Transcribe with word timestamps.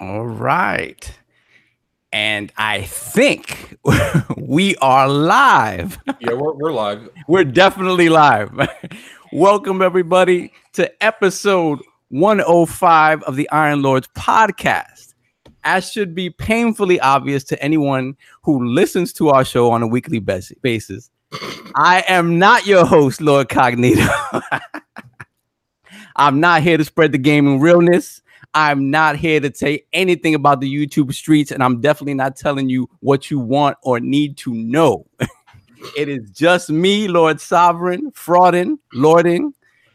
All 0.00 0.26
right. 0.26 1.18
And 2.12 2.52
I 2.56 2.82
think 2.82 3.78
we 4.36 4.74
are 4.76 5.08
live. 5.08 5.98
Yeah, 6.20 6.32
we're, 6.32 6.52
we're 6.54 6.72
live. 6.72 7.08
We're 7.28 7.44
definitely 7.44 8.08
live. 8.08 8.52
Welcome, 9.32 9.82
everybody, 9.82 10.52
to 10.72 10.90
episode 11.02 11.78
105 12.08 13.22
of 13.22 13.36
the 13.36 13.48
Iron 13.50 13.82
Lords 13.82 14.08
podcast. 14.16 15.14
As 15.62 15.90
should 15.90 16.12
be 16.12 16.28
painfully 16.28 16.98
obvious 16.98 17.44
to 17.44 17.62
anyone 17.62 18.16
who 18.42 18.64
listens 18.64 19.12
to 19.14 19.30
our 19.30 19.44
show 19.44 19.70
on 19.70 19.82
a 19.82 19.86
weekly 19.86 20.18
basis, 20.18 21.10
I 21.76 22.04
am 22.08 22.38
not 22.38 22.66
your 22.66 22.84
host, 22.84 23.20
Lord 23.20 23.48
Cognito. 23.48 24.42
I'm 26.16 26.40
not 26.40 26.62
here 26.62 26.76
to 26.76 26.84
spread 26.84 27.12
the 27.12 27.18
gaming 27.18 27.60
realness. 27.60 28.22
I'm 28.54 28.90
not 28.90 29.16
here 29.16 29.40
to 29.40 29.54
say 29.54 29.84
anything 29.92 30.34
about 30.34 30.60
the 30.60 30.72
YouTube 30.72 31.12
streets, 31.12 31.50
and 31.50 31.62
I'm 31.62 31.80
definitely 31.80 32.14
not 32.14 32.36
telling 32.36 32.68
you 32.68 32.88
what 33.00 33.30
you 33.30 33.38
want 33.38 33.76
or 33.82 33.98
need 34.00 34.36
to 34.38 34.54
know. 34.54 35.06
it 35.96 36.08
is 36.08 36.30
just 36.30 36.70
me, 36.70 37.08
Lord 37.08 37.40
Sovereign, 37.40 38.12
frauding, 38.12 38.78
lording, 38.92 39.52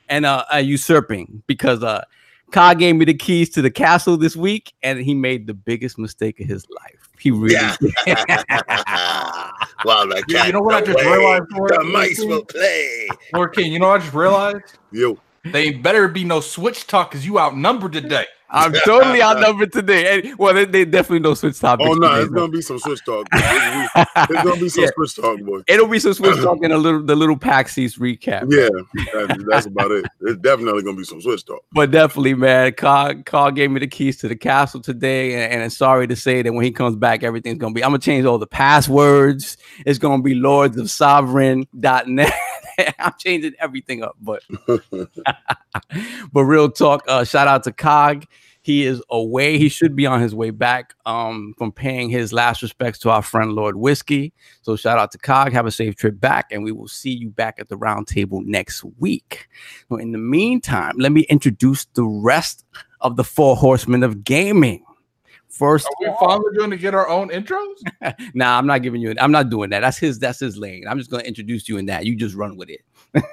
and 0.10 0.26
uh, 0.26 0.44
uh 0.54 0.58
usurping 0.58 1.42
because 1.48 1.84
uh 1.84 2.04
Ka 2.52 2.74
gave 2.74 2.96
me 2.96 3.06
the 3.06 3.14
keys 3.14 3.50
to 3.52 3.62
the 3.62 3.70
castle 3.72 4.18
this 4.18 4.36
week, 4.36 4.74
and 4.84 5.00
he 5.00 5.14
made 5.14 5.46
the 5.48 5.54
biggest 5.54 5.98
mistake 6.00 6.40
of 6.40 6.48
his 6.48 6.66
life. 6.70 7.10
He 7.20 7.32
really 7.32 7.54
Yeah. 7.56 7.76
did. 7.80 7.94
Wow, 9.86 10.06
the 10.08 10.24
You- 10.28 10.36
cat 10.36 10.48
you 10.48 10.54
know 10.54 10.62
what 10.62 10.76
I 10.76 10.82
just 10.82 11.00
away, 11.00 11.18
realized, 11.18 11.46
Lord? 11.52 11.72
The 11.72 11.84
mice 11.86 12.20
will 12.20 12.44
play. 12.44 13.08
Lord 13.34 13.54
King, 13.54 13.72
you 13.72 13.80
know 13.80 13.88
what 13.88 14.02
I 14.02 14.04
just 14.04 14.14
realized? 14.14 14.78
Yo, 14.92 15.18
They 15.46 15.68
ain't 15.68 15.84
better 15.84 16.08
be 16.10 16.26
no 16.26 16.42
switch 16.42 16.86
talk 16.86 17.12
because 17.12 17.26
you 17.26 17.40
outnumbered 17.40 17.94
today. 17.94 18.26
I'm 18.52 18.74
totally 18.86 19.22
outnumbered 19.22 19.72
today. 19.72 20.20
And, 20.24 20.38
well, 20.40 20.54
they, 20.54 20.66
they 20.66 20.86
definitely 20.86 21.20
don't 21.20 21.36
switch 21.36 21.60
topics. 21.60 21.90
oh 21.90 21.94
no, 21.94 22.10
today, 22.10 22.22
it's 22.24 22.32
no. 22.32 22.40
gonna 22.42 22.52
be 22.52 22.62
some 22.62 22.80
switch 22.80 23.04
talk. 23.06 23.28
It's 23.32 24.44
gonna 24.44 24.60
be 24.60 24.70
some 24.70 24.84
Yeah. 24.86 24.90
switch 24.96 25.16
talk, 25.16 25.40
boy. 25.42 25.62
It'll 25.68 25.88
be 25.88 26.00
some 26.00 26.14
switch 26.14 26.38
talk 26.38 26.58
and 26.64 26.74
a 26.74 26.78
little 26.78 27.04
the 27.04 27.16
little 27.16 27.38
seats 27.68 27.98
recap. 27.98 28.52
Yeah, 28.52 28.70
that- 29.14 29.46
that's 29.50 29.66
about 29.68 29.92
it. 29.92 30.06
It's 30.22 30.40
definitely 30.42 30.84
gonna 30.84 30.98
be 30.98 31.04
some 31.04 31.22
switch 31.22 31.46
talk. 31.46 31.64
But 31.72 31.92
definitely, 31.92 32.34
man, 32.34 32.74
Carl, 32.74 33.52
gave 33.52 33.72
me 33.72 33.80
the 33.80 33.88
keys 33.88 34.18
to 34.18 34.28
the 34.28 34.36
castle 34.36 34.82
today, 34.82 35.34
and, 35.36 35.54
and 35.54 35.64
I'm 35.64 35.70
sorry 35.70 36.08
to 36.08 36.16
say 36.16 36.42
that 36.42 36.52
when 36.54 36.64
he 36.66 36.72
comes 36.72 36.96
back, 36.96 37.24
everything's 37.24 37.60
gonna 37.60 37.74
be. 37.74 37.84
I'm 37.84 37.90
gonna 37.92 38.00
change 38.00 38.26
all 38.26 38.38
the 38.38 38.48
passwords. 38.48 39.58
It's 39.86 40.00
gonna 40.00 40.24
be 40.24 40.34
Lords 40.36 40.78
of 40.78 40.90
Sovereign.net. 40.90 42.34
I'm 43.00 43.14
changing 43.18 43.54
everything 43.60 44.04
up, 44.04 44.16
but 44.22 44.44
but 46.32 46.44
real 46.44 46.70
talk. 46.70 47.04
Uh, 47.08 47.24
shout 47.24 47.48
out 47.48 47.64
to 47.64 47.72
Cog. 47.72 48.26
He 48.62 48.86
is 48.86 49.02
away. 49.10 49.58
He 49.58 49.70
should 49.70 49.96
be 49.96 50.06
on 50.06 50.22
his 50.22 50.36
way 50.36 50.50
back 50.50 50.94
um, 51.06 51.56
from 51.58 51.72
paying 51.72 52.10
his 52.10 52.34
last 52.34 52.62
respects 52.62 53.00
to 53.00 53.10
our 53.10 53.22
friend 53.22 53.54
Lord 53.54 53.78
Whiskey. 53.78 54.34
So 54.62 54.76
shout 54.76 55.00
out 55.00 55.12
to 55.14 55.18
Cog. 55.18 55.54
Have 55.54 55.66
a 55.66 55.72
safe 55.72 55.96
trip 55.96 56.20
back, 56.20 56.48
and 56.52 56.64
we 56.64 56.72
will 56.72 56.88
see 56.88 57.12
you 57.12 57.30
back 57.30 57.56
at 57.60 57.70
the 57.70 57.78
roundtable 57.78 58.46
next 58.46 58.84
week. 59.00 59.48
So 59.88 59.96
in 59.96 60.12
the 60.12 60.18
meantime, 60.18 60.96
let 60.98 61.12
me 61.12 61.22
introduce 61.30 61.86
the 61.94 62.04
rest 62.04 62.66
of 63.02 63.16
the 63.16 63.24
four 63.24 63.56
horsemen 63.56 64.04
of 64.04 64.24
gaming. 64.24 64.84
First, 65.50 65.88
Are 65.88 65.92
we 66.00 66.16
finally 66.20 66.58
going 66.58 66.70
to 66.70 66.78
get 66.78 66.94
our 66.94 67.10
own 67.10 67.30
intros? 67.30 67.76
nah, 68.34 68.58
I'm 68.58 68.68
not 68.68 68.84
giving 68.84 69.02
you. 69.02 69.14
I'm 69.20 69.32
not 69.32 69.50
doing 69.50 69.72
that. 69.72 69.82
That's 69.82 69.98
his. 69.98 70.20
That's 70.20 70.40
his 70.40 70.58
lane. 70.58 70.86
I'm 70.88 70.98
just 70.98 71.10
going 71.10 71.22
to 71.22 71.28
introduce 71.28 71.68
you 71.68 71.78
in 71.78 71.88
that. 71.88 72.06
You 72.06 72.16
just 72.16 72.36
run 72.36 72.56
with 72.56 72.70
it. 72.70 72.82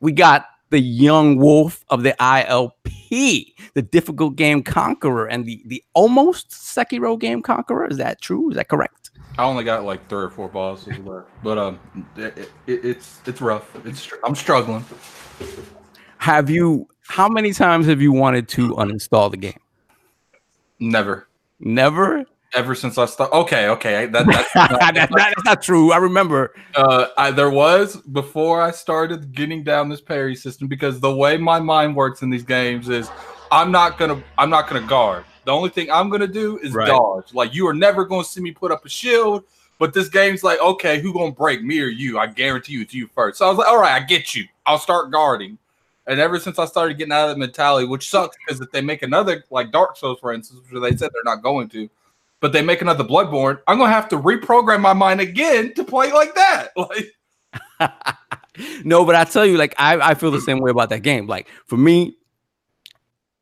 We 0.00 0.12
got 0.12 0.46
the 0.70 0.80
young 0.80 1.36
wolf 1.36 1.84
of 1.88 2.02
the 2.02 2.14
ILP, 2.20 3.54
the 3.74 3.82
difficult 3.82 4.36
game 4.36 4.62
conqueror, 4.62 5.26
and 5.26 5.46
the 5.46 5.62
the 5.66 5.82
almost 5.94 6.50
Sekiro 6.50 7.18
game 7.18 7.42
conqueror. 7.42 7.86
Is 7.86 7.96
that 7.96 8.20
true? 8.20 8.50
Is 8.50 8.56
that 8.56 8.68
correct? 8.68 9.10
I 9.38 9.44
only 9.44 9.64
got 9.64 9.84
like 9.84 10.08
three 10.08 10.24
or 10.24 10.30
four 10.30 10.48
bosses 10.48 10.98
left, 10.98 11.28
but 11.42 11.58
um, 11.58 11.80
it, 12.16 12.38
it, 12.38 12.50
it's 12.66 13.20
it's 13.26 13.40
rough. 13.40 13.74
It's 13.86 14.08
I'm 14.24 14.34
struggling. 14.34 14.84
Have 16.18 16.50
you? 16.50 16.88
How 17.02 17.28
many 17.28 17.52
times 17.52 17.86
have 17.86 18.02
you 18.02 18.12
wanted 18.12 18.48
to 18.50 18.74
uninstall 18.74 19.30
the 19.30 19.36
game? 19.36 19.60
Never, 20.78 21.28
Never. 21.60 22.24
ever 22.54 22.74
since 22.74 22.98
I 22.98 23.06
started. 23.06 23.34
Okay, 23.34 23.68
okay, 23.68 24.06
that, 24.06 24.26
that's 24.26 24.52
that's, 24.54 24.70
not, 24.94 24.94
that's 25.10 25.44
not 25.44 25.62
true. 25.62 25.92
I 25.92 25.96
remember. 25.98 26.54
uh, 26.74 27.08
I, 27.16 27.30
there 27.30 27.50
was 27.50 27.96
before 27.96 28.60
I 28.60 28.70
started 28.70 29.32
getting 29.32 29.62
down 29.62 29.88
this 29.88 30.00
parry 30.00 30.34
system 30.36 30.68
because 30.68 31.00
the 31.00 31.14
way 31.14 31.36
my 31.36 31.58
mind 31.60 31.96
works 31.96 32.22
in 32.22 32.30
these 32.30 32.44
games 32.44 32.88
is 32.88 33.10
I'm 33.50 33.70
not 33.70 33.98
gonna 33.98 34.22
I'm 34.38 34.50
not 34.50 34.68
gonna 34.68 34.86
guard. 34.86 35.24
The 35.44 35.52
only 35.52 35.70
thing 35.70 35.90
I'm 35.90 36.10
gonna 36.10 36.26
do 36.26 36.58
is 36.58 36.72
Right. 36.72 36.88
dodge. 36.88 37.32
Like 37.32 37.54
you 37.54 37.66
are 37.68 37.74
never 37.74 38.04
gonna 38.04 38.24
see 38.24 38.40
me 38.40 38.50
put 38.52 38.70
up 38.72 38.84
a 38.84 38.88
shield. 38.88 39.44
But 39.78 39.92
this 39.92 40.08
game's 40.08 40.42
like, 40.42 40.58
okay, 40.60 41.00
who 41.00 41.12
gonna 41.12 41.32
break 41.32 41.62
me 41.62 41.80
or 41.80 41.86
you? 41.86 42.18
I 42.18 42.26
guarantee 42.26 42.72
you 42.72 42.80
it's 42.80 42.94
you 42.94 43.06
first. 43.08 43.38
So 43.38 43.46
I 43.46 43.48
was 43.50 43.58
like, 43.58 43.68
all 43.68 43.78
right, 43.78 43.92
I 44.00 44.04
get 44.04 44.34
you. 44.34 44.44
I'll 44.64 44.78
start 44.78 45.10
guarding. 45.10 45.58
And 46.06 46.20
ever 46.20 46.38
since 46.38 46.58
I 46.58 46.66
started 46.66 46.98
getting 46.98 47.12
out 47.12 47.28
of 47.28 47.34
that 47.34 47.38
mentality, 47.38 47.86
which 47.86 48.08
sucks 48.08 48.36
because 48.46 48.60
if 48.60 48.70
they 48.70 48.80
make 48.80 49.02
another 49.02 49.44
like 49.50 49.72
Dark 49.72 49.96
Souls, 49.96 50.20
for 50.20 50.32
instance, 50.32 50.60
which 50.70 50.80
they 50.80 50.96
said 50.96 51.10
they're 51.12 51.24
not 51.24 51.42
going 51.42 51.68
to, 51.70 51.88
but 52.40 52.52
they 52.52 52.62
make 52.62 52.80
another 52.80 53.04
Bloodborne, 53.04 53.60
I'm 53.66 53.78
gonna 53.78 53.92
have 53.92 54.08
to 54.10 54.18
reprogram 54.18 54.80
my 54.80 54.92
mind 54.92 55.20
again 55.20 55.74
to 55.74 55.84
play 55.84 56.12
like 56.12 56.34
that. 56.34 56.68
Like 56.76 57.12
no, 58.84 59.04
but 59.04 59.14
I 59.14 59.24
tell 59.24 59.46
you, 59.46 59.56
like 59.56 59.74
I, 59.78 60.10
I 60.10 60.14
feel 60.14 60.30
the 60.30 60.40
same 60.40 60.60
way 60.60 60.70
about 60.70 60.90
that 60.90 61.02
game. 61.02 61.26
Like 61.26 61.48
for 61.66 61.76
me, 61.76 62.16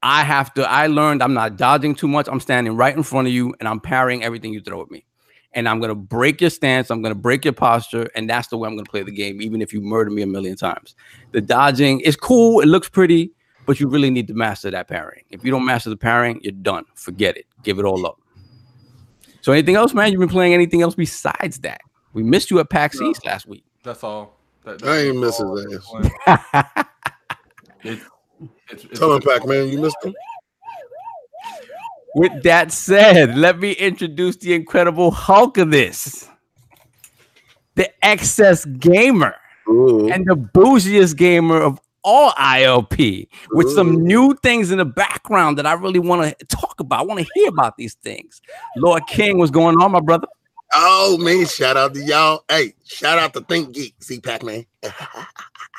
I 0.02 0.22
have 0.22 0.52
to. 0.54 0.68
I 0.68 0.86
learned 0.86 1.22
I'm 1.22 1.34
not 1.34 1.56
dodging 1.56 1.94
too 1.94 2.08
much. 2.08 2.28
I'm 2.28 2.40
standing 2.40 2.76
right 2.76 2.94
in 2.94 3.02
front 3.02 3.26
of 3.26 3.32
you, 3.32 3.54
and 3.58 3.68
I'm 3.68 3.80
parrying 3.80 4.22
everything 4.22 4.52
you 4.52 4.60
throw 4.60 4.82
at 4.82 4.90
me. 4.90 5.04
And 5.54 5.68
I'm 5.68 5.80
gonna 5.80 5.94
break 5.94 6.40
your 6.40 6.50
stance. 6.50 6.90
I'm 6.90 7.00
gonna 7.00 7.14
break 7.14 7.44
your 7.44 7.54
posture, 7.54 8.08
and 8.14 8.28
that's 8.28 8.48
the 8.48 8.56
way 8.56 8.68
I'm 8.68 8.76
gonna 8.76 8.88
play 8.88 9.02
the 9.02 9.12
game, 9.12 9.40
even 9.40 9.62
if 9.62 9.72
you 9.72 9.80
murder 9.80 10.10
me 10.10 10.22
a 10.22 10.26
million 10.26 10.56
times. 10.56 10.96
The 11.32 11.40
dodging 11.40 12.00
is 12.00 12.16
cool. 12.16 12.60
It 12.60 12.66
looks 12.66 12.88
pretty, 12.88 13.30
but 13.66 13.78
you 13.78 13.88
really 13.88 14.10
need 14.10 14.26
to 14.28 14.34
master 14.34 14.70
that 14.70 14.88
parrying. 14.88 15.24
If 15.30 15.44
you 15.44 15.50
don't 15.50 15.64
master 15.64 15.90
the 15.90 15.96
parrying, 15.96 16.40
you're 16.42 16.52
done. 16.52 16.84
Forget 16.94 17.36
it. 17.36 17.46
Give 17.62 17.78
it 17.78 17.84
all 17.84 18.04
up. 18.04 18.20
So 19.42 19.52
anything 19.52 19.76
else, 19.76 19.94
man? 19.94 20.10
You've 20.10 20.20
been 20.20 20.28
playing 20.28 20.54
anything 20.54 20.82
else 20.82 20.94
besides 20.94 21.58
that? 21.60 21.80
We 22.14 22.22
missed 22.22 22.50
you 22.50 22.58
at 22.60 22.70
PAX 22.70 22.98
No. 22.98 23.10
East 23.10 23.26
last 23.26 23.46
week. 23.46 23.64
that's 23.82 24.02
all. 24.02 24.38
That, 24.64 24.82
I 24.82 24.98
ain't 25.00 25.20
that's 25.20 25.38
miss 25.38 25.40
all 25.40 25.56
his 25.56 25.66
I've 25.66 26.02
been 26.02 26.10
playing. 26.24 26.86
It's, 27.84 28.04
it's, 28.70 28.84
it's, 28.84 28.98
Tell 28.98 29.12
him, 29.12 29.20
Pac 29.20 29.46
Man, 29.46 29.68
you 29.68 29.78
missed 29.78 29.96
him. 30.02 30.14
With 32.14 32.42
that 32.44 32.70
said, 32.70 33.36
let 33.36 33.58
me 33.58 33.72
introduce 33.72 34.36
the 34.36 34.54
incredible 34.54 35.10
Hulk 35.10 35.58
of 35.58 35.70
this, 35.70 36.28
the 37.74 37.90
excess 38.04 38.64
gamer 38.64 39.34
Ooh. 39.68 40.08
and 40.10 40.24
the 40.24 40.36
bougiest 40.36 41.16
gamer 41.16 41.60
of 41.60 41.80
all 42.04 42.30
ILP, 42.32 43.26
with 43.52 43.70
some 43.70 44.04
new 44.04 44.34
things 44.42 44.70
in 44.70 44.78
the 44.78 44.84
background 44.84 45.58
that 45.58 45.66
I 45.66 45.72
really 45.72 45.98
want 45.98 46.38
to 46.38 46.46
talk 46.46 46.78
about. 46.78 47.00
I 47.00 47.02
want 47.02 47.20
to 47.20 47.26
hear 47.34 47.48
about 47.48 47.76
these 47.78 47.94
things. 47.94 48.42
Lord 48.76 49.06
King, 49.08 49.38
what's 49.38 49.50
going 49.50 49.80
on, 49.80 49.90
my 49.90 50.00
brother? 50.00 50.28
Oh 50.74 51.16
man, 51.18 51.46
shout 51.46 51.76
out 51.76 51.94
to 51.94 52.00
y'all. 52.00 52.44
Hey, 52.48 52.74
shout 52.84 53.18
out 53.18 53.32
to 53.34 53.40
Think 53.42 53.72
Geek. 53.72 53.94
See 54.00 54.20
Pac 54.20 54.42
Man. 54.42 54.66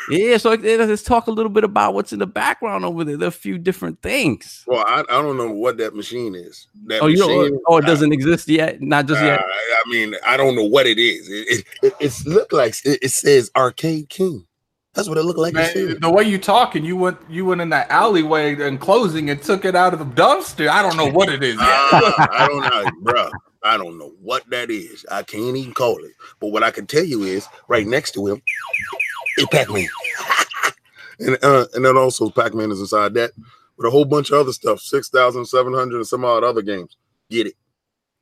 Yeah, 0.10 0.38
so 0.38 0.52
uh, 0.54 0.58
let's 0.58 1.04
talk 1.04 1.28
a 1.28 1.32
little 1.32 1.50
bit 1.50 1.64
about 1.64 1.94
what's 1.94 2.14
in 2.14 2.20
the 2.20 2.28
background 2.28 2.86
over 2.86 3.04
there. 3.04 3.18
There 3.18 3.26
are 3.26 3.30
a 3.30 3.32
few 3.32 3.58
different 3.58 4.02
things. 4.02 4.64
Well, 4.68 4.84
I, 4.88 5.02
I 5.02 5.22
don't 5.22 5.38
know 5.38 5.50
what 5.50 5.78
that 5.78 5.96
machine 5.96 6.36
is. 6.36 6.68
That 6.86 7.02
Oh, 7.02 7.08
you 7.08 7.18
machine, 7.20 7.54
know, 7.54 7.62
oh, 7.68 7.78
it 7.78 7.86
doesn't 7.86 8.12
exist 8.12 8.48
yet, 8.48 8.82
not 8.82 9.08
just 9.08 9.22
Uh, 9.22 9.26
yet. 9.26 9.40
I 9.42 9.90
mean, 9.92 10.16
I 10.26 10.38
don't 10.38 10.56
know 10.56 10.64
what 10.64 10.86
it 10.86 11.00
is. 11.00 11.30
It 11.30 11.48
it, 11.50 11.66
it 11.82 11.94
it's 12.00 12.26
look 12.26 12.52
like 12.54 12.76
it, 12.86 13.00
it 13.02 13.10
says 13.12 13.50
Arcade 13.56 14.10
King. 14.10 14.46
That's 14.94 15.10
what 15.10 15.18
it 15.18 15.24
looked 15.24 15.40
like. 15.40 15.54
Man, 15.54 15.98
the 16.00 16.10
way 16.10 16.24
you 16.24 16.38
talking, 16.38 16.86
you 16.86 16.96
went 16.96 17.18
you 17.30 17.46
went 17.46 17.60
in 17.62 17.70
that 17.70 17.90
alleyway 17.90 18.56
and 18.62 18.80
closing 18.80 19.30
and 19.30 19.42
took 19.42 19.66
it 19.66 19.76
out 19.76 19.94
of 19.94 20.00
the 20.00 20.06
dumpster. 20.06 20.70
I 20.70 20.82
don't 20.82 20.96
know 20.96 21.10
what 21.10 21.30
it 21.30 21.44
is 21.44 21.56
yet. 21.60 21.64
Ah, 21.64 22.28
I 22.32 22.48
don't 22.48 22.62
know, 22.62 22.92
bro. 23.02 23.30
I 23.64 23.78
don't 23.78 23.98
know 23.98 24.14
what 24.22 24.48
that 24.52 24.70
is. 24.70 25.06
I 25.12 25.24
can't 25.24 25.58
even 25.58 25.74
call 25.74 25.98
it. 25.98 26.12
But 26.40 26.50
what 26.50 26.62
I 26.64 26.70
can 26.70 26.86
tell 26.86 27.04
you 27.04 27.24
is, 27.24 27.48
right 27.68 27.88
next 27.88 28.12
to 28.12 28.28
him, 28.28 28.42
is 29.38 29.46
Pac-Man. 29.52 29.88
and 31.20 31.38
uh, 31.44 31.66
and 31.74 31.86
then 31.86 31.98
also 31.98 32.30
Pac-Man 32.30 32.72
is 32.72 32.80
inside 32.80 33.14
that 33.16 33.32
with 33.78 33.88
a 33.88 33.90
whole 33.90 34.06
bunch 34.06 34.32
of 34.32 34.40
other 34.40 34.54
stuff, 34.54 34.80
six 34.80 35.10
thousand 35.10 35.46
seven 35.46 35.74
hundred 35.74 35.98
and 35.98 36.08
some 36.08 36.26
odd 36.26 36.44
other 36.44 36.62
games. 36.62 36.98
Get 37.30 37.48
it? 37.48 37.56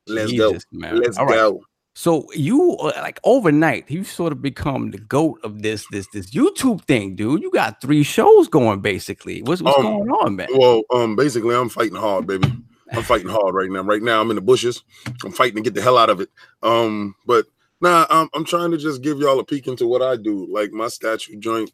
Let's 0.06 0.30
Jesus, 0.30 0.64
go. 0.64 0.78
man. 0.78 1.00
Let's 1.00 1.18
All 1.18 1.26
right. 1.26 1.34
go. 1.36 1.64
So 1.96 2.26
you 2.34 2.76
uh, 2.80 2.92
like 2.96 3.20
overnight, 3.22 3.88
you 3.88 4.02
sort 4.02 4.32
of 4.32 4.42
become 4.42 4.90
the 4.90 4.98
goat 4.98 5.38
of 5.44 5.62
this 5.62 5.86
this 5.92 6.08
this 6.12 6.30
YouTube 6.32 6.82
thing, 6.86 7.14
dude. 7.14 7.40
You 7.40 7.50
got 7.52 7.80
three 7.80 8.02
shows 8.02 8.48
going 8.48 8.80
basically. 8.80 9.42
What's 9.42 9.62
what's 9.62 9.78
Um, 9.78 9.84
going 9.84 10.10
on, 10.10 10.36
man? 10.36 10.48
Well, 10.54 10.82
um, 10.92 11.14
basically, 11.14 11.54
I'm 11.54 11.68
fighting 11.68 11.94
hard, 11.96 12.26
baby. 12.26 12.52
I'm 12.92 13.02
fighting 13.04 13.28
hard 13.28 13.54
right 13.54 13.70
now. 13.70 13.82
Right 13.82 14.02
now, 14.02 14.20
I'm 14.20 14.30
in 14.30 14.36
the 14.36 14.42
bushes. 14.42 14.82
I'm 15.24 15.32
fighting 15.32 15.56
to 15.56 15.62
get 15.62 15.74
the 15.74 15.82
hell 15.82 15.96
out 15.96 16.10
of 16.10 16.20
it. 16.20 16.30
Um, 16.62 17.14
but 17.26 17.46
nah, 17.80 18.06
I'm, 18.10 18.28
I'm 18.34 18.44
trying 18.44 18.70
to 18.70 18.78
just 18.78 19.02
give 19.02 19.18
y'all 19.18 19.40
a 19.40 19.44
peek 19.44 19.66
into 19.66 19.86
what 19.86 20.02
I 20.02 20.16
do. 20.16 20.46
Like 20.50 20.72
my 20.72 20.88
statue 20.88 21.38
joint 21.38 21.70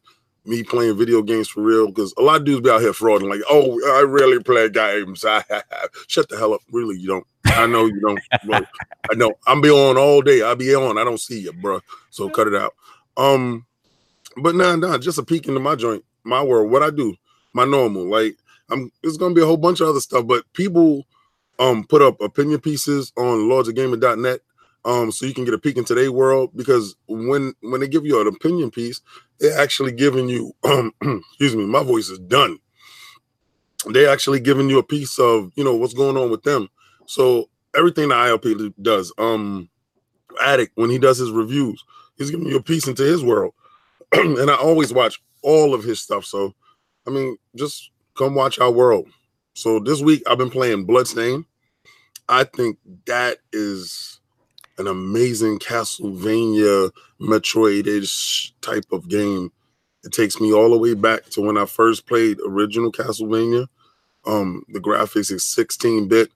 me 0.46 0.62
playing 0.62 0.96
video 0.96 1.22
games 1.22 1.48
for 1.48 1.62
real 1.62 1.88
because 1.88 2.14
a 2.16 2.22
lot 2.22 2.40
of 2.40 2.46
dudes 2.46 2.62
be 2.62 2.70
out 2.70 2.80
here 2.80 2.92
frauding 2.92 3.28
like, 3.28 3.42
oh, 3.50 3.78
I 3.96 4.00
really 4.00 4.42
play 4.42 4.68
games. 4.68 5.20
Shut 6.08 6.28
the 6.28 6.36
hell 6.38 6.54
up. 6.54 6.62
Really, 6.72 6.98
you 6.98 7.08
don't. 7.08 7.26
I 7.46 7.66
know 7.66 7.86
you 7.86 8.00
don't. 8.00 8.20
Bro. 8.46 8.60
I 9.10 9.14
know. 9.14 9.32
I'm 9.46 9.60
be 9.60 9.70
on 9.70 9.98
all 9.98 10.22
day. 10.22 10.42
I 10.42 10.54
be 10.54 10.74
on. 10.74 10.98
I 10.98 11.04
don't 11.04 11.20
see 11.20 11.40
you, 11.40 11.52
bro. 11.52 11.80
So 12.10 12.28
cut 12.28 12.46
it 12.46 12.54
out. 12.54 12.74
Um, 13.16 13.66
but 14.36 14.54
nah, 14.54 14.76
nah, 14.76 14.98
just 14.98 15.18
a 15.18 15.22
peek 15.22 15.46
into 15.48 15.60
my 15.60 15.74
joint, 15.74 16.04
my 16.24 16.42
world, 16.42 16.70
what 16.70 16.82
I 16.82 16.90
do, 16.90 17.14
my 17.52 17.64
normal. 17.64 18.04
Like 18.04 18.36
I'm 18.70 18.90
It's 19.02 19.16
gonna 19.16 19.34
be 19.34 19.42
a 19.42 19.46
whole 19.46 19.56
bunch 19.56 19.80
of 19.80 19.88
other 19.88 20.00
stuff, 20.00 20.26
but 20.26 20.50
people 20.52 21.06
um 21.58 21.84
put 21.84 22.02
up 22.02 22.20
opinion 22.20 22.60
pieces 22.60 23.12
on 23.16 23.48
lordsofgaming.net 23.48 24.40
um 24.84 25.12
so 25.12 25.26
you 25.26 25.34
can 25.34 25.44
get 25.44 25.54
a 25.54 25.58
peek 25.58 25.76
into 25.76 25.94
their 25.94 26.12
world 26.12 26.50
because 26.56 26.96
when 27.06 27.54
when 27.60 27.80
they 27.80 27.88
give 27.88 28.06
you 28.06 28.20
an 28.20 28.26
opinion 28.26 28.70
piece, 28.70 29.00
they're 29.38 29.58
actually 29.58 29.92
giving 29.92 30.28
you 30.28 30.52
um 30.64 30.92
excuse 31.30 31.56
me, 31.56 31.66
my 31.66 31.82
voice 31.82 32.08
is 32.08 32.18
done. 32.20 32.58
They're 33.86 34.10
actually 34.10 34.40
giving 34.40 34.68
you 34.70 34.78
a 34.78 34.82
piece 34.82 35.18
of 35.18 35.52
you 35.56 35.64
know 35.64 35.74
what's 35.74 35.94
going 35.94 36.16
on 36.16 36.30
with 36.30 36.42
them. 36.42 36.68
So 37.06 37.48
everything 37.76 38.08
the 38.08 38.14
ILP 38.14 38.74
does, 38.82 39.12
um 39.18 39.68
Addict 40.40 40.72
when 40.76 40.90
he 40.90 40.98
does 40.98 41.18
his 41.18 41.30
reviews, 41.32 41.82
he's 42.16 42.30
giving 42.30 42.46
you 42.46 42.56
a 42.56 42.62
piece 42.62 42.88
into 42.88 43.02
his 43.02 43.24
world. 43.24 43.54
and 44.12 44.50
I 44.50 44.56
always 44.56 44.92
watch 44.92 45.22
all 45.42 45.74
of 45.74 45.84
his 45.84 46.00
stuff. 46.00 46.24
So 46.24 46.54
I 47.06 47.10
mean, 47.10 47.36
just 47.56 47.90
come 48.16 48.34
watch 48.34 48.58
our 48.58 48.70
world. 48.70 49.08
So 49.54 49.80
this 49.80 50.00
week 50.00 50.22
I've 50.28 50.38
been 50.38 50.50
playing 50.50 50.84
Bloodstain. 50.86 51.46
I 52.28 52.44
think 52.44 52.78
that 53.06 53.38
is 53.52 54.19
an 54.80 54.86
amazing 54.86 55.58
Castlevania 55.58 56.90
Metroid-ish 57.20 58.52
type 58.62 58.86
of 58.90 59.08
game. 59.08 59.52
It 60.02 60.12
takes 60.12 60.40
me 60.40 60.52
all 60.52 60.70
the 60.70 60.78
way 60.78 60.94
back 60.94 61.26
to 61.30 61.42
when 61.42 61.58
I 61.58 61.66
first 61.66 62.06
played 62.06 62.38
original 62.46 62.90
Castlevania. 62.90 63.66
Um, 64.26 64.64
the 64.68 64.80
graphics 64.80 65.30
is 65.30 65.42
16-bit. 65.42 66.30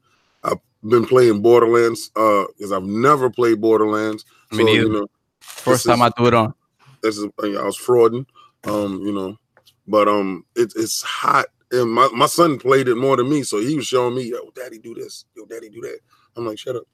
I've 0.45 0.59
been 0.83 1.07
playing 1.07 1.41
Borderlands 1.41 2.11
uh 2.15 2.45
because 2.57 2.71
I've 2.71 2.85
never 2.85 3.31
played 3.31 3.61
Borderlands. 3.61 4.27
Me 4.53 4.59
so, 4.59 4.65
neither. 4.65 4.83
You 4.83 4.93
know, 4.93 5.07
First 5.41 5.87
time 5.87 5.97
is, 5.97 6.03
I 6.03 6.11
threw 6.11 6.27
it 6.27 6.35
on. 6.35 6.55
This 7.03 7.17
is 7.17 7.27
I 7.43 7.63
was 7.63 7.79
frauding. 7.79 8.27
Um, 8.65 9.01
you 9.03 9.13
know, 9.13 9.39
but 9.87 10.09
um, 10.09 10.45
it, 10.57 10.73
it's 10.77 11.03
hot. 11.03 11.47
And 11.71 11.91
my, 11.91 12.09
my 12.15 12.27
son 12.27 12.59
played 12.59 12.89
it 12.89 12.97
more 12.97 13.17
than 13.17 13.29
me, 13.29 13.43
so 13.43 13.59
he 13.59 13.77
was 13.77 13.87
showing 13.87 14.15
me, 14.15 14.31
"Yo, 14.31 14.51
daddy, 14.55 14.79
do 14.79 14.95
this. 14.95 15.25
Yo, 15.37 15.45
daddy, 15.47 15.69
do 15.69 15.81
that." 15.83 15.99
I'm 16.37 16.47
like, 16.47 16.59
"Shut 16.59 16.77
up, 16.77 16.85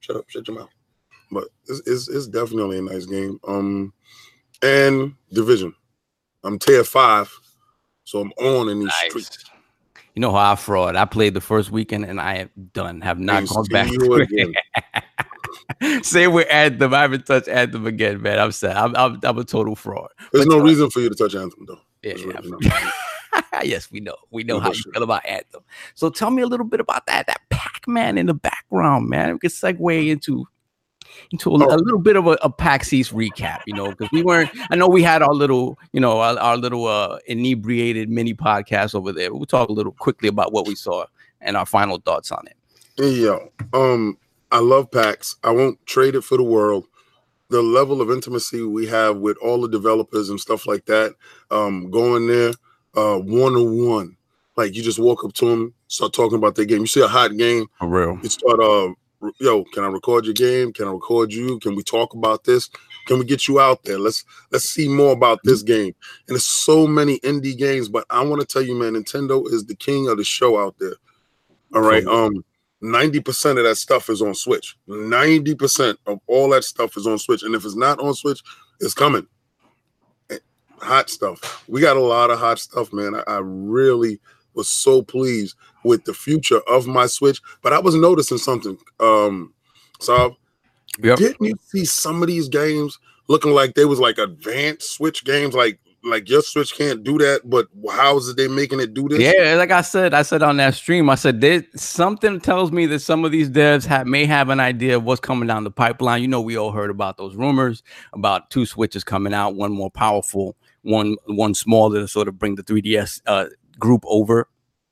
shut 0.00 0.16
up, 0.16 0.28
shut 0.28 0.46
your 0.46 0.58
mouth." 0.58 0.68
But 1.30 1.48
it's 1.68 1.82
it's, 1.86 2.08
it's 2.08 2.26
definitely 2.26 2.78
a 2.78 2.82
nice 2.82 3.06
game. 3.06 3.40
Um, 3.46 3.92
and 4.62 5.14
division. 5.32 5.74
I'm 6.44 6.58
tier 6.58 6.84
five, 6.84 7.32
so 8.04 8.20
I'm 8.20 8.32
on 8.38 8.68
in 8.68 8.80
these 8.80 8.88
nice. 8.88 9.10
streets. 9.10 9.44
You 10.14 10.20
know 10.20 10.32
how 10.32 10.52
I 10.52 10.56
fraud. 10.56 10.96
I 10.96 11.04
played 11.04 11.34
the 11.34 11.42
first 11.42 11.70
weekend 11.70 12.06
and 12.06 12.18
I 12.18 12.38
have 12.38 12.50
done, 12.72 13.02
have 13.02 13.18
not 13.18 13.34
Thanks 13.34 13.52
gone 13.52 13.66
back 13.66 13.88
to 13.88 14.26
it. 15.82 16.04
Say 16.06 16.26
we're 16.26 16.46
Anthem. 16.48 16.94
I 16.94 17.02
haven't 17.02 17.26
touched 17.26 17.48
Anthem 17.48 17.86
again, 17.86 18.22
man. 18.22 18.38
I'm 18.38 18.52
sad. 18.52 18.76
I'm, 18.76 18.96
I'm, 18.96 19.20
I'm 19.22 19.38
a 19.38 19.44
total 19.44 19.76
fraud. 19.76 20.08
There's 20.32 20.46
but 20.46 20.56
no 20.56 20.64
reason 20.64 20.88
for 20.88 21.00
you 21.00 21.10
to 21.10 21.14
touch 21.14 21.34
Anthem, 21.34 21.66
though. 21.66 21.80
Yeah, 22.02 22.14
yeah. 22.62 22.90
yes, 23.62 23.90
we 23.90 24.00
know. 24.00 24.16
We 24.30 24.42
know 24.42 24.58
how 24.58 24.72
you 24.72 24.82
feel 24.90 25.02
about 25.02 25.26
Anthem. 25.26 25.62
So 25.94 26.08
tell 26.08 26.30
me 26.30 26.40
a 26.40 26.46
little 26.46 26.66
bit 26.66 26.80
about 26.80 27.06
that. 27.06 27.26
That 27.26 27.40
Pac-Man 27.50 28.16
in 28.16 28.24
the 28.26 28.34
background, 28.34 29.10
man. 29.10 29.32
We 29.34 29.38
can 29.38 29.50
segue 29.50 30.08
into 30.08 30.46
into 31.32 31.50
a, 31.50 31.54
oh. 31.54 31.74
a 31.74 31.76
little 31.76 31.98
bit 31.98 32.16
of 32.16 32.26
a, 32.26 32.38
a 32.42 32.50
PAX 32.50 32.92
East 32.92 33.14
recap, 33.14 33.60
you 33.66 33.74
know, 33.74 33.90
because 33.90 34.08
we 34.12 34.22
weren't. 34.22 34.50
I 34.70 34.76
know 34.76 34.88
we 34.88 35.02
had 35.02 35.22
our 35.22 35.32
little, 35.32 35.78
you 35.92 36.00
know, 36.00 36.20
our, 36.20 36.38
our 36.38 36.56
little 36.56 36.86
uh, 36.86 37.18
inebriated 37.26 38.08
mini 38.08 38.34
podcast 38.34 38.94
over 38.94 39.12
there. 39.12 39.32
We'll 39.32 39.46
talk 39.46 39.68
a 39.68 39.72
little 39.72 39.92
quickly 39.92 40.28
about 40.28 40.52
what 40.52 40.66
we 40.66 40.74
saw 40.74 41.06
and 41.40 41.56
our 41.56 41.66
final 41.66 41.98
thoughts 41.98 42.32
on 42.32 42.46
it. 42.46 42.56
Yeah, 42.98 43.38
um, 43.72 44.18
I 44.50 44.58
love 44.58 44.90
PAX. 44.90 45.36
I 45.44 45.50
won't 45.50 45.84
trade 45.86 46.14
it 46.14 46.22
for 46.22 46.36
the 46.36 46.44
world 46.44 46.86
the 47.48 47.62
level 47.62 48.00
of 48.00 48.10
intimacy 48.10 48.62
we 48.62 48.86
have 48.86 49.18
with 49.18 49.36
all 49.38 49.60
the 49.60 49.68
developers 49.68 50.30
and 50.30 50.40
stuff 50.40 50.66
like 50.66 50.84
that, 50.86 51.14
um, 51.50 51.90
going 51.90 52.26
there 52.26 52.52
uh, 52.96 53.18
one 53.18 53.54
on 53.54 53.86
one, 53.86 54.16
like 54.56 54.74
you 54.74 54.82
just 54.82 54.98
walk 54.98 55.24
up 55.24 55.32
to 55.34 55.48
them, 55.48 55.74
start 55.88 56.12
talking 56.12 56.38
about 56.38 56.54
their 56.54 56.64
game. 56.64 56.80
You 56.80 56.86
see 56.86 57.02
a 57.02 57.08
hot 57.08 57.36
game, 57.36 57.66
for 57.78 57.88
real. 57.88 58.18
You 58.22 58.28
start, 58.28 58.58
uh, 58.58 58.92
yo, 59.38 59.64
can 59.64 59.84
I 59.84 59.88
record 59.88 60.24
your 60.24 60.34
game? 60.34 60.72
Can 60.72 60.88
I 60.88 60.92
record 60.92 61.32
you? 61.32 61.58
Can 61.60 61.74
we 61.74 61.82
talk 61.82 62.14
about 62.14 62.44
this? 62.44 62.70
Can 63.06 63.18
we 63.18 63.24
get 63.24 63.46
you 63.46 63.60
out 63.60 63.84
there? 63.84 63.98
Let's 63.98 64.24
let's 64.50 64.68
see 64.68 64.88
more 64.88 65.12
about 65.12 65.40
this 65.44 65.62
game. 65.62 65.94
And 66.26 66.34
there's 66.34 66.44
so 66.44 66.86
many 66.86 67.18
indie 67.20 67.56
games, 67.56 67.88
but 67.88 68.04
I 68.10 68.22
want 68.24 68.40
to 68.40 68.46
tell 68.46 68.62
you, 68.62 68.74
man, 68.74 68.94
Nintendo 68.94 69.46
is 69.52 69.66
the 69.66 69.76
king 69.76 70.08
of 70.08 70.16
the 70.18 70.24
show 70.24 70.58
out 70.58 70.76
there. 70.78 70.94
All 71.74 71.82
right. 71.82 72.04
Um, 72.06 72.44
90% 72.82 73.58
of 73.58 73.64
that 73.64 73.76
stuff 73.76 74.10
is 74.10 74.22
on 74.22 74.34
Switch. 74.34 74.76
90% 74.88 75.96
of 76.06 76.20
all 76.26 76.50
that 76.50 76.64
stuff 76.64 76.96
is 76.96 77.06
on 77.06 77.18
Switch. 77.18 77.42
And 77.42 77.54
if 77.54 77.64
it's 77.64 77.76
not 77.76 77.98
on 78.00 78.14
Switch, 78.14 78.42
it's 78.80 78.94
coming. 78.94 79.26
Hot 80.80 81.08
stuff. 81.08 81.64
We 81.68 81.80
got 81.80 81.96
a 81.96 82.00
lot 82.00 82.30
of 82.30 82.38
hot 82.38 82.58
stuff, 82.58 82.92
man. 82.92 83.14
I, 83.14 83.22
I 83.26 83.40
really 83.42 84.20
was 84.56 84.68
so 84.68 85.02
pleased 85.02 85.56
with 85.84 86.04
the 86.04 86.14
future 86.14 86.60
of 86.68 86.86
my 86.86 87.06
Switch. 87.06 87.40
But 87.62 87.72
I 87.72 87.78
was 87.78 87.94
noticing 87.94 88.38
something. 88.38 88.76
Um, 88.98 89.54
so 90.00 90.36
yep. 91.02 91.18
didn't 91.18 91.46
you 91.46 91.54
see 91.66 91.84
some 91.84 92.22
of 92.22 92.28
these 92.28 92.48
games 92.48 92.98
looking 93.28 93.52
like 93.52 93.74
they 93.74 93.84
was 93.84 94.00
like 94.00 94.18
advanced 94.18 94.94
Switch 94.94 95.24
games, 95.24 95.54
like 95.54 95.78
like 96.06 96.28
your 96.28 96.42
Switch 96.42 96.74
can't 96.74 97.02
do 97.02 97.18
that, 97.18 97.42
but 97.44 97.66
how 97.90 98.16
is 98.16 98.28
it 98.28 98.36
they 98.36 98.48
making 98.48 98.80
it 98.80 98.94
do 98.94 99.08
this? 99.08 99.18
Yeah, 99.18 99.54
like 99.56 99.70
I 99.70 99.80
said, 99.80 100.14
I 100.14 100.22
said 100.22 100.42
on 100.42 100.56
that 100.58 100.74
stream, 100.74 101.10
I 101.10 101.16
said 101.16 101.40
there 101.40 101.64
something 101.74 102.40
tells 102.40 102.72
me 102.72 102.86
that 102.86 103.00
some 103.00 103.24
of 103.24 103.32
these 103.32 103.50
devs 103.50 103.84
have 103.86 104.06
may 104.06 104.24
have 104.24 104.48
an 104.48 104.60
idea 104.60 104.96
of 104.96 105.04
what's 105.04 105.20
coming 105.20 105.48
down 105.48 105.64
the 105.64 105.70
pipeline. 105.70 106.22
You 106.22 106.28
know, 106.28 106.40
we 106.40 106.56
all 106.56 106.72
heard 106.72 106.90
about 106.90 107.16
those 107.16 107.34
rumors 107.34 107.82
about 108.12 108.50
two 108.50 108.66
Switches 108.66 109.04
coming 109.04 109.34
out, 109.34 109.54
one 109.54 109.72
more 109.72 109.90
powerful, 109.90 110.56
one 110.82 111.16
one 111.26 111.54
smaller 111.54 112.00
to 112.00 112.08
sort 112.08 112.28
of 112.28 112.38
bring 112.38 112.54
the 112.54 112.62
3DS 112.62 113.20
uh, 113.26 113.46
group 113.78 114.02
over. 114.06 114.48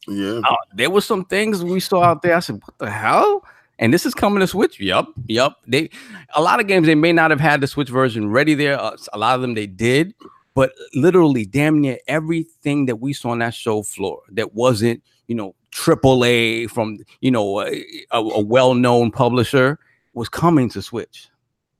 Yeah, 0.06 0.40
uh, 0.44 0.56
there 0.74 0.90
were 0.90 1.00
some 1.00 1.24
things 1.24 1.64
we 1.64 1.80
saw 1.80 2.02
out 2.02 2.22
there. 2.22 2.36
I 2.36 2.40
said, 2.40 2.60
what 2.62 2.78
the 2.78 2.90
hell? 2.90 3.44
And 3.78 3.92
this 3.92 4.06
is 4.06 4.14
coming 4.14 4.40
to 4.40 4.46
Switch. 4.46 4.78
Yup, 4.78 5.08
yup. 5.26 5.58
They 5.66 5.90
a 6.34 6.42
lot 6.42 6.60
of 6.60 6.66
games 6.66 6.86
they 6.86 6.94
may 6.94 7.12
not 7.12 7.30
have 7.30 7.40
had 7.40 7.60
the 7.60 7.66
Switch 7.66 7.88
version 7.88 8.30
ready 8.30 8.54
there. 8.54 8.78
Uh, 8.78 8.96
a 9.12 9.18
lot 9.18 9.34
of 9.34 9.40
them 9.40 9.54
they 9.54 9.66
did, 9.66 10.14
but 10.54 10.72
literally 10.94 11.44
damn 11.44 11.80
near 11.80 11.98
everything 12.06 12.86
that 12.86 12.96
we 12.96 13.12
saw 13.12 13.30
on 13.30 13.40
that 13.40 13.54
show 13.54 13.82
floor 13.82 14.20
that 14.30 14.54
wasn't, 14.54 15.02
you 15.26 15.34
know, 15.34 15.54
AAA 15.72 16.70
from, 16.70 16.98
you 17.20 17.32
know, 17.32 17.62
a, 17.62 17.84
a 18.12 18.40
well-known 18.40 19.10
publisher 19.10 19.78
was 20.12 20.28
coming 20.28 20.68
to 20.70 20.80
Switch. 20.80 21.28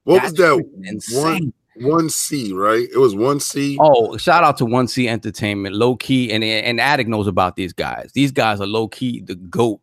What 0.03 0.23
That's 0.23 0.33
was 0.33 0.39
that 0.39 0.65
insane. 0.83 1.23
one 1.23 1.53
one 1.77 2.09
C, 2.09 2.53
right? 2.53 2.89
It 2.93 2.99
was 2.99 3.15
one 3.15 3.41
C. 3.41 3.77
Oh, 3.81 4.17
shout 4.17 4.45
out 4.45 4.57
to 4.59 4.67
one 4.67 4.89
C 4.89 5.09
Entertainment, 5.09 5.75
low 5.75 5.97
key, 5.97 6.33
and 6.33 6.45
and 6.45 6.81
Addict 6.81 7.09
knows 7.09 7.27
about 7.27 7.57
these 7.57 7.73
guys. 7.73 8.11
These 8.13 8.33
guys 8.33 8.61
are 8.61 8.67
low 8.67 8.89
key 8.89 9.21
the 9.21 9.35
goat 9.35 9.81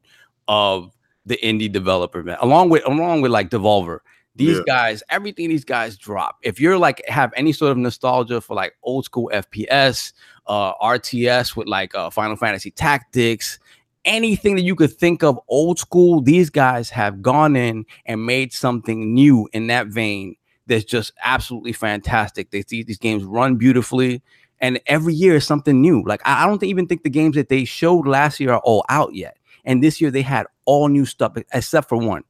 of 0.47 0.91
the 1.25 1.37
indie 1.43 1.71
developer, 1.71 2.23
man. 2.23 2.37
Along 2.41 2.69
with 2.69 2.85
along 2.85 3.21
with 3.21 3.31
like 3.31 3.49
Devolver, 3.49 3.99
these 4.35 4.57
yeah. 4.57 4.63
guys, 4.65 5.03
everything 5.09 5.49
these 5.49 5.65
guys 5.65 5.97
drop. 5.97 6.37
If 6.41 6.59
you're 6.59 6.77
like 6.77 7.01
have 7.07 7.33
any 7.35 7.51
sort 7.51 7.71
of 7.71 7.77
nostalgia 7.77 8.41
for 8.41 8.55
like 8.55 8.75
old 8.83 9.05
school 9.05 9.29
FPS, 9.33 10.13
uh, 10.47 10.73
RTS 10.75 11.55
with 11.55 11.67
like 11.67 11.93
uh, 11.95 12.09
Final 12.09 12.35
Fantasy 12.35 12.71
Tactics, 12.71 13.59
anything 14.05 14.55
that 14.55 14.63
you 14.63 14.75
could 14.75 14.93
think 14.93 15.23
of 15.23 15.39
old 15.47 15.79
school, 15.79 16.21
these 16.21 16.49
guys 16.49 16.89
have 16.89 17.21
gone 17.21 17.55
in 17.55 17.85
and 18.05 18.25
made 18.25 18.53
something 18.53 19.13
new 19.13 19.47
in 19.53 19.67
that 19.67 19.87
vein 19.87 20.35
that's 20.71 20.85
just 20.85 21.11
absolutely 21.23 21.73
fantastic. 21.73 22.51
They 22.51 22.63
see 22.63 22.83
these 22.83 22.97
games 22.97 23.23
run 23.23 23.55
beautifully, 23.55 24.21
and 24.59 24.79
every 24.87 25.13
year 25.13 25.35
is 25.35 25.45
something 25.45 25.79
new. 25.81 26.03
Like 26.03 26.21
I 26.25 26.47
don't 26.47 26.63
even 26.63 26.87
think 26.87 27.03
the 27.03 27.09
games 27.09 27.35
that 27.35 27.49
they 27.49 27.65
showed 27.65 28.07
last 28.07 28.39
year 28.39 28.53
are 28.53 28.61
all 28.63 28.85
out 28.89 29.13
yet. 29.13 29.37
And 29.63 29.83
this 29.83 30.01
year 30.01 30.09
they 30.09 30.23
had 30.23 30.47
all 30.65 30.87
new 30.87 31.05
stuff 31.05 31.37
except 31.53 31.87
for 31.87 31.97
one 31.97 32.23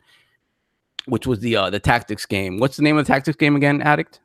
which 1.06 1.28
was 1.28 1.40
the 1.40 1.56
uh, 1.56 1.70
the 1.70 1.80
tactics 1.80 2.26
game. 2.26 2.58
What's 2.58 2.78
the 2.78 2.84
name 2.84 2.98
of 2.98 3.06
the 3.06 3.12
tactics 3.12 3.38
game 3.38 3.56
again, 3.56 3.82
Addict? 3.82 4.20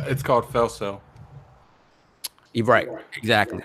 It's 0.00 0.22
called 0.22 0.50
Cell. 0.52 1.02
You're 2.52 2.66
right, 2.66 2.88
exactly. 3.16 3.62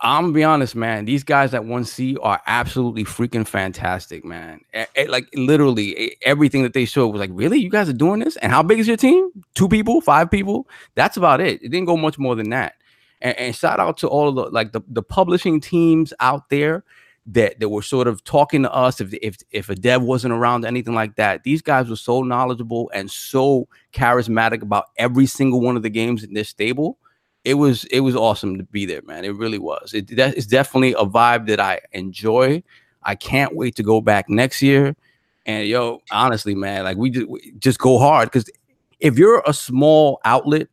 I'm 0.00 0.24
gonna 0.24 0.32
be 0.32 0.44
honest, 0.44 0.74
man. 0.74 1.04
These 1.04 1.24
guys 1.24 1.54
at 1.54 1.62
1C 1.62 2.16
are 2.22 2.40
absolutely 2.46 3.04
freaking 3.04 3.46
fantastic, 3.46 4.24
man. 4.24 4.60
like 5.08 5.28
literally 5.34 6.16
everything 6.22 6.62
that 6.62 6.72
they 6.72 6.84
showed 6.84 7.08
was 7.08 7.20
like, 7.20 7.30
really, 7.32 7.58
you 7.58 7.70
guys 7.70 7.88
are 7.88 7.94
doing 7.94 8.20
this? 8.20 8.36
And 8.38 8.52
how 8.52 8.62
big 8.62 8.78
is 8.78 8.88
your 8.88 8.96
team? 8.96 9.30
Two 9.54 9.68
people, 9.68 10.00
five 10.00 10.30
people? 10.30 10.68
That's 10.94 11.16
about 11.16 11.40
it. 11.40 11.62
It 11.62 11.68
didn't 11.70 11.86
go 11.86 11.96
much 11.96 12.18
more 12.18 12.34
than 12.34 12.50
that. 12.50 12.74
And, 13.20 13.38
and 13.38 13.56
shout 13.56 13.80
out 13.80 13.98
to 13.98 14.08
all 14.08 14.32
the 14.32 14.44
like 14.50 14.72
the, 14.72 14.80
the 14.88 15.02
publishing 15.02 15.60
teams 15.60 16.12
out 16.20 16.48
there 16.48 16.84
that 17.26 17.60
that 17.60 17.68
were 17.68 17.82
sort 17.82 18.08
of 18.08 18.24
talking 18.24 18.62
to 18.62 18.72
us 18.72 19.00
if 19.00 19.12
if 19.22 19.36
if 19.50 19.68
a 19.68 19.74
dev 19.74 20.02
wasn't 20.02 20.32
around 20.32 20.64
anything 20.64 20.94
like 20.94 21.16
that 21.16 21.44
these 21.44 21.60
guys 21.60 21.88
were 21.88 21.96
so 21.96 22.22
knowledgeable 22.22 22.90
and 22.94 23.10
so 23.10 23.68
charismatic 23.92 24.62
about 24.62 24.86
every 24.96 25.26
single 25.26 25.60
one 25.60 25.76
of 25.76 25.82
the 25.82 25.90
games 25.90 26.24
in 26.24 26.32
this 26.32 26.48
stable 26.48 26.98
it 27.44 27.54
was 27.54 27.84
it 27.84 28.00
was 28.00 28.14
awesome 28.14 28.58
to 28.58 28.64
be 28.64 28.86
there, 28.86 29.02
man. 29.02 29.24
It 29.24 29.34
really 29.36 29.58
was. 29.58 29.94
It 29.94 30.16
that 30.16 30.36
is 30.36 30.46
definitely 30.46 30.92
a 30.92 31.04
vibe 31.04 31.46
that 31.46 31.60
I 31.60 31.80
enjoy. 31.92 32.62
I 33.02 33.14
can't 33.14 33.54
wait 33.54 33.76
to 33.76 33.82
go 33.82 34.00
back 34.00 34.28
next 34.28 34.60
year. 34.60 34.94
And 35.46 35.66
yo, 35.66 36.02
honestly, 36.10 36.54
man, 36.54 36.84
like 36.84 36.98
we 36.98 37.10
just, 37.10 37.28
we 37.28 37.52
just 37.58 37.78
go 37.78 37.98
hard 37.98 38.30
because 38.30 38.50
if 39.00 39.18
you're 39.18 39.42
a 39.46 39.54
small 39.54 40.20
outlet 40.24 40.68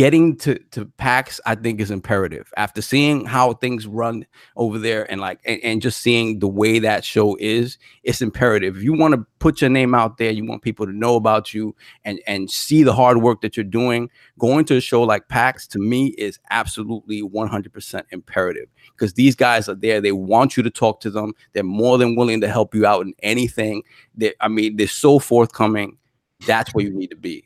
getting 0.00 0.34
to 0.34 0.58
to 0.70 0.86
PAX, 0.96 1.42
I 1.44 1.54
think 1.54 1.78
is 1.78 1.90
imperative. 1.90 2.50
After 2.56 2.80
seeing 2.80 3.26
how 3.26 3.52
things 3.52 3.86
run 3.86 4.24
over 4.56 4.78
there 4.78 5.04
and 5.12 5.20
like 5.20 5.40
and, 5.44 5.60
and, 5.62 5.82
just 5.82 6.00
seeing 6.00 6.38
the 6.38 6.48
way 6.48 6.78
that 6.78 7.04
show 7.04 7.36
is, 7.38 7.76
it's 8.02 8.22
imperative. 8.22 8.78
If 8.78 8.82
you 8.82 8.94
want 8.94 9.12
to 9.12 9.26
put 9.40 9.60
your 9.60 9.68
name 9.68 9.94
out 9.94 10.16
there, 10.16 10.30
you 10.30 10.46
want 10.46 10.62
people 10.62 10.86
to 10.86 10.92
know 10.92 11.16
about 11.16 11.52
you 11.52 11.76
and 12.06 12.18
and 12.26 12.50
see 12.50 12.82
the 12.82 12.94
hard 12.94 13.18
work 13.18 13.42
that 13.42 13.58
you're 13.58 13.64
doing, 13.64 14.08
going 14.38 14.64
to 14.66 14.76
a 14.76 14.80
show 14.80 15.02
like 15.02 15.28
PAX 15.28 15.66
to 15.66 15.78
me 15.78 16.14
is 16.16 16.38
absolutely 16.48 17.20
100% 17.20 18.02
imperative 18.10 18.70
because 18.96 19.12
these 19.12 19.36
guys 19.36 19.68
are 19.68 19.74
there. 19.74 20.00
They 20.00 20.12
want 20.12 20.56
you 20.56 20.62
to 20.62 20.70
talk 20.70 21.00
to 21.00 21.10
them. 21.10 21.34
They're 21.52 21.62
more 21.62 21.98
than 21.98 22.16
willing 22.16 22.40
to 22.40 22.48
help 22.48 22.74
you 22.74 22.86
out 22.86 23.04
in 23.04 23.12
anything. 23.22 23.82
That 24.14 24.34
I 24.40 24.48
mean, 24.48 24.76
they're 24.76 24.86
so 24.86 25.18
forthcoming. 25.18 25.98
That's 26.46 26.72
where 26.72 26.86
you 26.86 26.94
need 26.94 27.10
to 27.10 27.16
be. 27.16 27.44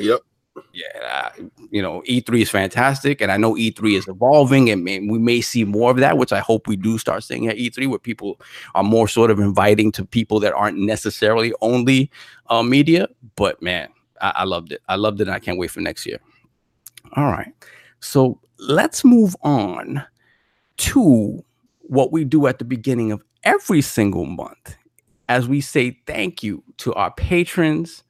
Yep 0.00 0.22
yeah, 0.72 1.30
you 1.70 1.82
know, 1.82 2.02
E3 2.08 2.42
is 2.42 2.50
fantastic, 2.50 3.20
and 3.20 3.30
I 3.30 3.36
know 3.36 3.54
E3 3.54 3.96
is 3.96 4.08
evolving, 4.08 4.70
and 4.70 4.84
may, 4.84 5.00
we 5.00 5.18
may 5.18 5.40
see 5.40 5.64
more 5.64 5.90
of 5.90 5.98
that, 5.98 6.18
which 6.18 6.32
I 6.32 6.40
hope 6.40 6.66
we 6.66 6.76
do 6.76 6.98
start 6.98 7.24
seeing 7.24 7.48
at 7.48 7.56
E3, 7.56 7.88
where 7.88 7.98
people 7.98 8.40
are 8.74 8.82
more 8.82 9.08
sort 9.08 9.30
of 9.30 9.38
inviting 9.38 9.92
to 9.92 10.04
people 10.04 10.40
that 10.40 10.52
aren't 10.54 10.78
necessarily 10.78 11.52
only 11.60 12.10
uh, 12.48 12.62
media. 12.62 13.08
But 13.36 13.60
man, 13.62 13.88
I, 14.20 14.32
I 14.36 14.44
loved 14.44 14.72
it. 14.72 14.82
I 14.88 14.96
loved 14.96 15.20
it, 15.20 15.28
and 15.28 15.34
I 15.34 15.38
can't 15.38 15.58
wait 15.58 15.70
for 15.70 15.80
next 15.80 16.06
year. 16.06 16.18
All 17.16 17.26
right, 17.26 17.52
so 18.00 18.40
let's 18.58 19.04
move 19.04 19.36
on 19.42 20.04
to 20.78 21.44
what 21.80 22.12
we 22.12 22.24
do 22.24 22.46
at 22.46 22.58
the 22.58 22.64
beginning 22.64 23.12
of 23.12 23.22
every 23.44 23.82
single 23.82 24.24
month, 24.24 24.76
as 25.28 25.46
we 25.46 25.60
say 25.60 25.98
thank 26.06 26.42
you 26.42 26.62
to 26.78 26.94
our 26.94 27.12
patrons. 27.12 28.02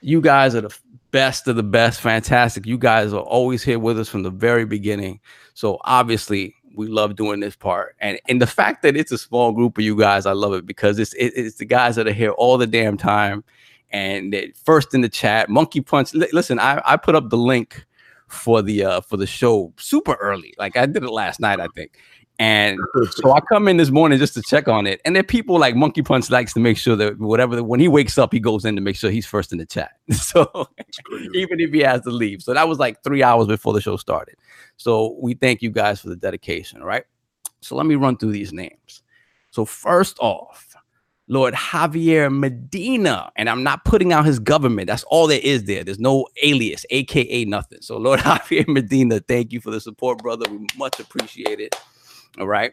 You 0.00 0.20
guys 0.20 0.54
are 0.54 0.60
the 0.60 0.76
best 1.16 1.48
of 1.48 1.56
the 1.56 1.62
best. 1.62 2.02
Fantastic. 2.02 2.66
You 2.66 2.76
guys 2.76 3.14
are 3.14 3.22
always 3.22 3.62
here 3.62 3.78
with 3.78 3.98
us 3.98 4.06
from 4.06 4.22
the 4.22 4.30
very 4.30 4.66
beginning. 4.66 5.18
So 5.54 5.78
obviously, 5.84 6.54
we 6.76 6.88
love 6.88 7.16
doing 7.16 7.40
this 7.40 7.56
part. 7.56 7.96
And 8.00 8.20
and 8.28 8.42
the 8.42 8.46
fact 8.46 8.82
that 8.82 8.98
it's 8.98 9.12
a 9.12 9.16
small 9.16 9.52
group 9.52 9.78
of 9.78 9.84
you 9.84 9.96
guys, 9.96 10.26
I 10.26 10.32
love 10.32 10.52
it 10.52 10.66
because 10.66 10.98
it's 10.98 11.14
it, 11.14 11.32
it's 11.34 11.56
the 11.56 11.64
guys 11.64 11.96
that 11.96 12.06
are 12.06 12.12
here 12.12 12.32
all 12.32 12.58
the 12.58 12.66
damn 12.66 12.98
time. 12.98 13.44
And 13.90 14.36
first 14.62 14.92
in 14.92 15.00
the 15.00 15.08
chat, 15.08 15.48
Monkey 15.48 15.80
Punch. 15.80 16.12
listen, 16.12 16.58
I, 16.58 16.82
I 16.84 16.98
put 16.98 17.14
up 17.14 17.30
the 17.30 17.38
link 17.38 17.86
for 18.26 18.60
the 18.60 18.84
uh 18.84 19.00
for 19.00 19.16
the 19.16 19.26
show 19.26 19.72
super 19.78 20.16
early. 20.16 20.52
Like 20.58 20.76
I 20.76 20.84
did 20.84 21.02
it 21.02 21.10
last 21.10 21.40
night, 21.40 21.60
I 21.60 21.68
think. 21.74 21.98
And 22.38 22.78
so 23.10 23.32
I 23.32 23.40
come 23.40 23.68
in 23.68 23.76
this 23.76 23.90
morning 23.90 24.18
just 24.18 24.34
to 24.34 24.42
check 24.42 24.68
on 24.68 24.86
it. 24.86 25.00
And 25.04 25.16
then 25.16 25.24
people 25.24 25.58
like 25.58 25.74
Monkey 25.74 26.02
Punch 26.02 26.30
likes 26.30 26.52
to 26.54 26.60
make 26.60 26.76
sure 26.76 26.96
that 26.96 27.18
whatever 27.18 27.62
when 27.62 27.80
he 27.80 27.88
wakes 27.88 28.18
up, 28.18 28.32
he 28.32 28.40
goes 28.40 28.64
in 28.64 28.76
to 28.76 28.82
make 28.82 28.96
sure 28.96 29.10
he's 29.10 29.26
first 29.26 29.52
in 29.52 29.58
the 29.58 29.66
chat. 29.66 29.92
So 30.12 30.68
even 31.34 31.60
if 31.60 31.72
he 31.72 31.80
has 31.80 32.02
to 32.02 32.10
leave. 32.10 32.42
So 32.42 32.52
that 32.52 32.68
was 32.68 32.78
like 32.78 33.02
three 33.02 33.22
hours 33.22 33.46
before 33.46 33.72
the 33.72 33.80
show 33.80 33.96
started. 33.96 34.36
So 34.76 35.16
we 35.20 35.34
thank 35.34 35.62
you 35.62 35.70
guys 35.70 36.00
for 36.00 36.08
the 36.08 36.16
dedication. 36.16 36.82
right? 36.82 37.04
So 37.60 37.76
let 37.76 37.86
me 37.86 37.94
run 37.94 38.16
through 38.16 38.32
these 38.32 38.52
names. 38.52 39.02
So 39.50 39.64
first 39.64 40.18
off, 40.20 40.76
Lord 41.28 41.54
Javier 41.54 42.32
Medina, 42.32 43.32
and 43.36 43.50
I'm 43.50 43.64
not 43.64 43.84
putting 43.84 44.12
out 44.12 44.24
his 44.24 44.38
government. 44.38 44.86
That's 44.86 45.02
all 45.04 45.26
there 45.26 45.40
is 45.42 45.64
there. 45.64 45.82
There's 45.82 45.98
no 45.98 46.26
alias, 46.42 46.86
aka 46.90 47.44
nothing. 47.44 47.80
So 47.82 47.96
Lord 47.96 48.20
Javier 48.20 48.68
Medina, 48.68 49.20
thank 49.20 49.52
you 49.52 49.60
for 49.60 49.70
the 49.70 49.80
support, 49.80 50.18
brother. 50.18 50.48
We 50.50 50.66
much 50.76 51.00
appreciate 51.00 51.60
it. 51.60 51.74
All 52.38 52.46
right. 52.46 52.72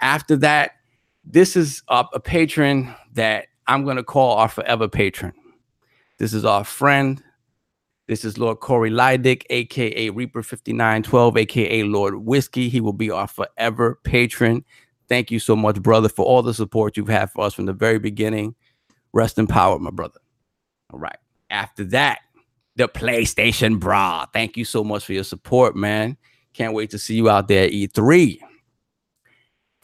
After 0.00 0.36
that, 0.36 0.72
this 1.24 1.56
is 1.56 1.82
a, 1.88 2.04
a 2.14 2.20
patron 2.20 2.94
that 3.14 3.46
I'm 3.66 3.84
going 3.84 3.96
to 3.96 4.04
call 4.04 4.36
our 4.36 4.48
forever 4.48 4.88
patron. 4.88 5.32
This 6.18 6.32
is 6.34 6.44
our 6.44 6.64
friend. 6.64 7.22
This 8.08 8.24
is 8.24 8.38
Lord 8.38 8.60
Corey 8.60 8.90
Lydick, 8.90 9.44
aka 9.50 10.10
Reaper 10.10 10.42
5912, 10.42 11.36
aka 11.36 11.82
Lord 11.84 12.16
Whiskey. 12.16 12.68
He 12.68 12.80
will 12.80 12.92
be 12.92 13.10
our 13.10 13.28
forever 13.28 14.00
patron. 14.02 14.64
Thank 15.08 15.30
you 15.30 15.38
so 15.38 15.54
much, 15.54 15.80
brother, 15.80 16.08
for 16.08 16.24
all 16.24 16.42
the 16.42 16.54
support 16.54 16.96
you've 16.96 17.08
had 17.08 17.30
for 17.30 17.44
us 17.44 17.54
from 17.54 17.66
the 17.66 17.72
very 17.72 17.98
beginning. 17.98 18.54
Rest 19.12 19.38
in 19.38 19.46
power, 19.46 19.78
my 19.78 19.90
brother. 19.90 20.20
All 20.92 20.98
right. 20.98 21.16
After 21.50 21.84
that, 21.84 22.20
the 22.76 22.88
PlayStation 22.88 23.78
Bra. 23.78 24.26
Thank 24.32 24.56
you 24.56 24.64
so 24.64 24.82
much 24.82 25.04
for 25.04 25.12
your 25.12 25.24
support, 25.24 25.76
man. 25.76 26.16
Can't 26.52 26.74
wait 26.74 26.90
to 26.90 26.98
see 26.98 27.14
you 27.14 27.28
out 27.28 27.48
there 27.48 27.68
E3 27.68 28.40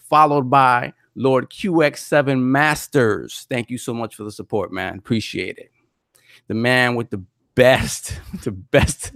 followed 0.08 0.50
by 0.50 0.92
Lord 1.14 1.50
QX7 1.50 2.40
Masters. 2.40 3.46
Thank 3.48 3.70
you 3.70 3.78
so 3.78 3.94
much 3.94 4.14
for 4.14 4.24
the 4.24 4.30
support, 4.30 4.72
man. 4.72 4.98
Appreciate 4.98 5.58
it. 5.58 5.70
The 6.48 6.54
man 6.54 6.94
with 6.94 7.10
the 7.10 7.22
best, 7.54 8.20
the 8.44 8.52
best 8.52 9.12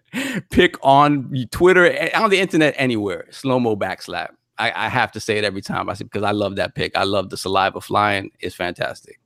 pick 0.50 0.76
on 0.82 1.46
Twitter, 1.50 2.10
on 2.14 2.30
the 2.30 2.40
internet, 2.40 2.74
anywhere. 2.76 3.26
Slow 3.30 3.58
mo 3.58 3.76
backslap. 3.76 4.30
I, 4.58 4.72
I, 4.86 4.88
have 4.88 5.12
to 5.12 5.20
say 5.20 5.36
it 5.36 5.44
every 5.44 5.60
time 5.60 5.90
I 5.90 5.94
say 5.94 6.04
because 6.04 6.22
I 6.22 6.30
love 6.30 6.56
that 6.56 6.74
pick. 6.74 6.96
I 6.96 7.04
love 7.04 7.28
the 7.28 7.36
saliva 7.36 7.80
flying. 7.80 8.30
It's 8.40 8.54
fantastic. 8.54 9.20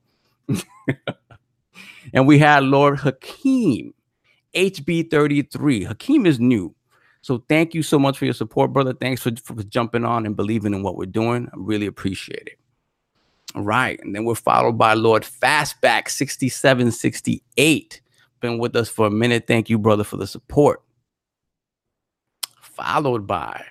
and 2.13 2.27
we 2.27 2.37
had 2.37 2.63
Lord 2.63 2.99
Hakeem, 2.99 3.93
HB33. 4.53 5.87
Hakeem 5.87 6.25
is 6.25 6.39
new. 6.39 6.75
So 7.21 7.43
thank 7.47 7.73
you 7.73 7.83
so 7.83 7.99
much 7.99 8.17
for 8.17 8.25
your 8.25 8.33
support, 8.33 8.73
brother. 8.73 8.93
Thanks 8.93 9.21
for, 9.21 9.31
for 9.43 9.61
jumping 9.63 10.05
on 10.05 10.25
and 10.25 10.35
believing 10.35 10.73
in 10.73 10.81
what 10.81 10.97
we're 10.97 11.05
doing. 11.05 11.47
I 11.53 11.55
really 11.55 11.85
appreciate 11.85 12.47
it. 12.47 12.57
All 13.55 13.63
right. 13.63 13.99
And 14.01 14.15
then 14.15 14.25
we're 14.25 14.35
followed 14.35 14.77
by 14.77 14.93
Lord 14.93 15.23
Fastback 15.23 16.09
6768. 16.09 18.01
Been 18.39 18.57
with 18.57 18.75
us 18.75 18.89
for 18.89 19.07
a 19.07 19.11
minute. 19.11 19.45
Thank 19.45 19.69
you, 19.69 19.77
brother, 19.77 20.03
for 20.03 20.17
the 20.17 20.25
support. 20.25 20.81
Followed 22.59 23.27
by 23.27 23.63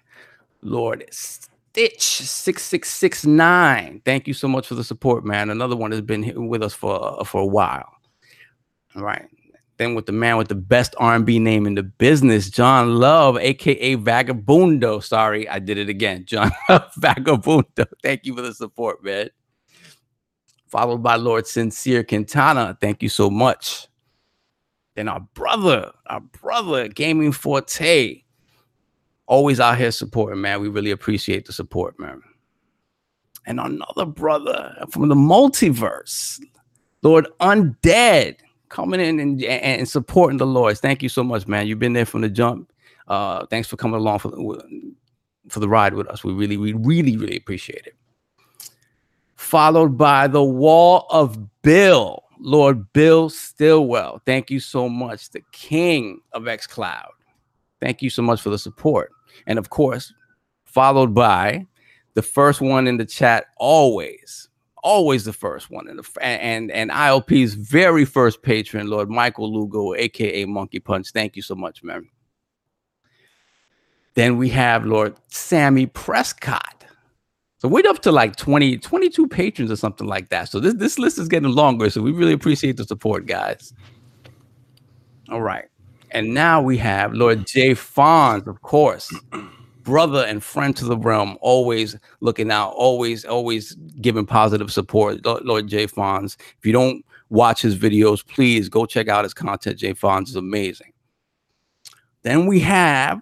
Lord 0.62 1.04
Stitch 1.10 2.02
6669. 2.02 4.02
Thank 4.04 4.28
you 4.28 4.34
so 4.34 4.46
much 4.46 4.68
for 4.68 4.76
the 4.76 4.84
support, 4.84 5.24
man. 5.24 5.50
Another 5.50 5.74
one 5.74 5.90
has 5.90 6.02
been 6.02 6.48
with 6.48 6.62
us 6.62 6.74
for, 6.74 7.24
for 7.24 7.40
a 7.40 7.46
while. 7.46 7.90
All 8.94 9.02
right. 9.02 9.26
Then 9.80 9.94
with 9.94 10.04
the 10.04 10.12
man 10.12 10.36
with 10.36 10.48
the 10.48 10.54
best 10.54 10.94
R&B 10.98 11.38
name 11.38 11.66
in 11.66 11.74
the 11.74 11.82
business, 11.82 12.50
John 12.50 12.96
Love, 12.96 13.38
aka 13.38 13.96
Vagabundo. 13.96 15.02
Sorry, 15.02 15.48
I 15.48 15.58
did 15.58 15.78
it 15.78 15.88
again. 15.88 16.24
John 16.26 16.52
Vagabundo. 16.68 17.86
Thank 18.02 18.26
you 18.26 18.36
for 18.36 18.42
the 18.42 18.52
support, 18.52 19.02
man. 19.02 19.30
Followed 20.68 21.02
by 21.02 21.16
Lord 21.16 21.46
Sincere 21.46 22.04
Quintana. 22.04 22.76
Thank 22.78 23.02
you 23.02 23.08
so 23.08 23.30
much. 23.30 23.88
Then 24.96 25.08
our 25.08 25.20
brother, 25.32 25.92
our 26.08 26.20
brother, 26.20 26.86
Gaming 26.88 27.32
Forte. 27.32 28.22
Always 29.24 29.60
out 29.60 29.78
here 29.78 29.92
supporting, 29.92 30.42
man. 30.42 30.60
We 30.60 30.68
really 30.68 30.90
appreciate 30.90 31.46
the 31.46 31.54
support, 31.54 31.98
man. 31.98 32.20
And 33.46 33.58
another 33.58 34.04
brother 34.04 34.76
from 34.90 35.08
the 35.08 35.14
multiverse, 35.14 36.38
Lord 37.00 37.28
Undead 37.40 38.36
coming 38.70 39.00
in 39.00 39.20
and, 39.20 39.42
and 39.44 39.86
supporting 39.88 40.38
the 40.38 40.46
Lords. 40.46 40.80
Thank 40.80 41.02
you 41.02 41.10
so 41.10 41.22
much, 41.22 41.46
man. 41.46 41.66
You've 41.66 41.78
been 41.78 41.92
there 41.92 42.06
from 42.06 42.22
the 42.22 42.30
jump. 42.30 42.72
Uh, 43.08 43.44
thanks 43.46 43.68
for 43.68 43.76
coming 43.76 44.00
along 44.00 44.20
for 44.20 44.28
the, 44.28 44.94
for 45.48 45.60
the 45.60 45.68
ride 45.68 45.94
with 45.94 46.06
us. 46.08 46.24
We 46.24 46.32
really, 46.32 46.56
we 46.56 46.72
really, 46.72 47.16
really 47.16 47.36
appreciate 47.36 47.86
it. 47.86 47.96
Followed 49.36 49.98
by 49.98 50.28
the 50.28 50.44
Wall 50.44 51.06
of 51.10 51.38
Bill, 51.62 52.22
Lord 52.38 52.92
Bill 52.92 53.28
Stillwell. 53.28 54.22
Thank 54.24 54.50
you 54.50 54.60
so 54.60 54.88
much, 54.88 55.30
the 55.30 55.42
King 55.52 56.20
of 56.32 56.46
X 56.46 56.66
Cloud. 56.66 57.10
Thank 57.80 58.02
you 58.02 58.10
so 58.10 58.22
much 58.22 58.40
for 58.40 58.50
the 58.50 58.58
support. 58.58 59.10
And 59.46 59.58
of 59.58 59.70
course, 59.70 60.12
followed 60.64 61.14
by 61.14 61.66
the 62.14 62.22
first 62.22 62.60
one 62.60 62.86
in 62.86 62.96
the 62.96 63.04
chat 63.04 63.46
always, 63.56 64.49
always 64.82 65.24
the 65.24 65.32
first 65.32 65.70
one, 65.70 65.88
and 65.88 65.98
the, 65.98 66.22
and 66.22 66.70
and 66.70 66.90
ILP's 66.90 67.54
very 67.54 68.04
first 68.04 68.42
patron, 68.42 68.88
Lord 68.88 69.10
Michael 69.10 69.52
Lugo, 69.52 69.94
aka 69.94 70.44
Monkey 70.44 70.80
Punch. 70.80 71.10
Thank 71.10 71.36
you 71.36 71.42
so 71.42 71.54
much, 71.54 71.82
man. 71.82 72.08
Then 74.14 74.36
we 74.36 74.48
have 74.50 74.84
Lord 74.84 75.16
Sammy 75.28 75.86
Prescott. 75.86 76.84
So 77.58 77.68
we're 77.68 77.86
up 77.86 78.00
to 78.02 78.12
like 78.12 78.36
20, 78.36 78.78
22 78.78 79.28
patrons 79.28 79.70
or 79.70 79.76
something 79.76 80.06
like 80.06 80.30
that. 80.30 80.48
So 80.48 80.60
this, 80.60 80.74
this 80.74 80.98
list 80.98 81.18
is 81.18 81.28
getting 81.28 81.50
longer. 81.50 81.90
So 81.90 82.00
we 82.00 82.10
really 82.10 82.32
appreciate 82.32 82.78
the 82.78 82.84
support, 82.84 83.26
guys. 83.26 83.74
All 85.28 85.42
right. 85.42 85.66
And 86.10 86.32
now 86.32 86.62
we 86.62 86.78
have 86.78 87.12
Lord 87.12 87.46
Jay 87.46 87.72
Fonz, 87.72 88.46
of 88.46 88.62
course 88.62 89.12
brother 89.90 90.24
and 90.24 90.40
friend 90.40 90.76
to 90.76 90.84
the 90.84 90.96
realm, 90.96 91.36
always 91.40 91.96
looking 92.20 92.52
out, 92.52 92.70
always, 92.76 93.24
always 93.24 93.74
giving 94.00 94.24
positive 94.24 94.72
support. 94.72 95.26
Lord 95.26 95.66
Jay 95.66 95.88
Fonz. 95.88 96.36
If 96.58 96.64
you 96.64 96.72
don't 96.72 97.04
watch 97.28 97.60
his 97.60 97.76
videos, 97.76 98.24
please 98.24 98.68
go 98.68 98.86
check 98.86 99.08
out 99.08 99.24
his 99.24 99.34
content. 99.34 99.80
Jay 99.80 99.92
Fonz 99.92 100.28
is 100.28 100.36
amazing. 100.36 100.92
Then 102.22 102.46
we 102.46 102.60
have 102.60 103.20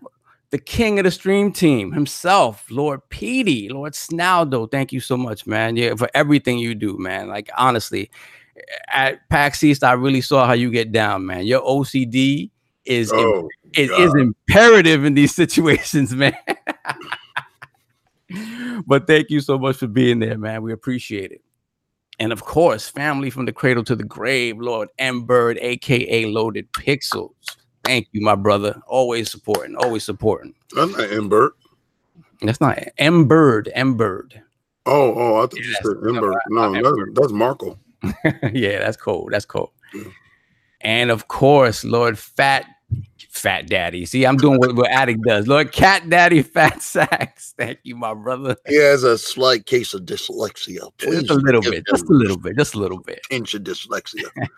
the 0.50 0.58
king 0.58 0.98
of 0.98 1.04
the 1.04 1.10
stream 1.10 1.52
team 1.52 1.90
himself, 1.90 2.66
Lord 2.70 3.00
Petey, 3.08 3.70
Lord 3.70 3.94
Snaldo. 3.94 4.70
Thank 4.70 4.92
you 4.92 5.00
so 5.00 5.16
much, 5.16 5.46
man. 5.46 5.74
Yeah, 5.74 5.94
for 5.94 6.10
everything 6.12 6.58
you 6.58 6.74
do, 6.74 6.98
man. 6.98 7.28
Like 7.28 7.48
honestly, 7.56 8.10
at 8.92 9.26
PAX 9.30 9.64
East, 9.64 9.82
I 9.82 9.92
really 9.92 10.20
saw 10.20 10.46
how 10.46 10.52
you 10.52 10.70
get 10.70 10.92
down, 10.92 11.24
man. 11.24 11.46
Your 11.46 11.62
OCD 11.62 12.50
is 12.84 13.10
Oh, 13.14 13.48
it 13.74 13.88
God. 13.88 14.00
is 14.00 14.14
imperative 14.14 15.04
in 15.04 15.14
these 15.14 15.34
situations, 15.42 16.14
man. 16.14 16.36
but 18.86 19.06
thank 19.06 19.30
you 19.30 19.40
so 19.40 19.58
much 19.58 19.76
for 19.76 19.86
being 19.86 20.18
there, 20.18 20.38
man. 20.38 20.62
We 20.62 20.72
appreciate 20.72 21.32
it. 21.32 21.42
And 22.18 22.32
of 22.32 22.44
course, 22.44 22.88
family 22.88 23.30
from 23.30 23.44
the 23.44 23.52
cradle 23.52 23.84
to 23.84 23.94
the 23.94 24.04
grave, 24.04 24.58
Lord 24.58 24.88
M 24.98 25.22
Bird, 25.22 25.58
aka 25.60 26.26
Loaded 26.26 26.70
Pixels. 26.72 27.30
Thank 27.84 28.08
you, 28.12 28.20
my 28.20 28.34
brother. 28.34 28.80
Always 28.86 29.30
supporting, 29.30 29.76
always 29.76 30.04
supporting. 30.04 30.54
I'm 30.76 30.90
not 30.92 31.00
Embert. 31.08 31.50
That's 32.42 32.60
not 32.60 32.78
M 32.98 33.26
Bird, 33.26 33.70
M 33.74 33.96
Bird. 33.96 34.42
Oh, 34.84 35.14
oh, 35.14 35.36
I 35.36 35.40
thought 35.42 35.54
you 35.56 35.64
said 35.74 35.84
that's- 35.84 36.02
Embert. 36.02 36.34
No, 36.48 36.72
that's, 36.72 37.20
that's 37.20 37.32
Marco. 37.32 37.78
yeah, 38.52 38.78
that's 38.80 38.96
cool. 38.96 39.28
That's 39.30 39.44
cool. 39.44 39.72
Mm. 39.94 40.12
And 40.80 41.10
of 41.10 41.28
course, 41.28 41.84
Lord 41.84 42.18
Fat 42.18 42.64
Fat 43.38 43.68
Daddy. 43.68 44.04
See, 44.04 44.24
I'm 44.24 44.36
doing 44.36 44.58
what, 44.58 44.74
what 44.74 44.90
Addict 44.90 45.22
does. 45.22 45.46
Lord 45.46 45.70
Cat 45.72 46.08
Daddy 46.08 46.42
Fat 46.54 46.82
Sacks. 46.82 47.54
Thank 47.56 47.78
you, 47.84 47.94
my 47.94 48.12
brother. 48.14 48.56
He 48.66 48.76
has 48.76 49.04
a 49.04 49.16
slight 49.16 49.66
case 49.66 49.94
of 49.94 50.02
dyslexia. 50.02 50.90
Please 50.98 51.22
Just 51.22 51.30
a 51.30 51.34
little 51.34 51.62
bit, 51.62 51.86
just 51.86 52.04
a 52.04 52.12
little 52.12 52.36
bit, 52.36 52.56
just 52.56 52.74
a 52.74 52.78
little 52.78 53.00
bit. 53.00 53.20
Pinch 53.30 53.54
of 53.54 53.62
dyslexia. 53.62 54.28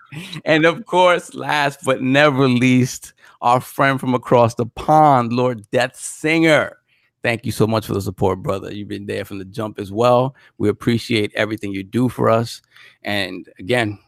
And 0.45 0.65
of 0.65 0.87
course, 0.87 1.35
last 1.35 1.81
but 1.85 2.03
never 2.03 2.49
least, 2.49 3.13
our 3.43 3.61
friend 3.61 4.01
from 4.01 4.15
across 4.15 4.55
the 4.55 4.67
pond, 4.67 5.33
Lord 5.33 5.71
Death 5.71 5.95
Singer. 5.95 6.79
Thank 7.23 7.47
you 7.47 7.53
so 7.53 7.67
much 7.67 7.87
for 7.87 7.93
the 7.93 8.01
support, 8.01 8.43
brother. 8.43 8.73
You've 8.73 8.89
been 8.89 9.07
there 9.07 9.25
from 9.25 9.39
the 9.39 9.45
jump 9.45 9.79
as 9.79 9.93
well. 9.93 10.35
We 10.59 10.69
appreciate 10.69 11.33
everything 11.35 11.73
you 11.73 11.85
do 11.85 12.09
for 12.09 12.29
us. 12.29 12.63
And 13.03 13.49
again, 13.59 13.99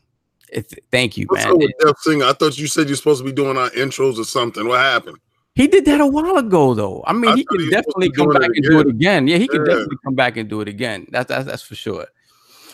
it's, 0.52 0.75
thank 0.90 1.16
you, 1.16 1.26
What's 1.28 1.44
man. 1.44 1.59
with 1.59 1.99
Singer? 1.99 2.25
I 2.26 2.32
thought 2.32 2.59
you 2.59 2.66
said 2.66 2.88
you're 2.88 2.97
supposed 2.97 3.21
to 3.21 3.25
be 3.25 3.32
doing 3.32 3.56
our 3.56 3.71
intros 3.71 4.18
or 4.18 4.25
something. 4.25 4.66
What 4.68 4.80
happened? 4.80 5.18
He 5.54 5.66
did 5.66 5.85
that 5.85 6.00
a 6.00 6.06
while 6.06 6.37
ago, 6.37 6.73
though. 6.75 7.04
I 7.06 7.12
mean, 7.12 7.30
I 7.32 7.37
he 7.37 7.44
can 7.44 7.61
he 7.61 7.66
was 7.66 7.75
supposed 7.75 8.00
to 8.00 8.09
definitely 8.09 8.11
come 8.12 8.28
back 8.40 8.50
and 8.56 8.64
do 8.64 8.80
it 8.80 8.87
again. 8.87 9.28
Yeah, 9.28 9.37
he 9.37 9.49
can 9.49 9.61
Yeah. 9.61 9.66
definitely 9.66 9.97
come 10.04 10.14
back 10.14 10.37
and 10.37 10.49
do 10.49 10.61
it 10.62 10.68
again. 10.68 11.06
That's 11.11 11.28
that's, 11.28 11.44
that's 11.44 11.62
for 11.62 11.75
sure. 11.75 12.06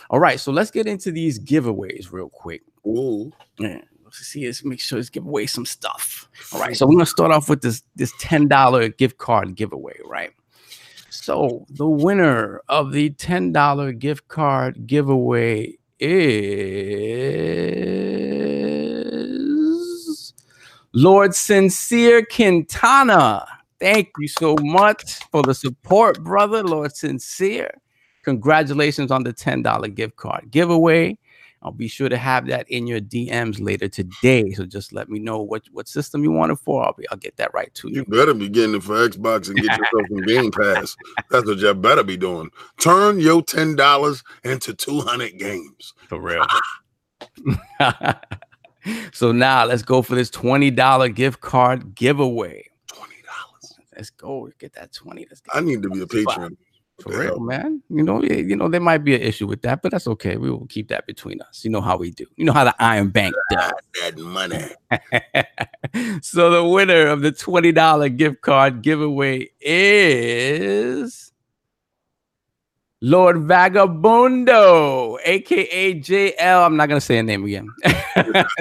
All 0.09 0.19
right, 0.19 0.39
so 0.39 0.51
let's 0.51 0.71
get 0.71 0.87
into 0.87 1.11
these 1.11 1.39
giveaways 1.39 2.11
real 2.11 2.29
quick. 2.29 2.61
Ooh. 2.87 3.31
Yeah, 3.59 3.81
let's 4.03 4.17
see. 4.19 4.45
Let's 4.45 4.63
make 4.63 4.79
sure 4.79 4.97
let's 4.97 5.09
give 5.09 5.25
away 5.25 5.45
some 5.45 5.65
stuff. 5.65 6.29
All 6.53 6.59
right, 6.59 6.75
so 6.75 6.85
we're 6.87 6.93
gonna 6.93 7.05
start 7.05 7.31
off 7.31 7.49
with 7.49 7.61
this 7.61 7.83
this 7.95 8.13
ten 8.19 8.47
dollar 8.47 8.87
gift 8.89 9.17
card 9.17 9.55
giveaway, 9.55 9.97
right? 10.05 10.31
So 11.09 11.65
the 11.69 11.87
winner 11.87 12.61
of 12.69 12.91
the 12.93 13.09
ten 13.11 13.51
dollar 13.51 13.91
gift 13.91 14.27
card 14.29 14.87
giveaway 14.87 15.77
is 15.99 16.99
Lord 20.93 21.35
Sincere 21.35 22.25
Quintana. 22.25 23.45
Thank 23.79 24.09
you 24.17 24.27
so 24.27 24.55
much 24.61 25.15
for 25.31 25.43
the 25.43 25.53
support, 25.53 26.23
brother. 26.23 26.63
Lord 26.63 26.95
Sincere. 26.95 27.71
Congratulations 28.23 29.11
on 29.11 29.23
the 29.23 29.33
$10 29.33 29.95
gift 29.95 30.15
card 30.15 30.51
giveaway. 30.51 31.17
I'll 31.61 31.71
be 31.71 31.89
sure 31.89 32.07
to 32.07 32.17
have 32.17 32.47
that 32.47 32.69
in 32.69 32.87
your 32.87 33.01
DMs 33.01 33.59
later 33.59 33.89
today. 33.89 34.51
So 34.51 34.65
just 34.65 34.93
let 34.93 35.09
me 35.09 35.19
know 35.19 35.41
what, 35.41 35.63
what 35.71 35.89
system 35.89 36.23
you 36.23 36.31
want 36.31 36.53
it 36.53 36.55
for. 36.55 36.85
I'll 36.85 36.93
be 36.93 37.07
I'll 37.09 37.17
get 37.17 37.35
that 37.37 37.53
right 37.53 37.73
to 37.75 37.89
You 37.89 37.95
you. 37.95 38.05
better 38.05 38.33
be 38.33 38.47
getting 38.47 38.75
it 38.75 38.83
for 38.83 39.07
Xbox 39.07 39.49
and 39.49 39.57
get 39.57 39.65
yourself 39.77 40.05
some 40.09 40.21
Game 40.25 40.51
Pass. 40.51 40.95
That's 41.29 41.45
what 41.45 41.57
you 41.57 41.73
better 41.73 42.03
be 42.03 42.15
doing. 42.17 42.49
Turn 42.79 43.19
your 43.19 43.41
ten 43.41 43.75
dollars 43.75 44.23
into 44.43 44.73
two 44.73 45.01
hundred 45.01 45.37
games. 45.37 45.93
For 46.07 46.19
real. 46.19 46.45
so 49.11 49.31
now 49.31 49.65
let's 49.65 49.81
go 49.83 50.01
for 50.01 50.15
this 50.15 50.29
$20 50.29 51.13
gift 51.13 51.41
card 51.41 51.93
giveaway. 51.95 52.65
Twenty 52.87 53.15
dollars. 53.23 53.77
Let's 53.95 54.09
go 54.09 54.49
get 54.59 54.73
that 54.75 54.93
20. 54.93 55.25
Let's 55.29 55.41
get 55.41 55.55
I 55.55 55.59
need 55.59 55.81
to 55.83 55.89
be 55.89 56.01
a 56.01 56.07
patron. 56.07 56.57
For 57.01 57.17
real, 57.17 57.39
man. 57.39 57.81
You 57.89 58.03
know, 58.03 58.21
yeah, 58.21 58.35
you 58.35 58.55
know, 58.55 58.67
there 58.67 58.81
might 58.81 58.99
be 58.99 59.15
an 59.15 59.21
issue 59.21 59.47
with 59.47 59.61
that, 59.61 59.81
but 59.81 59.91
that's 59.91 60.07
okay. 60.07 60.37
We 60.37 60.51
will 60.51 60.67
keep 60.67 60.89
that 60.89 61.07
between 61.07 61.41
us. 61.41 61.63
You 61.63 61.71
know 61.71 61.81
how 61.81 61.97
we 61.97 62.11
do. 62.11 62.25
You 62.35 62.45
know 62.45 62.53
how 62.53 62.65
the 62.65 62.75
Iron 62.79 63.09
Bank 63.09 63.33
does. 63.51 63.71
That 64.01 64.17
money. 64.17 64.65
so 66.21 66.49
the 66.49 66.67
winner 66.67 67.07
of 67.07 67.21
the 67.21 67.31
$20 67.31 68.17
gift 68.17 68.41
card 68.41 68.81
giveaway 68.81 69.49
is 69.61 71.28
Lord 73.01 73.37
Vagabundo, 73.47 75.17
aka 75.23 75.93
JL. 76.01 76.65
I'm 76.65 76.75
not 76.75 76.89
gonna 76.89 76.99
say 76.99 77.17
a 77.17 77.23
name 77.23 77.45
again. 77.45 77.69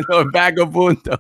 Lord 0.09 0.29
Vagabundo. 0.29 1.19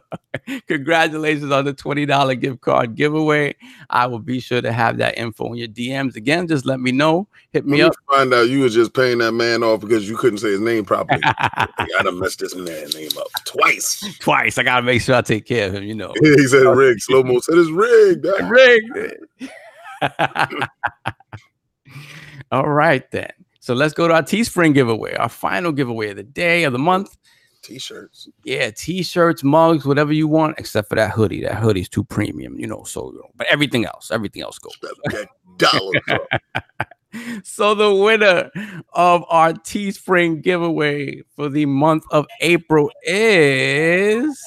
Congratulations 0.69 1.51
on 1.51 1.65
the 1.65 1.75
$20 1.75 2.41
gift 2.41 2.61
card 2.61 2.95
giveaway. 2.95 3.57
I 3.91 4.07
will 4.07 4.21
be 4.21 4.39
sure 4.39 4.63
to 4.63 4.71
have 4.71 4.99
that 4.99 5.19
info 5.19 5.47
in 5.53 5.57
your 5.57 5.67
DMs. 5.67 6.15
Again, 6.15 6.47
just 6.47 6.65
let 6.65 6.79
me 6.79 6.93
know. 6.93 7.27
Hit 7.51 7.67
me 7.67 7.79
Me 7.79 7.83
up. 7.83 7.95
Find 8.09 8.33
out 8.33 8.49
you 8.49 8.61
was 8.61 8.73
just 8.73 8.95
paying 8.95 9.19
that 9.19 9.33
man 9.33 9.65
off 9.65 9.81
because 9.81 10.09
you 10.09 10.17
couldn't 10.17 10.39
say 10.39 10.51
his 10.51 10.61
name 10.61 10.85
properly. 10.85 11.21
I 11.25 11.87
gotta 11.97 12.13
mess 12.13 12.37
this 12.37 12.55
man's 12.55 12.95
name 12.95 13.11
up 13.19 13.27
twice. 13.45 14.17
Twice. 14.21 14.59
I 14.59 14.63
gotta 14.63 14.83
make 14.83 15.03
sure 15.03 15.17
I 15.17 15.23
take 15.23 15.45
care 15.45 15.67
of 15.67 15.75
him, 15.75 15.83
you 15.83 15.95
know. 15.97 16.13
he 16.23 16.47
said 16.47 16.65
rig. 16.65 17.01
Slow 17.01 17.25
mo 17.25 17.41
said 17.41 17.59
it's 17.59 17.71
rigged. 17.71 18.27
Rigged. 18.49 19.51
All 22.53 22.69
right 22.69 23.09
then. 23.11 23.31
So 23.61 23.75
let's 23.75 23.93
go 23.95 24.09
to 24.09 24.15
our 24.15 24.23
Teespring 24.23 24.75
giveaway, 24.75 25.15
our 25.15 25.29
final 25.29 25.73
giveaway 25.73 26.11
of 26.11 26.17
the 26.17 26.23
day 26.23 26.65
of 26.65 26.73
the 26.73 26.79
month. 26.79 27.17
T-shirts. 27.63 28.29
Yeah, 28.45 28.71
t-shirts, 28.71 29.45
mugs, 29.45 29.85
whatever 29.85 30.13
you 30.13 30.27
want, 30.27 30.59
except 30.59 30.89
for 30.89 30.95
that 30.95 31.11
hoodie. 31.11 31.43
That 31.43 31.57
hoodie's 31.57 31.89
too 31.89 32.05
premium, 32.05 32.59
you 32.59 32.67
know. 32.67 32.85
So, 32.85 33.13
you 33.13 33.19
know, 33.19 33.31
but 33.37 33.47
everything 33.49 33.85
else, 33.85 34.11
everything 34.11 34.43
else 34.43 34.59
goes. 34.59 34.77
That, 34.81 34.97
that 35.11 35.29
dollar. 35.59 36.21
So 37.43 37.75
the 37.75 37.95
winner 37.95 38.51
of 38.93 39.25
our 39.29 39.55
Teespring 39.55 40.43
giveaway 40.43 41.23
for 41.37 41.49
the 41.49 41.67
month 41.67 42.05
of 42.11 42.27
April 42.41 42.91
is. 43.03 44.39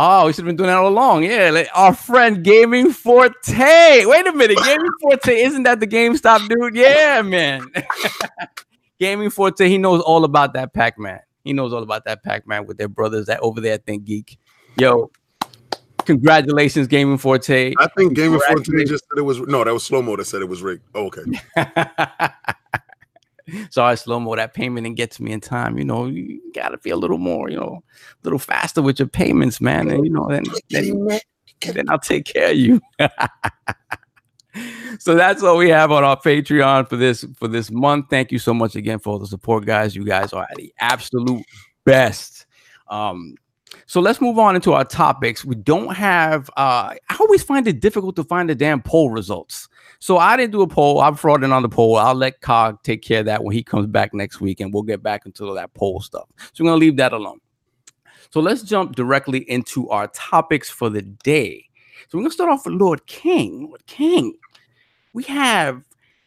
Oh, 0.00 0.26
we 0.26 0.32
should 0.32 0.44
have 0.44 0.46
been 0.46 0.54
doing 0.54 0.68
that 0.68 0.76
all 0.76 0.86
along. 0.86 1.24
Yeah, 1.24 1.50
like 1.50 1.68
our 1.74 1.92
friend 1.92 2.44
Gaming 2.44 2.92
Forte. 2.92 4.06
Wait 4.06 4.26
a 4.28 4.32
minute, 4.32 4.56
Gaming 4.64 4.92
Forte, 5.02 5.42
isn't 5.42 5.64
that 5.64 5.80
the 5.80 5.88
GameStop 5.88 6.48
dude? 6.48 6.76
Yeah, 6.76 7.20
man. 7.22 7.66
Gaming 9.00 9.28
Forte, 9.28 9.68
he 9.68 9.76
knows 9.76 10.00
all 10.00 10.22
about 10.24 10.54
that 10.54 10.72
Pac-Man. 10.72 11.18
He 11.42 11.52
knows 11.52 11.72
all 11.72 11.82
about 11.82 12.04
that 12.04 12.22
Pac-Man 12.22 12.64
with 12.64 12.78
their 12.78 12.86
brothers 12.86 13.26
that 13.26 13.40
over 13.40 13.60
there 13.60 13.74
at 13.74 13.86
Think 13.86 14.04
Geek. 14.04 14.38
Yo, 14.76 15.10
congratulations, 16.04 16.86
Gaming 16.86 17.18
Forte. 17.18 17.74
I 17.76 17.88
think 17.96 18.14
Gaming 18.14 18.36
of 18.36 18.42
Fortune 18.44 18.86
just 18.86 19.04
said 19.08 19.18
it 19.18 19.22
was 19.22 19.40
no, 19.40 19.64
that 19.64 19.74
was 19.74 19.82
slow 19.82 20.00
mo 20.00 20.14
that 20.14 20.26
said 20.26 20.42
it 20.42 20.48
was 20.48 20.62
rigged. 20.62 20.84
Oh, 20.94 21.06
okay. 21.06 21.24
Sorry, 23.70 23.96
slow 23.96 24.20
mo. 24.20 24.36
That 24.36 24.54
payment 24.54 24.84
didn't 24.84 24.96
get 24.96 25.10
to 25.12 25.22
me 25.22 25.32
in 25.32 25.40
time. 25.40 25.78
You 25.78 25.84
know, 25.84 26.06
you 26.06 26.40
gotta 26.54 26.78
be 26.78 26.90
a 26.90 26.96
little 26.96 27.18
more, 27.18 27.50
you 27.50 27.56
know, 27.56 27.82
a 27.82 28.24
little 28.24 28.38
faster 28.38 28.82
with 28.82 28.98
your 28.98 29.08
payments, 29.08 29.60
man. 29.60 29.88
And 29.90 30.04
you 30.04 30.12
know, 30.12 30.28
then 30.28 30.44
then, 30.70 31.20
then 31.60 31.88
I'll 31.88 31.98
take 31.98 32.24
care 32.24 32.50
of 32.50 32.56
you. 32.56 32.80
so 34.98 35.14
that's 35.14 35.42
all 35.42 35.56
we 35.56 35.68
have 35.70 35.92
on 35.92 36.04
our 36.04 36.20
Patreon 36.20 36.88
for 36.88 36.96
this 36.96 37.24
for 37.36 37.48
this 37.48 37.70
month. 37.70 38.06
Thank 38.10 38.32
you 38.32 38.38
so 38.38 38.54
much 38.54 38.76
again 38.76 38.98
for 38.98 39.10
all 39.10 39.18
the 39.18 39.26
support, 39.26 39.64
guys. 39.64 39.96
You 39.96 40.04
guys 40.04 40.32
are 40.32 40.46
the 40.56 40.72
absolute 40.80 41.44
best. 41.84 42.46
Um, 42.88 43.36
so 43.86 44.00
let's 44.00 44.20
move 44.20 44.38
on 44.38 44.54
into 44.54 44.72
our 44.72 44.84
topics. 44.84 45.44
We 45.44 45.54
don't 45.54 45.94
have. 45.94 46.48
Uh, 46.50 46.94
I 47.08 47.16
always 47.20 47.42
find 47.42 47.66
it 47.68 47.80
difficult 47.80 48.16
to 48.16 48.24
find 48.24 48.48
the 48.48 48.54
damn 48.54 48.82
poll 48.82 49.10
results. 49.10 49.68
So 50.00 50.18
I 50.18 50.36
didn't 50.36 50.52
do 50.52 50.62
a 50.62 50.68
poll. 50.68 51.00
I'm 51.00 51.16
frauding 51.16 51.52
on 51.52 51.62
the 51.62 51.68
poll. 51.68 51.96
I'll 51.96 52.14
let 52.14 52.40
Cog 52.40 52.82
take 52.82 53.02
care 53.02 53.20
of 53.20 53.26
that 53.26 53.42
when 53.42 53.54
he 53.54 53.62
comes 53.62 53.86
back 53.86 54.14
next 54.14 54.40
week, 54.40 54.60
and 54.60 54.72
we'll 54.72 54.84
get 54.84 55.02
back 55.02 55.26
into 55.26 55.52
that 55.54 55.74
poll 55.74 56.00
stuff. 56.00 56.28
So 56.52 56.64
we're 56.64 56.70
gonna 56.70 56.80
leave 56.80 56.96
that 56.96 57.12
alone. 57.12 57.40
So 58.30 58.40
let's 58.40 58.62
jump 58.62 58.94
directly 58.94 59.38
into 59.50 59.88
our 59.90 60.06
topics 60.08 60.70
for 60.70 60.90
the 60.90 61.02
day. 61.02 61.64
So 62.08 62.18
we're 62.18 62.22
gonna 62.22 62.32
start 62.32 62.50
off 62.50 62.64
with 62.64 62.74
Lord 62.74 63.06
King. 63.06 63.66
Lord 63.68 63.86
King, 63.86 64.34
we 65.14 65.24
have 65.24 65.82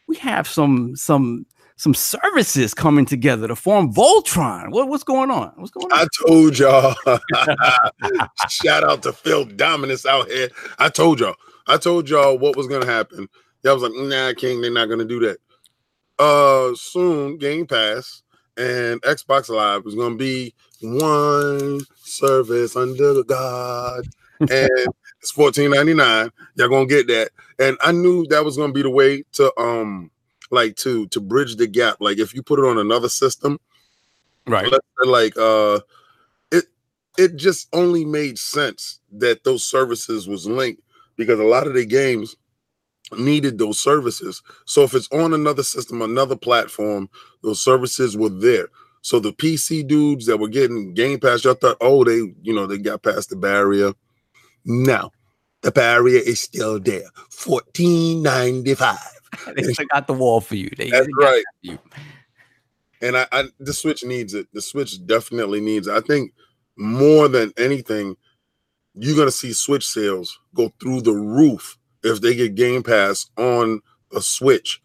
we 0.07 0.17
have 0.17 0.47
some 0.47 0.95
some 0.95 1.45
some 1.77 1.93
services 1.95 2.75
coming 2.75 3.05
together 3.05 3.47
to 3.47 3.55
form 3.55 3.91
Voltron. 3.91 4.69
What, 4.69 4.87
what's 4.87 5.03
going 5.03 5.31
on? 5.31 5.51
What's 5.55 5.71
going 5.71 5.91
on? 5.91 5.99
I 5.99 6.05
told 6.27 6.59
y'all. 6.59 6.93
Shout 8.49 8.83
out 8.83 9.01
to 9.03 9.13
Phil 9.13 9.45
Dominus 9.45 10.05
out 10.05 10.29
here. 10.29 10.49
I 10.77 10.89
told 10.89 11.19
y'all. 11.19 11.35
I 11.65 11.77
told 11.77 12.09
y'all 12.09 12.37
what 12.37 12.55
was 12.55 12.67
gonna 12.67 12.85
happen. 12.85 13.27
Y'all 13.63 13.75
was 13.75 13.83
like, 13.83 13.93
nah, 13.93 14.33
King, 14.33 14.61
they're 14.61 14.71
not 14.71 14.89
gonna 14.89 15.05
do 15.05 15.19
that. 15.19 15.37
Uh 16.19 16.75
soon 16.75 17.37
Game 17.37 17.65
Pass 17.65 18.23
and 18.57 19.01
Xbox 19.01 19.49
Live 19.49 19.83
is 19.85 19.95
gonna 19.95 20.15
be 20.15 20.53
one 20.81 21.81
service 21.95 22.75
under 22.75 23.13
the 23.13 23.23
God. 23.23 24.07
and 24.39 24.87
it's 25.19 25.31
fourteen 25.31 25.71
ninety 25.71 25.93
nine. 25.93 26.31
Y'all 26.55 26.69
gonna 26.69 26.85
get 26.85 27.07
that, 27.07 27.29
and 27.59 27.77
I 27.81 27.91
knew 27.91 28.25
that 28.27 28.43
was 28.43 28.57
gonna 28.57 28.73
be 28.73 28.81
the 28.81 28.89
way 28.89 29.23
to 29.33 29.59
um 29.59 30.09
like 30.49 30.75
to 30.77 31.07
to 31.07 31.21
bridge 31.21 31.55
the 31.55 31.67
gap. 31.67 31.97
Like 31.99 32.19
if 32.19 32.33
you 32.33 32.41
put 32.43 32.59
it 32.59 32.65
on 32.65 32.77
another 32.77 33.09
system, 33.09 33.59
right? 34.47 34.71
Like 35.05 35.37
uh, 35.37 35.79
it 36.51 36.65
it 37.17 37.35
just 37.35 37.67
only 37.73 38.05
made 38.05 38.37
sense 38.39 38.99
that 39.13 39.43
those 39.43 39.63
services 39.63 40.27
was 40.27 40.47
linked 40.47 40.81
because 41.17 41.39
a 41.39 41.43
lot 41.43 41.67
of 41.67 41.73
the 41.73 41.85
games 41.85 42.35
needed 43.17 43.57
those 43.57 43.79
services. 43.79 44.41
So 44.65 44.83
if 44.83 44.93
it's 44.93 45.11
on 45.11 45.33
another 45.33 45.63
system, 45.63 46.01
another 46.01 46.35
platform, 46.35 47.09
those 47.43 47.61
services 47.61 48.15
were 48.17 48.29
there. 48.29 48.69
So 49.01 49.19
the 49.19 49.33
PC 49.33 49.87
dudes 49.87 50.27
that 50.27 50.37
were 50.37 50.47
getting 50.47 50.93
Game 50.93 51.19
Pass, 51.19 51.43
y'all 51.43 51.55
thought, 51.55 51.77
oh, 51.81 52.03
they, 52.03 52.33
you 52.41 52.53
know, 52.53 52.67
they 52.67 52.77
got 52.77 53.01
past 53.01 53.29
the 53.29 53.35
barrier. 53.35 53.93
No, 54.63 55.11
the 55.61 55.71
barrier 55.71 56.19
is 56.19 56.39
still 56.39 56.79
there. 56.79 57.09
Fourteen 57.29 58.21
ninety 58.21 58.75
five. 58.75 58.99
they 59.55 59.63
still 59.63 59.87
got 59.91 60.05
the 60.05 60.13
wall 60.13 60.39
for 60.39 60.55
you. 60.55 60.69
They, 60.77 60.89
That's 60.89 61.07
right. 61.17 61.43
You. 61.61 61.79
And 63.01 63.17
I, 63.17 63.27
I, 63.31 63.43
the 63.59 63.73
Switch 63.73 64.03
needs 64.03 64.35
it. 64.35 64.47
The 64.53 64.61
Switch 64.61 65.03
definitely 65.07 65.61
needs 65.61 65.87
it. 65.87 65.95
I 65.95 66.01
think 66.01 66.31
more 66.77 67.27
than 67.27 67.51
anything, 67.57 68.15
you're 68.93 69.17
gonna 69.17 69.31
see 69.31 69.53
Switch 69.53 69.85
sales 69.85 70.37
go 70.53 70.71
through 70.79 71.01
the 71.01 71.13
roof 71.13 71.79
if 72.03 72.21
they 72.21 72.35
get 72.35 72.55
Game 72.55 72.83
Pass 72.83 73.29
on 73.37 73.81
a 74.15 74.21
Switch, 74.21 74.81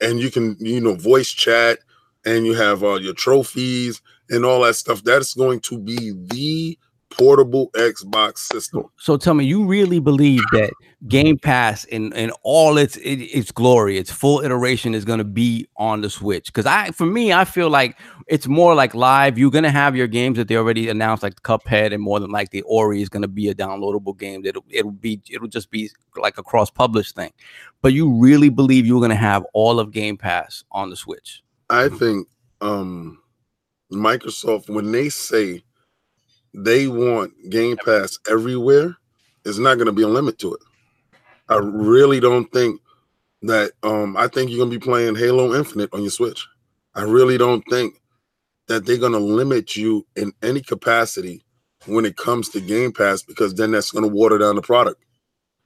and 0.00 0.20
you 0.20 0.30
can 0.30 0.56
you 0.60 0.80
know 0.80 0.94
voice 0.94 1.30
chat 1.30 1.78
and 2.24 2.46
you 2.46 2.54
have 2.54 2.82
all 2.82 2.96
uh, 2.96 2.98
your 2.98 3.14
trophies 3.14 4.02
and 4.30 4.44
all 4.44 4.62
that 4.62 4.74
stuff. 4.76 5.02
That's 5.02 5.34
going 5.34 5.60
to 5.60 5.78
be 5.78 6.12
the 6.14 6.78
portable 7.10 7.70
Xbox 7.72 8.38
system. 8.38 8.84
So 8.96 9.16
tell 9.16 9.34
me, 9.34 9.44
you 9.44 9.64
really 9.64 9.98
believe 9.98 10.42
that 10.52 10.70
Game 11.06 11.38
Pass 11.38 11.84
in 11.84 12.12
in 12.12 12.30
all 12.42 12.76
its 12.76 12.96
it, 12.96 13.16
its 13.16 13.50
glory, 13.50 13.98
its 13.98 14.10
full 14.10 14.40
iteration 14.40 14.94
is 14.94 15.04
going 15.04 15.18
to 15.18 15.24
be 15.24 15.66
on 15.76 16.00
the 16.00 16.10
Switch? 16.10 16.46
Because 16.46 16.66
I, 16.66 16.90
for 16.90 17.06
me, 17.06 17.32
I 17.32 17.44
feel 17.44 17.70
like 17.70 17.98
it's 18.26 18.46
more 18.46 18.74
like 18.74 18.94
live. 18.94 19.38
You're 19.38 19.50
going 19.50 19.64
to 19.64 19.70
have 19.70 19.96
your 19.96 20.06
games 20.06 20.36
that 20.36 20.48
they 20.48 20.56
already 20.56 20.88
announced, 20.88 21.22
like 21.22 21.42
Cuphead, 21.42 21.92
and 21.92 22.02
more 22.02 22.20
than 22.20 22.30
like 22.30 22.50
the 22.50 22.62
Ori 22.62 23.00
is 23.00 23.08
going 23.08 23.22
to 23.22 23.28
be 23.28 23.48
a 23.48 23.54
downloadable 23.54 24.16
game. 24.18 24.42
That 24.42 24.50
it'll, 24.50 24.64
it'll 24.68 24.90
be 24.90 25.20
it'll 25.30 25.48
just 25.48 25.70
be 25.70 25.90
like 26.16 26.38
a 26.38 26.42
cross 26.42 26.70
published 26.70 27.14
thing. 27.14 27.32
But 27.80 27.92
you 27.92 28.12
really 28.12 28.48
believe 28.48 28.86
you're 28.86 29.00
going 29.00 29.10
to 29.10 29.16
have 29.16 29.46
all 29.54 29.80
of 29.80 29.92
Game 29.92 30.16
Pass 30.16 30.64
on 30.72 30.90
the 30.90 30.96
Switch? 30.96 31.42
I 31.70 31.88
think 31.88 32.28
um 32.60 33.22
Microsoft 33.92 34.68
when 34.68 34.90
they 34.90 35.08
say 35.08 35.62
they 36.54 36.88
want 36.88 37.32
Game 37.50 37.76
Pass 37.84 38.18
everywhere, 38.30 38.96
it's 39.44 39.58
not 39.58 39.76
going 39.76 39.86
to 39.86 39.92
be 39.92 40.02
a 40.02 40.08
limit 40.08 40.38
to 40.40 40.54
it. 40.54 40.60
I 41.48 41.56
really 41.56 42.20
don't 42.20 42.50
think 42.52 42.80
that. 43.42 43.72
Um, 43.82 44.16
I 44.16 44.28
think 44.28 44.50
you're 44.50 44.58
going 44.58 44.70
to 44.70 44.78
be 44.78 44.84
playing 44.84 45.16
Halo 45.16 45.54
Infinite 45.54 45.90
on 45.92 46.02
your 46.02 46.10
Switch. 46.10 46.46
I 46.94 47.02
really 47.02 47.38
don't 47.38 47.62
think 47.70 48.00
that 48.66 48.84
they're 48.84 48.98
going 48.98 49.12
to 49.12 49.18
limit 49.18 49.76
you 49.76 50.06
in 50.16 50.32
any 50.42 50.60
capacity 50.60 51.44
when 51.86 52.04
it 52.04 52.16
comes 52.16 52.48
to 52.50 52.60
Game 52.60 52.92
Pass 52.92 53.22
because 53.22 53.54
then 53.54 53.70
that's 53.70 53.90
going 53.90 54.04
to 54.04 54.14
water 54.14 54.38
down 54.38 54.56
the 54.56 54.62
product. 54.62 55.02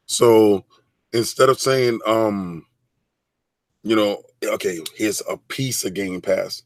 So 0.07 0.65
instead 1.13 1.49
of 1.49 1.59
saying, 1.61 2.01
um, 2.07 2.67
you 3.83 3.97
know, 3.97 4.23
okay, 4.45 4.79
here's 4.95 5.23
a 5.29 5.37
piece 5.37 5.85
of 5.85 5.95
Game 5.95 6.21
Pass, 6.21 6.63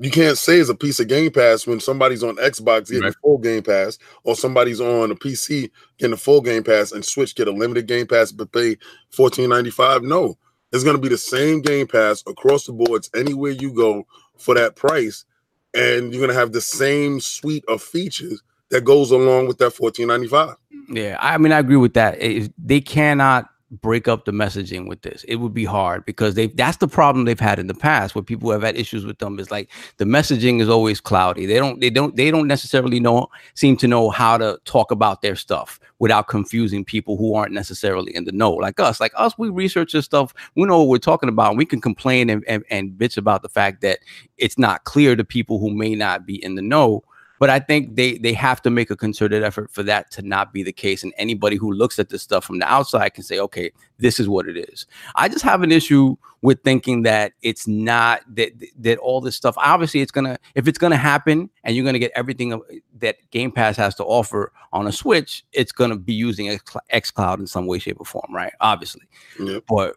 you 0.00 0.10
can't 0.10 0.38
say 0.38 0.58
it's 0.58 0.70
a 0.70 0.74
piece 0.74 0.98
of 0.98 1.08
Game 1.08 1.30
Pass 1.30 1.66
when 1.66 1.78
somebody's 1.78 2.22
on 2.22 2.36
Xbox 2.36 2.88
getting 2.88 3.02
right. 3.02 3.12
a 3.12 3.18
full 3.20 3.36
Game 3.36 3.62
Pass, 3.62 3.98
or 4.24 4.34
somebody's 4.34 4.80
on 4.80 5.10
a 5.10 5.14
PC 5.14 5.70
getting 5.98 6.14
a 6.14 6.16
full 6.16 6.40
Game 6.40 6.64
Pass, 6.64 6.92
and 6.92 7.04
Switch 7.04 7.34
get 7.34 7.48
a 7.48 7.52
limited 7.52 7.86
Game 7.86 8.06
Pass 8.06 8.32
but 8.32 8.50
pay 8.50 8.78
fourteen 9.10 9.50
ninety 9.50 9.70
five. 9.70 10.02
No, 10.02 10.38
it's 10.72 10.84
going 10.84 10.96
to 10.96 11.02
be 11.02 11.10
the 11.10 11.18
same 11.18 11.60
Game 11.60 11.86
Pass 11.86 12.24
across 12.26 12.64
the 12.64 12.72
boards 12.72 13.10
anywhere 13.14 13.50
you 13.50 13.72
go 13.72 14.06
for 14.38 14.54
that 14.54 14.74
price, 14.74 15.26
and 15.74 16.12
you're 16.12 16.20
going 16.20 16.34
to 16.34 16.40
have 16.40 16.52
the 16.52 16.62
same 16.62 17.20
suite 17.20 17.64
of 17.68 17.82
features 17.82 18.42
that 18.70 18.84
goes 18.84 19.10
along 19.10 19.48
with 19.48 19.58
that 19.58 19.72
fourteen 19.72 20.08
ninety 20.08 20.28
five. 20.28 20.56
Yeah, 20.88 21.18
I 21.20 21.36
mean, 21.36 21.52
I 21.52 21.58
agree 21.58 21.76
with 21.76 21.94
that. 21.94 22.20
It, 22.22 22.52
they 22.56 22.80
cannot 22.80 23.50
break 23.70 24.08
up 24.08 24.24
the 24.24 24.32
messaging 24.32 24.88
with 24.88 25.02
this. 25.02 25.24
It 25.24 25.36
would 25.36 25.54
be 25.54 25.64
hard 25.64 26.04
because 26.04 26.34
they 26.34 26.48
that's 26.48 26.78
the 26.78 26.88
problem 26.88 27.24
they've 27.24 27.38
had 27.38 27.58
in 27.58 27.68
the 27.68 27.74
past 27.74 28.14
where 28.14 28.22
people 28.22 28.50
have 28.50 28.62
had 28.62 28.76
issues 28.76 29.04
with 29.04 29.18
them 29.18 29.38
is 29.38 29.50
like 29.50 29.70
the 29.98 30.04
messaging 30.04 30.60
is 30.60 30.68
always 30.68 31.00
cloudy. 31.00 31.46
They 31.46 31.58
don't 31.58 31.80
they 31.80 31.90
don't 31.90 32.16
they 32.16 32.30
don't 32.30 32.48
necessarily 32.48 33.00
know 33.00 33.28
seem 33.54 33.76
to 33.78 33.88
know 33.88 34.10
how 34.10 34.36
to 34.38 34.58
talk 34.64 34.90
about 34.90 35.22
their 35.22 35.36
stuff 35.36 35.78
without 36.00 36.28
confusing 36.28 36.84
people 36.84 37.16
who 37.16 37.34
aren't 37.34 37.52
necessarily 37.52 38.14
in 38.16 38.24
the 38.24 38.32
know. 38.32 38.52
Like 38.52 38.80
us, 38.80 39.00
like 39.00 39.12
us, 39.16 39.38
we 39.38 39.50
research 39.50 39.92
this 39.92 40.06
stuff. 40.06 40.34
We 40.56 40.64
know 40.64 40.78
what 40.78 40.88
we're 40.88 40.98
talking 40.98 41.28
about. 41.28 41.50
And 41.50 41.58
we 41.58 41.66
can 41.66 41.80
complain 41.80 42.30
and, 42.30 42.42
and, 42.48 42.64
and 42.70 42.92
bitch 42.92 43.18
about 43.18 43.42
the 43.42 43.50
fact 43.50 43.82
that 43.82 44.00
it's 44.38 44.58
not 44.58 44.84
clear 44.84 45.14
to 45.14 45.24
people 45.24 45.58
who 45.58 45.70
may 45.70 45.94
not 45.94 46.26
be 46.26 46.42
in 46.42 46.54
the 46.54 46.62
know 46.62 47.04
but 47.40 47.48
I 47.48 47.58
think 47.58 47.96
they 47.96 48.18
they 48.18 48.34
have 48.34 48.60
to 48.62 48.70
make 48.70 48.90
a 48.90 48.96
concerted 48.96 49.42
effort 49.42 49.70
for 49.70 49.82
that 49.84 50.10
to 50.12 50.22
not 50.22 50.52
be 50.52 50.62
the 50.62 50.74
case. 50.74 51.02
And 51.02 51.14
anybody 51.16 51.56
who 51.56 51.72
looks 51.72 51.98
at 51.98 52.10
this 52.10 52.22
stuff 52.22 52.44
from 52.44 52.58
the 52.58 52.70
outside 52.70 53.14
can 53.14 53.24
say, 53.24 53.40
okay, 53.40 53.72
this 53.98 54.20
is 54.20 54.28
what 54.28 54.46
it 54.46 54.58
is. 54.58 54.86
I 55.14 55.30
just 55.30 55.42
have 55.42 55.62
an 55.62 55.72
issue 55.72 56.16
with 56.42 56.62
thinking 56.62 57.02
that 57.04 57.32
it's 57.40 57.66
not 57.66 58.20
that 58.36 58.52
that 58.78 58.98
all 58.98 59.22
this 59.22 59.36
stuff. 59.36 59.54
Obviously, 59.56 60.02
it's 60.02 60.12
gonna 60.12 60.38
if 60.54 60.68
it's 60.68 60.76
gonna 60.76 60.98
happen, 60.98 61.48
and 61.64 61.74
you're 61.74 61.84
gonna 61.84 61.98
get 61.98 62.12
everything 62.14 62.60
that 62.98 63.16
Game 63.30 63.50
Pass 63.50 63.74
has 63.78 63.94
to 63.94 64.04
offer 64.04 64.52
on 64.74 64.86
a 64.86 64.92
Switch. 64.92 65.42
It's 65.52 65.72
gonna 65.72 65.96
be 65.96 66.12
using 66.12 66.60
X 66.90 67.10
Cloud 67.10 67.40
in 67.40 67.46
some 67.46 67.66
way, 67.66 67.78
shape, 67.78 68.00
or 68.00 68.04
form, 68.04 68.34
right? 68.34 68.52
Obviously, 68.60 69.08
yep. 69.38 69.64
but 69.66 69.96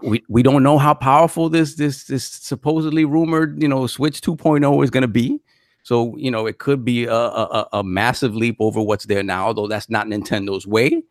we, 0.00 0.22
we 0.28 0.44
don't 0.44 0.62
know 0.62 0.78
how 0.78 0.94
powerful 0.94 1.48
this 1.48 1.74
this 1.74 2.04
this 2.04 2.24
supposedly 2.24 3.04
rumored 3.04 3.60
you 3.60 3.66
know 3.66 3.88
Switch 3.88 4.20
2.0 4.20 4.84
is 4.84 4.90
going 4.90 5.02
to 5.02 5.08
be. 5.08 5.40
So, 5.88 6.14
you 6.18 6.30
know, 6.30 6.44
it 6.44 6.58
could 6.58 6.84
be 6.84 7.06
a, 7.06 7.14
a, 7.14 7.66
a 7.72 7.82
massive 7.82 8.36
leap 8.36 8.58
over 8.60 8.78
what's 8.82 9.06
there 9.06 9.22
now, 9.22 9.46
although 9.46 9.66
that's 9.66 9.88
not 9.88 10.06
Nintendo's 10.06 10.66
way. 10.66 11.02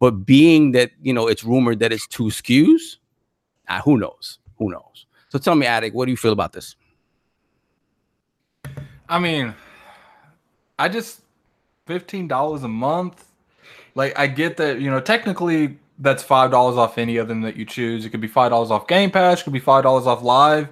But 0.00 0.26
being 0.26 0.72
that, 0.72 0.90
you 1.00 1.12
know, 1.12 1.28
it's 1.28 1.44
rumored 1.44 1.78
that 1.78 1.92
it's 1.92 2.04
two 2.08 2.24
SKUs, 2.24 2.96
uh, 3.68 3.80
who 3.82 3.96
knows? 3.96 4.40
Who 4.58 4.72
knows? 4.72 5.06
So 5.28 5.38
tell 5.38 5.54
me, 5.54 5.66
Addict, 5.66 5.94
what 5.94 6.06
do 6.06 6.10
you 6.10 6.16
feel 6.16 6.32
about 6.32 6.52
this? 6.52 6.74
I 9.08 9.20
mean, 9.20 9.54
I 10.80 10.88
just 10.88 11.20
$15 11.86 12.64
a 12.64 12.66
month. 12.66 13.24
Like, 13.94 14.18
I 14.18 14.26
get 14.26 14.56
that, 14.56 14.80
you 14.80 14.90
know, 14.90 14.98
technically 14.98 15.78
that's 16.00 16.24
$5 16.24 16.52
off 16.76 16.98
any 16.98 17.18
of 17.18 17.28
them 17.28 17.40
that 17.42 17.54
you 17.54 17.64
choose. 17.64 18.04
It 18.04 18.10
could 18.10 18.20
be 18.20 18.28
$5 18.28 18.50
off 18.72 18.88
Game 18.88 19.12
Pass, 19.12 19.42
it 19.42 19.44
could 19.44 19.52
be 19.52 19.60
$5 19.60 19.84
off 19.84 20.24
Live 20.24 20.70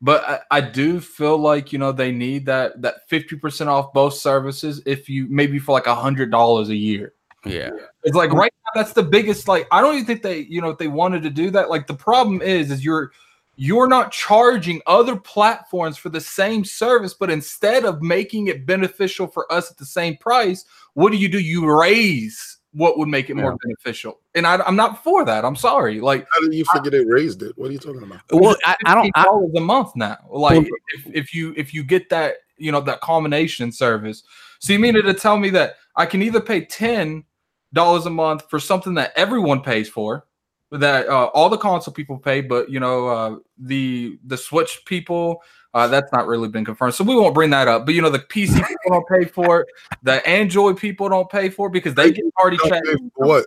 but 0.00 0.24
I, 0.24 0.40
I, 0.50 0.60
do 0.60 1.00
feel 1.00 1.38
like 1.38 1.72
you 1.72 1.78
know 1.78 1.92
they 1.92 2.12
need 2.12 2.46
that 2.46 2.80
that 2.82 3.08
50% 3.10 3.66
off 3.66 3.92
both 3.92 4.14
services 4.14 4.80
if 4.86 5.08
you 5.08 5.26
maybe 5.28 5.58
for 5.58 5.72
like 5.72 5.86
a 5.86 5.94
hundred 5.94 6.30
dollars 6.30 6.68
a 6.68 6.76
year. 6.76 7.14
Yeah. 7.44 7.70
It's 8.04 8.16
like 8.16 8.32
right 8.32 8.52
now 8.64 8.80
that's 8.82 8.92
the 8.92 9.02
biggest 9.02 9.48
like 9.48 9.66
i 9.70 9.80
don't 9.80 9.94
even 9.94 10.06
think 10.06 10.22
they 10.22 10.40
you 10.40 10.60
know 10.60 10.70
if 10.70 10.78
they 10.78 10.88
wanted 10.88 11.22
to 11.22 11.30
do 11.30 11.50
that. 11.50 11.70
Like 11.70 11.86
the 11.86 11.94
problem 11.94 12.42
is 12.42 12.70
is 12.70 12.84
you're 12.84 13.12
you're 13.56 13.88
not 13.88 14.12
charging 14.12 14.80
other 14.86 15.16
platforms 15.16 15.96
for 15.96 16.10
the 16.10 16.20
same 16.20 16.64
service 16.64 17.14
but 17.14 17.30
instead 17.30 17.84
of 17.84 18.02
making 18.02 18.46
it 18.46 18.66
beneficial 18.66 19.26
for 19.26 19.50
us 19.52 19.70
at 19.70 19.78
the 19.78 19.86
same 19.86 20.16
price 20.16 20.64
what 20.94 21.12
do 21.12 21.18
you 21.18 21.28
do? 21.28 21.38
You 21.38 21.70
raise 21.70 22.57
what 22.78 22.96
would 22.96 23.08
make 23.08 23.28
it 23.28 23.36
yeah. 23.36 23.42
more 23.42 23.56
beneficial. 23.56 24.20
And 24.36 24.46
I, 24.46 24.64
am 24.64 24.76
not 24.76 25.02
for 25.02 25.24
that. 25.24 25.44
I'm 25.44 25.56
sorry. 25.56 26.00
Like, 26.00 26.28
how 26.32 26.40
did 26.42 26.54
you 26.54 26.64
forget 26.64 26.94
I, 26.94 26.98
it 26.98 27.08
raised 27.08 27.42
it? 27.42 27.58
What 27.58 27.70
are 27.70 27.72
you 27.72 27.78
talking 27.78 28.04
about? 28.04 28.20
Well, 28.30 28.56
I, 28.64 28.76
I 28.86 28.94
don't. 28.94 29.12
Dollars 29.16 29.50
a 29.56 29.60
month 29.60 29.96
now. 29.96 30.16
Like, 30.30 30.62
well, 30.62 30.66
if, 30.94 31.06
if 31.12 31.34
you 31.34 31.52
if 31.56 31.74
you 31.74 31.82
get 31.82 32.08
that, 32.10 32.36
you 32.56 32.70
know, 32.70 32.80
that 32.82 33.00
combination 33.00 33.72
service. 33.72 34.22
So 34.60 34.72
you 34.72 34.78
mean 34.78 34.94
to 34.94 35.14
tell 35.14 35.36
me 35.36 35.50
that 35.50 35.74
I 35.96 36.06
can 36.06 36.22
either 36.22 36.40
pay 36.40 36.66
ten 36.66 37.24
dollars 37.72 38.06
a 38.06 38.10
month 38.10 38.48
for 38.48 38.60
something 38.60 38.94
that 38.94 39.12
everyone 39.16 39.60
pays 39.60 39.88
for, 39.88 40.26
that 40.70 41.08
uh, 41.08 41.30
all 41.34 41.48
the 41.48 41.58
console 41.58 41.92
people 41.92 42.16
pay, 42.16 42.42
but 42.42 42.70
you 42.70 42.78
know, 42.78 43.08
uh, 43.08 43.36
the 43.58 44.20
the 44.24 44.36
Switch 44.36 44.82
people 44.86 45.42
uh, 45.74 45.86
that's 45.86 46.10
not 46.12 46.26
really 46.26 46.48
been 46.48 46.64
confirmed, 46.64 46.94
so 46.94 47.04
we 47.04 47.14
won't 47.14 47.34
bring 47.34 47.50
that 47.50 47.68
up. 47.68 47.86
But 47.86 47.94
you 47.94 48.02
know, 48.02 48.10
the 48.10 48.18
PC 48.18 48.54
people 48.54 48.76
don't 48.88 49.08
pay 49.08 49.24
for 49.24 49.60
it. 49.60 49.68
The 50.02 50.26
Android 50.26 50.78
people 50.78 51.08
don't 51.08 51.28
pay 51.30 51.50
for 51.50 51.68
it 51.68 51.72
because 51.72 51.94
they 51.94 52.10
get 52.10 52.24
party 52.34 52.56
chat. 52.66 52.82
What? 53.14 53.46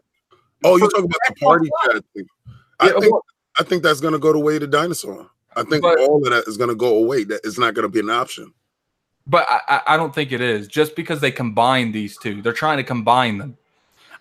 Oh, 0.64 0.78
you're 0.78 0.90
talking 0.90 1.06
about 1.06 1.20
the 1.28 1.36
party 1.36 1.70
chat 1.84 2.04
thing. 2.14 2.26
I 2.80 2.88
yeah, 2.88 3.00
think 3.00 3.16
I 3.60 3.64
think 3.64 3.84
that's 3.84 4.00
going 4.00 4.14
to 4.14 4.20
go 4.20 4.34
the 4.34 4.40
way 4.40 4.56
of 4.56 4.62
the 4.62 4.68
dinosaur. 4.68 5.30
I 5.56 5.64
think 5.64 5.82
but, 5.82 6.00
all 6.00 6.18
of 6.18 6.32
that 6.32 6.48
is 6.48 6.58
going 6.58 6.70
to 6.70 6.76
go 6.76 6.98
away. 6.98 7.24
That 7.24 7.42
it's 7.44 7.58
not 7.58 7.74
going 7.74 7.84
to 7.84 7.90
be 7.90 8.00
an 8.00 8.10
option. 8.10 8.54
But 9.28 9.46
I, 9.50 9.82
I 9.88 9.98
don't 9.98 10.14
think 10.14 10.32
it 10.32 10.42
is 10.42 10.68
just 10.68 10.96
because 10.96 11.22
they 11.22 11.32
combine 11.32 11.92
these 11.92 12.18
two. 12.18 12.42
They're 12.42 12.54
trying 12.54 12.78
to 12.78 12.84
combine 12.84 13.38
them. 13.38 13.58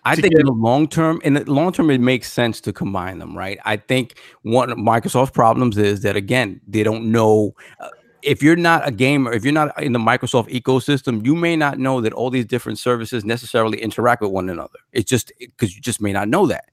I 0.03 0.15
think 0.15 0.33
in 0.33 0.45
the 0.45 0.51
long 0.51 0.87
term, 0.87 1.21
in 1.23 1.35
the 1.35 1.51
long 1.51 1.71
term, 1.71 1.91
it 1.91 2.01
makes 2.01 2.31
sense 2.31 2.59
to 2.61 2.73
combine 2.73 3.19
them, 3.19 3.37
right? 3.37 3.59
I 3.65 3.77
think 3.77 4.17
one 4.41 4.71
of 4.71 4.77
Microsoft's 4.77 5.31
problems 5.31 5.77
is 5.77 6.01
that 6.01 6.15
again, 6.15 6.59
they 6.67 6.83
don't 6.83 7.11
know. 7.11 7.53
Uh, 7.79 7.89
if 8.23 8.41
you're 8.41 8.55
not 8.55 8.87
a 8.87 8.91
gamer, 8.91 9.31
if 9.31 9.43
you're 9.43 9.53
not 9.53 9.79
in 9.81 9.93
the 9.93 9.99
Microsoft 9.99 10.49
ecosystem, 10.49 11.25
you 11.25 11.35
may 11.35 11.55
not 11.55 11.79
know 11.79 12.01
that 12.01 12.13
all 12.13 12.29
these 12.29 12.45
different 12.45 12.79
services 12.79 13.25
necessarily 13.25 13.81
interact 13.81 14.21
with 14.21 14.31
one 14.31 14.49
another. 14.49 14.79
It's 14.91 15.09
just 15.09 15.31
because 15.39 15.75
you 15.75 15.81
just 15.81 16.01
may 16.01 16.13
not 16.13 16.27
know 16.27 16.47
that. 16.47 16.65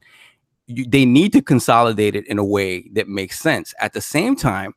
You, 0.67 0.85
they 0.87 1.05
need 1.05 1.33
to 1.33 1.43
consolidate 1.43 2.15
it 2.17 2.27
in 2.27 2.39
a 2.39 2.45
way 2.45 2.89
that 2.93 3.09
makes 3.09 3.39
sense. 3.39 3.75
At 3.81 3.93
the 3.93 4.01
same 4.03 4.37
time, 4.37 4.75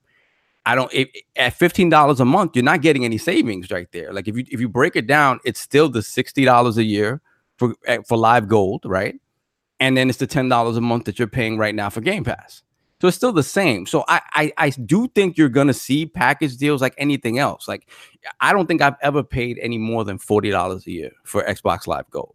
I 0.66 0.76
don't 0.76 0.94
if, 0.94 1.10
at 1.36 1.54
fifteen 1.54 1.90
dollars 1.90 2.20
a 2.20 2.26
month, 2.26 2.56
you're 2.56 2.64
not 2.64 2.82
getting 2.82 3.04
any 3.04 3.18
savings 3.18 3.72
right 3.72 3.92
there. 3.92 4.14
Like 4.14 4.28
if 4.28 4.38
you 4.38 4.46
if 4.50 4.60
you 4.60 4.70
break 4.70 4.96
it 4.96 5.08
down, 5.08 5.40
it's 5.44 5.60
still 5.60 5.90
the 5.90 6.02
sixty 6.02 6.46
dollars 6.46 6.78
a 6.78 6.84
year 6.84 7.22
for 7.62 7.76
eh, 7.86 8.00
for 8.08 8.17
live 8.17 8.47
gold, 8.47 8.82
right? 8.86 9.15
And 9.80 9.95
then 9.95 10.10
it's 10.10 10.17
the 10.17 10.26
ten 10.26 10.50
dollars 10.50 10.78
a 10.78 10.82
month 10.82 11.06
that 11.06 11.19
you're 11.19 11.28
paying 11.28 11.60
right 11.60 11.76
now 11.76 11.91
for 11.91 12.02
Game 12.02 12.24
Pass. 12.24 12.63
So 13.00 13.08
it's 13.08 13.17
still 13.17 13.32
the 13.32 13.43
same. 13.43 13.86
So 13.86 14.04
I, 14.08 14.21
I 14.34 14.54
I 14.58 14.69
do 14.71 15.08
think 15.10 15.38
you're 15.38 15.47
gonna 15.50 15.74
see 15.74 16.08
package 16.08 16.58
deals 16.58 16.82
like 16.82 16.95
anything 16.97 17.38
else. 17.38 17.67
Like 17.67 17.88
I 18.39 18.52
don't 18.52 18.65
think 18.65 18.82
I've 18.82 18.95
ever 19.04 19.21
paid 19.21 19.60
any 19.62 19.78
more 19.78 20.04
than 20.04 20.17
forty 20.17 20.50
dollars 20.50 20.88
a 20.88 20.91
year 20.91 21.12
for 21.24 21.43
Xbox 21.43 21.86
Live 21.86 22.10
Gold. 22.10 22.34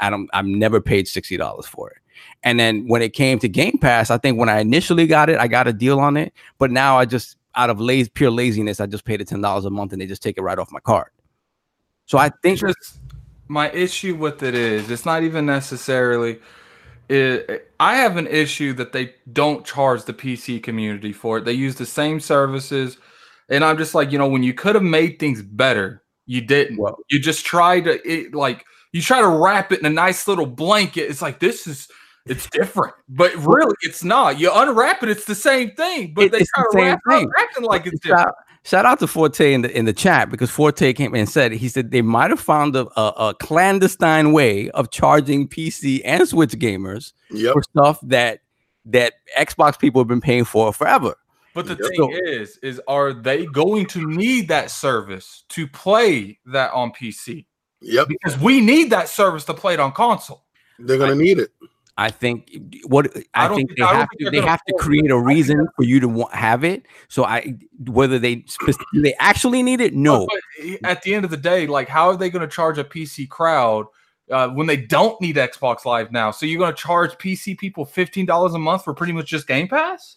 I 0.00 0.10
don't 0.10 0.30
I've 0.32 0.46
never 0.46 0.80
paid 0.80 1.08
sixty 1.08 1.36
dollars 1.36 1.66
for 1.66 1.90
it. 1.90 1.96
And 2.44 2.60
then 2.60 2.86
when 2.86 3.02
it 3.02 3.14
came 3.14 3.40
to 3.40 3.48
Game 3.48 3.78
Pass, 3.80 4.10
I 4.10 4.18
think 4.18 4.38
when 4.38 4.48
I 4.48 4.60
initially 4.60 5.08
got 5.08 5.28
it, 5.28 5.38
I 5.40 5.48
got 5.48 5.66
a 5.66 5.72
deal 5.72 5.98
on 5.98 6.16
it. 6.16 6.32
But 6.58 6.70
now 6.70 6.98
I 6.98 7.04
just 7.04 7.36
out 7.56 7.68
of 7.68 7.80
lazy 7.80 8.10
pure 8.10 8.30
laziness, 8.30 8.78
I 8.78 8.86
just 8.86 9.04
paid 9.04 9.20
it 9.20 9.26
ten 9.26 9.40
dollars 9.40 9.64
a 9.64 9.70
month 9.70 9.92
and 9.92 10.00
they 10.00 10.06
just 10.06 10.22
take 10.22 10.38
it 10.38 10.42
right 10.42 10.58
off 10.58 10.70
my 10.70 10.80
card. 10.80 11.10
So 12.06 12.18
I 12.18 12.30
think 12.42 12.60
my 13.48 13.70
issue 13.70 14.14
with 14.14 14.42
it 14.42 14.54
is 14.54 14.90
it's 14.90 15.04
not 15.04 15.22
even 15.22 15.46
necessarily 15.46 16.38
it, 17.08 17.72
I 17.78 17.96
have 17.96 18.16
an 18.16 18.26
issue 18.26 18.72
that 18.74 18.92
they 18.92 19.14
don't 19.32 19.66
charge 19.66 20.04
the 20.04 20.14
PC 20.14 20.62
community 20.62 21.12
for 21.12 21.38
it. 21.38 21.44
They 21.44 21.52
use 21.52 21.74
the 21.74 21.86
same 21.86 22.20
services, 22.20 22.96
and 23.48 23.64
I'm 23.64 23.76
just 23.76 23.94
like, 23.94 24.12
you 24.12 24.18
know, 24.18 24.28
when 24.28 24.42
you 24.42 24.54
could 24.54 24.74
have 24.74 24.84
made 24.84 25.18
things 25.18 25.42
better, 25.42 26.02
you 26.26 26.40
didn't. 26.40 26.78
Well, 26.78 26.98
you 27.10 27.20
just 27.20 27.44
tried 27.44 27.84
to 27.84 28.00
it, 28.08 28.34
like 28.34 28.64
you 28.92 29.02
try 29.02 29.20
to 29.20 29.28
wrap 29.28 29.72
it 29.72 29.80
in 29.80 29.86
a 29.86 29.90
nice 29.90 30.26
little 30.26 30.46
blanket. 30.46 31.10
It's 31.10 31.22
like 31.22 31.38
this 31.38 31.66
is 31.66 31.88
it's 32.24 32.48
different, 32.50 32.94
but 33.08 33.34
really 33.36 33.74
it's 33.82 34.04
not. 34.04 34.38
You 34.38 34.50
unwrap 34.54 35.02
it, 35.02 35.10
it's 35.10 35.24
the 35.24 35.34
same 35.34 35.72
thing, 35.72 36.14
but 36.14 36.26
it, 36.26 36.32
they 36.32 36.38
try 36.38 36.64
the 36.70 36.78
to 36.78 36.84
wrap, 36.84 37.00
thing. 37.08 37.30
it 37.58 37.62
like 37.62 37.86
it's 37.86 38.00
different. 38.00 38.34
Shout 38.64 38.86
out 38.86 39.00
to 39.00 39.08
Forte 39.08 39.52
in 39.52 39.62
the 39.62 39.76
in 39.76 39.86
the 39.86 39.92
chat 39.92 40.30
because 40.30 40.50
Forte 40.50 40.92
came 40.92 41.14
and 41.14 41.28
said 41.28 41.50
he 41.52 41.68
said 41.68 41.90
they 41.90 42.02
might 42.02 42.30
have 42.30 42.38
found 42.38 42.76
a, 42.76 42.86
a, 42.98 43.30
a, 43.30 43.34
clandestine 43.34 44.32
way 44.32 44.70
of 44.70 44.90
charging 44.90 45.48
PC 45.48 46.00
and 46.04 46.28
Switch 46.28 46.52
gamers 46.52 47.12
yep. 47.32 47.54
for 47.54 47.62
stuff 47.64 47.98
that 48.02 48.40
that 48.84 49.14
Xbox 49.36 49.78
people 49.78 50.00
have 50.00 50.08
been 50.08 50.20
paying 50.20 50.44
for 50.44 50.72
forever. 50.72 51.16
But 51.54 51.66
the 51.66 51.74
yep. 51.74 51.80
thing 51.80 51.96
so, 51.96 52.10
is, 52.12 52.58
is 52.62 52.80
are 52.86 53.12
they 53.12 53.46
going 53.46 53.86
to 53.86 54.06
need 54.08 54.48
that 54.48 54.70
service 54.70 55.44
to 55.50 55.66
play 55.66 56.38
that 56.46 56.72
on 56.72 56.92
PC? 56.92 57.46
Yep. 57.80 58.08
Because 58.08 58.38
we 58.38 58.60
need 58.60 58.90
that 58.90 59.08
service 59.08 59.44
to 59.46 59.54
play 59.54 59.74
it 59.74 59.80
on 59.80 59.90
console. 59.92 60.44
They're 60.78 60.98
gonna 60.98 61.16
need 61.16 61.38
it. 61.38 61.50
I 61.98 62.10
think 62.10 62.50
what 62.86 63.14
I, 63.34 63.46
I 63.46 63.54
think, 63.54 63.70
think, 63.70 63.78
they 63.78 63.84
have 63.84 64.08
to 64.18 64.30
they 64.30 64.40
have 64.40 64.64
to 64.64 64.74
create 64.78 65.10
a 65.10 65.18
reason 65.18 65.68
for 65.76 65.84
you 65.84 66.00
to 66.00 66.08
want, 66.08 66.34
have 66.34 66.64
it. 66.64 66.86
So 67.08 67.24
I 67.24 67.54
whether 67.86 68.18
they 68.18 68.44
they 68.94 69.14
actually 69.18 69.62
need 69.62 69.80
it, 69.80 69.94
no. 69.94 70.26
But 70.26 70.80
at 70.84 71.02
the 71.02 71.14
end 71.14 71.24
of 71.24 71.30
the 71.30 71.36
day, 71.36 71.66
like 71.66 71.88
how 71.88 72.08
are 72.08 72.16
they 72.16 72.30
going 72.30 72.48
to 72.48 72.52
charge 72.52 72.78
a 72.78 72.84
PC 72.84 73.28
crowd 73.28 73.86
uh, 74.30 74.48
when 74.48 74.66
they 74.66 74.78
don't 74.78 75.20
need 75.20 75.36
Xbox 75.36 75.84
Live 75.84 76.10
now? 76.12 76.30
So 76.30 76.46
you're 76.46 76.58
going 76.58 76.74
to 76.74 76.80
charge 76.80 77.12
PC 77.18 77.58
people 77.58 77.84
fifteen 77.84 78.24
dollars 78.24 78.54
a 78.54 78.58
month 78.58 78.84
for 78.84 78.94
pretty 78.94 79.12
much 79.12 79.26
just 79.26 79.46
Game 79.46 79.68
Pass? 79.68 80.16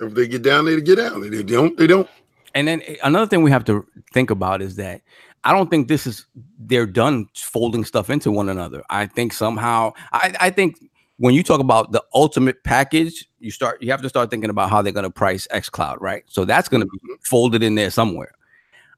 If 0.00 0.14
they 0.14 0.28
get 0.28 0.42
down, 0.42 0.66
they 0.66 0.80
get 0.80 0.96
down. 0.96 1.24
If 1.24 1.30
they 1.30 1.42
don't, 1.42 1.76
they 1.76 1.86
don't. 1.86 2.08
And 2.54 2.68
then 2.68 2.82
eh, 2.86 2.96
another 3.02 3.26
thing 3.26 3.42
we 3.42 3.50
have 3.50 3.64
to 3.64 3.86
think 4.12 4.30
about 4.30 4.60
is 4.60 4.76
that 4.76 5.00
I 5.44 5.52
don't 5.52 5.70
think 5.70 5.88
this 5.88 6.06
is 6.06 6.26
they're 6.58 6.86
done 6.86 7.28
folding 7.34 7.84
stuff 7.84 8.10
into 8.10 8.30
one 8.30 8.48
another. 8.48 8.82
I 8.90 9.06
think 9.06 9.32
somehow 9.32 9.92
I, 10.12 10.34
I 10.40 10.50
think 10.50 10.87
when 11.18 11.34
you 11.34 11.42
talk 11.42 11.60
about 11.60 11.92
the 11.92 12.02
ultimate 12.14 12.64
package, 12.64 13.28
you 13.40 13.50
start 13.50 13.82
you 13.82 13.90
have 13.90 14.02
to 14.02 14.08
start 14.08 14.30
thinking 14.30 14.50
about 14.50 14.70
how 14.70 14.82
they're 14.82 14.92
going 14.92 15.04
to 15.04 15.10
price 15.10 15.46
xCloud, 15.52 16.00
right? 16.00 16.24
So 16.26 16.44
that's 16.44 16.68
going 16.68 16.80
to 16.80 16.86
be 16.86 16.98
mm-hmm. 16.98 17.22
folded 17.22 17.62
in 17.62 17.74
there 17.74 17.90
somewhere. 17.90 18.32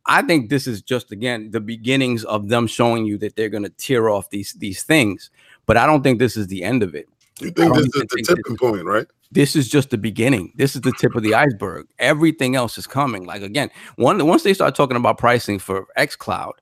I 0.07 0.23
think 0.23 0.49
this 0.49 0.67
is 0.67 0.83
just 0.83 1.13
again 1.13 1.51
the 1.51 1.61
beginnings 1.61 2.25
of 2.25 2.49
them 2.49 2.67
showing 2.67 3.05
you 3.07 3.19
that 3.19 3.37
they're 3.37 3.49
going 3.49 3.65
to 3.65 3.71
tear 3.71 4.09
off 4.09 4.31
these 4.31 4.53
these 4.55 4.83
things, 4.83 5.31
but 5.67 5.77
I 5.77 5.87
don't 5.87 6.03
think 6.03 6.19
this 6.19 6.37
is 6.37 6.47
the 6.47 6.63
end 6.63 6.83
of 6.83 6.95
it. 6.95 7.09
You 7.41 7.51
think 7.51 7.75
this 7.75 7.87
is 7.87 7.93
the 7.93 8.25
tipping 8.27 8.57
point, 8.57 8.85
right? 8.85 9.07
This 9.33 9.57
is 9.57 9.69
just 9.69 9.91
the 9.91 9.99
beginning. 9.99 10.53
This 10.57 10.75
is 10.75 10.83
the 10.83 10.93
tip 10.99 11.15
of 11.15 11.23
the 11.23 11.35
iceberg. 11.35 11.87
Everything 11.99 12.57
else 12.57 12.77
is 12.77 12.87
coming. 12.87 13.25
Like 13.25 13.43
again, 13.43 13.71
one 13.97 14.27
once 14.27 14.43
they 14.43 14.53
start 14.53 14.75
talking 14.75 14.97
about 14.97 15.17
pricing 15.17 15.59
for 15.59 15.87
xCloud, 15.97 16.53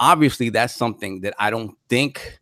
obviously 0.00 0.48
that's 0.48 0.74
something 0.74 1.20
that 1.20 1.34
I 1.38 1.50
don't 1.50 1.76
think 1.88 2.40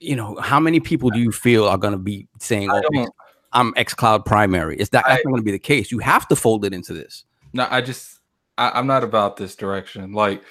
you 0.00 0.16
know, 0.16 0.36
how 0.36 0.60
many 0.60 0.80
people 0.80 1.10
do 1.10 1.18
you 1.18 1.32
feel 1.32 1.66
are 1.66 1.78
going 1.78 1.92
to 1.92 1.98
be 1.98 2.28
saying, 2.38 2.70
oh, 2.70 3.08
I'm 3.52 3.72
xCloud 3.74 4.24
primary? 4.24 4.76
Is 4.78 4.90
that 4.90 5.04
that's 5.06 5.24
not 5.24 5.30
going 5.30 5.40
to 5.40 5.44
be 5.44 5.52
the 5.52 5.58
case? 5.58 5.90
You 5.90 5.98
have 6.00 6.28
to 6.28 6.36
fold 6.36 6.64
it 6.64 6.74
into 6.74 6.92
this. 6.92 7.24
No, 7.52 7.66
I 7.70 7.80
just, 7.80 8.20
I, 8.58 8.78
am 8.78 8.86
not 8.86 9.02
about 9.02 9.36
this 9.36 9.56
direction. 9.56 10.12
Like, 10.12 10.42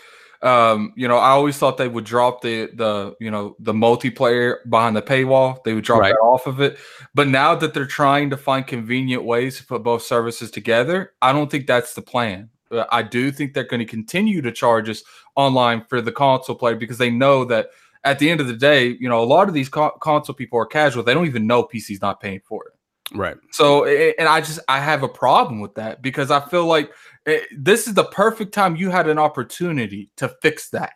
um, 0.41 0.93
you 0.95 1.07
know, 1.07 1.17
I 1.17 1.29
always 1.29 1.57
thought 1.57 1.77
they 1.77 1.87
would 1.87 2.03
drop 2.03 2.41
the 2.41 2.69
the 2.73 3.15
you 3.19 3.31
know 3.31 3.55
the 3.59 3.73
multiplayer 3.73 4.57
behind 4.69 4.95
the 4.95 5.01
paywall. 5.01 5.63
They 5.63 5.73
would 5.73 5.83
drop 5.83 6.01
right. 6.01 6.09
that 6.09 6.17
off 6.17 6.45
of 6.45 6.61
it. 6.61 6.77
But 7.13 7.27
now 7.27 7.55
that 7.55 7.73
they're 7.73 7.85
trying 7.85 8.29
to 8.31 8.37
find 8.37 8.65
convenient 8.65 9.23
ways 9.23 9.57
to 9.57 9.65
put 9.65 9.83
both 9.83 10.03
services 10.03 10.51
together, 10.51 11.13
I 11.21 11.31
don't 11.31 11.49
think 11.49 11.67
that's 11.67 11.93
the 11.93 12.01
plan. 12.01 12.49
Uh, 12.71 12.85
I 12.91 13.01
do 13.01 13.31
think 13.31 13.53
they're 13.53 13.63
going 13.63 13.79
to 13.79 13.85
continue 13.85 14.41
to 14.41 14.51
charge 14.51 14.89
us 14.89 15.03
online 15.35 15.83
for 15.87 16.01
the 16.01 16.11
console 16.11 16.55
player 16.55 16.75
because 16.75 16.97
they 16.97 17.09
know 17.09 17.45
that 17.45 17.69
at 18.05 18.19
the 18.19 18.29
end 18.29 18.39
of 18.39 18.47
the 18.47 18.55
day, 18.55 18.95
you 18.99 19.09
know, 19.09 19.21
a 19.21 19.25
lot 19.25 19.47
of 19.49 19.53
these 19.53 19.67
co- 19.67 19.97
console 19.99 20.35
people 20.35 20.59
are 20.59 20.65
casual. 20.65 21.03
They 21.03 21.13
don't 21.13 21.25
even 21.25 21.47
know 21.47 21.63
PC's 21.63 22.01
not 22.01 22.21
paying 22.21 22.41
for 22.45 22.65
it. 22.67 22.73
Right. 23.13 23.35
So, 23.51 23.85
and 23.85 24.27
I 24.27 24.41
just 24.41 24.59
I 24.67 24.79
have 24.79 25.03
a 25.03 25.07
problem 25.07 25.59
with 25.59 25.75
that 25.75 26.01
because 26.01 26.31
I 26.31 26.39
feel 26.39 26.65
like 26.65 26.91
it, 27.25 27.43
this 27.51 27.87
is 27.87 27.93
the 27.93 28.05
perfect 28.05 28.53
time 28.53 28.75
you 28.75 28.89
had 28.89 29.07
an 29.07 29.19
opportunity 29.19 30.09
to 30.17 30.29
fix 30.41 30.69
that. 30.69 30.93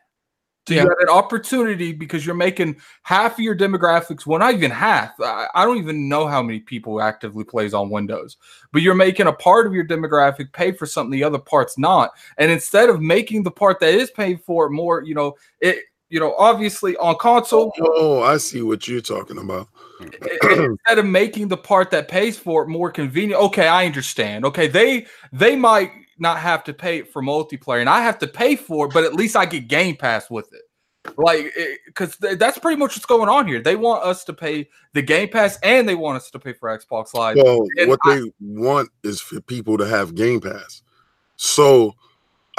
So 0.68 0.76
yeah. 0.76 0.84
you 0.84 0.90
had 0.90 1.08
an 1.08 1.10
opportunity 1.10 1.94
because 1.94 2.26
you're 2.26 2.36
making 2.36 2.80
half 3.02 3.34
of 3.34 3.40
your 3.40 3.58
demographics, 3.58 4.28
well, 4.28 4.38
not 4.38 4.54
even 4.54 4.70
half. 4.70 5.12
I, 5.20 5.48
I 5.56 5.66
don't 5.66 5.78
even 5.78 6.08
know 6.08 6.28
how 6.28 6.44
many 6.44 6.60
people 6.60 7.02
actively 7.02 7.44
plays 7.44 7.74
on 7.74 7.90
Windows, 7.90 8.38
but 8.72 8.84
you're 8.84 8.94
making 8.94 9.26
a 9.26 9.34
part 9.34 9.66
of 9.66 9.74
your 9.74 9.88
demographic 9.88 10.54
pay 10.54 10.72
for 10.72 10.86
something 10.86 11.12
the 11.12 11.24
other 11.24 11.40
part's 11.40 11.80
not. 11.80 12.12
And 12.38 12.52
instead 12.52 12.90
of 12.90 13.02
making 13.02 13.44
the 13.44 13.52
part 13.52 13.80
that 13.80 13.96
is 13.96 14.12
paid 14.12 14.42
for 14.44 14.70
more, 14.70 15.04
you 15.04 15.16
know, 15.16 15.36
it 15.60 15.86
you 16.10 16.20
know, 16.20 16.36
obviously 16.38 16.98
on 16.98 17.16
console. 17.18 17.72
Oh, 17.80 17.94
oh, 17.96 18.24
I 18.24 18.38
see 18.38 18.62
what 18.62 18.88
you're 18.88 19.02
talking 19.02 19.38
about. 19.38 19.68
instead 20.02 20.98
of 20.98 21.06
making 21.06 21.48
the 21.48 21.58
part 21.58 21.92
that 21.92 22.08
pays 22.08 22.38
for 22.38 22.64
it 22.64 22.68
more 22.68 22.92
convenient, 22.92 23.42
okay, 23.44 23.68
I 23.68 23.86
understand. 23.86 24.46
Okay, 24.46 24.68
they 24.68 25.06
they 25.32 25.56
might 25.56 25.92
not 26.18 26.40
have 26.40 26.64
to 26.66 26.74
pay 26.74 27.04
for 27.04 27.22
multiplayer, 27.22 27.80
and 27.80 27.90
I 27.90 28.02
have 28.02 28.20
to 28.20 28.28
pay 28.28 28.56
for 28.56 28.88
it, 28.88 28.94
but 28.94 29.04
at 29.04 29.14
least 29.14 29.36
I 29.36 29.46
get 29.46 29.68
Game 29.68 29.96
Pass 29.96 30.30
with 30.30 30.52
it. 30.54 30.62
Like, 31.18 31.52
eh, 31.58 31.76
because 31.86 32.18
that's 32.18 32.60
pretty 32.60 32.78
much 32.78 32.96
what's 32.96 33.06
going 33.06 33.30
on 33.30 33.48
here. 33.48 33.62
They 33.62 33.76
want 33.76 34.04
us 34.04 34.24
to 34.26 34.34
pay 34.34 34.68
the 34.94 35.02
Game 35.02 35.30
Pass, 35.30 35.58
and 35.64 35.88
they 35.88 35.96
want 35.96 36.18
us 36.18 36.30
to 36.32 36.40
pay 36.40 36.54
for 36.54 36.78
Xbox 36.78 37.14
Live. 37.14 37.38
Well, 37.38 37.66
and 37.78 37.90
what 37.90 38.00
I, 38.04 38.16
they 38.16 38.32
want 38.40 38.90
is 39.04 39.22
for 39.22 39.40
people 39.42 39.78
to 39.78 39.88
have 39.88 40.16
Game 40.16 40.42
Pass. 40.42 40.82
So 41.36 41.96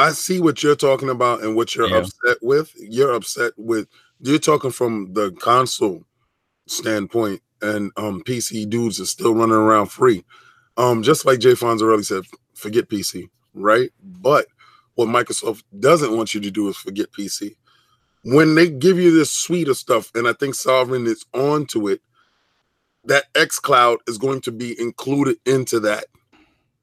I 0.00 0.12
see 0.12 0.40
what 0.40 0.62
you're 0.62 0.76
talking 0.76 1.10
about 1.10 1.42
and 1.42 1.54
what 1.54 1.76
you're 1.76 1.86
yeah. 1.86 1.98
upset 1.98 2.38
with. 2.40 2.72
You're 2.78 3.12
upset 3.12 3.52
with 3.58 3.86
you're 4.18 4.38
talking 4.38 4.70
from 4.70 5.12
the 5.12 5.30
console 5.32 6.04
standpoint, 6.66 7.42
and 7.60 7.92
um 7.98 8.22
PC 8.22 8.68
dudes 8.68 8.98
are 8.98 9.04
still 9.04 9.34
running 9.34 9.56
around 9.56 9.86
free. 9.88 10.24
Um, 10.78 11.02
just 11.02 11.26
like 11.26 11.40
Jay 11.40 11.52
Fonzarelli 11.52 12.06
said, 12.06 12.22
forget 12.54 12.88
PC, 12.88 13.28
right? 13.52 13.90
But 14.02 14.46
what 14.94 15.08
Microsoft 15.08 15.64
doesn't 15.78 16.16
want 16.16 16.32
you 16.32 16.40
to 16.40 16.50
do 16.50 16.68
is 16.70 16.78
forget 16.78 17.12
PC. 17.12 17.56
When 18.22 18.54
they 18.54 18.70
give 18.70 18.98
you 18.98 19.14
this 19.14 19.30
suite 19.30 19.68
of 19.68 19.76
stuff, 19.76 20.10
and 20.14 20.26
I 20.26 20.32
think 20.32 20.54
Sovereign 20.54 21.06
is 21.06 21.26
on 21.34 21.66
to 21.66 21.88
it, 21.88 22.00
that 23.04 23.24
X 23.34 23.58
Cloud 23.58 23.98
is 24.06 24.16
going 24.16 24.40
to 24.42 24.52
be 24.52 24.80
included 24.80 25.36
into 25.44 25.78
that. 25.80 26.06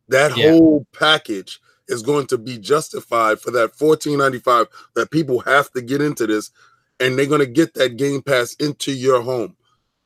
That 0.08 0.38
yeah. 0.38 0.52
whole 0.52 0.86
package 0.94 1.60
is 1.88 2.02
going 2.02 2.28
to 2.28 2.38
be 2.38 2.58
justified 2.58 3.40
for 3.40 3.52
that 3.52 3.74
14.95 3.76 4.68
that 4.96 5.12
people 5.12 5.40
have 5.40 5.72
to 5.72 5.82
get 5.82 6.02
into 6.02 6.28
this 6.28 6.52
and 7.00 7.18
they're 7.18 7.26
going 7.26 7.40
to 7.40 7.46
get 7.46 7.74
that 7.76 7.98
game 7.98 8.22
pass 8.22 8.54
into 8.56 8.92
your 8.92 9.22
home 9.22 9.56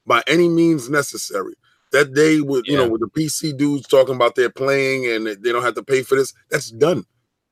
by 0.06 0.24
any 0.28 0.50
means 0.50 0.90
necessary. 0.90 1.54
That 1.92 2.14
day 2.14 2.42
with 2.42 2.66
yeah. 2.66 2.72
you 2.72 2.78
know 2.78 2.88
with 2.90 3.02
the 3.02 3.08
pc 3.08 3.58
dudes 3.58 3.86
talking 3.86 4.16
about 4.16 4.36
they're 4.36 4.50
playing 4.50 5.12
and 5.12 5.28
they 5.28 5.52
don't 5.52 5.64
have 5.64 5.76
to 5.76 5.84
pay 5.84 6.04
for 6.04 6.16
this 6.16 6.34
that's 6.50 6.72
done. 6.72 7.06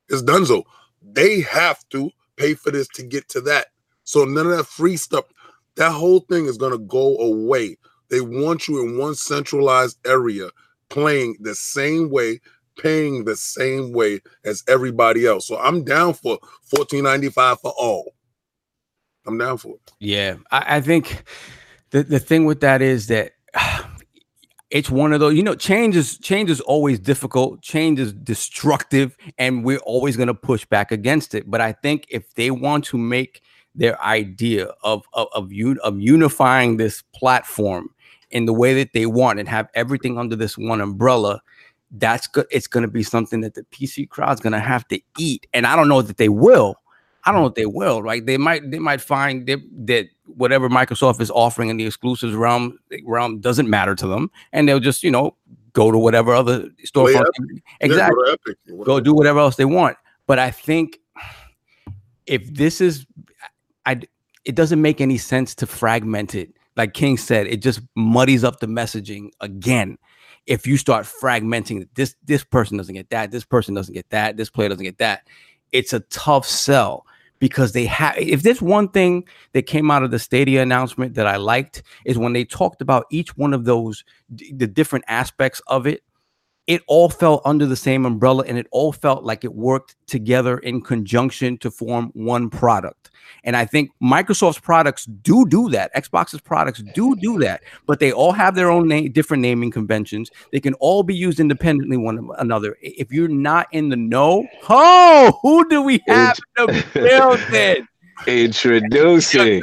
It's 0.08 0.22
done 0.22 0.46
so 0.46 0.64
they 1.02 1.40
have 1.42 1.86
to 1.90 2.10
pay 2.36 2.54
for 2.54 2.70
this 2.70 2.88
to 2.88 3.02
get 3.02 3.28
to 3.30 3.40
that. 3.42 3.68
So 4.04 4.24
none 4.24 4.46
of 4.46 4.56
that 4.56 4.66
free 4.66 4.96
stuff 4.96 5.26
that 5.76 5.92
whole 5.92 6.20
thing 6.20 6.46
is 6.46 6.58
going 6.58 6.72
to 6.72 6.78
go 6.78 7.16
away. 7.18 7.76
They 8.10 8.20
want 8.20 8.68
you 8.68 8.82
in 8.82 8.98
one 8.98 9.14
centralized 9.14 9.98
area 10.06 10.50
playing 10.88 11.36
the 11.40 11.54
same 11.54 12.10
way 12.10 12.40
paying 12.82 13.24
the 13.24 13.36
same 13.36 13.92
way 13.92 14.20
as 14.44 14.62
everybody 14.68 15.26
else. 15.26 15.46
So 15.46 15.58
I'm 15.58 15.84
down 15.84 16.14
for 16.14 16.38
fourteen 16.62 17.04
ninety 17.04 17.28
five 17.28 17.60
for 17.60 17.72
all. 17.78 18.14
I'm 19.26 19.38
down 19.38 19.58
for 19.58 19.74
it. 19.74 19.92
Yeah, 19.98 20.36
I, 20.50 20.76
I 20.76 20.80
think 20.80 21.24
the 21.90 22.02
the 22.02 22.18
thing 22.18 22.44
with 22.44 22.60
that 22.60 22.82
is 22.82 23.06
that 23.08 23.32
it's 24.70 24.90
one 24.90 25.12
of 25.12 25.20
those. 25.20 25.34
You 25.34 25.42
know, 25.42 25.54
change 25.54 25.96
is 25.96 26.18
change 26.18 26.50
is 26.50 26.60
always 26.60 26.98
difficult. 26.98 27.62
Change 27.62 28.00
is 28.00 28.12
destructive, 28.12 29.16
and 29.38 29.64
we're 29.64 29.78
always 29.78 30.16
going 30.16 30.28
to 30.28 30.34
push 30.34 30.64
back 30.64 30.92
against 30.92 31.34
it. 31.34 31.50
But 31.50 31.60
I 31.60 31.72
think 31.72 32.06
if 32.08 32.34
they 32.34 32.50
want 32.50 32.84
to 32.86 32.98
make 32.98 33.42
their 33.74 34.00
idea 34.02 34.66
of 34.82 35.04
of 35.12 35.28
of, 35.34 35.50
un, 35.50 35.78
of 35.82 36.00
unifying 36.00 36.76
this 36.76 37.02
platform 37.14 37.90
in 38.30 38.46
the 38.46 38.52
way 38.52 38.74
that 38.74 38.92
they 38.92 39.06
want 39.06 39.38
and 39.38 39.48
have 39.48 39.68
everything 39.74 40.18
under 40.18 40.36
this 40.36 40.56
one 40.56 40.80
umbrella 40.80 41.42
that's 41.92 42.26
good 42.26 42.46
it's 42.50 42.66
going 42.66 42.82
to 42.82 42.90
be 42.90 43.02
something 43.02 43.40
that 43.40 43.54
the 43.54 43.62
pc 43.64 44.08
crowd's 44.08 44.40
going 44.40 44.52
to 44.52 44.60
have 44.60 44.86
to 44.88 45.00
eat 45.18 45.46
and 45.52 45.66
i 45.66 45.74
don't 45.74 45.88
know 45.88 46.02
that 46.02 46.16
they 46.18 46.28
will 46.28 46.76
i 47.24 47.32
don't 47.32 47.40
know 47.40 47.48
if 47.48 47.54
they 47.54 47.66
will 47.66 48.02
right 48.02 48.26
they 48.26 48.36
might 48.36 48.70
they 48.70 48.78
might 48.78 49.00
find 49.00 49.46
that, 49.46 49.60
that 49.72 50.06
whatever 50.36 50.68
microsoft 50.68 51.20
is 51.20 51.30
offering 51.32 51.68
in 51.68 51.76
the 51.76 51.86
exclusives 51.86 52.34
realm 52.34 52.78
realm 53.04 53.40
doesn't 53.40 53.68
matter 53.68 53.94
to 53.94 54.06
them 54.06 54.30
and 54.52 54.68
they'll 54.68 54.78
just 54.80 55.02
you 55.02 55.10
know 55.10 55.34
go 55.72 55.90
to 55.90 55.98
whatever 55.98 56.32
other 56.32 56.68
storefront 56.84 57.26
exactly 57.80 58.24
Go 58.24 58.32
Epic 58.32 58.58
go 58.84 59.00
do 59.00 59.14
whatever 59.14 59.40
else 59.40 59.56
they 59.56 59.64
want. 59.64 59.96
But 60.30 60.38
I 60.38 60.52
think 60.52 61.00
if 62.26 62.54
this 62.54 62.80
is, 62.80 63.04
I 63.84 64.00
it 64.44 64.54
doesn't 64.54 64.80
make 64.80 65.00
any 65.00 65.18
sense 65.18 65.56
to 65.56 65.66
fragment 65.66 66.36
it. 66.36 66.54
Like 66.76 66.94
King 66.94 67.16
said, 67.16 67.48
it 67.48 67.62
just 67.62 67.80
muddies 67.96 68.44
up 68.44 68.60
the 68.60 68.68
messaging 68.68 69.30
again. 69.40 69.98
If 70.50 70.66
you 70.66 70.76
start 70.76 71.06
fragmenting 71.06 71.86
this, 71.94 72.16
this 72.24 72.42
person 72.42 72.76
doesn't 72.76 72.96
get 72.96 73.10
that, 73.10 73.30
this 73.30 73.44
person 73.44 73.72
doesn't 73.72 73.94
get 73.94 74.10
that, 74.10 74.36
this 74.36 74.50
player 74.50 74.68
doesn't 74.68 74.84
get 74.84 74.98
that. 74.98 75.28
It's 75.70 75.92
a 75.92 76.00
tough 76.00 76.44
sell 76.44 77.06
because 77.38 77.70
they 77.72 77.86
have. 77.86 78.18
If 78.18 78.42
there's 78.42 78.60
one 78.60 78.88
thing 78.88 79.28
that 79.52 79.62
came 79.62 79.92
out 79.92 80.02
of 80.02 80.10
the 80.10 80.18
Stadia 80.18 80.60
announcement 80.60 81.14
that 81.14 81.28
I 81.28 81.36
liked 81.36 81.84
is 82.04 82.18
when 82.18 82.32
they 82.32 82.44
talked 82.44 82.82
about 82.82 83.06
each 83.12 83.36
one 83.36 83.54
of 83.54 83.64
those, 83.64 84.04
the 84.28 84.66
different 84.66 85.04
aspects 85.06 85.62
of 85.68 85.86
it 85.86 86.02
it 86.70 86.84
all 86.86 87.08
fell 87.08 87.42
under 87.44 87.66
the 87.66 87.74
same 87.74 88.06
umbrella 88.06 88.44
and 88.46 88.56
it 88.56 88.68
all 88.70 88.92
felt 88.92 89.24
like 89.24 89.42
it 89.42 89.52
worked 89.52 89.96
together 90.06 90.58
in 90.58 90.80
conjunction 90.80 91.58
to 91.58 91.68
form 91.68 92.12
one 92.14 92.48
product. 92.48 93.10
And 93.42 93.56
I 93.56 93.64
think 93.64 93.90
Microsoft's 94.00 94.60
products 94.60 95.06
do 95.06 95.44
do 95.46 95.68
that. 95.70 95.92
Xbox's 95.96 96.40
products 96.40 96.80
do 96.94 97.16
do 97.16 97.40
that, 97.40 97.62
but 97.86 97.98
they 97.98 98.12
all 98.12 98.30
have 98.30 98.54
their 98.54 98.70
own 98.70 98.86
name, 98.86 99.10
different 99.10 99.40
naming 99.40 99.72
conventions. 99.72 100.30
They 100.52 100.60
can 100.60 100.74
all 100.74 101.02
be 101.02 101.14
used 101.14 101.40
independently 101.40 101.96
one 101.96 102.28
another. 102.38 102.76
If 102.80 103.10
you're 103.10 103.26
not 103.26 103.66
in 103.72 103.88
the 103.88 103.96
know, 103.96 104.46
oh, 104.68 105.40
who 105.42 105.68
do 105.68 105.82
we 105.82 106.00
have 106.06 106.38
in 106.56 106.66
the 106.66 106.84
building? 106.94 107.88
Introducing. 108.26 109.62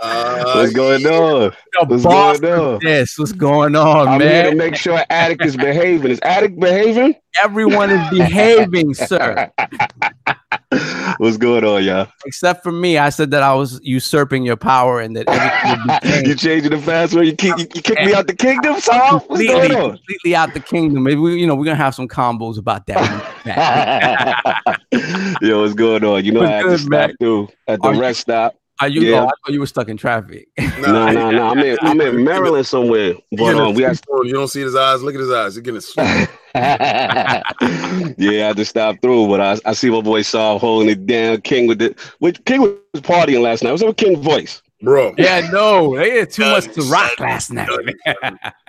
Uh, 0.00 0.52
What's 0.54 0.72
going 0.72 1.06
on? 1.06 1.52
The 1.72 1.86
What's 1.86 2.04
going 2.04 2.44
on? 2.44 2.74
of 2.74 2.80
this. 2.80 3.18
What's 3.18 3.32
going 3.32 3.76
on, 3.76 4.08
I'm 4.08 4.20
here 4.20 4.44
to 4.44 4.48
man? 4.48 4.56
make 4.56 4.76
sure 4.76 5.00
Addict 5.10 5.44
is 5.44 5.56
behaving. 5.56 6.10
Is 6.10 6.20
Addict 6.22 6.58
behaving? 6.58 7.14
Everyone 7.42 7.90
is 7.90 8.10
behaving, 8.10 8.94
sir. 8.94 9.50
What's 11.18 11.36
going 11.36 11.64
on, 11.64 11.82
y'all? 11.84 12.06
Except 12.26 12.62
for 12.62 12.70
me, 12.72 12.96
I 12.96 13.10
said 13.10 13.30
that 13.32 13.42
I 13.42 13.52
was 13.54 13.80
usurping 13.82 14.44
your 14.44 14.56
power 14.56 15.00
and 15.00 15.16
that 15.16 15.28
everything 15.28 16.24
you 16.30 16.34
changing 16.36 16.70
the 16.70 16.78
password? 16.78 17.26
You 17.26 17.34
kick, 17.34 17.58
you, 17.58 17.66
you 17.74 17.82
kick 17.82 17.98
me 17.98 18.14
out 18.14 18.26
the 18.28 18.34
kingdom, 18.36 18.78
Sov? 18.80 19.12
What's 19.12 19.26
completely, 19.26 19.68
going 19.68 19.74
on? 19.76 19.90
completely 19.96 20.36
out 20.36 20.54
the 20.54 20.60
kingdom. 20.60 21.02
Maybe 21.02 21.20
we, 21.20 21.40
you 21.40 21.46
know, 21.46 21.56
we're 21.56 21.64
gonna 21.64 21.76
have 21.76 21.94
some 21.94 22.06
combos 22.08 22.56
about 22.56 22.86
that. 22.86 24.64
Yo, 25.42 25.60
what's 25.62 25.74
going 25.74 26.04
on? 26.04 26.24
You 26.24 26.32
know, 26.32 26.40
What's 26.40 26.52
I 26.52 26.56
had 26.56 26.62
to 26.64 26.78
stop 26.78 26.90
man? 26.90 27.16
through 27.18 27.48
at 27.66 27.82
the 27.82 27.88
Are 27.88 27.94
you- 27.94 28.00
rest 28.00 28.20
stop. 28.20 28.54
Are 28.80 28.88
you? 28.88 29.00
Yeah. 29.02 29.22
Oh, 29.22 29.26
I 29.26 29.30
thought 29.30 29.52
you 29.52 29.60
were 29.60 29.66
stuck 29.66 29.88
in 29.88 29.96
traffic. 29.96 30.48
No, 30.80 31.10
no, 31.10 31.30
no. 31.30 31.48
I'm 31.48 31.58
in, 31.58 31.76
I'm 31.82 32.00
in 32.00 32.24
Maryland 32.24 32.66
somewhere. 32.66 33.14
But 33.36 33.56
um, 33.56 33.74
we 33.74 33.82
had 33.82 34.00
you 34.24 34.32
don't 34.32 34.48
see 34.48 34.62
his 34.62 34.74
eyes. 34.74 35.02
Look 35.02 35.14
at 35.14 35.20
his 35.20 35.30
eyes. 35.30 35.54
He's 35.54 35.62
getting 35.62 35.80
sweet. 35.80 36.28
yeah, 36.54 37.42
I 37.46 38.14
had 38.18 38.56
to 38.56 38.64
stop 38.64 39.00
through, 39.00 39.28
but 39.28 39.40
I, 39.40 39.58
I 39.64 39.72
see 39.74 39.90
my 39.90 40.00
boy 40.00 40.22
Sov 40.22 40.60
holding 40.60 40.88
it 40.88 41.06
down. 41.06 41.40
King 41.42 41.66
with 41.66 41.78
the 41.78 41.94
which 42.18 42.42
King 42.46 42.62
was 42.62 43.02
partying 43.02 43.42
last 43.42 43.62
night. 43.62 43.72
Was 43.72 43.80
that 43.82 43.96
King 43.96 44.20
voice? 44.20 44.62
bro. 44.82 45.14
yeah, 45.18 45.48
no, 45.52 45.96
they 45.96 46.18
had 46.18 46.30
too 46.30 46.42
much 46.42 46.72
to 46.74 46.82
rock 46.82 47.18
last 47.18 47.50
night. 47.50 47.68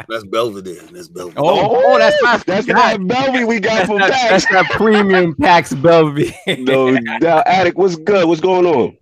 That's 0.07 0.25
Belvedere. 0.25 0.81
That's 0.91 1.07
Belvedere. 1.07 1.41
Oh, 1.43 1.93
oh, 1.93 1.97
that's 1.97 2.21
my 2.23 2.37
That's 2.37 2.65
God. 2.65 2.75
that 2.75 2.99
Belvy 2.99 3.47
we 3.47 3.59
got 3.59 3.75
That's 3.75 3.87
from 3.87 3.99
that, 3.99 4.11
Pax. 4.11 4.29
that's 4.29 4.67
that 4.67 4.77
premium 4.77 5.35
Pax 5.35 5.73
Belvy. 5.73 6.33
No 6.59 6.97
doubt. 7.19 7.47
Addict, 7.47 7.77
what's 7.77 7.95
good? 7.95 8.27
What's 8.27 8.41
going 8.41 8.65
on? 8.65 8.97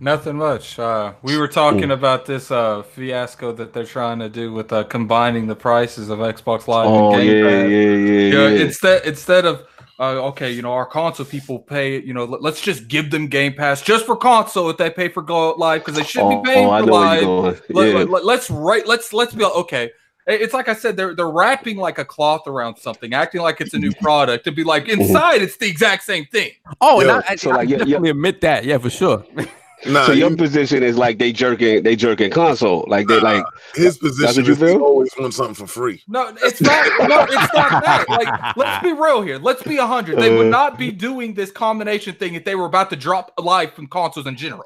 Nothing 0.00 0.36
much. 0.36 0.78
Uh, 0.78 1.14
we 1.22 1.36
were 1.36 1.48
talking 1.48 1.90
about 1.90 2.24
this 2.24 2.50
uh, 2.52 2.82
fiasco 2.84 3.50
that 3.52 3.72
they're 3.72 3.84
trying 3.84 4.20
to 4.20 4.28
do 4.28 4.52
with 4.52 4.72
uh, 4.72 4.84
combining 4.84 5.48
the 5.48 5.56
prices 5.56 6.08
of 6.08 6.20
Xbox 6.20 6.68
Live 6.68 6.86
Oh 6.88 7.12
and 7.14 7.24
yeah, 7.26 7.32
Game 7.32 7.36
yeah, 7.36 7.50
Pass. 7.62 7.70
yeah, 7.70 8.38
Yeah, 8.38 8.48
yeah. 8.48 8.64
instead 8.64 9.04
instead 9.06 9.44
of 9.44 9.64
uh, 10.00 10.26
okay, 10.28 10.52
you 10.52 10.62
know, 10.62 10.72
our 10.72 10.86
console 10.86 11.26
people 11.26 11.58
pay. 11.58 12.00
You 12.00 12.14
know, 12.14 12.24
let, 12.24 12.44
us 12.54 12.60
just 12.60 12.86
give 12.86 13.10
them 13.10 13.26
Game 13.26 13.54
Pass 13.54 13.82
just 13.82 14.06
for 14.06 14.16
console 14.16 14.70
if 14.70 14.76
they 14.76 14.90
pay 14.90 15.08
for 15.08 15.22
Go 15.22 15.50
Live 15.54 15.80
because 15.80 15.96
they 15.96 16.04
should 16.04 16.22
Oh, 16.22 16.40
be 16.40 16.48
paying 16.48 16.68
oh, 16.68 16.78
for 16.84 16.86
Live. 16.92 17.62
Let, 17.70 17.88
Yeah. 17.88 18.04
let, 18.04 18.24
let's 18.24 18.48
right. 18.50 18.86
Let's 18.86 19.12
let's 19.12 19.34
be 19.34 19.42
like, 19.42 19.56
okay. 19.56 19.90
It's 20.28 20.52
like 20.54 20.68
I 20.68 20.74
said, 20.74 20.96
they're 20.96 21.16
they're 21.16 21.30
wrapping 21.30 21.78
like 21.78 21.98
a 21.98 22.04
cloth 22.04 22.46
around 22.46 22.76
something, 22.76 23.14
acting 23.14 23.40
like 23.40 23.60
it's 23.60 23.74
a 23.74 23.78
new 23.78 23.92
product, 23.94 24.44
to 24.44 24.52
be 24.52 24.62
like 24.62 24.84
Mm-hmm. 24.84 25.00
inside 25.00 25.42
it's 25.42 25.56
the 25.56 25.66
exact 25.68 26.04
same 26.04 26.26
thing. 26.26 26.50
Oh, 26.80 27.00
and 27.00 27.08
Yo, 27.08 27.16
I, 27.16 27.22
I, 27.30 27.34
so 27.36 27.50
I 27.50 27.56
like, 27.56 27.68
yeah, 27.70 27.78
definitely 27.78 28.10
admit 28.10 28.40
that. 28.42 28.64
Yeah, 28.64 28.78
for 28.78 28.90
sure. 28.90 29.24
Nah, 29.86 30.06
So 30.06 30.12
your 30.12 30.30
you- 30.30 30.36
position 30.36 30.82
is 30.82 30.96
like 30.98 31.18
they 31.18 31.30
jerking, 31.32 31.82
they 31.84 31.94
jerking 31.94 32.30
console, 32.30 32.84
like 32.88 33.06
they 33.06 33.20
like. 33.20 33.44
his 33.74 33.96
position 33.98 34.44
you 34.44 34.52
is 34.52 34.58
he 34.58 34.66
feel? 34.66 34.82
always 34.82 35.10
want 35.18 35.32
something 35.34 35.54
for 35.54 35.66
free. 35.68 36.02
No, 36.08 36.34
it's 36.42 36.60
not. 36.60 36.84
No, 37.08 37.22
it's 37.22 37.54
not 37.54 37.84
that. 37.84 38.04
Like, 38.08 38.56
let's 38.56 38.82
be 38.82 38.92
real 38.92 39.22
here. 39.22 39.38
Let's 39.38 39.62
be 39.62 39.76
hundred. 39.76 40.18
They 40.18 40.36
would 40.36 40.46
Uh. 40.46 40.50
not 40.50 40.78
be 40.78 40.90
doing 40.90 41.34
this 41.34 41.52
combination 41.52 42.14
thing 42.16 42.34
if 42.34 42.44
they 42.44 42.56
were 42.56 42.66
about 42.66 42.90
to 42.90 42.96
drop 42.96 43.32
live 43.38 43.72
from 43.74 43.86
consoles 43.86 44.26
in 44.26 44.36
general. 44.36 44.64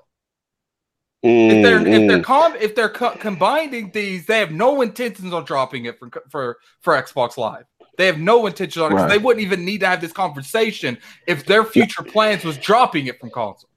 If 1.25 1.63
they're 1.63 1.79
mm, 1.79 1.87
if 2.03 2.09
they're 2.09 2.19
mm. 2.19 2.25
com 2.25 2.55
if 2.57 2.75
they're 2.75 2.89
co- 2.89 3.17
combining 3.17 3.91
these, 3.93 4.27
they 4.27 4.39
have 4.41 4.51
no 4.51 4.81
intentions 4.81 5.33
on 5.33 5.45
dropping 5.45 5.85
it 5.85 5.99
for 5.99 6.11
for 6.31 6.57
for 6.81 6.95
Xbox 7.01 7.37
Live. 7.37 7.65
They 7.99 8.07
have 8.07 8.19
no 8.19 8.47
intention 8.47 8.83
on 8.83 8.91
it. 8.91 8.95
'cause 8.97 9.03
Right. 9.03 9.11
They 9.11 9.19
wouldn't 9.19 9.45
even 9.45 9.65
need 9.65 9.81
to 9.81 9.87
have 9.87 10.01
this 10.01 10.11
conversation 10.13 10.99
if 11.29 11.45
their 11.47 11.65
future 11.65 12.03
plans 12.03 12.45
was 12.45 12.57
dropping 12.57 13.07
it 13.07 13.21
from 13.21 13.31
console. 13.31 13.69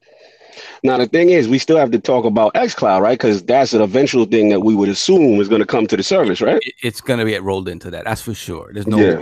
Now 0.84 0.98
the 0.98 1.08
thing 1.08 1.30
is, 1.30 1.48
we 1.48 1.58
still 1.60 1.78
have 1.78 1.92
to 1.92 2.00
talk 2.00 2.26
about 2.26 2.54
XCloud, 2.54 3.02
right? 3.02 3.18
Because 3.18 3.44
that's 3.44 3.74
an 3.74 3.82
eventual 3.82 4.26
thing 4.26 4.50
that 4.50 4.62
we 4.62 4.76
would 4.76 4.90
assume 4.90 5.40
is 5.42 5.48
going 5.50 5.62
to 5.62 5.66
come 5.68 5.88
to 5.88 5.98
the 5.98 6.04
service, 6.04 6.42
right? 6.42 6.62
It- 6.66 6.74
it's 6.84 7.02
gonna 7.02 7.26
get 7.26 7.44
rolled 7.44 7.68
into 7.70 7.90
that. 7.92 8.06
That's 8.06 8.22
for 8.22 8.34
sure. 8.34 8.72
There's 8.74 8.88
no. 8.88 8.98
Yeah. 8.98 9.20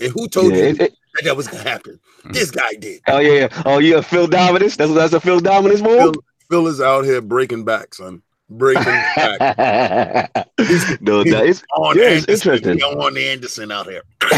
And 0.00 0.12
who 0.12 0.28
told 0.28 0.52
Yeah, 0.52 0.58
you 0.58 0.64
it- 0.64 0.80
it- 0.80 0.94
that, 1.14 1.24
that 1.24 1.36
was 1.36 1.46
gonna 1.48 1.62
happen? 1.68 1.98
Mm. 2.24 2.32
This 2.34 2.50
guy 2.50 2.72
did. 2.78 3.00
oh 3.08 3.18
yeah, 3.18 3.32
yeah. 3.32 3.62
oh 3.66 3.78
yeah, 3.78 4.00
Phil 4.00 4.26
Dominus. 4.26 4.76
That's 4.76 4.92
that's 4.92 5.12
a 5.12 5.20
Phil 5.20 5.38
Dominus 5.40 5.80
Phil, 5.80 6.06
move. 6.06 6.16
Phil 6.50 6.66
is 6.66 6.80
out 6.80 7.04
here 7.04 7.20
breaking 7.20 7.64
back, 7.64 7.94
son. 7.94 8.20
Breaking 8.50 8.82
back. 8.84 10.30
no, 11.00 11.22
that 11.24 11.44
is 11.46 11.62
On 11.76 11.96
Yeah, 11.96 12.04
it's 12.04 12.26
Anderson. 12.26 12.52
interesting. 12.52 12.76
He 12.78 12.82
on 12.82 13.16
Anderson 13.16 13.70
out 13.72 13.86
here. 13.86 14.02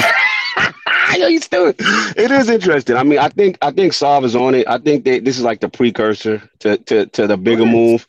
Yo, 1.16 1.28
you 1.28 1.40
still 1.40 1.68
it 1.78 2.30
is 2.30 2.48
interesting. 2.48 2.96
I 2.96 3.02
mean, 3.02 3.18
I 3.18 3.28
think 3.28 3.58
I 3.62 3.70
think 3.70 3.92
Sov 3.92 4.24
is 4.24 4.36
on 4.36 4.54
it. 4.54 4.66
I 4.68 4.78
think 4.78 5.04
that 5.04 5.24
this 5.24 5.38
is 5.38 5.44
like 5.44 5.60
the 5.60 5.68
precursor 5.68 6.42
to 6.60 6.76
to, 6.78 7.06
to 7.06 7.26
the 7.26 7.36
bigger 7.36 7.66
move. 7.66 8.06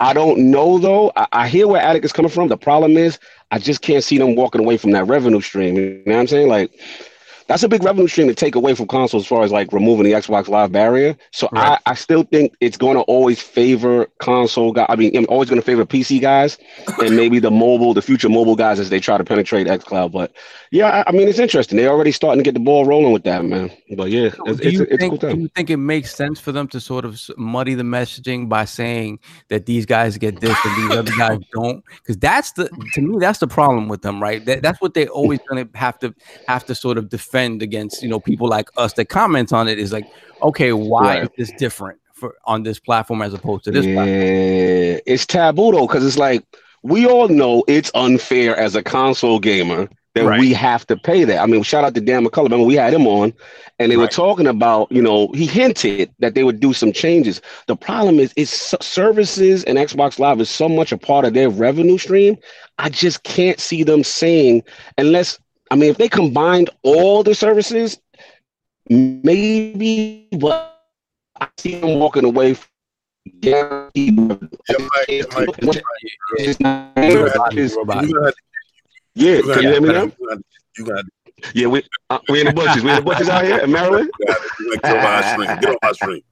I 0.00 0.12
don't 0.14 0.50
know 0.50 0.78
though. 0.78 1.12
I, 1.16 1.26
I 1.32 1.48
hear 1.48 1.68
where 1.68 1.80
Addict 1.82 2.04
is 2.04 2.12
coming 2.12 2.30
from. 2.30 2.48
The 2.48 2.56
problem 2.56 2.96
is 2.96 3.18
I 3.50 3.58
just 3.58 3.82
can't 3.82 4.02
see 4.02 4.18
them 4.18 4.34
walking 4.34 4.60
away 4.60 4.76
from 4.78 4.92
that 4.92 5.04
revenue 5.04 5.40
stream. 5.40 5.76
You 5.76 6.02
know 6.06 6.14
what 6.14 6.20
I'm 6.20 6.26
saying? 6.26 6.48
Like 6.48 6.72
that's 7.50 7.64
a 7.64 7.68
big 7.68 7.82
revenue 7.82 8.06
stream 8.06 8.28
to 8.28 8.34
take 8.34 8.54
away 8.54 8.76
from 8.76 8.86
console 8.86 9.18
as 9.18 9.26
far 9.26 9.42
as 9.42 9.50
like 9.50 9.72
removing 9.72 10.04
the 10.04 10.12
Xbox 10.12 10.46
Live 10.46 10.70
barrier. 10.70 11.16
So 11.32 11.48
Right. 11.50 11.80
I, 11.84 11.90
I 11.90 11.94
still 11.94 12.22
think 12.22 12.54
it's 12.60 12.76
going 12.76 12.94
to 12.96 13.02
always 13.02 13.42
favor 13.42 14.06
console 14.20 14.72
guys. 14.72 14.86
I 14.88 14.94
mean, 14.94 15.16
I'm 15.16 15.26
always 15.28 15.50
going 15.50 15.60
to 15.60 15.66
favor 15.66 15.84
PC 15.84 16.20
guys 16.20 16.58
and 17.00 17.16
maybe 17.16 17.40
the 17.40 17.50
mobile, 17.50 17.92
the 17.92 18.02
future 18.02 18.28
mobile 18.28 18.54
guys 18.54 18.78
as 18.78 18.88
they 18.88 19.00
try 19.00 19.18
to 19.18 19.24
penetrate 19.24 19.66
XCloud. 19.66 20.12
But 20.12 20.32
yeah, 20.72 21.02
I, 21.04 21.10
mean, 21.10 21.26
it's 21.26 21.40
interesting. 21.40 21.76
They're 21.78 21.90
already 21.90 22.12
starting 22.12 22.38
to 22.38 22.46
get 22.46 22.54
the 22.54 22.60
ball 22.60 22.84
rolling 22.84 23.12
with 23.12 23.24
that, 23.24 23.44
man. 23.44 23.72
But 23.96 24.10
yeah, 24.10 24.30
it's, 24.46 24.60
do 24.60 24.68
it's, 24.68 24.80
it's 24.80 25.04
a 25.04 25.08
cool 25.08 25.18
think, 25.18 25.20
do 25.20 25.36
you 25.36 25.48
think 25.56 25.68
it 25.68 25.78
makes 25.78 26.14
sense 26.14 26.38
for 26.38 26.52
them 26.52 26.68
to 26.68 26.78
sort 26.78 27.04
of 27.04 27.20
muddy 27.36 27.74
the 27.74 27.82
messaging 27.82 28.48
by 28.48 28.66
saying 28.66 29.18
that 29.48 29.66
these 29.66 29.84
guys 29.84 30.16
get 30.16 30.40
this 30.40 30.56
and 30.64 30.76
these 30.76 30.96
other 30.96 31.10
guys 31.18 31.38
don't? 31.52 31.84
Because 31.96 32.18
that's 32.18 32.52
the 32.52 32.68
to 32.94 33.00
me 33.00 33.18
that's 33.18 33.40
the 33.40 33.48
problem 33.48 33.88
with 33.88 34.02
them, 34.02 34.22
right? 34.22 34.44
That, 34.44 34.62
that's 34.62 34.80
what 34.80 34.94
they're 34.94 35.08
always 35.08 35.40
to 35.50 35.68
have 35.74 35.98
to 35.98 36.14
have 36.46 36.64
to 36.66 36.74
sort 36.76 36.98
of 36.98 37.08
defend 37.08 37.62
against. 37.62 38.00
You 38.00 38.08
know, 38.08 38.20
people 38.20 38.48
like 38.48 38.68
us 38.76 38.92
that 38.92 39.06
comment 39.06 39.52
on 39.52 39.66
it 39.66 39.80
is 39.80 39.92
like, 39.92 40.06
okay, 40.40 40.72
why 40.72 41.00
Right. 41.00 41.22
is 41.24 41.30
this 41.36 41.52
different 41.58 41.98
for 42.12 42.36
on 42.44 42.62
this 42.62 42.78
platform 42.78 43.22
as 43.22 43.34
opposed 43.34 43.64
to 43.64 43.72
this 43.72 43.86
yeah, 43.86 43.94
platform? 43.94 45.00
it's 45.04 45.26
taboo 45.26 45.72
though, 45.72 45.88
because 45.88 46.06
it's 46.06 46.18
like 46.18 46.44
we 46.84 47.06
all 47.06 47.26
know 47.26 47.64
it's 47.66 47.90
unfair 47.96 48.56
as 48.56 48.76
a 48.76 48.84
console 48.84 49.40
gamer 49.40 49.88
then 50.14 50.26
Right. 50.26 50.40
we 50.40 50.52
have 50.52 50.84
to 50.88 50.96
pay 50.96 51.22
that. 51.24 51.38
I 51.40 51.46
mean, 51.46 51.62
shout 51.62 51.84
out 51.84 51.94
to 51.94 52.00
Dan 52.00 52.24
McCullough. 52.26 52.44
Remember, 52.44 52.64
we 52.66 52.74
had 52.74 52.92
him 52.92 53.06
on, 53.06 53.32
and 53.78 53.92
they 53.92 53.96
were 53.96 54.08
talking 54.08 54.48
about, 54.48 54.90
you 54.90 55.00
know, 55.00 55.28
he 55.34 55.46
hinted 55.46 56.10
that 56.18 56.34
they 56.34 56.42
would 56.42 56.58
do 56.58 56.72
some 56.72 56.92
changes. 56.92 57.40
The 57.68 57.76
problem 57.76 58.18
is, 58.18 58.32
it's 58.36 58.74
services 58.84 59.62
and 59.64 59.78
Xbox 59.78 60.18
Live 60.18 60.40
is 60.40 60.50
so 60.50 60.68
much 60.68 60.90
a 60.90 60.98
part 60.98 61.24
of 61.24 61.34
their 61.34 61.48
revenue 61.48 61.96
stream. 61.96 62.36
I 62.78 62.88
just 62.88 63.22
can't 63.22 63.60
see 63.60 63.84
them 63.84 64.02
saying, 64.02 64.64
unless, 64.98 65.38
I 65.70 65.76
mean, 65.76 65.90
if 65.90 65.98
they 65.98 66.08
combined 66.08 66.70
all 66.82 67.22
the 67.22 67.34
services, 67.34 67.98
maybe, 68.88 70.26
but 70.32 70.76
I 71.40 71.46
see 71.58 71.76
them 71.80 72.00
walking 72.00 72.24
away 72.24 72.54
from 72.54 72.68
guaranteed. 73.40 74.18
Yeah, 74.18 74.76
Mike, 74.78 75.08
yeah, 75.08 75.22
Mike, 75.36 75.48
It's 76.38 76.58
not- 76.60 76.92
You're 76.96 77.12
gonna 77.12 77.24
Robot, 77.26 77.52
it's- 77.52 77.76
robot. 77.76 78.08
You 78.08 78.14
gonna 78.14 78.32
Yeah, 79.14 79.36
you 79.36 79.42
can 79.42 79.62
you 79.62 79.68
hear 79.70 79.80
me 79.80 79.88
now? 79.92 80.12
You 80.78 80.84
got 80.86 81.04
Yeah, 81.54 81.66
we 81.66 81.82
uh, 82.10 82.18
we 82.28 82.40
in 82.40 82.46
the 82.46 82.52
bushes. 82.52 82.82
We 82.82 82.90
in 82.90 82.96
the 82.96 83.02
bushes 83.02 83.28
out 83.28 83.44
here 83.44 83.58
in 83.58 83.72
Maryland. 83.72 84.10
you 84.20 84.26
got 84.26 84.38
to 84.38 84.78
get 84.82 84.96
on 84.96 85.02
my 85.02 85.32
stream. 85.32 85.58
Get 85.60 85.70
on 85.70 85.76
my 85.82 85.92
stream. 85.92 86.22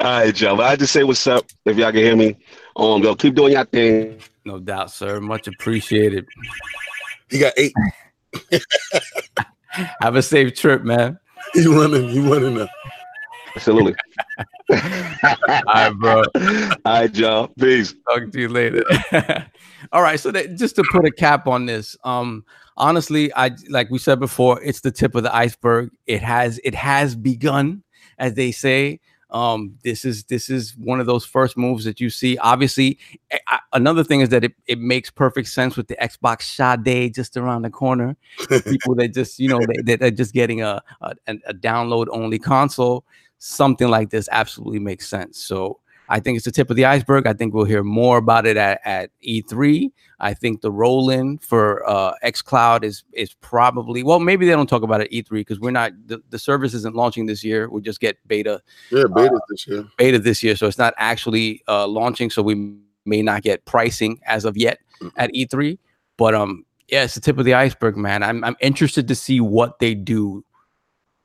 All 0.00 0.06
right, 0.06 0.34
Joe. 0.34 0.56
But 0.56 0.66
I 0.66 0.76
just 0.76 0.92
say 0.92 1.04
what's 1.04 1.26
up 1.26 1.44
if 1.64 1.76
y'all 1.76 1.92
can 1.92 2.00
hear 2.00 2.16
me. 2.16 2.36
Um, 2.76 3.02
yo, 3.02 3.14
keep 3.14 3.34
doing 3.34 3.52
your 3.52 3.64
thing. 3.64 4.18
No 4.44 4.58
doubt, 4.58 4.90
sir. 4.90 5.20
Much 5.20 5.48
appreciated. 5.48 6.26
He 7.28 7.38
got 7.38 7.52
eight. 7.56 7.74
Have 10.00 10.16
a 10.16 10.22
safe 10.22 10.54
trip, 10.54 10.82
man. 10.82 11.18
He 11.54 11.66
running. 11.66 12.08
He 12.10 12.20
running 12.20 12.54
now. 12.54 12.68
Absolutely. 13.56 13.94
All 14.70 14.78
right, 15.66 15.92
bro. 15.98 16.22
All 16.34 16.76
right, 16.84 17.12
Joe. 17.12 17.50
Peace. 17.58 17.94
Talk 18.08 18.30
to 18.30 18.40
you 18.40 18.48
later. 18.48 18.82
All 19.92 20.02
right, 20.02 20.18
so 20.20 20.30
that, 20.30 20.56
just 20.56 20.76
to 20.76 20.84
put 20.92 21.04
a 21.04 21.10
cap 21.10 21.46
on 21.46 21.66
this, 21.66 21.96
um, 22.04 22.44
honestly, 22.76 23.32
I 23.34 23.50
like 23.68 23.90
we 23.90 23.98
said 23.98 24.20
before, 24.20 24.62
it's 24.62 24.80
the 24.80 24.90
tip 24.90 25.14
of 25.14 25.22
the 25.22 25.34
iceberg. 25.34 25.90
It 26.06 26.22
has 26.22 26.60
it 26.64 26.74
has 26.74 27.14
begun, 27.16 27.82
as 28.18 28.34
they 28.34 28.52
say. 28.52 29.00
Um, 29.30 29.76
this 29.84 30.04
is 30.04 30.24
this 30.24 30.50
is 30.50 30.76
one 30.76 30.98
of 30.98 31.06
those 31.06 31.24
first 31.24 31.56
moves 31.56 31.84
that 31.84 32.00
you 32.00 32.10
see. 32.10 32.36
Obviously, 32.38 32.98
a- 33.32 33.38
I- 33.46 33.60
another 33.72 34.02
thing 34.02 34.20
is 34.22 34.28
that 34.30 34.42
it, 34.42 34.52
it 34.66 34.80
makes 34.80 35.08
perfect 35.08 35.46
sense 35.48 35.76
with 35.76 35.86
the 35.86 35.96
Xbox 36.02 36.42
Sade 36.42 37.14
just 37.14 37.36
around 37.36 37.62
the 37.62 37.70
corner. 37.70 38.16
People 38.64 38.96
that 38.96 39.14
just 39.14 39.38
you 39.38 39.48
know 39.48 39.60
they, 39.60 39.82
that 39.96 40.02
are 40.02 40.10
just 40.10 40.34
getting 40.34 40.62
a 40.62 40.82
a, 41.00 41.14
a 41.46 41.54
download 41.54 42.06
only 42.10 42.38
console. 42.40 43.04
Something 43.44 43.88
like 43.88 44.10
this 44.10 44.28
absolutely 44.30 44.78
makes 44.80 45.08
sense. 45.08 45.38
So 45.38 45.80
I 46.10 46.20
think 46.20 46.36
it's 46.36 46.44
the 46.44 46.50
tip 46.52 46.68
of 46.68 46.76
the 46.76 46.84
iceberg. 46.84 47.26
I 47.26 47.32
think 47.32 47.54
we'll 47.54 47.64
hear 47.64 47.82
more 47.82 48.18
about 48.18 48.44
it 48.44 48.56
at, 48.58 48.80
at 48.84 49.10
E3. 49.26 49.90
I 50.18 50.34
think 50.34 50.60
the 50.60 50.70
roll 50.70 51.08
in 51.08 51.38
for 51.38 51.88
uh, 51.88 52.12
xCloud 52.22 52.84
is 52.84 53.02
is 53.14 53.32
probably 53.40 54.02
well, 54.02 54.20
maybe 54.20 54.44
they 54.44 54.52
don't 54.52 54.66
talk 54.68 54.82
about 54.82 55.00
it 55.00 55.04
at 55.04 55.10
E3 55.12 55.30
because 55.30 55.58
we're 55.58 55.70
not 55.70 55.92
the, 56.06 56.20
the 56.28 56.38
service 56.38 56.74
isn't 56.74 56.94
launching 56.94 57.24
this 57.26 57.42
year. 57.42 57.70
We 57.70 57.80
just 57.80 58.00
get 58.00 58.16
beta 58.28 58.60
Yeah, 58.90 59.04
beta 59.14 59.40
this 59.48 59.66
year. 59.66 59.84
beta 59.96 60.18
this 60.18 60.42
year, 60.42 60.54
so 60.56 60.66
it's 60.66 60.78
not 60.78 60.92
actually 60.98 61.62
uh, 61.66 61.86
launching. 61.86 62.28
So 62.28 62.42
we 62.42 62.76
may 63.06 63.22
not 63.22 63.42
get 63.42 63.64
pricing 63.64 64.20
as 64.26 64.44
of 64.44 64.56
yet 64.56 64.78
Mhm. 65.00 65.12
at 65.16 65.30
E3. 65.32 65.78
But 66.18 66.34
um, 66.34 66.66
yeah, 66.88 67.04
it's 67.04 67.14
the 67.14 67.20
tip 67.22 67.38
of 67.38 67.46
the 67.46 67.54
iceberg, 67.54 67.96
man. 67.96 68.22
I'm 68.22 68.44
I'm 68.44 68.56
interested 68.60 69.08
to 69.08 69.14
see 69.14 69.40
what 69.40 69.78
they 69.78 69.94
do 69.94 70.44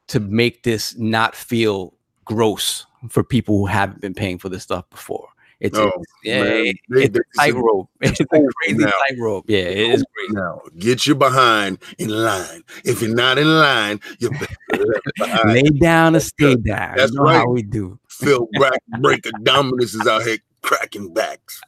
to 0.07 0.19
make 0.21 0.63
this 0.63 0.95
not 0.97 1.35
feel 1.35 1.93
gross 2.25 2.85
for 3.09 3.23
people 3.23 3.57
who 3.57 3.65
haven't 3.67 4.01
been 4.01 4.13
paying 4.13 4.37
for 4.39 4.49
this 4.49 4.63
stuff 4.63 4.89
before. 4.89 5.29
It's, 5.61 5.77
No, 5.77 5.87
it's 5.87 6.11
yeah, 6.23 6.43
man, 6.43 6.51
they- 6.51 6.69
it's 7.03 7.13
they- 7.13 7.19
a 7.19 7.23
tightrope. 7.37 7.89
It's 8.01 8.19
a 8.19 8.25
crazy 8.25 8.83
tightrope. 9.07 9.45
Yeah, 9.47 9.59
it 9.59 9.77
is 9.91 10.03
crazy. 10.13 10.33
Now, 10.33 10.61
get 10.77 11.07
your 11.07 11.15
behind 11.15 11.77
in 11.97 12.09
line. 12.09 12.63
If 12.83 13.01
you're 13.01 13.15
not 13.15 13.37
in 13.37 13.47
line, 13.47 14.01
you're 14.19 14.31
behind. 14.31 15.53
Lay 15.53 15.61
down 15.63 16.15
or 16.17 16.19
stay 16.19 16.55
down. 16.55 16.97
That's 16.97 17.13
you 17.13 17.19
know 17.19 17.27
how 17.27 17.49
we 17.49 17.63
do. 17.63 17.97
Phil 18.09 18.47
Brack 18.57 18.81
Breaker 18.99 19.31
Dominus 19.43 19.95
is 19.95 20.05
out 20.05 20.23
here 20.23 20.39
cracking 20.61 21.13
backs. 21.13 21.61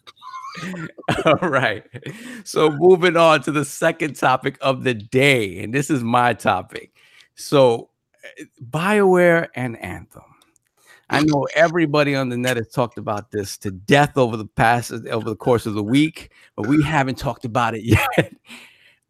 All 1.25 1.35
right. 1.49 1.83
So 2.43 2.69
moving 2.71 3.15
on 3.15 3.41
to 3.43 3.51
the 3.51 3.63
second 3.63 4.15
topic 4.15 4.57
of 4.59 4.83
the 4.83 4.95
day, 4.95 5.59
and 5.63 5.73
this 5.73 5.89
is 5.89 6.03
my 6.03 6.33
topic. 6.33 6.91
So, 7.35 7.89
uh, 8.41 8.43
BioWare 8.69 9.47
and 9.55 9.77
Anthem. 9.81 10.23
I 11.09 11.23
know 11.23 11.47
everybody 11.55 12.15
on 12.15 12.29
the 12.29 12.37
net 12.37 12.57
has 12.57 12.69
talked 12.69 12.97
about 12.97 13.31
this 13.31 13.57
to 13.59 13.71
death 13.71 14.17
over 14.17 14.35
the 14.35 14.45
past 14.45 14.91
over 14.91 15.29
the 15.29 15.35
course 15.35 15.65
of 15.65 15.73
the 15.73 15.83
week, 15.83 16.31
but 16.55 16.67
we 16.67 16.83
haven't 16.83 17.17
talked 17.17 17.45
about 17.45 17.75
it 17.75 17.83
yet. 18.17 18.33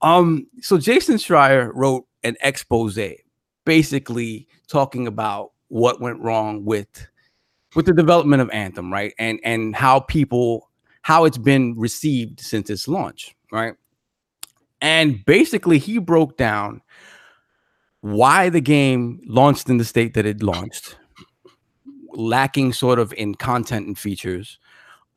Um, 0.02 0.48
so 0.62 0.78
Jason 0.78 1.16
Schreier 1.16 1.72
wrote 1.74 2.06
an 2.24 2.36
expose 2.42 3.00
basically 3.66 4.48
talking 4.68 5.08
about 5.08 5.52
what 5.70 6.00
went 6.00 6.20
wrong 6.20 6.66
with 6.66 7.08
with 7.76 7.86
the 7.86 7.94
development 7.94 8.42
of 8.42 8.50
Anthem, 8.52 8.92
right? 8.92 9.14
And 9.18 9.40
and 9.44 9.76
how 9.76 10.00
people 10.02 10.70
how 11.02 11.26
it's 11.26 11.38
been 11.38 11.74
received 11.78 12.40
since 12.40 12.70
its 12.70 12.88
launch, 12.88 13.36
right? 13.52 13.76
And 14.82 15.24
basically, 15.26 15.80
he 15.80 15.98
broke 15.98 16.38
down 16.38 16.82
why 18.02 18.50
the 18.50 18.62
game 18.62 19.22
launched 19.26 19.70
in 19.70 19.78
the 19.78 19.86
state 19.86 20.14
that 20.14 20.26
it 20.26 20.44
launched, 20.44 20.98
lacking 22.18 22.74
sort 22.74 22.98
of 23.00 23.14
in 23.14 23.36
content 23.36 23.88
and 23.88 23.98
features. 23.98 24.58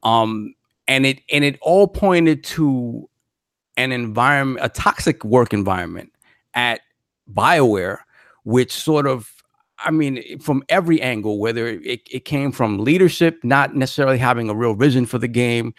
Um, 0.03 0.55
and 0.87 1.07
it 1.07 1.23
and 1.33 1.45
it 1.45 1.59
all 1.63 1.89
pointed 1.89 2.45
to 2.45 3.09
an 3.77 3.91
environment, 3.91 4.65
a 4.65 4.69
toxic 4.69 5.25
work 5.25 5.53
environment 5.53 6.13
at 6.55 6.81
BioWare, 7.33 7.99
which 8.45 8.73
sort 8.73 9.07
of 9.07 9.33
I 9.79 9.91
mean, 9.91 10.39
from 10.41 10.63
every 10.69 11.01
angle, 11.01 11.39
whether 11.39 11.67
it, 11.67 12.03
it 12.11 12.25
came 12.27 12.53
from 12.53 12.79
leadership 12.79 13.39
not 13.43 13.75
necessarily 13.75 14.19
having 14.19 14.51
a 14.51 14.55
real 14.55 14.75
vision 14.75 15.07
for 15.07 15.17
the 15.17 15.29
game, 15.29 15.75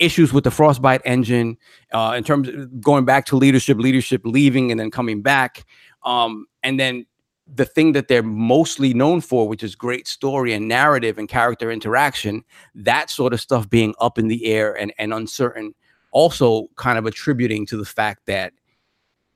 issues 0.00 0.32
with 0.32 0.42
the 0.42 0.50
Frostbite 0.50 1.02
engine, 1.04 1.56
uh, 1.92 2.14
in 2.16 2.24
terms 2.24 2.48
of 2.48 2.80
going 2.80 3.04
back 3.04 3.26
to 3.26 3.36
leadership, 3.36 3.78
leadership 3.78 4.22
leaving 4.24 4.72
and 4.72 4.80
then 4.80 4.90
coming 4.90 5.22
back, 5.22 5.64
um, 6.04 6.46
and 6.64 6.80
then 6.80 7.06
the 7.54 7.64
thing 7.64 7.92
that 7.92 8.08
they're 8.08 8.22
mostly 8.22 8.94
known 8.94 9.20
for, 9.20 9.48
which 9.48 9.62
is 9.62 9.74
great 9.74 10.06
story 10.06 10.52
and 10.52 10.68
narrative 10.68 11.18
and 11.18 11.28
character 11.28 11.70
interaction, 11.70 12.44
that 12.74 13.10
sort 13.10 13.32
of 13.32 13.40
stuff 13.40 13.68
being 13.70 13.94
up 14.00 14.18
in 14.18 14.28
the 14.28 14.46
air 14.46 14.78
and, 14.78 14.92
and 14.98 15.14
uncertain, 15.14 15.74
also 16.10 16.68
kind 16.76 16.98
of 16.98 17.06
attributing 17.06 17.66
to 17.66 17.76
the 17.76 17.84
fact 17.84 18.26
that 18.26 18.52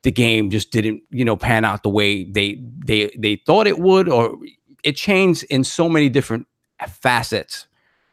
the 0.03 0.11
game 0.11 0.51
just 0.51 0.71
didn't 0.73 1.03
you 1.11 1.25
know 1.25 1.37
pan 1.37 1.65
out 1.65 1.83
the 1.83 1.89
way 1.89 2.25
they 2.25 2.61
they 2.85 3.11
they 3.17 3.37
thought 3.37 3.67
it 3.67 3.79
would 3.79 4.09
or 4.09 4.37
it 4.83 4.97
changed 4.97 5.45
in 5.45 5.63
so 5.63 5.89
many 5.89 6.09
different 6.09 6.47
facets 6.89 7.69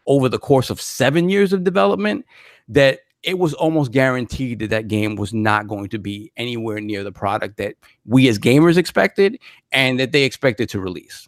over 0.05 0.29
the 0.29 0.37
course 0.37 0.69
of 0.69 0.79
7 0.79 1.29
years 1.29 1.51
of 1.51 1.63
development 1.63 2.25
that 2.67 2.99
it 3.23 3.37
was 3.37 3.53
almost 3.53 3.91
guaranteed 3.91 4.59
that 4.59 4.69
that 4.69 4.87
game 4.87 5.15
was 5.15 5.33
not 5.33 5.67
going 5.67 5.89
to 5.89 5.99
be 5.99 6.31
anywhere 6.37 6.79
near 6.79 7.03
the 7.03 7.11
product 7.11 7.57
that 7.57 7.75
we 8.05 8.27
as 8.27 8.39
gamers 8.39 8.77
expected 8.77 9.37
and 9.71 9.99
that 9.99 10.11
they 10.11 10.23
expected 10.23 10.69
to 10.69 10.79
release 10.79 11.27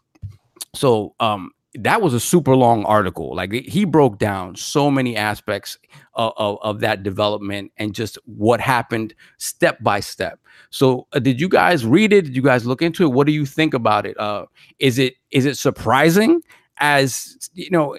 so 0.74 1.14
um 1.20 1.52
that 1.76 2.02
was 2.02 2.14
a 2.14 2.20
super 2.20 2.56
long 2.56 2.84
article 2.86 3.36
like 3.36 3.52
he 3.54 3.86
broke 3.86 4.20
down 4.20 4.56
so 4.56 4.92
many 4.92 5.16
aspects 5.16 5.78
of, 6.16 6.34
of, 6.36 6.58
of 6.62 6.80
that 6.82 7.02
development 7.02 7.72
and 7.78 7.96
just 7.96 8.18
what 8.26 8.60
happened 8.60 9.14
step 9.38 9.78
by 9.82 10.00
step 10.00 10.40
so 10.72 11.06
uh, 11.12 11.20
did 11.20 11.40
you 11.40 11.50
guys 11.50 11.86
read 11.86 12.14
it? 12.14 12.24
Did 12.24 12.36
you 12.36 12.42
guys 12.42 12.66
look 12.66 12.82
into 12.82 13.04
it? 13.04 13.10
What 13.10 13.28
do 13.28 13.34
you 13.34 13.46
think 13.46 13.74
about 13.74 14.06
it? 14.06 14.18
Uh, 14.20 14.46
is 14.80 14.98
it 14.98 15.16
is 15.30 15.46
it 15.46 15.58
surprising 15.58 16.42
as 16.78 17.50
you 17.54 17.70
know 17.70 17.98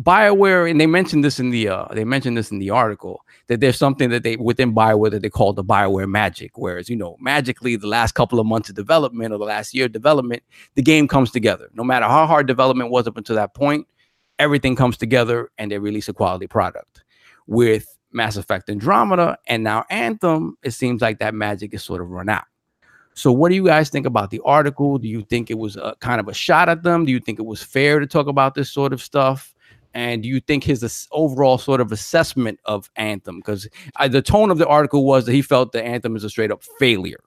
BioWare 0.00 0.70
and 0.70 0.78
they 0.78 0.86
mentioned 0.86 1.24
this 1.24 1.40
in 1.40 1.50
the 1.50 1.68
uh, 1.68 1.86
they 1.92 2.04
mentioned 2.04 2.36
this 2.36 2.50
in 2.50 2.58
the 2.58 2.68
article 2.68 3.24
that 3.46 3.60
there's 3.60 3.78
something 3.78 4.10
that 4.10 4.22
they 4.24 4.36
within 4.36 4.74
BioWare 4.74 5.10
that 5.10 5.22
they 5.22 5.30
call 5.30 5.54
the 5.54 5.64
BioWare 5.64 6.08
magic 6.08 6.58
whereas 6.58 6.90
you 6.90 6.96
know 6.96 7.16
magically 7.18 7.76
the 7.76 7.86
last 7.86 8.12
couple 8.12 8.38
of 8.38 8.46
months 8.46 8.68
of 8.68 8.74
development 8.74 9.32
or 9.32 9.38
the 9.38 9.44
last 9.44 9.72
year 9.72 9.86
of 9.86 9.92
development 9.92 10.42
the 10.74 10.82
game 10.82 11.08
comes 11.08 11.30
together 11.30 11.70
no 11.72 11.82
matter 11.82 12.04
how 12.04 12.26
hard 12.26 12.46
development 12.46 12.90
was 12.90 13.06
up 13.06 13.16
until 13.16 13.36
that 13.36 13.54
point 13.54 13.86
everything 14.38 14.76
comes 14.76 14.98
together 14.98 15.50
and 15.56 15.70
they 15.70 15.78
release 15.78 16.10
a 16.10 16.12
quality 16.12 16.46
product 16.46 17.02
with 17.46 17.96
Mass 18.12 18.36
Effect 18.36 18.70
Andromeda, 18.70 19.38
and 19.46 19.62
now 19.62 19.84
Anthem, 19.90 20.56
it 20.62 20.72
seems 20.72 21.02
like 21.02 21.18
that 21.18 21.34
magic 21.34 21.74
is 21.74 21.84
sort 21.84 22.00
of 22.00 22.10
run 22.10 22.28
out. 22.28 22.44
So, 23.14 23.32
what 23.32 23.50
do 23.50 23.54
you 23.54 23.64
guys 23.64 23.88
think 23.88 24.06
about 24.06 24.30
the 24.30 24.40
article? 24.44 24.98
Do 24.98 25.08
you 25.08 25.22
think 25.22 25.50
it 25.50 25.58
was 25.58 25.76
a 25.76 25.94
kind 26.00 26.20
of 26.20 26.28
a 26.28 26.34
shot 26.34 26.68
at 26.68 26.82
them? 26.82 27.04
Do 27.04 27.12
you 27.12 27.20
think 27.20 27.38
it 27.38 27.46
was 27.46 27.62
fair 27.62 28.00
to 28.00 28.06
talk 28.06 28.26
about 28.26 28.54
this 28.54 28.70
sort 28.70 28.92
of 28.92 29.02
stuff? 29.02 29.54
And 29.96 30.22
do 30.22 30.28
you 30.28 30.40
think 30.40 30.62
his 30.62 31.08
overall 31.10 31.56
sort 31.56 31.80
of 31.80 31.90
assessment 31.90 32.60
of 32.66 32.90
Anthem? 32.96 33.38
Because 33.38 33.66
the 34.10 34.20
tone 34.20 34.50
of 34.50 34.58
the 34.58 34.66
article 34.66 35.06
was 35.06 35.24
that 35.24 35.32
he 35.32 35.40
felt 35.40 35.72
that 35.72 35.86
Anthem 35.86 36.14
is 36.16 36.22
a 36.22 36.28
straight 36.28 36.50
up 36.50 36.62
failure. 36.78 37.24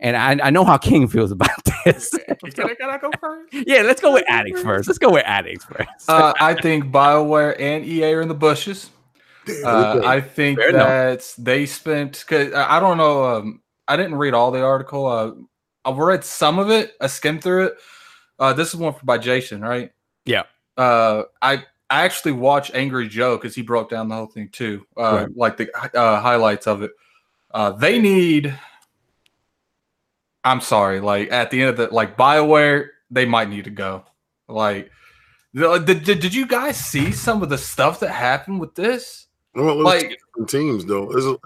And 0.00 0.16
I, 0.16 0.48
I 0.48 0.50
know 0.50 0.64
how 0.64 0.78
King 0.78 1.06
feels 1.06 1.30
about 1.30 1.64
this. 1.84 2.10
Can 2.10 2.70
I, 2.70 2.74
can 2.74 2.90
I 2.90 2.98
go 2.98 3.12
first? 3.20 3.54
yeah, 3.68 3.82
let's 3.82 4.00
go 4.00 4.12
with 4.12 4.24
Addicts 4.26 4.62
first. 4.62 4.88
Let's 4.88 4.98
go 4.98 5.12
with 5.12 5.22
Addicts 5.26 5.64
first. 5.64 6.08
Uh, 6.10 6.34
I 6.40 6.54
think 6.54 6.86
BioWare 6.86 7.54
and 7.60 7.84
EA 7.84 8.14
are 8.14 8.20
in 8.22 8.26
the 8.26 8.34
bushes. 8.34 8.90
Uh. 9.64 10.00
I 10.04 10.20
think 10.20 10.58
Fair 10.58 10.70
enough. 10.70 10.88
that 10.88 11.34
they 11.38 11.66
spent. 11.66 12.24
Cause 12.26 12.52
I 12.52 12.78
I 12.78 12.80
don't 12.80 12.98
know. 12.98 13.24
Um, 13.26 13.62
I 13.86 13.96
didn't 13.96 14.16
read 14.16 14.34
all 14.34 14.50
the 14.50 14.64
article. 14.64 15.06
Uh, 15.06 15.34
I've 15.84 15.98
read 15.98 16.24
some 16.24 16.58
of 16.58 16.68
it. 16.68 16.94
I 17.00 17.06
skimmed 17.06 17.44
through 17.44 17.66
it. 17.66 17.74
Uh, 18.40 18.52
this 18.54 18.70
is 18.70 18.74
one 18.74 18.96
by 19.04 19.18
Jason, 19.18 19.60
right? 19.60 19.92
Yeah. 20.26 20.42
Uh, 20.76 21.22
I 21.40 21.64
I 21.90 22.04
actually 22.04 22.32
watched 22.32 22.74
Angry 22.74 23.08
Joe 23.08 23.36
because 23.36 23.54
he 23.54 23.62
broke 23.62 23.88
down 23.90 24.08
the 24.08 24.14
whole 24.14 24.26
thing 24.26 24.48
too. 24.50 24.86
Uh, 24.96 25.26
Right. 25.26 25.36
like 25.36 25.56
the 25.56 25.70
uh, 25.98 26.20
highlights 26.20 26.66
of 26.66 26.82
it. 26.82 26.90
Uh, 27.50 27.70
they 27.72 27.98
need. 27.98 28.54
I'm 30.44 30.60
sorry. 30.60 31.00
Like 31.00 31.32
at 31.32 31.50
the 31.50 31.60
end 31.62 31.70
of 31.70 31.76
the 31.76 31.88
like 31.94 32.16
Bioware, 32.16 32.88
they 33.10 33.24
might 33.24 33.48
need 33.48 33.64
to 33.64 33.70
go. 33.70 34.04
Like, 34.48 34.90
the- 35.54 35.78
did, 35.78 36.04
did, 36.04 36.20
did 36.20 36.34
you 36.34 36.46
guys 36.46 36.76
see 36.78 37.10
some 37.12 37.42
of 37.42 37.48
the 37.48 37.58
stuff 37.58 38.00
that 38.00 38.10
happened 38.10 38.60
with 38.60 38.74
this? 38.74 39.26
well, 39.54 39.82
Like 39.82 40.18
teams 40.46 40.84
though. 40.84 41.10
A- 41.10 41.38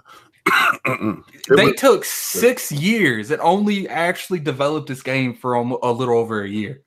they 1.55 1.65
was- 1.67 1.75
took 1.77 2.05
six 2.05 2.71
years 2.71 3.31
and 3.31 3.41
only 3.41 3.87
actually 3.87 4.39
developed 4.39 4.87
this 4.87 5.01
game 5.01 5.33
for 5.33 5.53
a 5.53 5.91
little 5.91 6.17
over 6.17 6.43
a 6.43 6.49
year. 6.49 6.82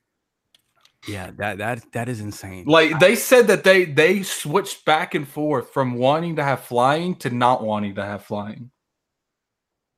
Yeah, 1.07 1.31
that 1.37 1.57
that 1.59 1.91
that 1.93 2.09
is 2.09 2.19
insane. 2.19 2.65
Like 2.65 2.99
they 2.99 3.15
said 3.15 3.47
that 3.47 3.63
they 3.63 3.85
they 3.85 4.23
switched 4.23 4.85
back 4.85 5.15
and 5.15 5.27
forth 5.27 5.71
from 5.71 5.95
wanting 5.95 6.35
to 6.35 6.43
have 6.43 6.61
flying 6.61 7.15
to 7.17 7.29
not 7.29 7.63
wanting 7.63 7.95
to 7.95 8.03
have 8.03 8.23
flying 8.23 8.71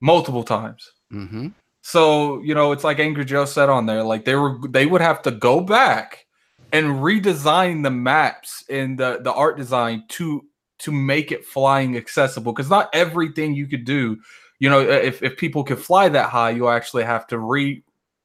multiple 0.02 0.44
times. 0.44 0.88
hmm 1.12 1.48
So 1.82 2.42
you 2.42 2.54
know, 2.54 2.72
it's 2.72 2.84
like 2.84 3.00
Angry 3.00 3.26
Joe 3.26 3.46
said 3.46 3.70
on 3.70 3.86
there, 3.86 4.04
like 4.04 4.26
they 4.26 4.36
were 4.36 4.60
they 4.70 4.86
would 4.86 5.02
have 5.02 5.22
to 5.24 5.32
go 5.32 5.62
back 5.62 6.26
and 6.72 6.98
redesign 6.98 7.82
the 7.84 7.92
maps 7.92 8.64
and 8.70 8.98
the 8.98 9.20
the 9.24 9.34
art 9.34 9.58
design 9.58 10.04
to 10.10 10.46
to 10.80 10.92
make 10.92 11.32
it 11.32 11.46
flying 11.46 11.98
accessible 11.98 12.54
because 12.54 12.70
not 12.70 12.90
everything 12.94 13.54
you 13.54 13.68
could 13.68 13.84
do, 13.84 14.18
you 14.60 14.70
know, 14.70 14.80
if 14.80 15.24
if 15.24 15.38
people 15.38 15.64
could 15.64 15.80
fly 15.80 16.08
that 16.10 16.30
high, 16.30 16.52
you 16.52 16.70
actually 16.70 17.04
have 17.04 17.26
to 17.28 17.40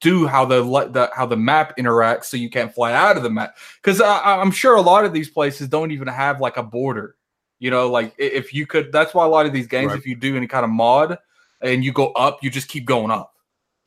redo 0.01 0.27
how 0.29 0.45
the, 0.45 0.61
the 0.91 1.09
how 1.15 1.25
the 1.25 1.37
map 1.37 1.75
interacts 1.77 2.25
so 2.25 2.37
you 2.37 2.49
can't 2.49 2.73
fly 2.73 2.93
out 2.93 3.17
of 3.17 3.23
the 3.23 3.29
map 3.29 3.55
because 3.81 4.01
I'm 4.01 4.51
sure 4.51 4.75
a 4.75 4.81
lot 4.81 5.05
of 5.05 5.13
these 5.13 5.29
places 5.29 5.67
don't 5.67 5.91
even 5.91 6.07
have 6.07 6.41
like 6.41 6.57
a 6.57 6.63
border. 6.63 7.15
You 7.59 7.71
know, 7.71 7.89
like 7.89 8.13
if 8.17 8.53
you 8.53 8.67
could, 8.67 8.91
that's 8.91 9.13
why 9.13 9.25
a 9.25 9.29
lot 9.29 9.45
of 9.45 9.53
these 9.53 9.67
games, 9.67 9.91
Right. 9.91 9.97
if 9.99 10.05
you 10.05 10.15
do 10.15 10.35
any 10.35 10.47
kind 10.47 10.65
of 10.65 10.69
mod 10.69 11.17
and 11.61 11.83
you 11.85 11.93
go 11.93 12.11
up, 12.11 12.43
you 12.43 12.49
just 12.49 12.67
keep 12.67 12.85
going 12.85 13.11
up 13.11 13.33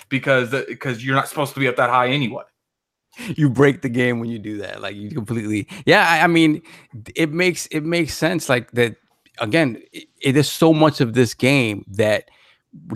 because 0.09 0.55
uh, 0.55 0.65
because 0.69 1.05
you're 1.05 1.15
not 1.15 1.29
supposed 1.29 1.53
to 1.55 1.61
be 1.61 1.69
up 1.69 1.77
that 1.77 1.91
high 1.91 2.09
anyway. 2.09 2.45
You 3.35 3.51
break 3.51 3.83
the 3.83 3.89
game 3.89 4.21
when 4.21 4.31
you 4.31 4.39
do 4.39 4.59
that. 4.59 4.81
Like 4.81 4.97
you 4.97 5.11
completely. 5.11 5.69
Yeah, 5.85 6.07
I, 6.09 6.25
I 6.25 6.27
mean, 6.29 6.63
it 7.15 7.31
makes 7.33 7.67
it 7.67 7.85
makes 7.85 8.15
sense. 8.15 8.49
Like 8.49 8.71
that. 8.73 8.97
Again, 9.41 9.81
it, 9.93 10.09
it 10.21 10.37
is 10.37 10.51
so 10.51 10.73
much 10.73 11.01
of 11.01 11.13
this 11.15 11.33
game 11.35 11.85
that 11.89 12.29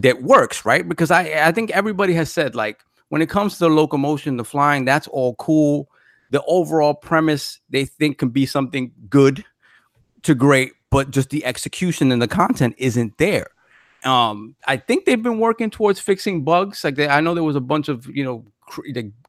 that 0.01 0.23
works, 0.23 0.65
right? 0.65 0.89
Because 0.89 1.11
I 1.11 1.49
I 1.49 1.53
think 1.53 1.71
everybody 1.71 2.15
has 2.15 2.33
said 2.33 2.55
like 2.55 2.81
when 3.13 3.21
it 3.21 3.29
comes 3.29 3.59
to 3.59 3.67
locomotion, 3.67 4.39
the 4.39 4.45
flying, 4.45 4.87
that's 4.87 5.07
all 5.09 5.35
cool. 5.35 5.87
The 6.31 6.43
overall 6.45 6.95
premise 6.95 7.61
they 7.69 7.85
think 7.85 8.17
can 8.17 8.31
be 8.31 8.47
something 8.47 8.91
good 9.11 9.45
to 10.23 10.35
great, 10.35 10.73
but 10.89 11.11
just 11.11 11.29
the 11.29 11.45
execution 11.45 12.11
and 12.11 12.23
the 12.23 12.27
content 12.27 12.75
isn't 12.79 13.19
there. 13.19 13.49
Um, 14.05 14.57
I 14.67 14.79
think 14.79 15.05
they've 15.05 15.23
been 15.23 15.41
working 15.41 15.69
towards 15.69 16.01
fixing 16.01 16.43
bugs. 16.43 16.85
Like 16.85 16.95
they, 16.95 17.07
I 17.07 17.21
know 17.21 17.35
there 17.35 17.45
was 17.45 17.55
a 17.55 17.61
bunch 17.61 17.91
of 17.91 18.07
you 18.07 18.25
know 18.25 18.47
cr- 18.63 18.81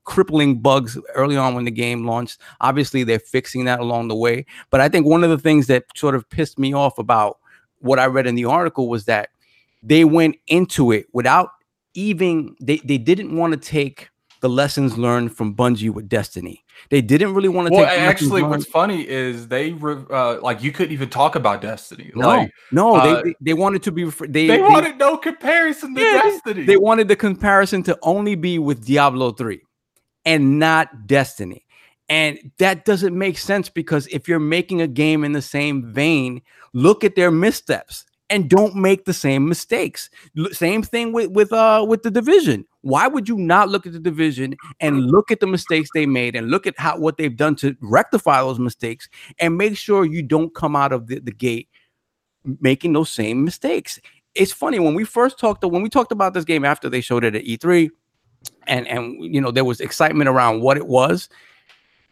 crippling 0.06 0.62
bugs 0.62 0.98
early 1.14 1.36
on 1.36 1.54
when 1.54 1.66
the 1.66 1.72
game 1.72 2.08
launched. 2.08 2.40
Obviously, 2.62 3.04
they're 3.04 3.20
fixing 3.20 3.66
that 3.66 3.82
along 3.82 4.08
the 4.08 4.16
way. 4.16 4.46
But 4.70 4.80
I 4.80 4.88
think 4.88 5.06
one 5.06 5.26
of 5.26 5.30
the 5.30 5.38
things 5.38 5.68
that 5.68 5.88
sort 5.94 6.16
of 6.16 6.30
pissed 6.30 6.58
me 6.58 6.74
off 6.74 7.00
about 7.00 7.38
what 7.80 8.00
I 8.00 8.06
read 8.06 8.28
in 8.28 8.36
the 8.36 8.46
article 8.46 8.88
was 8.88 9.04
that 9.06 9.32
they 9.82 10.06
went 10.06 10.38
into 10.48 10.94
it 10.94 11.08
without 11.12 11.50
even 11.94 12.56
they 12.62 12.78
they 12.78 12.98
didn't 12.98 13.36
want 13.36 13.54
to 13.54 13.60
take 13.60 14.10
the 14.42 14.50
lessons 14.50 14.98
learned 14.98 15.36
from 15.36 15.56
Bungie 15.56 15.90
with 15.90 16.10
Destiny. 16.10 16.64
They 16.90 17.02
didn't 17.02 17.34
really 17.34 17.48
want 17.48 17.68
to 17.70 17.74
Well, 17.74 17.86
take 17.86 17.98
actually, 18.00 18.44
what's 18.44 18.66
funny 18.66 19.08
is 19.08 19.48
they 19.48 19.72
re- 19.72 20.04
uh, 20.10 20.42
like 20.42 20.62
you 20.62 20.72
couldn't 20.74 20.92
even 20.92 21.10
talk 21.10 21.36
about 21.36 21.62
Destiny. 21.62 22.12
no, 22.14 22.28
Like 22.28 22.52
no, 22.72 22.96
uh, 22.96 23.22
they, 23.24 23.30
they 23.30 23.36
they 23.42 23.54
wanted 23.54 23.84
to 23.84 23.92
be 23.92 24.04
they 24.04 24.28
they, 24.28 24.48
they, 24.48 24.62
wanted 24.62 24.98
no 24.98 25.18
comparison 25.18 25.96
to 25.96 26.02
Yeah, 26.02 26.24
Destiny. 26.24 26.66
they 26.66 26.78
wanted 26.78 27.08
the 27.08 27.16
comparison 27.16 27.84
to 27.84 27.98
only 28.02 28.36
be 28.36 28.60
with 28.60 28.86
Diablo 28.86 29.32
3 29.32 29.62
and 30.26 30.60
not 30.60 31.08
Destiny. 31.08 31.66
And 32.10 32.52
that 32.58 32.84
doesn't 32.84 33.18
make 33.18 33.38
sense 33.38 33.70
because 33.70 34.08
if 34.08 34.28
you're 34.28 34.40
making 34.40 34.82
a 34.82 34.88
game 34.88 35.24
in 35.24 35.32
the 35.32 35.42
same 35.42 35.94
vein, 35.94 36.42
look 36.74 37.06
at 37.06 37.16
their 37.16 37.32
missteps 37.32 38.04
and 38.34 38.50
don't 38.50 38.76
make 38.76 39.06
the 39.06 39.14
same 39.14 39.48
mistakes. 39.48 40.10
Same 40.54 40.82
thing 40.82 41.14
with 41.14 41.30
with 41.30 41.54
uh 41.54 41.86
with 41.88 42.02
the 42.02 42.10
division. 42.10 42.66
Why 42.82 43.08
would 43.08 43.30
you 43.30 43.38
not 43.38 43.70
look 43.70 43.86
at 43.86 43.94
the 43.94 44.00
division 44.00 44.56
and 44.80 45.06
look 45.06 45.30
at 45.30 45.40
the 45.40 45.46
mistakes 45.46 45.90
they 45.94 46.08
made 46.08 46.36
and 46.36 46.50
look 46.50 46.66
at 46.66 46.74
how 46.80 46.98
what 46.98 47.18
they've 47.18 47.38
done 47.38 47.56
to 47.58 47.78
rectify 47.80 48.42
those 48.42 48.58
mistakes 48.58 49.08
and 49.38 49.56
make 49.56 49.78
sure 49.78 50.04
you 50.04 50.24
don't 50.24 50.56
come 50.56 50.76
out 50.76 50.92
of 50.92 51.06
the, 51.06 51.20
the 51.20 51.32
gate 51.32 51.70
making 52.60 52.94
those 52.94 53.12
same 53.12 53.46
mistakes. 53.46 54.00
It's 54.34 54.52
funny 54.52 54.80
when 54.80 54.96
we 54.96 55.04
first 55.04 55.38
talked 55.38 55.62
to, 55.62 55.68
when 55.68 55.84
we 55.84 55.90
talked 55.90 56.12
about 56.12 56.34
this 56.34 56.44
game 56.44 56.66
after 56.66 56.90
they 56.90 57.02
showed 57.02 57.24
it 57.24 57.36
at 57.36 57.44
E3 57.44 57.92
and 58.66 58.88
and 58.88 59.34
you 59.34 59.40
know 59.40 59.52
there 59.52 59.64
was 59.64 59.80
excitement 59.80 60.28
around 60.28 60.62
what 60.62 60.76
it 60.76 60.88
was. 60.88 61.30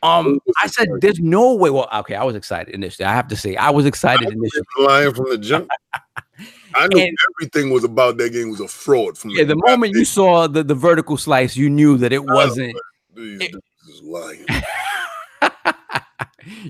Um, 0.04 0.40
I 0.62 0.68
said, 0.68 0.90
"There's 1.00 1.20
no 1.20 1.54
way." 1.54 1.70
Well, 1.70 1.88
okay, 1.94 2.16
I 2.16 2.24
was 2.24 2.36
excited 2.36 2.74
initially. 2.74 3.06
I 3.06 3.14
have 3.14 3.28
to 3.28 3.36
say, 3.36 3.56
I 3.56 3.70
was 3.70 3.86
excited 3.86 4.28
I 4.28 4.32
initially. 4.32 4.64
lying 4.80 5.14
from 5.14 5.30
the 5.30 5.38
jump. 5.38 5.70
I 6.76 6.88
knew 6.88 7.02
And- 7.04 7.18
everything 7.40 7.70
was 7.72 7.84
about 7.84 8.18
that 8.18 8.32
game 8.32 8.50
was 8.50 8.62
a 8.62 8.68
fraud 8.68 9.18
from 9.18 9.30
Yeah, 9.32 9.44
the 9.44 9.56
moment 9.68 9.94
you 9.96 10.06
saw 10.06 10.48
the 10.48 10.64
the 10.64 10.74
vertical 10.74 11.18
slice, 11.18 11.56
you 11.56 11.70
knew 11.70 11.98
that 11.98 12.12
it 12.12 12.24
wasn't. 12.26 12.76
These 13.16 13.42
it- 13.42 13.56
is 13.90 14.02
lying. 14.04 14.46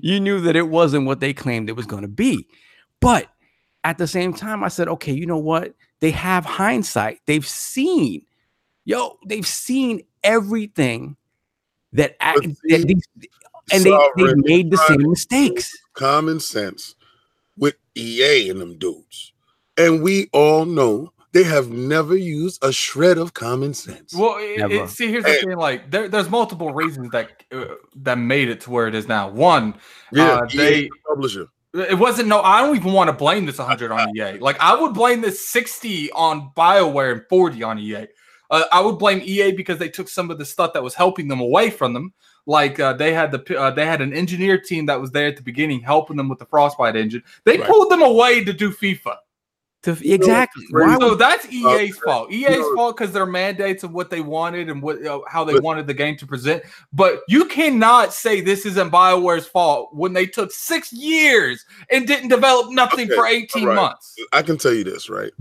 you 0.02 0.20
knew 0.20 0.42
that 0.42 0.56
it 0.56 0.68
wasn't 0.68 1.06
what 1.06 1.20
they 1.20 1.34
claimed 1.34 1.70
it 1.70 1.76
was 1.76 1.86
going 1.86 2.02
to 2.02 2.08
be. 2.08 2.48
But 3.00 3.28
at 3.84 3.98
the 3.98 4.08
same 4.08 4.34
time, 4.34 4.64
I 4.64 4.68
said, 4.68 4.88
okay, 4.88 5.14
you 5.14 5.26
know 5.26 5.38
what? 5.38 5.74
They 6.00 6.12
have 6.12 6.46
hindsight. 6.46 7.20
They've 7.26 7.48
seen, 7.48 8.26
yo, 8.86 9.18
they've 9.26 9.48
seen 9.48 10.02
everything 10.24 11.16
that, 11.94 12.16
act, 12.20 12.40
But 12.42 12.56
that 12.70 12.88
these, 12.88 13.08
and 13.74 13.84
they, 13.84 13.92
they 14.18 14.34
made 14.36 14.72
the 14.72 14.78
same 14.78 15.10
mistakes. 15.10 15.72
Common 15.94 16.40
sense 16.40 16.96
with 17.58 17.76
EA 17.96 18.50
and 18.50 18.60
them 18.62 18.78
dudes. 18.78 19.34
And 19.78 20.02
we 20.04 20.30
all 20.34 20.66
know 20.66 21.12
they 21.34 21.44
have 21.44 21.70
never 21.70 22.16
used 22.16 22.64
a 22.64 22.72
shred 22.74 23.18
of 23.18 23.34
common 23.34 23.74
sense. 23.74 24.14
Well, 24.14 24.36
it, 24.40 24.72
it- 24.72 24.90
see, 24.90 25.08
here's 25.10 25.24
the 25.24 25.32
Hey. 25.32 25.40
thing: 25.42 25.56
like, 25.58 25.90
there, 25.90 26.08
there's 26.10 26.30
multiple 26.30 26.74
reasons 26.74 27.10
that 27.12 27.30
uh, 27.54 27.66
that 27.98 28.18
made 28.18 28.50
it 28.50 28.62
to 28.62 28.70
where 28.70 28.88
it 28.88 28.96
is 28.96 29.08
now. 29.08 29.30
One, 29.30 29.76
yeah, 30.12 30.34
uh, 30.34 30.46
EA 30.52 30.58
they- 30.58 30.90
publisher. 31.08 31.48
it 31.74 31.98
wasn't. 31.98 32.28
No, 32.28 32.42
I 32.42 32.62
don't 32.62 32.76
even 32.76 32.92
want 32.92 33.08
to 33.10 33.14
blame 33.14 33.46
this 33.46 33.60
100 33.60 33.92
on 33.92 34.16
EA. 34.18 34.40
Like, 34.40 34.60
I 34.60 34.76
would 34.76 34.94
blame 34.94 35.22
this 35.22 35.48
60 35.48 36.12
on 36.12 36.52
Bioware 36.56 37.14
and 37.14 37.22
40 37.30 37.64
on 37.64 37.80
EA. 37.80 38.08
Uh, 38.52 38.64
I 38.72 38.82
would 38.82 39.00
blame 39.00 39.22
EA 39.24 39.52
because 39.54 39.80
they 39.80 39.90
took 39.90 40.08
some 40.10 40.30
of 40.30 40.38
the 40.38 40.46
stuff 40.46 40.74
that 40.74 40.84
was 40.84 40.94
helping 40.94 41.28
them 41.28 41.40
away 41.40 41.70
from 41.70 41.94
them. 41.94 42.14
Like 42.46 42.80
uh, 42.80 42.94
they 42.94 43.14
had 43.14 43.32
the 43.32 43.58
uh, 43.60 43.72
they 43.72 43.86
had 43.86 44.02
an 44.02 44.14
engineer 44.14 44.60
team 44.60 44.86
that 44.88 45.00
was 45.00 45.10
there 45.12 45.28
at 45.28 45.38
the 45.38 45.42
beginning 45.44 45.80
helping 45.80 46.18
them 46.18 46.28
with 46.28 46.40
the 46.40 46.46
Frostbite 46.46 46.96
engine. 46.96 47.24
They 47.46 47.58
Right. 47.58 47.68
pulled 47.70 47.90
them 47.90 48.02
away 48.02 48.44
to 48.44 48.52
do 48.54 48.72
FIFA. 48.72 49.16
To, 49.84 49.92
exactly. 50.14 50.64
crazy? 50.72 50.90
Why 50.92 50.98
So 51.00 51.16
that's 51.16 51.52
EA's 51.52 51.98
fault. 51.98 52.32
EA's 52.32 52.50
know- 52.60 52.76
fault 52.76 52.98
because 52.98 53.12
their 53.14 53.26
mandates 53.26 53.84
of 53.84 53.94
what 53.94 54.12
they 54.12 54.22
wanted 54.22 54.70
and 54.70 54.80
what 54.82 55.04
uh, 55.06 55.22
how 55.28 55.44
they 55.44 55.54
But- 55.54 55.64
wanted 55.64 55.88
the 55.88 55.94
game 55.96 56.18
to 56.18 56.28
present. 56.28 56.62
But 56.94 57.22
you 57.28 57.46
cannot 57.46 58.14
say 58.14 58.42
this 58.42 58.66
isn't 58.68 58.92
Bioware's 58.92 59.48
fault 59.48 59.90
when 59.94 60.14
they 60.14 60.26
took 60.28 60.52
six 60.52 60.92
years 60.94 61.66
and 61.90 62.06
didn't 62.06 62.30
develop 62.30 62.70
nothing 62.72 63.08
Okay, 63.08 63.16
for 63.16 63.26
eighteen 63.28 63.64
alright. 63.64 63.76
months. 63.76 64.16
I 64.34 64.42
can 64.44 64.58
tell 64.58 64.74
you 64.74 64.84
this, 64.84 65.10
right? 65.10 65.32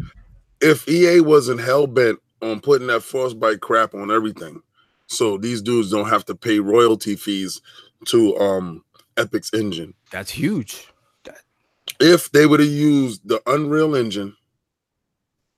If 0.62 0.88
EA 0.88 1.20
wasn't 1.20 1.60
hell 1.60 1.86
bent 1.86 2.18
on 2.42 2.60
putting 2.60 2.86
that 2.88 3.02
frostbite 3.02 3.60
crap 3.60 3.94
on 3.94 4.10
everything, 4.10 4.62
so 5.06 5.36
these 5.36 5.62
dudes 5.62 5.90
don't 5.90 6.08
have 6.08 6.24
to 6.26 6.34
pay 6.34 6.58
royalty 6.60 7.16
fees 7.16 7.60
to 8.06 8.36
um 8.38 8.84
Epic's 9.16 9.52
engine. 9.52 9.94
that's 10.10 10.30
huge. 10.30 10.88
If 11.98 12.30
they 12.32 12.46
would 12.46 12.60
have 12.60 12.68
used 12.68 13.28
the 13.28 13.42
Unreal 13.46 13.94
Engine, 13.94 14.34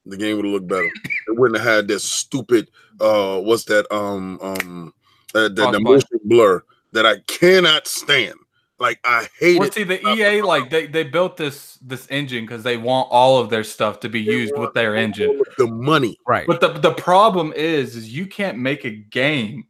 the 0.07 0.17
game 0.17 0.37
would 0.37 0.45
have 0.45 0.55
looked 0.55 0.67
better. 0.67 0.91
It 1.29 1.39
wouldn't 1.39 1.61
have 1.63 1.75
had 1.75 1.89
that 1.89 2.01
stupid 2.01 2.69
uh 3.01 3.39
what's 3.41 3.65
that 3.65 3.87
um 3.95 4.39
um 4.43 4.95
the, 5.33 5.49
the 5.49 5.81
motion 5.81 6.19
blur 6.25 6.63
that 6.93 7.07
I 7.07 7.21
cannot 7.27 7.87
stand. 7.87 8.35
Like 8.83 8.99
I 9.05 9.29
hate 9.39 9.59
Well, 9.61 9.69
it. 9.69 9.75
see, 9.75 9.85
the 9.85 10.05
EA 10.09 10.43
like 10.43 10.69
they, 10.69 10.87
they 10.87 11.05
built 11.05 11.37
this 11.37 11.79
this 11.81 12.07
engine 12.11 12.45
because 12.45 12.65
they 12.65 12.77
want 12.77 13.09
all 13.13 13.39
of 13.39 13.49
their 13.49 13.63
stuff 13.65 14.01
to 14.01 14.09
be 14.09 14.25
They 14.27 14.33
used 14.33 14.59
with 14.59 14.75
their 14.75 14.97
engine. 14.97 15.29
all 15.31 15.41
of 15.41 15.47
The 15.57 15.69
money. 15.69 16.19
Right. 16.27 16.47
But 16.47 16.61
the 16.61 16.73
the 16.73 16.93
problem 16.95 17.53
is, 17.55 17.95
is 17.97 18.13
you 18.15 18.27
can't 18.27 18.59
make 18.59 18.85
a 18.85 18.91
game 18.91 19.69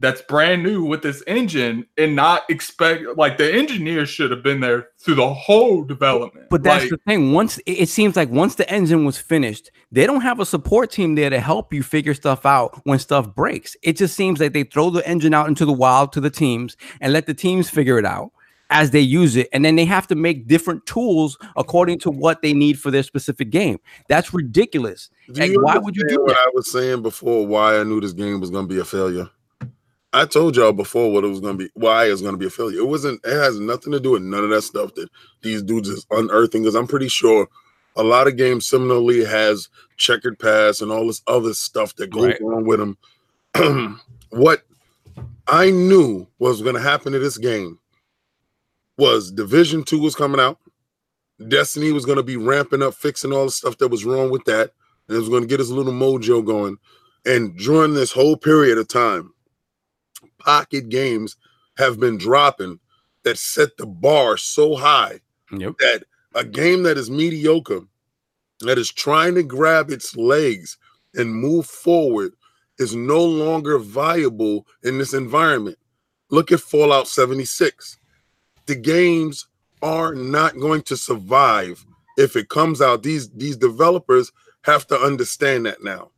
that's 0.00 0.20
brand 0.22 0.62
new 0.62 0.84
with 0.84 1.00
this 1.02 1.22
engine 1.26 1.86
and 1.96 2.14
not 2.14 2.42
expect 2.50 3.04
like 3.16 3.38
the 3.38 3.50
engineers 3.54 4.10
should 4.10 4.30
have 4.30 4.42
been 4.42 4.60
there 4.60 4.88
through 5.00 5.14
the 5.14 5.32
whole 5.32 5.82
development. 5.84 6.46
But 6.50 6.62
that's 6.62 6.82
like, 6.82 6.90
the 6.90 6.98
thing. 7.06 7.32
Once 7.32 7.56
it 7.58 7.72
it 7.84 7.88
seems 7.88 8.14
like 8.16 8.28
once 8.28 8.56
the 8.56 8.68
engine 8.70 9.06
was 9.06 9.16
finished, 9.16 9.70
they 9.92 10.04
don't 10.06 10.20
have 10.20 10.40
a 10.40 10.44
support 10.44 10.90
team 10.90 11.14
there 11.14 11.30
to 11.30 11.40
help 11.40 11.72
you 11.72 11.82
figure 11.82 12.12
stuff 12.12 12.44
out 12.44 12.78
when 12.84 12.98
stuff 12.98 13.34
breaks. 13.34 13.76
It 13.82 13.96
just 13.96 14.14
seems 14.14 14.40
like 14.40 14.52
they 14.52 14.64
throw 14.64 14.90
the 14.90 15.06
engine 15.08 15.32
out 15.32 15.48
into 15.48 15.64
the 15.64 15.72
wild 15.72 16.12
to 16.14 16.20
the 16.20 16.28
teams 16.30 16.76
and 17.00 17.12
let 17.12 17.26
the 17.26 17.32
teams 17.34 17.70
figure 17.70 17.98
it 17.98 18.04
out 18.04 18.32
as 18.74 18.90
they 18.90 19.00
use 19.00 19.36
it. 19.36 19.48
And 19.52 19.64
then 19.64 19.76
they 19.76 19.84
have 19.84 20.06
to 20.08 20.16
make 20.16 20.48
different 20.48 20.84
tools 20.84 21.38
according 21.56 22.00
to 22.00 22.10
what 22.10 22.42
they 22.42 22.52
need 22.52 22.78
for 22.78 22.90
their 22.90 23.04
specific 23.04 23.48
game. 23.50 23.78
That's 24.08 24.34
ridiculous. 24.34 25.08
Like, 25.28 25.52
why 25.54 25.78
would 25.78 25.96
you 25.96 26.06
do 26.08 26.20
what 26.20 26.28
that? 26.28 26.38
I 26.38 26.50
was 26.52 26.70
saying 26.70 27.00
before? 27.02 27.46
Why 27.46 27.78
I 27.78 27.84
knew 27.84 28.00
this 28.00 28.12
game 28.12 28.40
was 28.40 28.50
going 28.50 28.68
to 28.68 28.74
be 28.74 28.80
a 28.80 28.84
failure. 28.84 29.30
I 30.12 30.26
told 30.26 30.56
y'all 30.56 30.72
before 30.72 31.12
what 31.12 31.24
it 31.24 31.28
was 31.28 31.40
going 31.40 31.56
to 31.56 31.64
be. 31.64 31.70
Why 31.74 32.06
it 32.06 32.10
was 32.10 32.20
going 32.20 32.34
to 32.34 32.38
be 32.38 32.46
a 32.46 32.50
failure. 32.50 32.80
It 32.80 32.88
wasn't. 32.88 33.20
It 33.24 33.34
has 33.34 33.58
nothing 33.60 33.92
to 33.92 34.00
do 34.00 34.10
with 34.12 34.22
none 34.22 34.42
of 34.44 34.50
that 34.50 34.62
stuff 34.62 34.92
that 34.94 35.08
these 35.42 35.62
dudes 35.62 35.88
is 35.88 36.04
unearthing. 36.10 36.62
Because 36.62 36.74
I'm 36.74 36.88
pretty 36.88 37.08
sure 37.08 37.48
a 37.96 38.02
lot 38.02 38.26
of 38.26 38.36
games 38.36 38.66
similarly 38.66 39.24
has 39.24 39.68
checkered 39.96 40.36
pass 40.40 40.80
and 40.80 40.90
all 40.90 41.06
this 41.06 41.22
other 41.28 41.54
stuff 41.54 41.94
that 41.96 42.10
goes 42.10 42.24
Right. 42.26 42.40
on 42.42 42.64
with 42.64 42.80
them. 42.80 44.00
what 44.30 44.62
I 45.46 45.70
knew 45.70 46.26
was 46.40 46.60
going 46.60 46.74
to 46.74 46.80
happen 46.80 47.12
to 47.12 47.20
this 47.20 47.38
game 47.38 47.78
was 48.96 49.30
Division 49.30 49.82
Two 49.84 50.00
was 50.00 50.14
coming 50.14 50.40
out. 50.40 50.58
Destiny 51.48 51.92
was 51.92 52.04
going 52.04 52.16
to 52.16 52.22
be 52.22 52.36
ramping 52.36 52.82
up, 52.82 52.94
fixing 52.94 53.32
all 53.32 53.46
the 53.46 53.50
stuff 53.50 53.78
that 53.78 53.88
was 53.88 54.04
wrong 54.04 54.30
with 54.30 54.44
that. 54.44 54.70
And 55.08 55.16
it 55.16 55.20
was 55.20 55.28
going 55.28 55.42
to 55.42 55.48
get 55.48 55.58
his 55.58 55.70
little 55.70 55.92
mojo 55.92 56.44
going. 56.44 56.76
And 57.26 57.56
during 57.58 57.94
this 57.94 58.12
whole 58.12 58.36
period 58.36 58.78
of 58.78 58.88
time, 58.88 59.32
pocket 60.38 60.88
games 60.88 61.36
have 61.76 61.98
been 61.98 62.18
dropping 62.18 62.78
that 63.24 63.38
set 63.38 63.76
the 63.76 63.86
bar 63.86 64.36
so 64.36 64.76
high 64.76 65.20
Yep. 65.50 65.78
that 65.78 66.04
a 66.34 66.44
game 66.44 66.82
that 66.84 66.98
is 66.98 67.10
mediocre, 67.10 67.80
that 68.60 68.78
is 68.78 68.90
trying 68.90 69.34
to 69.34 69.42
grab 69.42 69.90
its 69.90 70.16
legs 70.16 70.78
and 71.14 71.34
move 71.34 71.66
forward, 71.66 72.32
is 72.78 72.94
no 72.94 73.22
longer 73.24 73.78
viable 73.78 74.66
in 74.82 74.98
this 74.98 75.14
environment. 75.14 75.78
Look 76.30 76.50
at 76.52 76.60
Fallout 76.60 77.08
76. 77.08 77.98
The 78.66 78.74
games 78.74 79.46
are 79.82 80.14
not 80.14 80.58
going 80.58 80.82
to 80.82 80.96
survive 80.96 81.84
if 82.16 82.36
it 82.36 82.48
comes 82.48 82.80
out. 82.80 83.02
These 83.02 83.30
these 83.30 83.56
developers 83.56 84.32
have 84.62 84.86
to 84.88 84.96
understand 84.96 85.66
that 85.66 85.82
now. 85.82 86.10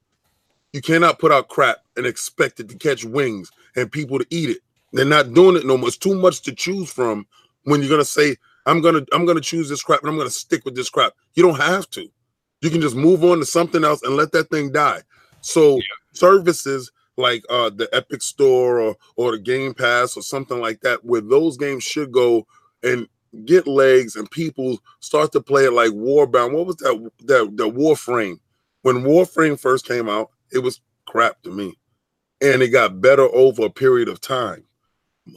You 0.73 0.81
cannot 0.81 1.19
put 1.19 1.33
out 1.33 1.49
crap 1.49 1.79
and 1.97 2.07
expect 2.07 2.61
it 2.61 2.69
to 2.69 2.77
catch 2.77 3.05
wings 3.05 3.51
and 3.77 3.91
people 3.91 4.19
to 4.19 4.27
eat 4.31 4.51
it. 4.51 4.59
They're 4.93 5.05
not 5.05 5.35
doing 5.35 5.57
it 5.57 5.67
no 5.67 5.77
more. 5.77 5.89
It's 5.89 5.97
too 5.97 6.15
much 6.15 6.43
to 6.43 6.55
choose 6.55 6.93
from 6.93 7.27
when 7.65 7.81
you're 7.81 7.91
gonna 7.91 8.05
say, 8.05 8.37
I'm 8.67 8.81
gonna 8.81 9.05
I'm 9.13 9.27
gonna 9.27 9.41
choose 9.41 9.69
this 9.69 9.83
crap 9.83 10.01
and 10.03 10.11
I'm 10.11 10.17
gonna 10.19 10.31
stick 10.31 10.65
with 10.65 10.77
this 10.77 10.91
crap. 10.91 11.15
You 11.35 11.43
don't 11.43 11.61
have 11.61 11.89
to. 11.91 12.09
You 12.61 12.71
can 12.71 12.81
just 12.81 12.97
move 12.97 13.25
on 13.25 13.39
to 13.39 13.47
something 13.47 13.85
else 13.85 14.03
and 14.03 14.17
let 14.17 14.33
that 14.33 14.51
thing 14.51 14.73
die. 14.73 15.03
So 15.41 15.81
services 16.13 16.91
like 17.17 17.45
uh 17.51 17.71
the 17.71 17.89
Epic 17.93 18.23
Store 18.23 18.81
or 18.81 18.97
or 19.17 19.33
the 19.33 19.39
Game 19.39 19.75
Pass 19.75 20.17
or 20.17 20.23
something 20.23 20.61
like 20.61 20.81
that, 20.81 21.05
where 21.05 21.21
those 21.21 21.57
games 21.57 21.85
should 21.85 22.13
go 22.13 22.47
and 22.83 23.09
get 23.45 23.67
legs 23.67 24.17
and 24.17 24.31
people 24.31 24.79
start 25.01 25.33
to 25.33 25.41
play 25.41 25.65
it 25.65 25.73
like 25.73 25.91
Warbound. 25.91 26.53
What 26.53 26.67
was 26.67 26.77
that 26.77 27.11
that 27.27 27.75
Warframe? 27.75 28.39
When 28.83 29.03
Warframe 29.03 29.59
first 29.59 29.87
came 29.87 30.09
out, 30.09 30.31
it 30.53 30.59
was 30.59 30.81
crap 31.07 31.43
to 31.43 31.51
me. 31.51 31.77
And 32.41 32.63
it 32.63 32.69
got 32.69 33.01
better 33.01 33.23
over 33.35 33.65
a 33.65 33.71
period 33.71 34.09
of 34.09 34.21
time. 34.21 34.65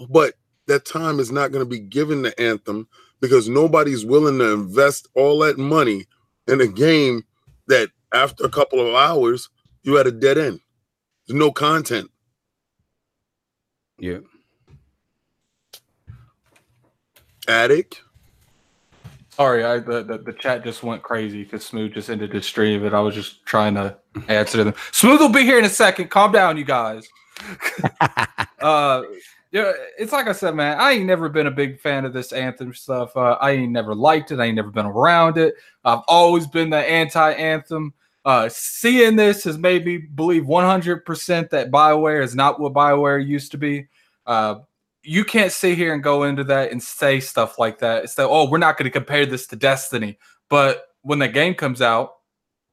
But 0.09 0.35
that 0.67 0.85
time 0.85 1.19
is 1.19 1.31
not 1.31 1.51
going 1.51 1.63
to 1.63 1.69
be 1.69 1.79
given 1.79 2.23
to 2.23 2.39
Anthem 2.39 2.87
because 3.21 3.49
nobody's 3.49 4.05
willing 4.05 4.37
to 4.39 4.53
invest 4.53 5.07
all 5.15 5.39
that 5.39 5.57
money 5.57 6.05
in 6.47 6.61
a 6.61 6.67
game 6.67 7.23
that 7.67 7.89
after 8.13 8.45
a 8.45 8.49
couple 8.49 8.79
of 8.85 8.93
hours, 8.95 9.49
you 9.83 9.95
had 9.95 10.07
a 10.07 10.11
dead 10.11 10.37
end. 10.37 10.59
There's 11.29 11.37
no 11.37 11.51
content. 11.51 12.09
Yeah. 13.99 14.17
Addict. 17.47 18.01
Sorry, 19.29 19.63
I 19.63 19.77
the, 19.77 20.01
the, 20.01 20.17
the 20.17 20.33
chat 20.33 20.63
just 20.63 20.81
went 20.81 21.03
crazy 21.03 21.43
because 21.43 21.63
Smooth 21.63 21.93
just 21.93 22.09
ended 22.09 22.33
his 22.33 22.47
stream, 22.47 22.83
and 22.83 22.95
I 22.95 22.99
was 23.01 23.13
just 23.13 23.45
trying 23.45 23.75
to 23.75 23.95
answer 24.27 24.63
them. 24.63 24.73
Smooth 24.91 25.19
will 25.19 25.29
be 25.29 25.43
here 25.43 25.59
in 25.59 25.65
a 25.65 25.69
second. 25.69 26.09
Calm 26.09 26.31
down, 26.31 26.57
you 26.57 26.65
guys. 26.65 27.07
uh, 28.59 29.03
yeah, 29.51 29.71
it's 29.99 30.11
like 30.11 30.27
I 30.27 30.31
said, 30.31 30.55
man. 30.55 30.79
I 30.79 30.93
ain't 30.93 31.05
never 31.05 31.29
been 31.29 31.45
a 31.45 31.51
big 31.51 31.79
fan 31.79 32.05
of 32.05 32.13
this 32.13 32.31
anthem 32.31 32.73
stuff. 32.73 33.15
Uh, 33.15 33.37
I 33.39 33.51
ain't 33.51 33.71
never 33.71 33.93
liked 33.93 34.31
it. 34.31 34.39
I 34.39 34.45
ain't 34.45 34.55
never 34.55 34.71
been 34.71 34.87
around 34.87 35.37
it. 35.37 35.53
I've 35.85 36.01
always 36.07 36.47
been 36.47 36.71
the 36.71 36.77
anti-anthem. 36.77 37.93
Uh, 38.25 38.49
seeing 38.49 39.15
this 39.15 39.43
has 39.43 39.57
made 39.57 39.85
me 39.85 39.97
believe 39.97 40.43
100% 40.43 41.49
that 41.49 41.71
Bioware 41.71 42.23
is 42.23 42.35
not 42.35 42.59
what 42.59 42.73
Bioware 42.73 43.25
used 43.25 43.51
to 43.51 43.57
be. 43.57 43.87
Uh, 44.25 44.55
you 45.03 45.23
can't 45.23 45.51
sit 45.51 45.77
here 45.77 45.93
and 45.93 46.03
go 46.03 46.23
into 46.23 46.43
that 46.43 46.71
and 46.71 46.83
say 46.83 47.19
stuff 47.19 47.57
like 47.57 47.79
that. 47.79 48.03
It's 48.03 48.15
that, 48.15 48.27
oh, 48.27 48.49
we're 48.49 48.57
not 48.57 48.77
going 48.77 48.85
to 48.85 48.91
compare 48.91 49.25
this 49.25 49.47
to 49.47 49.55
Destiny. 49.55 50.19
But 50.49 50.87
when 51.01 51.19
the 51.19 51.27
game 51.27 51.53
comes 51.53 51.81
out, 51.81 52.15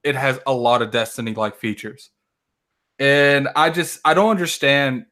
it 0.02 0.16
has 0.16 0.40
a 0.46 0.52
lot 0.52 0.82
of 0.82 0.90
Destiny 0.90 1.34
like 1.34 1.56
features. 1.56 2.10
And 2.98 3.48
I 3.54 3.70
just, 3.70 4.00
I 4.04 4.14
don't 4.14 4.30
understand 4.30 5.06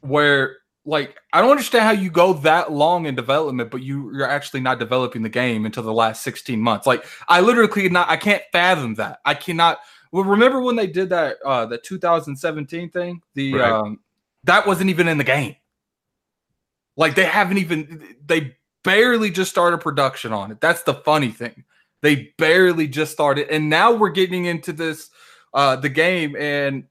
where, 0.00 0.58
like, 0.84 1.16
I 1.32 1.40
don't 1.40 1.50
understand 1.50 1.84
how 1.84 1.90
you 1.90 2.10
go 2.10 2.32
that 2.32 2.72
long 2.72 3.06
in 3.06 3.14
development, 3.14 3.70
but 3.70 3.82
you, 3.82 4.14
you're 4.14 4.28
actually 4.28 4.60
not 4.60 4.78
developing 4.78 5.22
the 5.22 5.28
game 5.28 5.66
until 5.66 5.82
the 5.82 5.92
last 5.92 6.22
16 6.22 6.60
months. 6.60 6.86
Like, 6.86 7.04
I 7.28 7.40
literally 7.40 7.68
could 7.68 7.92
not, 7.92 8.08
I 8.08 8.16
can't 8.16 8.42
fathom 8.52 8.94
that. 8.94 9.20
I 9.24 9.34
cannot. 9.34 9.78
Well, 10.12 10.24
remember 10.24 10.60
when 10.60 10.76
they 10.76 10.86
did 10.86 11.10
that, 11.10 11.36
uh, 11.44 11.66
the 11.66 11.78
2017 11.78 12.90
thing? 12.90 13.22
The, 13.34 13.54
Right. 13.54 13.72
um, 13.72 14.00
that 14.44 14.66
wasn't 14.66 14.90
even 14.90 15.06
in 15.08 15.18
the 15.18 15.24
game. 15.24 15.56
Like 16.96 17.14
they 17.14 17.24
haven't 17.24 17.58
even 17.58 18.16
they 18.26 18.56
barely 18.84 19.30
just 19.30 19.50
started 19.50 19.78
production 19.78 20.32
on 20.32 20.50
it. 20.52 20.60
That's 20.60 20.82
the 20.82 20.94
funny 20.94 21.30
thing. 21.30 21.64
They 22.02 22.32
barely 22.36 22.88
just 22.88 23.12
started, 23.12 23.48
and 23.48 23.70
now 23.70 23.92
we're 23.92 24.10
getting 24.10 24.46
into 24.46 24.72
this 24.72 25.10
uh 25.54 25.76
the 25.76 25.88
game, 25.88 26.36
and 26.36 26.84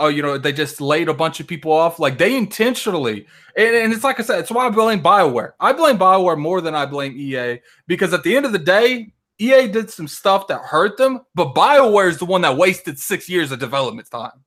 oh, 0.00 0.08
you 0.08 0.22
know, 0.22 0.38
they 0.38 0.52
just 0.52 0.80
laid 0.80 1.08
a 1.08 1.14
bunch 1.14 1.38
of 1.38 1.46
people 1.46 1.70
off. 1.70 1.98
Like 1.98 2.18
they 2.18 2.36
intentionally, 2.36 3.26
and, 3.56 3.76
and 3.76 3.92
it's 3.92 4.02
like 4.02 4.18
I 4.18 4.22
said, 4.22 4.40
it's 4.40 4.50
why 4.50 4.66
I 4.66 4.70
blame 4.70 5.02
Bioware. 5.02 5.52
I 5.60 5.72
blame 5.72 5.98
Bioware 5.98 6.38
more 6.38 6.60
than 6.60 6.74
I 6.74 6.86
blame 6.86 7.16
EA 7.16 7.60
because 7.86 8.12
at 8.12 8.24
the 8.24 8.36
end 8.36 8.46
of 8.46 8.52
the 8.52 8.58
day, 8.58 9.12
EA 9.38 9.68
did 9.68 9.90
some 9.90 10.08
stuff 10.08 10.48
that 10.48 10.60
hurt 10.62 10.96
them, 10.96 11.20
but 11.34 11.54
Bioware 11.54 12.08
is 12.08 12.18
the 12.18 12.24
one 12.24 12.40
that 12.42 12.56
wasted 12.56 12.98
six 12.98 13.28
years 13.28 13.52
of 13.52 13.58
development 13.58 14.10
time. 14.10 14.44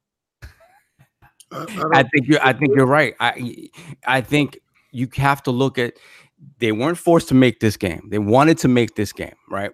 I, 1.51 1.57
I 1.57 1.99
I 1.99 2.03
think 2.03 2.27
you're 2.27 2.43
I 2.43 2.53
think 2.53 2.75
you're 2.75 2.87
right. 2.87 3.15
I 3.19 3.69
I 4.05 4.21
think 4.21 4.59
you 4.91 5.07
have 5.15 5.43
to 5.43 5.51
look 5.51 5.77
at 5.77 5.93
they 6.59 6.71
weren't 6.71 6.97
forced 6.97 7.29
to 7.29 7.35
make 7.35 7.59
this 7.59 7.77
game. 7.77 8.07
They 8.09 8.19
wanted 8.19 8.57
to 8.59 8.67
make 8.67 8.95
this 8.95 9.13
game, 9.13 9.35
right? 9.49 9.71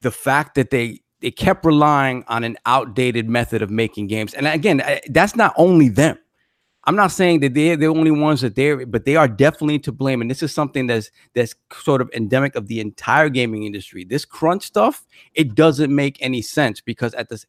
The 0.00 0.10
fact 0.10 0.54
that 0.54 0.70
they 0.70 1.00
they 1.20 1.30
kept 1.30 1.64
relying 1.64 2.24
on 2.28 2.44
an 2.44 2.56
outdated 2.66 3.28
method 3.28 3.62
of 3.62 3.70
making 3.70 4.06
games. 4.06 4.34
And 4.34 4.46
again, 4.46 4.82
that's 5.08 5.36
not 5.36 5.52
only 5.56 5.88
them. 5.88 6.18
I'm 6.84 6.96
not 6.96 7.12
saying 7.12 7.40
that 7.40 7.52
they're 7.52 7.76
the 7.76 7.86
only 7.86 8.10
ones 8.10 8.40
that 8.40 8.54
they're, 8.54 8.86
but 8.86 9.04
they 9.04 9.14
are 9.14 9.28
definitely 9.28 9.78
to 9.80 9.92
blame. 9.92 10.22
And 10.22 10.30
this 10.30 10.42
is 10.42 10.54
something 10.54 10.86
that's 10.86 11.10
that's 11.34 11.54
sort 11.72 12.00
of 12.00 12.10
endemic 12.14 12.54
of 12.54 12.66
the 12.66 12.80
entire 12.80 13.28
gaming 13.28 13.64
industry. 13.64 14.04
This 14.04 14.24
crunch 14.24 14.62
stuff, 14.62 15.04
it 15.34 15.54
doesn't 15.54 15.94
make 15.94 16.16
any 16.22 16.40
sense 16.40 16.80
because 16.80 17.12
at 17.14 17.28
this, 17.28 17.44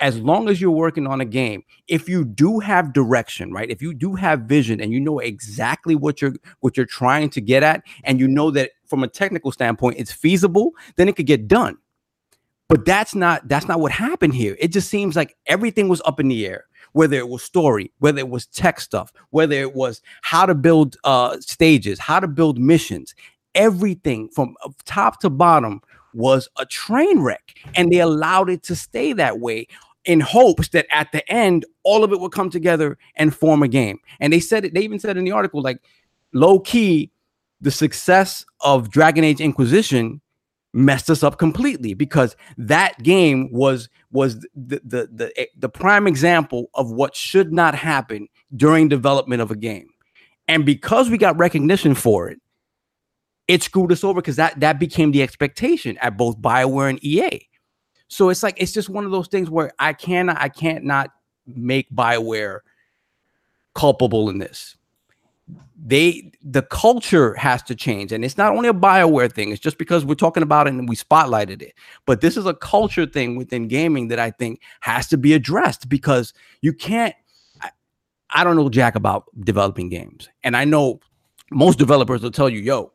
as 0.00 0.18
long 0.18 0.48
as 0.48 0.60
you're 0.60 0.70
working 0.70 1.06
on 1.06 1.22
a 1.22 1.24
game, 1.24 1.62
if 1.88 2.08
you 2.08 2.24
do 2.24 2.58
have 2.58 2.92
direction, 2.92 3.52
right? 3.52 3.70
If 3.70 3.80
you 3.80 3.94
do 3.94 4.14
have 4.16 4.40
vision 4.40 4.80
and 4.80 4.92
you 4.92 5.00
know 5.00 5.20
exactly 5.20 5.94
what 5.94 6.20
you're 6.20 6.34
what 6.60 6.76
you're 6.76 6.84
trying 6.84 7.30
to 7.30 7.40
get 7.40 7.62
at, 7.62 7.82
and 8.04 8.20
you 8.20 8.28
know 8.28 8.50
that 8.50 8.72
from 8.84 9.04
a 9.04 9.08
technical 9.08 9.52
standpoint 9.52 9.96
it's 9.98 10.12
feasible, 10.12 10.72
then 10.96 11.08
it 11.08 11.16
could 11.16 11.26
get 11.26 11.48
done. 11.48 11.78
But 12.68 12.84
that's 12.84 13.14
not 13.14 13.46
that's 13.48 13.68
not 13.68 13.80
what 13.80 13.92
happened 13.92 14.34
here. 14.34 14.56
It 14.58 14.68
just 14.68 14.88
seems 14.88 15.14
like 15.16 15.36
everything 15.46 15.88
was 15.88 16.02
up 16.04 16.20
in 16.20 16.28
the 16.28 16.46
air. 16.46 16.64
Whether 16.92 17.16
it 17.16 17.28
was 17.28 17.42
story, 17.42 17.90
whether 18.00 18.18
it 18.18 18.28
was 18.28 18.46
tech 18.46 18.78
stuff, 18.78 19.12
whether 19.30 19.54
it 19.56 19.74
was 19.74 20.02
how 20.20 20.44
to 20.44 20.54
build 20.54 20.96
uh, 21.04 21.38
stages, 21.40 21.98
how 21.98 22.20
to 22.20 22.28
build 22.28 22.58
missions, 22.58 23.14
everything 23.54 24.28
from 24.28 24.56
top 24.84 25.20
to 25.20 25.30
bottom 25.30 25.80
was 26.12 26.48
a 26.58 26.66
train 26.66 27.20
wreck, 27.20 27.54
and 27.74 27.90
they 27.90 28.00
allowed 28.00 28.50
it 28.50 28.62
to 28.64 28.76
stay 28.76 29.14
that 29.14 29.40
way 29.40 29.66
in 30.04 30.20
hopes 30.20 30.68
that 30.70 30.86
at 30.90 31.12
the 31.12 31.28
end 31.32 31.64
all 31.84 32.04
of 32.04 32.12
it 32.12 32.20
would 32.20 32.32
come 32.32 32.50
together 32.50 32.98
and 33.16 33.34
form 33.34 33.62
a 33.62 33.68
game. 33.68 33.98
And 34.20 34.32
they 34.32 34.40
said 34.40 34.64
it. 34.64 34.74
They 34.74 34.82
even 34.82 34.98
said 34.98 35.16
in 35.16 35.24
the 35.24 35.32
article, 35.32 35.62
like 35.62 35.80
low 36.32 36.58
key, 36.60 37.10
the 37.60 37.70
success 37.70 38.44
of 38.60 38.90
Dragon 38.90 39.24
Age 39.24 39.40
Inquisition 39.40 40.20
messed 40.72 41.10
us 41.10 41.22
up 41.22 41.38
completely 41.38 41.94
because 41.94 42.36
that 42.56 43.02
game 43.02 43.50
was 43.52 43.88
was 44.10 44.40
the 44.54 44.80
the 44.84 45.08
the, 45.12 45.32
eh, 45.36 45.46
the 45.56 45.68
prime 45.68 46.06
example 46.06 46.70
of 46.74 46.90
what 46.90 47.14
should 47.14 47.52
not 47.52 47.74
happen 47.74 48.28
during 48.56 48.88
development 48.88 49.42
of 49.42 49.50
a 49.50 49.56
game. 49.56 49.88
And 50.48 50.64
because 50.64 51.10
we 51.10 51.18
got 51.18 51.38
recognition 51.38 51.94
for 51.94 52.28
it, 52.28 52.38
it 53.48 53.62
screwed 53.62 53.92
us 53.92 54.04
over 54.04 54.20
because 54.20 54.36
that 54.36 54.58
that 54.60 54.78
became 54.78 55.12
the 55.12 55.22
expectation 55.22 55.98
at 55.98 56.16
both 56.16 56.38
BioWare 56.38 56.90
and 56.90 57.04
EA. 57.04 57.46
So 58.08 58.28
it's 58.28 58.42
like 58.42 58.54
it's 58.58 58.72
just 58.72 58.88
one 58.88 59.04
of 59.04 59.10
those 59.10 59.28
things 59.28 59.50
where 59.50 59.72
I 59.78 59.92
cannot 59.92 60.38
I 60.38 60.48
can't 60.48 60.84
not 60.84 61.10
make 61.46 61.90
BioWare 61.90 62.60
culpable 63.74 64.28
in 64.28 64.38
this 64.38 64.76
they 65.84 66.30
the 66.42 66.62
culture 66.62 67.34
has 67.34 67.60
to 67.64 67.74
change. 67.74 68.12
And 68.12 68.24
it's 68.24 68.38
not 68.38 68.54
only 68.54 68.68
a 68.68 68.74
bioware 68.74 69.30
thing 69.30 69.50
it's 69.50 69.60
just 69.60 69.78
because 69.78 70.04
we're 70.04 70.14
talking 70.14 70.42
about 70.42 70.68
it 70.68 70.74
and 70.74 70.88
we 70.88 70.94
spotlighted 70.94 71.60
it. 71.60 71.74
But 72.06 72.20
this 72.20 72.36
is 72.36 72.46
a 72.46 72.54
culture 72.54 73.04
thing 73.04 73.36
within 73.36 73.66
gaming 73.66 74.08
that 74.08 74.20
i 74.20 74.30
think 74.30 74.60
has 74.80 75.08
to 75.08 75.16
be 75.16 75.34
addressed 75.34 75.88
because 75.88 76.32
you 76.60 76.72
can't 76.72 77.14
I, 77.60 77.70
I 78.30 78.44
don't 78.44 78.54
know 78.56 78.68
jack 78.68 78.94
about 78.94 79.24
developing 79.40 79.88
games. 79.88 80.28
And 80.44 80.56
i 80.56 80.64
know 80.64 81.00
most 81.50 81.78
developers 81.78 82.22
will 82.22 82.30
tell 82.30 82.48
you 82.48 82.60
yo 82.60 82.92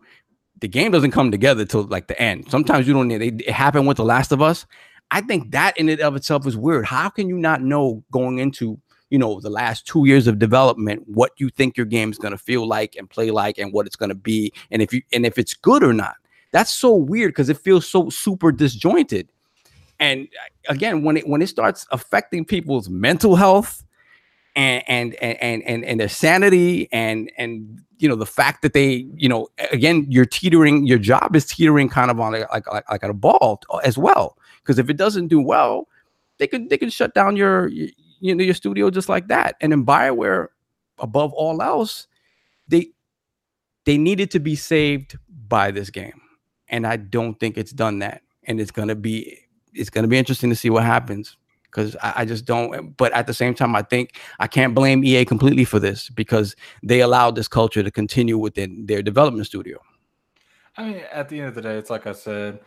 the 0.62 0.68
game 0.68 0.92
doesn't 0.92 1.12
come 1.12 1.30
together 1.30 1.66
till 1.66 1.84
like 1.84 2.08
the 2.08 2.20
end. 2.20 2.50
Sometimes 2.50 2.88
you 2.88 2.94
don't 2.94 3.10
need 3.10 3.22
it, 3.22 3.42
it 3.42 3.52
happened 3.52 3.88
with 3.88 3.98
the 3.98 4.06
last 4.06 4.32
of 4.32 4.42
us. 4.42 4.66
I 5.12 5.22
think 5.22 5.52
that 5.52 5.78
in 5.78 5.90
and 5.90 6.02
of 6.02 6.16
itself 6.16 6.48
is 6.48 6.58
weird. 6.58 6.86
How 6.86 7.10
can 7.10 7.30
you 7.30 7.38
not 7.38 7.62
know 7.62 8.04
going 8.12 8.40
into 8.40 8.80
you 9.10 9.18
know 9.18 9.40
the 9.40 9.50
last 9.50 9.86
two 9.88 10.06
years 10.06 10.28
of 10.28 10.40
development 10.40 11.04
what 11.08 11.32
you 11.38 11.50
think 11.50 11.78
your 11.78 11.86
game 11.86 12.12
is 12.12 12.18
going 12.18 12.32
to 12.32 12.38
feel 12.38 12.68
like 12.68 12.96
and 12.96 13.10
play 13.10 13.32
like 13.32 13.58
and 13.58 13.72
what 13.74 13.86
it's 13.86 13.96
going 13.96 14.10
to 14.10 14.16
be 14.16 14.52
and 14.72 14.82
if 14.82 14.94
you 14.94 15.02
and 15.14 15.26
if 15.26 15.38
it's 15.38 15.54
good 15.54 15.84
or 15.84 15.94
not. 15.94 16.16
That's 16.52 16.74
so 16.74 16.96
weird 16.96 17.32
because 17.32 17.50
it 17.50 17.58
feels 17.58 17.88
so 17.88 18.10
super 18.10 18.52
disjointed. 18.52 19.30
And 20.00 20.28
uh, 20.70 20.74
again 20.74 21.04
when 21.04 21.18
it 21.18 21.28
when 21.28 21.42
it 21.42 21.48
starts 21.48 21.86
affecting 21.92 22.46
people's 22.46 22.90
mental 22.90 23.36
health 23.36 23.84
and 24.56 24.84
and 24.88 25.16
and 25.16 25.64
and 25.64 25.86
and 25.86 26.00
their 26.00 26.10
sanity 26.10 26.90
and 26.92 27.32
and 27.38 27.82
you 28.00 28.08
know 28.08 28.16
the 28.16 28.26
fact 28.26 28.62
that 28.62 28.74
they 28.74 29.08
you 29.16 29.30
know 29.30 29.48
again 29.72 30.06
you're 30.10 30.26
teetering 30.26 30.86
your 30.86 31.00
job 31.00 31.36
is 31.36 31.46
teetering 31.46 31.90
kind 31.90 32.12
of 32.12 32.20
on 32.20 32.34
like 32.34 32.68
like, 32.68 32.90
like 32.90 33.04
a 33.04 33.14
ball 33.14 33.62
as 33.84 33.98
well. 33.98 34.38
Because 34.62 34.80
if 34.80 34.90
it 34.90 34.98
doesn't 34.98 35.28
do 35.28 35.42
well 35.42 35.88
they 36.38 36.48
could 36.48 36.70
they 36.70 36.78
could 36.78 36.94
shut 36.94 37.14
down 37.14 37.36
your 37.36 37.70
you 38.20 38.36
know 38.36 38.44
your 38.44 38.54
studio 38.54 38.90
just 38.90 39.10
like 39.10 39.28
that. 39.28 39.56
And 39.62 39.74
in 39.74 39.86
Bioware, 39.86 40.48
above 41.00 41.34
all 41.34 41.62
else, 41.62 42.08
they 42.68 42.90
they 43.86 43.98
needed 43.98 44.32
to 44.32 44.40
be 44.40 44.56
saved 44.56 45.18
by 45.48 45.72
this 45.72 45.90
game, 45.90 46.22
and 46.68 46.86
I 46.86 46.98
don't 46.98 47.40
think 47.40 47.58
it's 47.58 47.72
done 47.72 48.00
that. 48.00 48.22
And 48.44 48.60
it's 48.60 48.72
gonna 48.72 48.96
be 48.96 49.40
it's 49.74 49.90
gonna 49.90 50.08
be 50.08 50.18
interesting 50.18 50.50
to 50.50 50.56
see 50.56 50.70
what 50.70 50.84
happens 50.84 51.38
because 51.64 51.96
I, 52.02 52.14
I, 52.18 52.26
just 52.26 52.46
don't. 52.46 52.96
But 52.98 53.14
at 53.14 53.28
the 53.28 53.34
same 53.34 53.54
time, 53.54 53.76
I 53.76 53.82
think 53.82 54.20
I 54.40 54.48
can't 54.48 54.74
blame 54.74 55.04
EA 55.04 55.26
completely 55.26 55.66
for 55.66 55.80
this 55.80 56.10
because 56.10 56.56
they 56.82 57.02
allowed 57.02 57.36
this 57.36 57.48
culture 57.48 57.84
to 57.84 57.92
continue 57.92 58.38
within 58.38 58.86
their 58.86 59.02
development 59.02 59.46
studio. 59.46 59.80
I 60.78 60.86
mean, 60.86 61.02
at 61.12 61.30
the 61.30 61.40
end 61.40 61.50
of 61.50 61.56
the 61.56 61.62
day, 61.62 61.78
it's 61.78 61.90
like 61.90 62.08
I 62.08 62.14
said. 62.14 62.60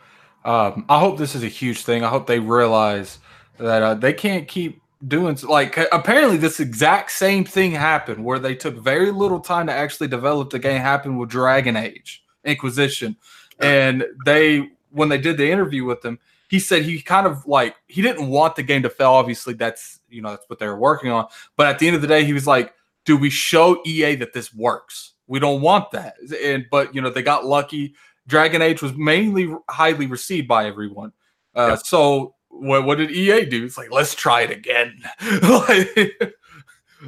Um, 0.43 0.85
I 0.89 0.99
hope 0.99 1.17
this 1.17 1.35
is 1.35 1.43
a 1.43 1.47
huge 1.47 1.83
thing. 1.83 2.03
I 2.03 2.09
hope 2.09 2.25
they 2.25 2.39
realize 2.39 3.19
that 3.57 3.83
uh, 3.83 3.93
they 3.93 4.13
can't 4.13 4.47
keep 4.47 4.80
doing 5.07 5.37
like 5.43 5.77
apparently 5.91 6.37
this 6.37 6.59
exact 6.59 7.11
same 7.11 7.43
thing 7.43 7.71
happened 7.71 8.23
where 8.23 8.39
they 8.39 8.55
took 8.55 8.75
very 8.75 9.11
little 9.11 9.39
time 9.39 9.67
to 9.67 9.73
actually 9.73 10.07
develop 10.07 10.49
the 10.49 10.59
game 10.59 10.79
happened 10.79 11.19
with 11.19 11.29
Dragon 11.29 11.75
Age 11.75 12.23
Inquisition. 12.43 13.15
And 13.59 14.05
they 14.25 14.69
when 14.91 15.09
they 15.09 15.17
did 15.17 15.37
the 15.37 15.49
interview 15.49 15.85
with 15.85 16.03
him 16.03 16.19
he 16.51 16.59
said 16.59 16.83
he 16.83 17.01
kind 17.01 17.25
of 17.25 17.47
like 17.47 17.77
he 17.87 18.01
didn't 18.01 18.27
want 18.27 18.57
the 18.57 18.63
game 18.63 18.83
to 18.83 18.89
fail. 18.89 19.11
Obviously 19.11 19.53
that's 19.53 20.01
you 20.09 20.21
know 20.21 20.31
that's 20.31 20.49
what 20.49 20.59
they 20.59 20.67
were 20.67 20.77
working 20.77 21.09
on. 21.09 21.27
But 21.55 21.67
at 21.67 21.79
the 21.79 21.87
end 21.87 21.95
of 21.95 22.01
the 22.01 22.09
day 22.09 22.25
he 22.25 22.33
was 22.33 22.45
like 22.45 22.73
do 23.05 23.17
we 23.17 23.29
show 23.29 23.81
EA 23.85 24.15
that 24.15 24.33
this 24.33 24.53
works? 24.53 25.13
We 25.27 25.39
don't 25.39 25.61
want 25.61 25.91
that. 25.91 26.15
And 26.43 26.65
but 26.69 26.93
you 26.93 27.01
know 27.01 27.09
they 27.09 27.23
got 27.23 27.45
lucky. 27.45 27.95
Dragon 28.27 28.61
Age 28.61 28.81
was 28.81 28.93
mainly 28.93 29.55
highly 29.69 30.05
received 30.07 30.47
by 30.47 30.67
everyone. 30.67 31.13
Uh, 31.55 31.67
yeah. 31.69 31.75
so 31.75 32.35
what, 32.51 32.85
what 32.85 32.97
did 32.97 33.11
EA 33.11 33.45
do? 33.45 33.65
It's 33.65 33.77
like, 33.77 33.91
let's 33.91 34.13
try 34.13 34.41
it 34.41 34.51
again. 34.51 35.01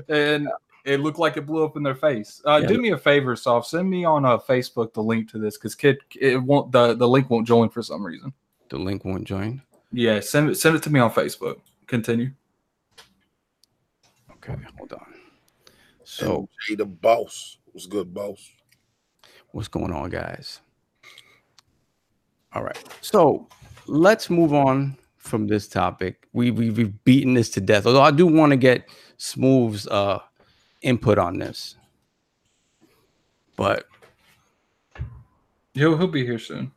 and 0.10 0.50
it 0.86 1.00
looked 1.00 1.20
like 1.20 1.38
it 1.38 1.46
blew 1.46 1.64
up 1.64 1.78
in 1.78 1.84
their 1.84 1.96
face. 1.96 2.42
Uh, 2.46 2.60
yeah. 2.62 2.68
Do 2.68 2.82
me 2.82 2.92
a 2.92 2.98
favor, 2.98 3.36
Sov. 3.36 3.66
Send 3.66 3.90
me 3.90 4.06
on 4.06 4.26
uh, 4.26 4.38
Facebook 4.38 4.94
the 4.94 5.04
link 5.04 5.30
to 5.32 5.38
this 5.38 5.58
because 5.58 5.76
kid, 5.76 6.00
it 6.20 6.42
won't 6.42 6.72
the 6.72 6.94
the 6.96 7.08
link 7.08 7.30
won't 7.30 7.48
join 7.48 7.70
for 7.70 7.82
some 7.82 8.04
reason. 8.06 8.34
The 8.70 8.78
link 8.78 9.06
won't 9.06 9.26
join. 9.26 9.62
Yeah, 9.92 10.20
send 10.20 10.50
it 10.50 10.56
send 10.56 10.76
it 10.76 10.84
to 10.84 10.90
me 10.90 11.00
on 11.00 11.12
Facebook. 11.12 11.60
Continue. 11.88 12.32
Okay, 14.32 14.56
hold 14.78 14.94
on. 14.94 15.14
So, 16.04 16.50
MJ 16.70 16.78
the 16.78 16.86
boss. 16.86 17.58
What's 17.72 17.86
good, 17.86 18.14
boss? 18.14 18.52
What's 19.52 19.68
going 19.68 19.94
on, 19.94 20.10
guys? 20.10 20.60
All 22.54 22.64
right. 22.64 22.78
So 23.02 23.48
let's 23.88 24.30
move 24.30 24.54
on 24.54 24.98
from 25.24 25.48
this 25.48 25.68
topic. 25.68 26.28
We, 26.34 26.52
we 26.52 26.70
we've 26.70 27.04
beaten 27.06 27.34
this 27.34 27.50
to 27.52 27.62
death. 27.62 27.86
Although 27.86 28.02
I 28.02 28.12
do 28.12 28.28
want 28.28 28.52
to 28.52 28.58
get 28.58 28.88
Smooth's 29.18 29.88
uh 29.88 30.20
input 30.82 31.18
on 31.18 31.40
this. 31.40 31.78
But 33.56 33.86
he'll 35.74 35.98
he'll 35.98 36.08
be 36.08 36.26
here 36.26 36.40
soon. 36.40 36.72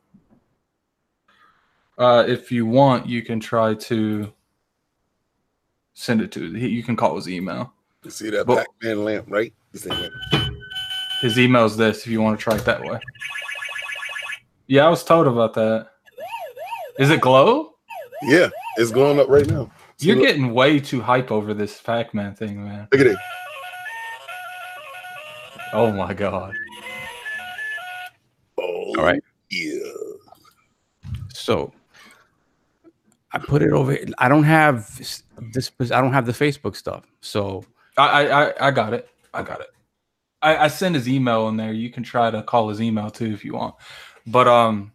Uh, 1.99 2.25
if 2.29 2.53
you 2.53 2.67
want, 2.67 3.07
you 3.07 3.23
can 3.23 3.41
try 3.41 3.75
to 3.75 4.33
send 5.95 6.21
it 6.21 6.31
to. 6.33 6.47
You 6.47 6.83
can 6.83 6.95
call 6.95 7.17
his 7.17 7.29
email. 7.29 7.73
You 8.05 8.11
see 8.11 8.31
that 8.31 8.47
but, 8.47 8.59
Pac-Man 8.59 9.03
lamp, 9.03 9.27
right? 9.29 9.53
His 11.23 11.39
email 11.39 11.65
is 11.65 11.77
this. 11.77 12.01
If 12.01 12.09
you 12.09 12.21
want 12.21 12.39
to 12.39 12.43
try 12.43 12.55
it 12.55 12.65
that 12.67 12.85
way. 12.85 13.01
Yeah, 14.67 14.87
I 14.87 14.91
was 14.91 15.03
told 15.03 15.27
about 15.27 15.55
that. 15.55 15.89
Is 16.99 17.11
it 17.11 17.21
glow? 17.21 17.76
Yeah, 18.23 18.49
it's 18.77 18.91
going 18.91 19.19
up 19.19 19.29
right 19.29 19.47
now. 19.47 19.71
See, 19.99 20.09
You're 20.09 20.17
look. 20.17 20.27
getting 20.27 20.53
way 20.53 20.81
too 20.81 21.01
hype 21.01 21.31
over 21.31 21.55
this 21.55 21.81
Pac-Man 21.81 22.35
thing, 22.35 22.65
man. 22.65 22.89
Look 22.93 23.01
at 23.01 23.07
it. 23.07 23.19
Oh 25.73 25.91
my 25.93 26.15
god. 26.15 26.55
Oh, 28.59 28.95
all 28.97 29.05
right. 29.05 29.23
Yeah. 29.51 29.79
So 31.33 31.73
I 33.33 33.39
put 33.39 33.63
it 33.63 33.73
over. 33.73 33.97
I 34.19 34.29
don't 34.29 34.45
have 34.45 34.97
this. 34.97 35.23
I 35.81 36.01
don't 36.01 36.13
have 36.13 36.27
the 36.27 36.33
Facebook 36.33 36.77
stuff. 36.77 37.05
So 37.21 37.65
I 37.99 38.29
I 38.29 38.69
I 38.69 38.71
got 38.71 38.95
it. 38.95 39.09
I 39.35 39.43
got 39.43 39.61
it. 39.61 39.69
I, 40.43 40.57
I 40.57 40.69
send 40.69 40.95
his 40.95 41.09
email 41.09 41.49
in 41.49 41.57
there. 41.57 41.73
You 41.73 41.91
can 41.91 42.03
try 42.03 42.31
to 42.31 42.43
call 42.43 42.69
his 42.69 42.81
email 42.81 43.11
too 43.11 43.33
if 43.33 43.45
you 43.45 43.55
want. 43.55 43.75
But 44.27 44.49
um, 44.49 44.93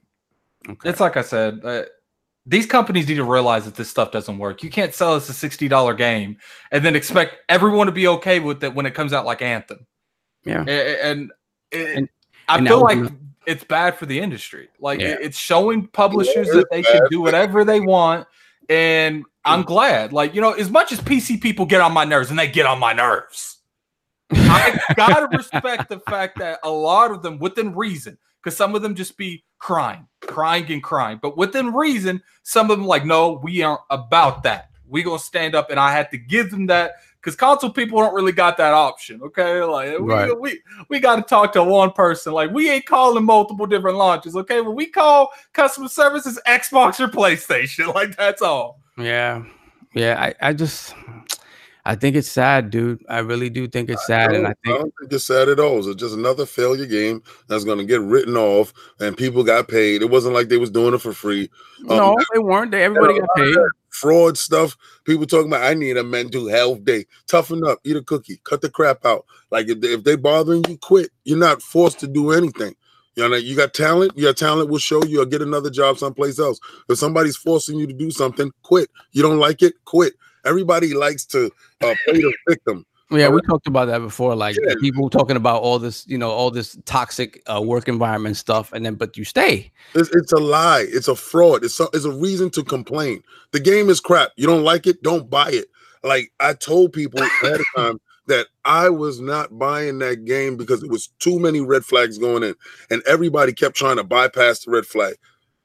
okay. 0.67 0.89
it's 0.89 0.99
like 0.99 1.17
I 1.17 1.21
said. 1.21 1.61
Uh, 1.63 1.83
these 2.45 2.65
companies 2.65 3.07
need 3.07 3.15
to 3.15 3.23
realize 3.23 3.65
that 3.65 3.75
this 3.75 3.89
stuff 3.89 4.11
doesn't 4.11 4.37
work. 4.39 4.63
You 4.63 4.69
can't 4.69 4.93
sell 4.93 5.13
us 5.13 5.29
a 5.29 5.33
sixty 5.33 5.67
dollar 5.67 5.93
game 5.93 6.37
and 6.71 6.83
then 6.83 6.95
expect 6.95 7.37
everyone 7.49 7.87
to 7.87 7.91
be 7.91 8.07
okay 8.07 8.39
with 8.39 8.63
it 8.63 8.73
when 8.73 8.85
it 8.85 8.93
comes 8.93 9.13
out 9.13 9.25
like 9.25 9.41
Anthem. 9.41 9.85
Yeah, 10.43 10.61
and, 10.61 10.69
and, 11.03 11.31
and 11.71 12.09
I 12.47 12.57
and 12.57 12.67
feel 12.67 12.81
like 12.81 13.11
it's 13.45 13.63
bad 13.63 13.97
for 13.97 14.05
the 14.05 14.19
industry. 14.19 14.69
Like 14.79 14.99
yeah. 14.99 15.17
it's 15.19 15.37
showing 15.37 15.87
publishers 15.87 16.47
that 16.49 16.67
they 16.71 16.81
can 16.81 17.01
do 17.09 17.21
whatever 17.21 17.63
they 17.63 17.79
want, 17.79 18.27
and 18.69 19.23
I'm 19.45 19.63
glad. 19.63 20.13
Like 20.13 20.33
you 20.33 20.41
know, 20.41 20.53
as 20.53 20.69
much 20.69 20.91
as 20.91 20.99
PC 20.99 21.41
people 21.41 21.65
get 21.65 21.81
on 21.81 21.91
my 21.91 22.05
nerves, 22.05 22.29
and 22.29 22.39
they 22.39 22.47
get 22.47 22.65
on 22.65 22.79
my 22.79 22.93
nerves. 22.93 23.59
I 24.31 24.79
gotta 24.95 25.27
respect 25.37 25.89
the 25.89 25.99
fact 25.99 26.39
that 26.39 26.59
a 26.63 26.71
lot 26.71 27.11
of 27.11 27.21
them, 27.21 27.37
within 27.37 27.75
reason, 27.75 28.17
because 28.41 28.57
some 28.57 28.75
of 28.75 28.81
them 28.81 28.95
just 28.95 29.17
be 29.17 29.43
crying, 29.61 30.07
crying 30.19 30.69
and 30.69 30.83
crying. 30.83 31.19
But 31.21 31.37
within 31.37 31.73
reason, 31.73 32.21
some 32.43 32.69
of 32.69 32.77
them 32.77 32.87
like, 32.87 33.05
no, 33.05 33.39
we 33.41 33.61
aren't 33.61 33.81
about 33.89 34.43
that. 34.43 34.71
We 34.87 35.03
gonna 35.03 35.19
stand 35.19 35.55
up, 35.55 35.69
and 35.69 35.79
I 35.79 35.93
had 35.93 36.11
to 36.11 36.17
give 36.17 36.51
them 36.51 36.65
that 36.67 36.95
because 37.21 37.35
console 37.35 37.69
people 37.69 37.99
don't 37.99 38.13
really 38.13 38.33
got 38.33 38.57
that 38.57 38.73
option. 38.73 39.21
Okay, 39.21 39.61
like 39.61 39.97
right. 39.99 40.27
we 40.27 40.51
we, 40.51 40.61
we 40.89 40.99
got 40.99 41.15
to 41.15 41.21
talk 41.21 41.53
to 41.53 41.63
one 41.63 41.91
person. 41.91 42.33
Like 42.33 42.51
we 42.51 42.69
ain't 42.69 42.85
calling 42.85 43.23
multiple 43.23 43.65
different 43.65 43.97
launches. 43.97 44.35
Okay, 44.35 44.59
when 44.59 44.75
we 44.75 44.87
call 44.87 45.29
customer 45.53 45.87
services 45.87 46.41
Xbox 46.45 46.99
or 46.99 47.07
PlayStation, 47.07 47.93
like 47.95 48.17
that's 48.17 48.41
all. 48.41 48.81
Yeah, 48.97 49.45
yeah. 49.93 50.33
I 50.41 50.49
I 50.49 50.53
just 50.53 50.93
I 51.85 51.95
think 51.95 52.15
it's 52.15 52.31
sad, 52.31 52.69
dude. 52.69 53.03
I 53.09 53.19
really 53.19 53.49
do 53.49 53.67
think 53.67 53.89
it's 53.89 54.05
sad, 54.05 54.31
I 54.31 54.35
and 54.35 54.47
I 54.47 54.53
think, 54.63 54.75
I 54.75 54.77
don't 54.79 54.93
think 54.99 55.13
it's 55.13 55.25
sad 55.25 55.49
at 55.49 55.59
all. 55.59 55.79
It's 55.79 55.99
just 55.99 56.15
another 56.15 56.45
failure 56.45 56.85
game 56.85 57.23
that's 57.47 57.63
going 57.63 57.79
to 57.79 57.85
get 57.85 58.01
written 58.01 58.37
off, 58.37 58.73
and 58.99 59.17
people 59.17 59.43
got 59.43 59.67
paid. 59.67 60.01
It 60.01 60.09
wasn't 60.09 60.35
like 60.35 60.49
they 60.49 60.57
was 60.57 60.69
doing 60.69 60.93
it 60.93 60.99
for 60.99 61.13
free. 61.13 61.49
Um, 61.89 61.97
no, 61.97 62.17
they 62.33 62.39
weren't. 62.39 62.71
They 62.71 62.83
everybody 62.83 63.19
got 63.19 63.29
paid. 63.35 63.55
Fraud 63.89 64.37
stuff. 64.37 64.77
People 65.03 65.25
talking 65.25 65.47
about 65.47 65.63
I 65.63 65.73
need 65.73 65.97
a 65.97 66.03
mental 66.03 66.47
health 66.47 66.83
day. 66.85 67.05
Toughen 67.27 67.65
up. 67.65 67.79
Eat 67.83 67.97
a 67.97 68.01
cookie. 68.01 68.39
Cut 68.43 68.61
the 68.61 68.69
crap 68.69 69.05
out. 69.05 69.25
Like 69.49 69.67
if 69.67 69.81
they, 69.81 69.89
if 69.89 70.03
they 70.03 70.15
bothering 70.15 70.63
you, 70.69 70.77
quit. 70.77 71.09
You're 71.23 71.37
not 71.37 71.61
forced 71.61 71.99
to 71.99 72.07
do 72.07 72.31
anything. 72.31 72.75
You 73.15 73.27
know, 73.27 73.35
you 73.35 73.57
got 73.57 73.73
talent. 73.73 74.17
Your 74.17 74.33
talent 74.33 74.69
will 74.69 74.79
show 74.79 75.03
you 75.03 75.21
or 75.21 75.25
get 75.25 75.41
another 75.41 75.69
job 75.69 75.97
someplace 75.97 76.39
else. 76.39 76.59
If 76.87 76.97
somebody's 76.97 77.35
forcing 77.35 77.77
you 77.77 77.85
to 77.87 77.93
do 77.93 78.09
something, 78.09 78.51
quit. 78.61 78.89
You 79.11 79.21
don't 79.21 79.39
like 79.39 79.61
it, 79.61 79.73
quit. 79.83 80.13
Everybody 80.45 80.93
likes 80.93 81.25
to 81.27 81.51
uh, 81.81 81.95
play 82.05 82.19
the 82.21 82.33
victim. 82.47 82.85
Yeah, 83.11 83.27
we 83.27 83.41
talked 83.41 83.67
about 83.67 83.85
that 83.87 83.99
before. 83.99 84.35
Like 84.35 84.55
Yeah. 84.65 84.73
people 84.79 85.09
talking 85.09 85.35
about 85.35 85.61
all 85.61 85.79
this, 85.79 86.05
you 86.07 86.17
know, 86.17 86.29
all 86.31 86.49
this 86.49 86.77
toxic 86.85 87.43
uh, 87.53 87.61
work 87.61 87.89
environment 87.89 88.37
stuff, 88.37 88.71
and 88.71 88.85
then 88.85 88.95
but 88.95 89.17
you 89.17 89.25
stay. 89.25 89.71
It's, 89.93 90.09
it's 90.15 90.31
a 90.31 90.37
lie. 90.37 90.85
It's 90.87 91.09
a 91.09 91.15
fraud. 91.15 91.65
It's 91.65 91.77
a, 91.81 91.89
it's 91.93 92.05
a 92.05 92.11
reason 92.11 92.49
to 92.51 92.63
complain. 92.63 93.21
The 93.51 93.59
game 93.59 93.89
is 93.89 93.99
crap. 93.99 94.31
You 94.37 94.47
don't 94.47 94.63
like 94.63 94.87
it, 94.87 95.03
don't 95.03 95.29
buy 95.29 95.49
it. 95.51 95.65
Like 96.03 96.31
I 96.39 96.53
told 96.53 96.93
people 96.93 97.21
ahead 97.21 97.59
of 97.59 97.65
time 97.75 97.99
that 98.27 98.47
I 98.63 98.87
was 98.87 99.19
not 99.19 99.59
buying 99.59 99.99
that 99.99 100.23
game 100.23 100.55
because 100.55 100.81
it 100.81 100.89
was 100.89 101.09
too 101.19 101.37
many 101.37 101.59
red 101.59 101.83
flags 101.83 102.17
going 102.17 102.43
in, 102.43 102.55
and 102.89 103.03
everybody 103.05 103.51
kept 103.51 103.75
trying 103.75 103.97
to 103.97 104.05
bypass 104.05 104.63
the 104.63 104.71
red 104.71 104.85
flag, 104.85 105.15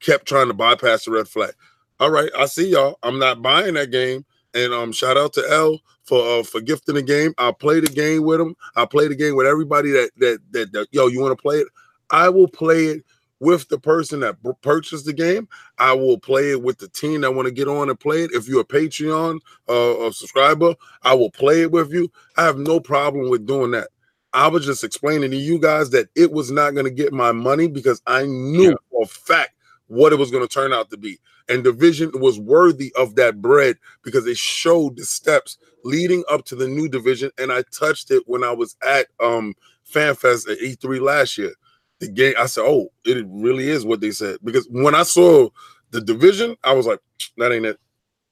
kept 0.01 0.27
trying 0.27 0.49
to 0.49 0.55
bypass 0.55 1.05
the 1.05 1.13
red 1.13 1.29
flag. 1.29 1.55
All 2.01 2.11
right, 2.11 2.31
I 2.37 2.47
see 2.47 2.71
y'all. 2.71 2.99
I'm 3.05 3.21
not 3.21 3.41
buying 3.41 3.75
that 3.75 3.93
game. 3.93 4.25
And 4.57 4.73
um, 4.73 4.93
shout 4.93 5.17
out 5.17 5.33
to 5.35 5.45
L 5.51 5.81
for 6.05 6.41
uh, 6.41 6.43
for 6.43 6.61
gifting 6.61 6.95
the 6.97 7.03
game. 7.03 7.35
I'll 7.39 7.53
play 7.53 7.81
the 7.81 7.89
game 7.89 8.25
with 8.25 8.41
him. 8.41 8.57
I'll 8.75 8.87
play 8.87 9.07
the 9.09 9.15
game 9.15 9.37
with 9.37 9.47
everybody 9.47 9.91
that 9.93 10.11
that 10.17 10.41
that, 10.53 10.73
that 10.73 10.87
yo, 10.93 11.07
you 11.09 11.21
want 11.21 11.37
to 11.37 11.43
play 11.43 11.59
it? 11.59 11.69
I 12.11 12.29
will 12.31 12.49
play 12.49 12.87
it 12.87 13.05
with 13.39 13.69
the 13.69 13.79
person 13.79 14.21
that 14.21 14.37
purchased 14.63 15.05
the 15.05 15.13
game. 15.13 15.47
I 15.79 15.93
will 15.93 16.19
play 16.19 16.53
it 16.53 16.63
with 16.63 16.79
the 16.79 16.89
team 16.89 17.21
that 17.21 17.35
want 17.35 17.47
to 17.47 17.53
get 17.53 17.69
on 17.69 17.91
and 17.91 18.01
play 18.01 18.23
it. 18.25 18.31
If 18.33 18.49
you're 18.49 18.63
a 18.63 18.65
Patreon 18.65 19.41
uh, 19.69 20.07
a 20.07 20.13
subscriber, 20.13 20.75
I 21.03 21.13
will 21.15 21.31
play 21.31 21.61
it 21.63 21.71
with 21.71 21.93
you. 21.93 22.11
I 22.39 22.45
have 22.45 22.57
no 22.59 22.81
problem 22.81 23.29
with 23.29 23.47
doing 23.47 23.73
that. 23.73 23.89
I 24.33 24.49
was 24.49 24.65
just 24.65 24.85
explaining 24.85 25.31
to 25.33 25.37
you 25.37 25.59
guys 25.59 25.91
that 25.91 26.09
it 26.15 26.31
was 26.33 26.51
not 26.51 26.73
going 26.73 26.85
to 26.85 26.91
get 26.91 27.13
my 27.13 27.33
money 27.33 27.69
because 27.69 28.01
I 28.07 28.25
knew 28.27 28.71
Yeah. 28.71 28.75
for 28.91 29.03
a 29.05 29.07
fact 29.07 29.56
what 29.89 30.13
it 30.13 30.19
was 30.19 30.31
going 30.31 30.47
to 30.47 30.53
turn 30.53 30.73
out 30.73 30.91
to 30.91 30.97
be. 30.97 31.19
And 31.49 31.63
division 31.63 32.11
was 32.15 32.39
worthy 32.41 32.93
of 32.97 33.15
that 33.17 33.41
bread 33.41 33.77
because 34.03 34.27
it 34.27 34.37
showed 34.37 34.97
the 34.97 35.05
steps 35.05 35.59
leading 35.85 36.25
up 36.31 36.45
to 36.47 36.57
the 36.57 36.67
new 36.67 36.89
division. 36.89 37.31
And 37.39 37.53
I 37.53 37.63
touched 37.73 38.11
it 38.11 38.25
when 38.27 38.43
I 38.43 38.53
was 38.53 38.77
at 38.87 39.07
um 39.21 39.55
FanFest 39.91 40.51
at 40.51 40.59
E3 40.59 41.01
last 41.01 41.39
year. 41.39 41.53
The 42.01 42.09
game, 42.09 42.35
I 42.39 42.47
said, 42.47 42.65
Oh, 42.67 42.89
it 43.05 43.25
really 43.29 43.69
is 43.69 43.85
what 43.85 44.01
they 44.01 44.11
said. 44.11 44.39
Because 44.45 44.67
when 44.71 44.95
I 44.95 45.05
saw 45.05 45.49
the 45.93 46.01
division, 46.01 46.57
I 46.65 46.73
was 46.75 46.87
like, 46.87 47.01
that 47.39 47.53
ain't 47.53 47.67
it. 47.67 47.79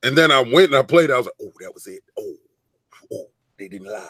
And 0.03 0.19
then 0.19 0.31
I 0.31 0.41
went 0.41 0.67
and 0.67 0.77
I 0.77 0.83
played. 0.83 1.11
I 1.11 1.17
was 1.17 1.27
like, 1.27 1.35
oh, 1.41 1.53
that 1.61 1.73
was 1.73 1.87
it. 1.87 2.03
Oh, 2.19 2.35
oh, 3.13 3.27
they 3.59 3.69
didn't 3.69 3.87
lie. 3.91 4.09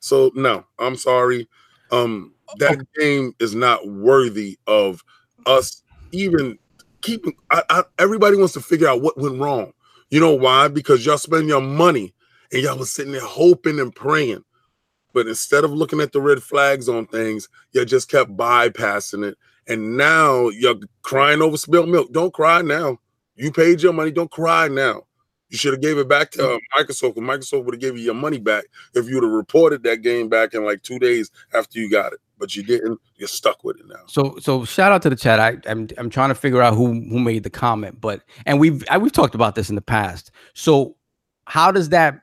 So 0.00 0.30
no, 0.34 0.64
I'm 0.78 0.96
sorry. 0.96 1.48
Um, 1.90 2.34
that 2.58 2.78
game 2.98 3.34
is 3.40 3.54
not 3.54 3.86
worthy 3.88 4.58
of 4.66 5.02
us 5.46 5.82
even 6.12 6.58
keeping. 7.02 7.34
I, 7.50 7.62
I, 7.68 7.84
everybody 7.98 8.36
wants 8.36 8.54
to 8.54 8.60
figure 8.60 8.88
out 8.88 9.02
what 9.02 9.18
went 9.18 9.40
wrong. 9.40 9.72
You 10.10 10.20
know 10.20 10.34
why? 10.34 10.68
Because 10.68 11.04
y'all 11.04 11.18
spend 11.18 11.48
your 11.48 11.60
money 11.60 12.14
and 12.52 12.62
y'all 12.62 12.78
was 12.78 12.92
sitting 12.92 13.12
there 13.12 13.20
hoping 13.20 13.80
and 13.80 13.94
praying. 13.94 14.44
But 15.12 15.26
instead 15.26 15.64
of 15.64 15.72
looking 15.72 16.00
at 16.00 16.12
the 16.12 16.20
red 16.20 16.42
flags 16.42 16.88
on 16.88 17.06
things, 17.06 17.48
you 17.72 17.84
just 17.84 18.10
kept 18.10 18.36
bypassing 18.36 19.24
it. 19.24 19.36
And 19.68 19.96
now 19.96 20.48
you're 20.48 20.80
crying 21.02 21.42
over 21.42 21.56
spilled 21.56 21.88
milk. 21.88 22.12
Don't 22.12 22.32
cry 22.32 22.62
now. 22.62 22.98
You 23.36 23.52
paid 23.52 23.82
your 23.82 23.92
money. 23.92 24.10
Don't 24.10 24.30
cry 24.30 24.68
now. 24.68 25.02
You 25.48 25.58
should 25.58 25.74
have 25.74 25.82
gave 25.82 25.98
it 25.98 26.08
back 26.08 26.30
to 26.32 26.54
uh, 26.54 26.58
Microsoft. 26.78 27.16
Microsoft 27.16 27.64
would 27.64 27.74
have 27.74 27.80
given 27.80 27.98
you 27.98 28.04
your 28.04 28.14
money 28.14 28.38
back 28.38 28.64
if 28.94 29.06
you 29.06 29.16
would 29.16 29.24
have 29.24 29.32
reported 29.32 29.82
that 29.82 30.00
game 30.00 30.30
back 30.30 30.54
in 30.54 30.64
like 30.64 30.82
two 30.82 30.98
days 30.98 31.30
after 31.52 31.78
you 31.78 31.90
got 31.90 32.14
it. 32.14 32.20
But 32.42 32.56
you 32.56 32.64
didn't. 32.64 32.98
You're 33.14 33.28
stuck 33.28 33.62
with 33.62 33.78
it 33.78 33.86
now. 33.86 34.00
So 34.08 34.36
so 34.40 34.64
shout 34.64 34.90
out 34.90 35.00
to 35.02 35.10
the 35.10 35.14
chat. 35.14 35.38
I, 35.38 35.58
I'm 35.70 35.86
I'm 35.96 36.10
trying 36.10 36.30
to 36.30 36.34
figure 36.34 36.60
out 36.60 36.74
who 36.74 36.86
who 36.88 37.20
made 37.20 37.44
the 37.44 37.50
comment, 37.50 38.00
but 38.00 38.24
and 38.46 38.58
we've 38.58 38.82
I, 38.90 38.98
we've 38.98 39.12
talked 39.12 39.36
about 39.36 39.54
this 39.54 39.70
in 39.70 39.76
the 39.76 39.80
past. 39.80 40.32
So 40.52 40.96
how 41.46 41.70
does 41.70 41.90
that 41.90 42.18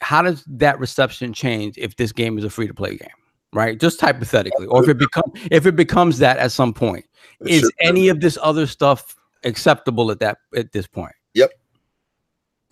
how 0.00 0.20
does 0.20 0.42
that 0.48 0.80
reception 0.80 1.32
change 1.32 1.78
if 1.78 1.94
this 1.94 2.10
game 2.10 2.38
is 2.38 2.42
a 2.44 2.50
free 2.50 2.66
to 2.66 2.74
play 2.74 2.96
game? 2.96 3.08
Right, 3.52 3.78
just 3.78 4.00
hypothetically, 4.00 4.66
or 4.66 4.82
if 4.82 4.88
it 4.88 4.98
become 4.98 5.30
if 5.52 5.64
it 5.64 5.76
becomes 5.76 6.18
that 6.18 6.38
at 6.38 6.50
some 6.50 6.74
point, 6.74 7.04
It 7.42 7.48
is 7.50 7.60
should- 7.60 7.70
any 7.78 8.08
of 8.08 8.18
this 8.18 8.36
other 8.42 8.66
stuff 8.66 9.14
acceptable 9.44 10.10
at 10.10 10.18
that 10.18 10.38
at 10.56 10.72
this 10.72 10.88
point? 10.88 11.14
Yep. 11.34 11.52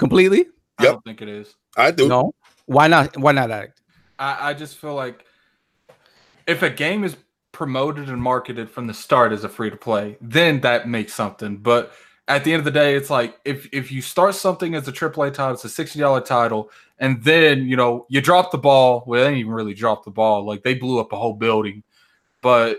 Completely? 0.00 0.46
I 0.78 0.82
Yep. 0.84 0.92
don't 0.94 1.04
think 1.04 1.22
it 1.22 1.28
is. 1.28 1.54
I 1.76 1.92
do. 1.92 2.08
No. 2.08 2.32
Why 2.66 2.88
not? 2.88 3.16
Why 3.16 3.30
not? 3.30 3.52
Addict? 3.52 3.80
I, 4.18 4.50
I 4.50 4.54
just 4.54 4.76
feel 4.78 4.96
like 4.96 5.24
if 6.50 6.62
a 6.62 6.70
game 6.70 7.04
is 7.04 7.16
promoted 7.52 8.08
and 8.08 8.20
marketed 8.20 8.68
from 8.68 8.86
the 8.86 8.94
start 8.94 9.32
as 9.32 9.44
a 9.44 9.48
free 9.48 9.70
to 9.70 9.76
play, 9.76 10.16
then 10.20 10.60
that 10.60 10.88
makes 10.88 11.14
something. 11.14 11.56
But 11.56 11.92
at 12.26 12.42
the 12.42 12.52
end 12.52 12.60
of 12.60 12.64
the 12.64 12.72
day, 12.72 12.96
it's 12.96 13.08
like 13.08 13.38
if 13.44 13.68
if 13.72 13.92
you 13.92 14.02
start 14.02 14.34
something 14.34 14.74
as 14.74 14.88
a 14.88 14.92
AAA 14.92 15.32
title, 15.32 15.54
it's 15.54 15.64
a 15.64 15.68
sixty 15.68 16.00
dollar 16.00 16.20
title, 16.20 16.70
and 16.98 17.22
then 17.22 17.66
you 17.66 17.76
know 17.76 18.04
you 18.08 18.20
drop 18.20 18.50
the 18.50 18.58
ball. 18.58 19.04
Well, 19.06 19.20
they 19.20 19.28
didn't 19.28 19.40
even 19.40 19.52
really 19.52 19.74
drop 19.74 20.04
the 20.04 20.10
ball. 20.10 20.44
Like 20.44 20.64
they 20.64 20.74
blew 20.74 20.98
up 20.98 21.12
a 21.12 21.16
whole 21.16 21.34
building, 21.34 21.84
but 22.42 22.78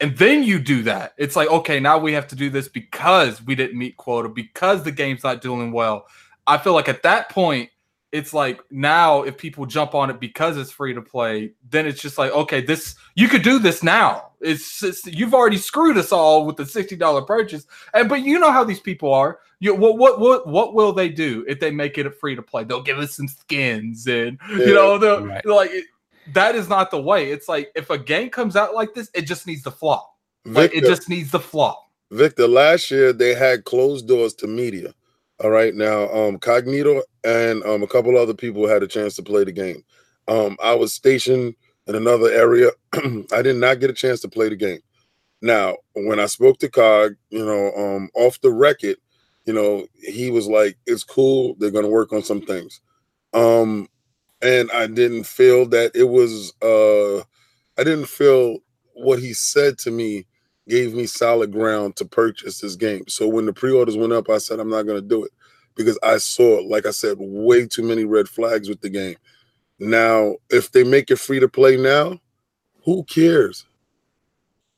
and 0.00 0.16
then 0.16 0.42
you 0.42 0.58
do 0.58 0.82
that. 0.82 1.14
It's 1.16 1.36
like 1.36 1.48
okay, 1.48 1.78
now 1.78 1.98
we 1.98 2.12
have 2.12 2.26
to 2.28 2.36
do 2.36 2.50
this 2.50 2.68
because 2.68 3.40
we 3.44 3.54
didn't 3.54 3.78
meet 3.78 3.96
quota 3.96 4.28
because 4.28 4.82
the 4.82 4.92
game's 4.92 5.22
not 5.22 5.42
doing 5.42 5.70
well. 5.70 6.06
I 6.46 6.58
feel 6.58 6.72
like 6.72 6.88
at 6.88 7.04
that 7.04 7.28
point 7.28 7.70
it's 8.12 8.34
like 8.34 8.60
now 8.70 9.22
if 9.22 9.36
people 9.36 9.66
jump 9.66 9.94
on 9.94 10.10
it 10.10 10.18
because 10.18 10.56
it's 10.56 10.70
free 10.72 10.92
to 10.94 11.02
play, 11.02 11.52
then 11.70 11.86
it's 11.86 12.00
just 12.00 12.18
like 12.18 12.32
okay, 12.32 12.60
this 12.60 12.96
you 13.14 13.28
could 13.28 13.42
do 13.42 13.58
this 13.58 13.82
now. 13.82 14.26
It's, 14.40 14.82
it's 14.82 15.06
you've 15.06 15.34
already 15.34 15.58
screwed 15.58 15.98
us 15.98 16.12
all 16.12 16.46
with 16.46 16.56
the 16.56 16.66
sixty 16.66 16.96
dollar 16.96 17.22
purchase, 17.22 17.66
and 17.94 18.08
but 18.08 18.22
you 18.22 18.38
know 18.38 18.50
how 18.50 18.64
these 18.64 18.80
people 18.80 19.12
are. 19.12 19.38
You 19.60 19.74
what 19.74 19.98
what 19.98 20.18
what 20.18 20.46
what 20.48 20.74
will 20.74 20.92
they 20.92 21.08
do 21.08 21.44
if 21.46 21.60
they 21.60 21.70
make 21.70 21.98
it 21.98 22.06
a 22.06 22.10
free 22.10 22.34
to 22.34 22.42
play? 22.42 22.64
They'll 22.64 22.82
give 22.82 22.98
us 22.98 23.14
some 23.14 23.28
skins 23.28 24.06
and 24.06 24.38
Yeah. 24.50 24.56
you 24.66 24.74
know 24.74 24.98
they'll 24.98 25.26
Right. 25.26 25.44
like 25.46 25.70
it, 25.70 25.84
that 26.32 26.54
is 26.54 26.68
not 26.68 26.90
the 26.90 27.00
way. 27.00 27.30
It's 27.30 27.48
like 27.48 27.70
if 27.74 27.90
a 27.90 27.98
game 27.98 28.30
comes 28.30 28.56
out 28.56 28.74
like 28.74 28.94
this, 28.94 29.10
it 29.14 29.22
just 29.22 29.46
needs 29.46 29.62
to 29.64 29.70
flop. 29.70 30.16
Like 30.46 30.74
it 30.74 30.84
just 30.84 31.08
needs 31.08 31.30
to 31.32 31.38
flop. 31.38 31.90
Victor, 32.10 32.48
last 32.48 32.90
year 32.90 33.12
they 33.12 33.34
had 33.34 33.64
closed 33.64 34.08
doors 34.08 34.32
to 34.34 34.46
media. 34.46 34.94
All 35.42 35.50
right. 35.50 35.74
Now, 35.74 36.10
um, 36.10 36.38
Cognito 36.38 37.02
and 37.24 37.62
um, 37.64 37.82
a 37.82 37.86
couple 37.86 38.16
other 38.18 38.34
people 38.34 38.68
had 38.68 38.82
a 38.82 38.86
chance 38.86 39.16
to 39.16 39.22
play 39.22 39.44
the 39.44 39.52
game. 39.52 39.82
Um, 40.28 40.56
I 40.62 40.74
was 40.74 40.92
stationed 40.92 41.54
in 41.86 41.94
another 41.94 42.30
area. 42.30 42.70
I 43.32 43.42
did 43.42 43.56
not 43.56 43.80
get 43.80 43.90
a 43.90 43.94
chance 43.94 44.20
to 44.20 44.28
play 44.28 44.50
the 44.50 44.56
game. 44.56 44.80
Now, 45.40 45.76
when 45.94 46.20
I 46.20 46.26
spoke 46.26 46.58
to 46.58 46.68
Cog, 46.68 47.14
you 47.30 47.44
know, 47.44 47.72
um, 47.74 48.10
off 48.14 48.40
the 48.42 48.50
record, 48.50 48.96
you 49.46 49.54
know, 49.54 49.86
he 50.02 50.30
was 50.30 50.46
like, 50.46 50.76
"It's 50.86 51.04
cool. 51.04 51.54
They're 51.58 51.70
going 51.70 51.84
to 51.86 51.90
work 51.90 52.12
on 52.12 52.22
some 52.22 52.42
things." 52.42 52.80
Um, 53.32 53.88
and 54.42 54.70
I 54.72 54.86
didn't 54.86 55.24
feel 55.24 55.66
that 55.70 55.92
it 55.94 56.04
was. 56.04 56.52
Uh, 56.60 57.20
I 57.78 57.84
didn't 57.84 58.06
feel 58.08 58.58
what 58.92 59.18
he 59.18 59.32
said 59.32 59.78
to 59.78 59.90
me 59.90 60.26
gave 60.70 60.94
me 60.94 61.06
solid 61.06 61.52
ground 61.52 61.96
to 61.96 62.04
purchase 62.04 62.60
this 62.60 62.76
game. 62.76 63.04
So 63.08 63.28
when 63.28 63.44
the 63.44 63.52
pre-orders 63.52 63.96
went 63.96 64.12
up, 64.12 64.30
I 64.30 64.38
said 64.38 64.60
I'm 64.60 64.70
not 64.70 64.86
going 64.86 65.02
to 65.02 65.06
do 65.06 65.24
it 65.24 65.32
because 65.74 65.98
I 66.02 66.18
saw, 66.18 66.60
like 66.66 66.86
I 66.86 66.90
said, 66.92 67.16
way 67.18 67.66
too 67.66 67.82
many 67.82 68.04
red 68.04 68.28
flags 68.28 68.68
with 68.68 68.80
the 68.80 68.88
game. 68.88 69.16
Now, 69.78 70.36
if 70.48 70.72
they 70.72 70.84
make 70.84 71.10
it 71.10 71.16
free 71.16 71.40
to 71.40 71.48
play 71.48 71.76
now, 71.76 72.18
who 72.84 73.04
cares? 73.04 73.66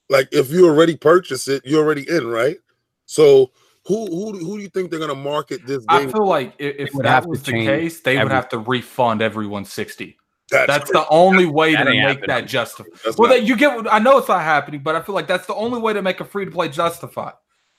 Like 0.09 0.28
if 0.32 0.51
you 0.51 0.68
already 0.68 0.97
purchase 0.97 1.49
it, 1.49 1.62
you're 1.64 1.84
already 1.84 2.09
in, 2.09 2.26
right? 2.26 2.59
So 3.07 3.51
who 3.86 4.07
who 4.07 4.38
who 4.38 4.57
do 4.59 4.62
you 4.62 4.68
think 4.68 4.90
they're 4.90 4.99
going 4.99 5.09
to 5.09 5.14
market 5.14 5.66
this 5.66 5.84
I 5.88 6.07
feel 6.07 6.26
like 6.26 6.55
if, 6.59 6.90
if 6.90 7.03
that 7.03 7.26
was 7.26 7.43
the 7.43 7.53
case, 7.53 8.01
they 8.01 8.18
would 8.18 8.30
have 8.30 8.49
to 8.51 8.59
refund 8.59 9.22
everyone 9.22 9.64
sixty. 9.64 10.18
That's, 10.53 10.66
That's 10.66 10.90
the 10.92 11.07
only 11.09 11.46
way 11.46 11.72
that 11.72 11.84
to 11.84 11.90
make 11.90 12.00
happening. 12.00 12.26
that 12.28 12.46
justified. 12.46 12.92
That's 13.05 13.16
Well, 13.18 13.28
not- 13.28 13.36
that 13.38 13.44
you 13.44 13.57
get. 13.57 13.86
I 13.92 13.98
know 13.98 14.18
it's 14.18 14.28
not 14.28 14.42
happening, 14.42 14.82
but 14.82 14.94
I 14.94 15.03
feel 15.03 15.14
like 15.14 15.26
that's 15.26 15.46
the 15.46 15.55
only 15.55 15.80
way 15.80 15.92
to 15.92 16.03
make 16.03 16.20
a 16.20 16.24
free 16.24 16.44
to 16.44 16.50
play 16.50 16.68
justify. 16.68 17.30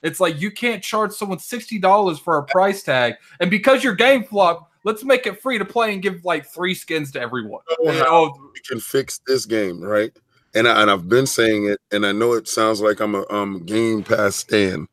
It's 0.02 0.20
like 0.20 0.42
you 0.42 0.52
can't 0.52 0.84
charge 0.84 1.14
someone 1.14 1.40
sixty 1.40 1.80
dollars 1.80 2.20
for 2.20 2.38
a 2.38 2.44
price 2.44 2.84
tag, 2.84 3.14
and 3.40 3.50
because 3.50 3.84
your 3.84 3.96
game 3.96 4.24
flop, 4.26 4.70
let's 4.84 5.04
make 5.04 5.26
it 5.28 5.42
free 5.42 5.58
to 5.58 5.66
play 5.66 5.94
and 5.94 6.02
give 6.02 6.26
like 6.26 6.46
three 6.46 6.74
skins 6.74 7.12
to 7.14 7.22
everyone. 7.22 7.62
know 7.84 7.92
You 7.94 8.00
know, 8.00 8.50
we 8.54 8.60
can 8.68 8.80
fix 8.82 9.22
this 9.28 9.46
game, 9.46 9.82
right? 9.82 10.12
And 10.56 10.68
I, 10.68 10.82
and 10.82 10.92
I've 10.92 11.08
been 11.08 11.26
saying 11.26 11.68
it, 11.68 11.80
and 11.92 12.06
I 12.06 12.12
know 12.12 12.34
it 12.34 12.48
sounds 12.48 12.82
like 12.82 13.00
I'm 13.00 13.16
a 13.16 13.26
um 13.30 13.64
Game 13.66 14.04
Pass 14.04 14.36
stand, 14.36 14.88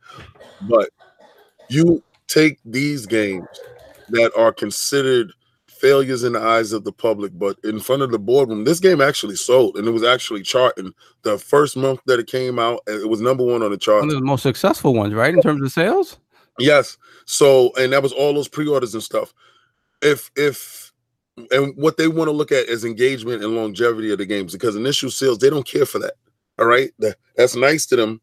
but 0.62 0.91
you 1.68 2.03
take 2.28 2.59
these 2.64 3.05
games 3.07 3.49
that 4.11 4.33
are 4.37 4.53
considered 4.53 5.33
failures 5.81 6.22
in 6.24 6.35
the 6.35 6.41
eyes 6.41 6.72
of 6.72 6.85
the 6.85 6.93
public, 6.93 7.33
but 7.35 7.57
in 7.64 7.81
front 7.81 8.03
of 8.03 8.11
the 8.11 8.18
boardroom, 8.18 8.64
this 8.64 8.81
game 8.81 9.01
actually 9.01 9.37
sold, 9.37 9.76
and 9.76 9.89
it 9.89 9.93
was 9.93 10.05
actually 10.05 10.43
charting. 10.43 10.93
The 11.22 11.39
first 11.39 11.76
month 11.76 12.01
that 12.07 12.20
it 12.20 12.26
came 12.26 12.59
out, 12.59 12.81
eh, 12.87 13.01
it 13.01 13.09
was 13.09 13.20
number 13.20 13.45
one 13.45 13.62
on 13.62 13.70
the 13.70 13.78
chart. 13.78 14.03
One 14.03 14.11
of 14.11 14.16
the 14.16 14.20
most 14.20 14.43
successful 14.43 14.95
ones, 14.95 15.14
right, 15.14 15.35
in 15.35 15.41
terms 15.41 15.62
of 15.62 15.72
sales. 15.72 16.18
Yes. 16.59 16.99
So, 17.24 17.72
and 17.78 17.93
that 17.93 18.03
was 18.03 18.12
all 18.12 18.35
those 18.35 18.49
pre-orders 18.49 18.95
and 18.95 19.03
stuff. 19.03 19.33
If 20.03 20.31
if 20.37 20.93
and 21.51 21.74
what 21.76 21.97
they 21.97 22.09
want 22.09 22.28
to 22.28 22.33
look 22.33 22.53
at 22.53 22.68
is 22.68 22.85
engagement 22.85 23.43
and 23.43 23.57
longevity 23.57 24.11
of 24.12 24.18
the 24.18 24.26
games 24.26 24.53
because 24.53 24.76
initial 24.76 25.11
sales 25.11 25.39
they 25.39 25.51
don't 25.51 25.66
care 25.66 25.87
for 25.87 25.99
that. 26.01 26.14
All 26.59 26.66
right, 26.66 26.91
that's 27.37 27.57
nice 27.57 27.87
to 27.87 27.97
them, 27.97 28.20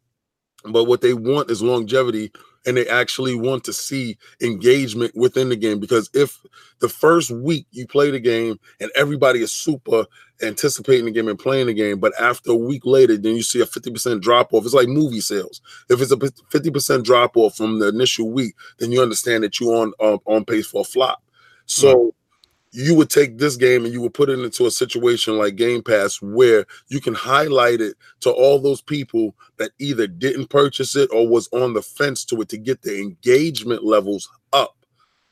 but 0.64 0.84
what 0.84 1.00
they 1.00 1.14
want 1.14 1.50
is 1.50 1.60
longevity 1.60 2.30
and 2.68 2.76
they 2.76 2.86
actually 2.86 3.34
want 3.34 3.64
to 3.64 3.72
see 3.72 4.18
engagement 4.42 5.16
within 5.16 5.48
the 5.48 5.56
game. 5.56 5.80
Because 5.80 6.10
if 6.12 6.38
the 6.80 6.88
first 6.88 7.30
week 7.30 7.66
you 7.70 7.86
play 7.86 8.10
the 8.10 8.20
game 8.20 8.60
and 8.78 8.90
everybody 8.94 9.42
is 9.42 9.50
super 9.50 10.04
anticipating 10.42 11.06
the 11.06 11.10
game 11.10 11.28
and 11.28 11.38
playing 11.38 11.66
the 11.66 11.74
game 11.74 11.98
but 11.98 12.12
after 12.20 12.52
a 12.52 12.54
week 12.54 12.82
later 12.84 13.16
then 13.16 13.34
you 13.34 13.42
see 13.42 13.62
a 13.62 13.64
50% 13.64 14.20
drop 14.20 14.52
off. 14.52 14.66
It's 14.66 14.74
like 14.74 14.86
movie 14.86 15.22
sales. 15.22 15.62
If 15.88 16.02
it's 16.02 16.12
a 16.12 16.16
50% 16.16 17.04
drop 17.04 17.38
off 17.38 17.56
from 17.56 17.78
the 17.78 17.88
initial 17.88 18.30
week 18.30 18.54
then 18.78 18.92
you 18.92 19.00
understand 19.00 19.44
that 19.44 19.58
you're 19.58 19.74
on 19.74 19.94
uh, 19.98 20.18
on 20.26 20.44
pace 20.44 20.66
for 20.66 20.82
a 20.82 20.84
flop. 20.84 21.22
So 21.64 22.14
you 22.78 22.94
would 22.94 23.10
take 23.10 23.38
this 23.38 23.56
game 23.56 23.84
and 23.84 23.92
you 23.92 24.00
would 24.00 24.14
put 24.14 24.28
it 24.28 24.38
into 24.38 24.64
a 24.64 24.70
situation 24.70 25.36
like 25.36 25.56
Game 25.56 25.82
Pass 25.82 26.22
where 26.22 26.64
you 26.86 27.00
can 27.00 27.12
highlight 27.12 27.80
it 27.80 27.96
to 28.20 28.30
all 28.30 28.60
those 28.60 28.80
people 28.80 29.34
that 29.56 29.72
either 29.80 30.06
didn't 30.06 30.46
purchase 30.46 30.94
it 30.94 31.10
or 31.12 31.26
was 31.26 31.48
on 31.48 31.74
the 31.74 31.82
fence 31.82 32.24
to 32.26 32.40
it 32.40 32.48
to 32.50 32.56
get 32.56 32.82
the 32.82 33.00
engagement 33.00 33.82
levels 33.82 34.30
up. 34.52 34.76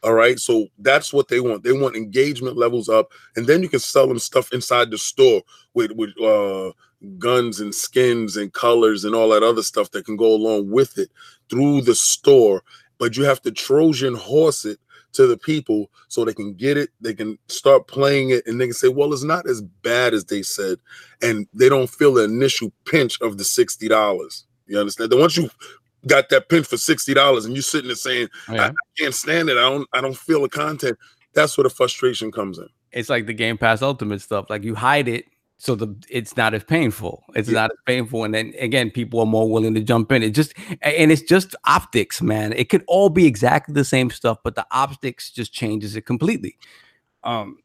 All 0.02 0.14
right. 0.14 0.40
So 0.40 0.66
that's 0.80 1.12
what 1.12 1.28
they 1.28 1.38
want. 1.38 1.62
They 1.62 1.70
want 1.70 1.94
engagement 1.94 2.56
levels 2.56 2.88
up. 2.88 3.12
And 3.36 3.46
then 3.46 3.62
you 3.62 3.68
can 3.68 3.78
sell 3.78 4.08
them 4.08 4.18
stuff 4.18 4.52
inside 4.52 4.90
the 4.90 4.98
store 4.98 5.42
with, 5.72 5.92
with 5.92 6.20
uh, 6.20 6.72
guns 7.20 7.60
and 7.60 7.72
skins 7.72 8.36
and 8.36 8.52
colors 8.52 9.04
and 9.04 9.14
all 9.14 9.28
that 9.28 9.44
other 9.44 9.62
stuff 9.62 9.92
that 9.92 10.04
can 10.04 10.16
go 10.16 10.34
along 10.34 10.68
with 10.68 10.98
it 10.98 11.12
through 11.48 11.82
the 11.82 11.94
store. 11.94 12.64
But 12.98 13.16
you 13.16 13.22
have 13.22 13.42
to 13.42 13.52
Trojan 13.52 14.16
horse 14.16 14.64
it 14.64 14.80
to 15.16 15.26
the 15.26 15.36
people 15.36 15.90
so 16.08 16.24
they 16.24 16.32
can 16.32 16.54
get 16.54 16.76
it, 16.76 16.90
they 17.00 17.14
can 17.14 17.38
start 17.48 17.88
playing 17.88 18.30
it, 18.30 18.46
and 18.46 18.60
they 18.60 18.66
can 18.66 18.74
say, 18.74 18.88
well, 18.88 19.12
it's 19.12 19.22
not 19.22 19.48
as 19.48 19.60
bad 19.60 20.14
as 20.14 20.24
they 20.26 20.42
said, 20.42 20.78
and 21.20 21.46
they 21.52 21.68
don't 21.68 21.90
feel 21.90 22.14
the 22.14 22.24
initial 22.24 22.72
pinch 22.84 23.20
of 23.20 23.38
the 23.38 23.44
sixty 23.44 23.88
dollars. 23.88 24.46
You 24.66 24.78
understand? 24.78 25.10
Then 25.10 25.20
once 25.20 25.36
you 25.36 25.50
got 26.06 26.28
that 26.30 26.48
pinch 26.48 26.66
for 26.66 26.76
sixty 26.76 27.14
dollars, 27.14 27.44
and 27.44 27.54
you're 27.54 27.62
sitting 27.62 27.88
there 27.88 27.96
saying, 27.96 28.28
yeah. 28.50 28.64
I, 28.64 28.66
I 28.68 28.72
can't 28.98 29.14
stand 29.14 29.48
it, 29.48 29.56
I 29.56 29.68
don't, 29.68 29.88
I 29.92 30.00
don't 30.00 30.16
feel 30.16 30.42
the 30.42 30.48
content. 30.48 30.98
That's 31.34 31.56
where 31.58 31.64
the 31.64 31.70
frustration 31.70 32.32
comes 32.32 32.58
in. 32.58 32.68
It's 32.92 33.10
like 33.10 33.26
the 33.26 33.34
Game 33.34 33.58
Pass 33.58 33.82
Ultimate 33.82 34.22
stuff. 34.22 34.48
Like 34.48 34.64
you 34.64 34.74
hide 34.74 35.08
it 35.08 35.26
so 35.58 35.74
the 35.74 35.94
it's 36.10 36.36
not 36.36 36.54
as 36.54 36.64
painful. 36.64 37.24
It's 37.34 37.48
yeah. 37.48 37.60
not 37.60 37.70
as 37.70 37.78
painful 37.86 38.24
and 38.24 38.34
then 38.34 38.52
again 38.58 38.90
people 38.90 39.20
are 39.20 39.26
more 39.26 39.50
willing 39.50 39.74
to 39.74 39.80
jump 39.80 40.12
in. 40.12 40.22
It 40.22 40.30
just 40.30 40.52
and 40.82 41.10
it's 41.10 41.22
just 41.22 41.54
optics 41.64 42.20
man. 42.20 42.52
It 42.52 42.68
could 42.68 42.84
all 42.86 43.08
be 43.08 43.26
exactly 43.26 43.72
the 43.72 43.84
same 43.84 44.10
stuff 44.10 44.38
but 44.42 44.54
the 44.54 44.66
optics 44.70 45.30
just 45.30 45.52
changes 45.52 45.96
it 45.96 46.02
completely. 46.02 46.56
Um 47.24 47.58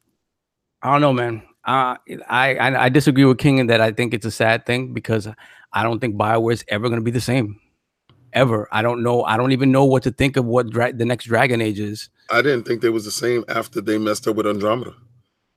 i 0.82 0.90
don't 0.90 1.00
know 1.00 1.12
man. 1.12 1.42
Uh, 1.64 1.96
I, 2.28 2.56
I 2.56 2.84
i 2.84 2.88
disagree 2.88 3.24
with 3.24 3.38
king 3.38 3.58
in 3.58 3.68
that 3.68 3.80
i 3.80 3.92
think 3.92 4.12
it's 4.12 4.26
a 4.26 4.32
sad 4.32 4.66
thing 4.66 4.92
because 4.92 5.28
i 5.72 5.82
don't 5.84 6.00
think 6.00 6.16
bioware 6.16 6.54
is 6.54 6.64
ever 6.66 6.88
going 6.88 7.00
to 7.00 7.04
be 7.04 7.12
the 7.12 7.20
same. 7.20 7.60
Ever. 8.32 8.66
I 8.72 8.80
don't 8.80 9.02
know 9.02 9.24
i 9.24 9.36
don't 9.36 9.52
even 9.52 9.70
know 9.70 9.84
what 9.84 10.02
to 10.04 10.10
think 10.10 10.38
of 10.38 10.46
what 10.46 10.70
dra- 10.70 10.94
the 10.94 11.04
next 11.04 11.26
dragon 11.26 11.60
age 11.60 11.78
is. 11.78 12.08
I 12.30 12.40
didn't 12.40 12.64
think 12.64 12.80
they 12.80 12.88
was 12.88 13.04
the 13.04 13.10
same 13.10 13.44
after 13.48 13.82
they 13.82 13.98
messed 13.98 14.26
up 14.26 14.36
with 14.36 14.46
andromeda 14.46 14.94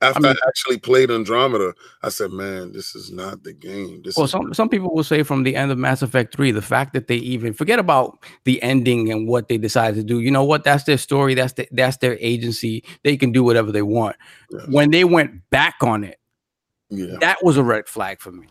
after 0.02 0.26
I, 0.26 0.28
mean, 0.28 0.36
I, 0.44 0.48
actually 0.48 0.78
played 0.78 1.10
Andromeda, 1.10 1.72
I 2.02 2.10
said, 2.10 2.30
"Man, 2.30 2.72
this 2.72 2.94
is 2.94 3.10
not 3.10 3.44
the 3.44 3.54
game." 3.54 4.02
This 4.02 4.16
well, 4.16 4.26
some 4.26 4.52
some 4.52 4.68
people 4.68 4.94
will 4.94 5.04
say 5.04 5.22
from 5.22 5.42
the 5.42 5.56
end 5.56 5.70
of 5.70 5.78
Mass 5.78 6.02
Effect 6.02 6.36
Three, 6.36 6.50
the 6.50 6.60
fact 6.60 6.92
that 6.92 7.06
they 7.06 7.16
even 7.16 7.54
forget 7.54 7.78
about 7.78 8.18
the 8.44 8.62
ending 8.62 9.10
and 9.10 9.26
what 9.26 9.48
they 9.48 9.56
decided 9.56 9.96
to 9.96 10.04
do. 10.04 10.20
You 10.20 10.30
know 10.30 10.44
what? 10.44 10.64
That's 10.64 10.84
their 10.84 10.98
story. 10.98 11.32
That's 11.34 11.54
the, 11.54 11.66
that's 11.72 11.96
their 11.96 12.18
agency. 12.20 12.84
They 13.04 13.16
can 13.16 13.32
do 13.32 13.42
whatever 13.42 13.72
they 13.72 13.82
want. 13.82 14.16
When 14.68 14.90
they 14.90 15.04
went 15.04 15.48
back 15.48 15.76
on 15.80 16.04
it, 16.04 16.20
yeah. 16.90 17.16
that 17.20 17.38
was 17.42 17.56
a 17.56 17.62
red 17.62 17.88
flag 17.88 18.20
for 18.20 18.32
me. 18.32 18.48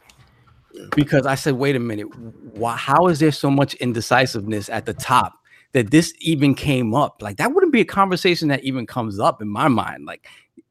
Yeah. 0.74 0.86
Because 0.96 1.28
I 1.28 1.36
said, 1.36 1.54
"Wait 1.56 1.76
a 1.76 1.80
minute, 1.80 2.08
why, 2.56 2.76
how 2.76 3.08
is 3.08 3.20
there 3.20 3.32
so 3.32 3.52
much 3.52 3.76
indecisiveness 3.76 4.68
at 4.68 4.88
the 4.88 4.94
top?" 4.96 5.34
That 5.74 5.92
this 5.92 6.14
even 6.22 6.56
came 6.56 6.96
up, 6.96 7.22
like 7.22 7.36
that 7.36 7.54
wouldn't 7.54 7.74
be 7.74 7.82
a 7.82 7.86
conversation 7.86 8.48
that 8.48 8.64
even 8.64 8.88
comes 8.88 9.20
up 9.20 9.42
in 9.42 9.50
my 9.50 9.68
mind. 9.68 10.06
Like 10.06 10.26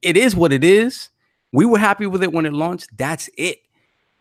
it 0.04 0.16
is 0.16 0.36
what 0.36 0.52
it 0.52 0.62
is. 0.62 1.08
We 1.52 1.64
were 1.64 1.78
happy 1.78 2.06
with 2.06 2.22
it 2.22 2.32
when 2.32 2.46
it 2.46 2.52
launched. 2.52 2.96
That's 2.96 3.30
it. 3.38 3.58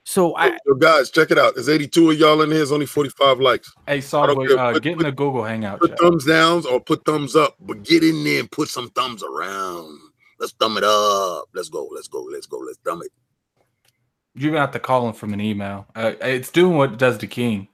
So 0.05 0.36
I 0.36 0.57
Yo, 0.65 0.73
guys, 0.75 1.09
check 1.09 1.31
it 1.31 1.38
out. 1.38 1.55
There's 1.55 1.69
82 1.69 2.11
of 2.11 2.19
y'all 2.19 2.41
in 2.41 2.49
here. 2.49 2.57
There's 2.57 2.71
only 2.71 2.86
45 2.86 3.39
likes. 3.39 3.73
Hey, 3.88 4.01
sorry, 4.01 4.34
uh, 4.53 4.73
put, 4.73 4.84
get 4.84 4.93
in 4.93 4.99
the 4.99 5.11
Google 5.11 5.43
Hangout. 5.43 5.79
Put 5.79 5.91
chat. 5.91 5.99
thumbs 5.99 6.25
downs 6.25 6.65
or 6.65 6.79
put 6.79 7.05
thumbs 7.05 7.36
up, 7.36 7.55
but 7.61 7.84
get 7.84 8.03
in 8.03 8.23
there 8.23 8.41
and 8.41 8.51
put 8.51 8.67
some 8.67 8.89
thumbs 8.91 9.23
around. 9.23 9.99
Let's 10.39 10.53
thumb 10.53 10.77
it 10.77 10.84
up. 10.84 11.45
Let's 11.53 11.69
go. 11.69 11.89
Let's 11.93 12.09
go. 12.09 12.21
Let's 12.23 12.47
go. 12.47 12.57
Let's 12.57 12.79
thumb 12.79 13.01
it. 13.01 13.11
You 14.36 14.47
even 14.47 14.59
have 14.59 14.71
to 14.71 14.79
call 14.79 15.07
him 15.07 15.13
from 15.13 15.34
an 15.34 15.39
email. 15.39 15.86
Uh, 15.95 16.13
it's 16.21 16.51
doing 16.51 16.75
what 16.75 16.93
it 16.93 16.99
does 16.99 17.17
to 17.19 17.27
King. 17.27 17.67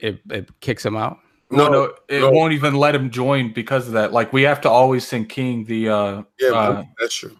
It 0.00 0.20
it 0.30 0.48
kicks 0.60 0.84
him 0.84 0.96
out. 0.96 1.18
No, 1.50 1.68
no, 1.68 1.94
it 2.08 2.20
no. 2.20 2.30
won't 2.30 2.52
even 2.52 2.74
let 2.74 2.94
him 2.94 3.10
join 3.10 3.52
because 3.52 3.86
of 3.86 3.92
that. 3.92 4.12
Like 4.12 4.32
we 4.32 4.42
have 4.42 4.60
to 4.62 4.70
always 4.70 5.06
send 5.06 5.28
King 5.28 5.64
the 5.64 5.88
uh 5.88 6.22
yeah, 6.40 6.50
uh, 6.50 6.84
that's 6.98 7.14
true. 7.14 7.36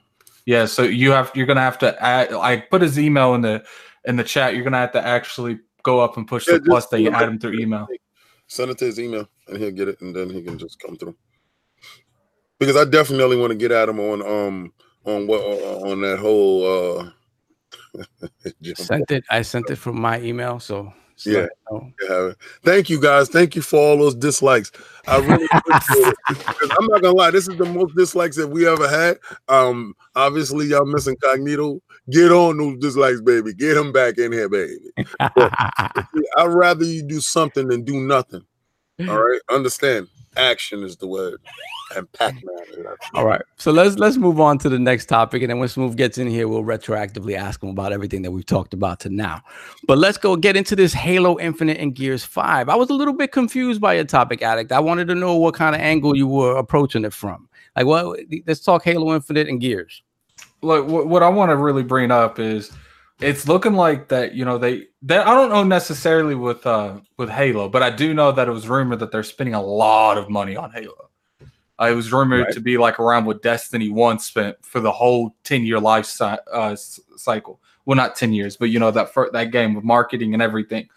Yeah, 0.46 0.66
so 0.66 0.82
you 0.82 1.10
have 1.12 1.32
you're 1.34 1.46
gonna 1.46 1.60
have 1.60 1.78
to 1.78 2.00
add 2.02 2.32
I 2.32 2.58
put 2.58 2.82
his 2.82 2.98
email 2.98 3.34
in 3.34 3.40
the 3.40 3.64
in 4.04 4.16
the 4.16 4.24
chat. 4.24 4.54
You're 4.54 4.64
gonna 4.64 4.78
have 4.78 4.92
to 4.92 5.04
actually 5.04 5.60
go 5.82 6.00
up 6.00 6.16
and 6.16 6.28
push 6.28 6.46
yeah, 6.46 6.54
the 6.54 6.60
plus 6.60 6.86
that 6.88 7.00
you 7.00 7.10
add 7.10 7.28
him 7.28 7.38
through 7.38 7.54
email. 7.54 7.86
Send 8.46 8.70
it 8.70 8.78
to 8.78 8.84
his 8.84 9.00
email 9.00 9.28
and 9.48 9.56
he'll 9.56 9.70
get 9.70 9.88
it 9.88 10.00
and 10.00 10.14
then 10.14 10.30
he 10.30 10.42
can 10.42 10.58
just 10.58 10.78
come 10.78 10.96
through. 10.96 11.16
Because 12.58 12.76
I 12.76 12.84
definitely 12.84 13.36
want 13.36 13.50
to 13.50 13.56
get 13.56 13.72
at 13.72 13.88
him 13.88 14.00
on 14.00 14.22
um 14.22 14.72
on 15.04 15.26
what 15.26 15.40
uh, 15.40 15.90
on 15.90 16.00
that 16.02 16.18
whole 16.18 17.00
uh 17.00 17.10
sent 18.74 19.10
it 19.10 19.24
I 19.30 19.42
sent 19.42 19.70
it 19.70 19.76
from 19.76 20.00
my 20.00 20.20
email 20.20 20.60
so 20.60 20.92
yeah. 21.24 21.46
yeah. 22.08 22.32
Thank 22.62 22.90
you 22.90 23.00
guys. 23.00 23.28
Thank 23.28 23.56
you 23.56 23.62
for 23.62 23.78
all 23.78 23.98
those 23.98 24.14
dislikes. 24.14 24.72
I 25.06 25.18
really 25.18 25.46
appreciate 25.52 26.14
it. 26.28 26.72
I'm 26.78 26.86
not 26.86 27.02
gonna 27.02 27.16
lie, 27.16 27.30
this 27.30 27.48
is 27.48 27.56
the 27.56 27.64
most 27.64 27.94
dislikes 27.96 28.36
that 28.36 28.48
we 28.48 28.66
ever 28.66 28.88
had. 28.88 29.18
Um, 29.48 29.94
obviously, 30.14 30.66
y'all 30.66 30.86
miss 30.86 31.06
incognito. 31.06 31.80
Get 32.10 32.32
on 32.32 32.58
those 32.58 32.78
dislikes, 32.78 33.20
baby. 33.20 33.54
Get 33.54 33.74
them 33.74 33.92
back 33.92 34.18
in 34.18 34.32
here, 34.32 34.48
baby. 34.48 34.78
I'd 35.20 36.46
rather 36.46 36.84
you 36.84 37.02
do 37.02 37.20
something 37.20 37.68
than 37.68 37.82
do 37.82 38.00
nothing. 38.00 38.44
All 39.00 39.22
right. 39.22 39.40
Understand? 39.50 40.08
Action 40.36 40.82
is 40.82 40.96
the 40.96 41.06
word 41.06 41.40
and 41.96 42.10
Pac-Man. 42.12 42.86
All 43.14 43.26
right. 43.26 43.42
So 43.56 43.70
let's 43.72 43.96
let's 43.96 44.16
move 44.16 44.40
on 44.40 44.58
to 44.58 44.68
the 44.68 44.78
next 44.78 45.06
topic. 45.06 45.42
And 45.42 45.50
then 45.50 45.58
when 45.58 45.68
Smooth 45.68 45.96
gets 45.96 46.18
in 46.18 46.26
here, 46.26 46.48
we'll 46.48 46.62
retroactively 46.62 47.36
ask 47.36 47.62
him 47.62 47.68
about 47.70 47.92
everything 47.92 48.22
that 48.22 48.30
we've 48.30 48.46
talked 48.46 48.74
about 48.74 49.00
to 49.00 49.08
now. 49.08 49.42
But 49.86 49.98
let's 49.98 50.18
go 50.18 50.36
get 50.36 50.56
into 50.56 50.76
this 50.76 50.92
Halo 50.92 51.38
Infinite 51.38 51.78
and 51.78 51.94
Gears 51.94 52.24
5. 52.24 52.68
I 52.68 52.74
was 52.74 52.90
a 52.90 52.94
little 52.94 53.14
bit 53.14 53.32
confused 53.32 53.80
by 53.80 53.94
your 53.94 54.04
topic, 54.04 54.42
Addict. 54.42 54.72
I 54.72 54.80
wanted 54.80 55.08
to 55.08 55.14
know 55.14 55.36
what 55.36 55.54
kind 55.54 55.74
of 55.74 55.80
angle 55.80 56.16
you 56.16 56.26
were 56.26 56.56
approaching 56.56 57.04
it 57.04 57.12
from. 57.12 57.48
Like, 57.76 57.86
well, 57.86 58.16
let's 58.46 58.60
talk 58.60 58.84
Halo 58.84 59.14
Infinite 59.14 59.48
and 59.48 59.60
Gears. 59.60 60.02
Look, 60.62 60.86
what, 60.88 61.08
what 61.08 61.22
I 61.22 61.28
want 61.28 61.50
to 61.50 61.56
really 61.56 61.82
bring 61.82 62.10
up 62.10 62.38
is 62.38 62.72
it's 63.20 63.46
looking 63.46 63.74
like 63.74 64.08
that 64.08 64.34
you 64.34 64.44
know 64.44 64.58
they 64.58 64.88
that 65.02 65.26
I 65.26 65.34
don't 65.34 65.50
know 65.50 65.64
necessarily 65.64 66.34
with 66.34 66.66
uh 66.66 67.00
with 67.16 67.30
Halo, 67.30 67.68
but 67.68 67.82
I 67.82 67.90
do 67.90 68.14
know 68.14 68.32
that 68.32 68.48
it 68.48 68.50
was 68.50 68.68
rumored 68.68 68.98
that 69.00 69.12
they're 69.12 69.22
spending 69.22 69.54
a 69.54 69.62
lot 69.62 70.18
of 70.18 70.28
money 70.28 70.56
on 70.56 70.70
Halo. 70.72 71.10
Uh, 71.80 71.86
it 71.86 71.94
was 71.94 72.12
rumored 72.12 72.44
right. 72.44 72.52
to 72.52 72.60
be 72.60 72.78
like 72.78 73.00
around 73.00 73.24
what 73.24 73.42
Destiny 73.42 73.88
One 73.88 74.18
spent 74.18 74.56
for 74.64 74.80
the 74.80 74.92
whole 74.92 75.34
ten 75.44 75.64
year 75.64 75.80
life 75.80 76.06
si- 76.06 76.36
uh, 76.52 76.76
cycle. 76.76 77.60
Well, 77.84 77.96
not 77.96 78.16
ten 78.16 78.32
years, 78.32 78.56
but 78.56 78.66
you 78.66 78.78
know 78.78 78.90
that 78.90 79.12
for, 79.12 79.30
that 79.32 79.50
game 79.50 79.74
with 79.74 79.84
marketing 79.84 80.34
and 80.34 80.42
everything. 80.42 80.88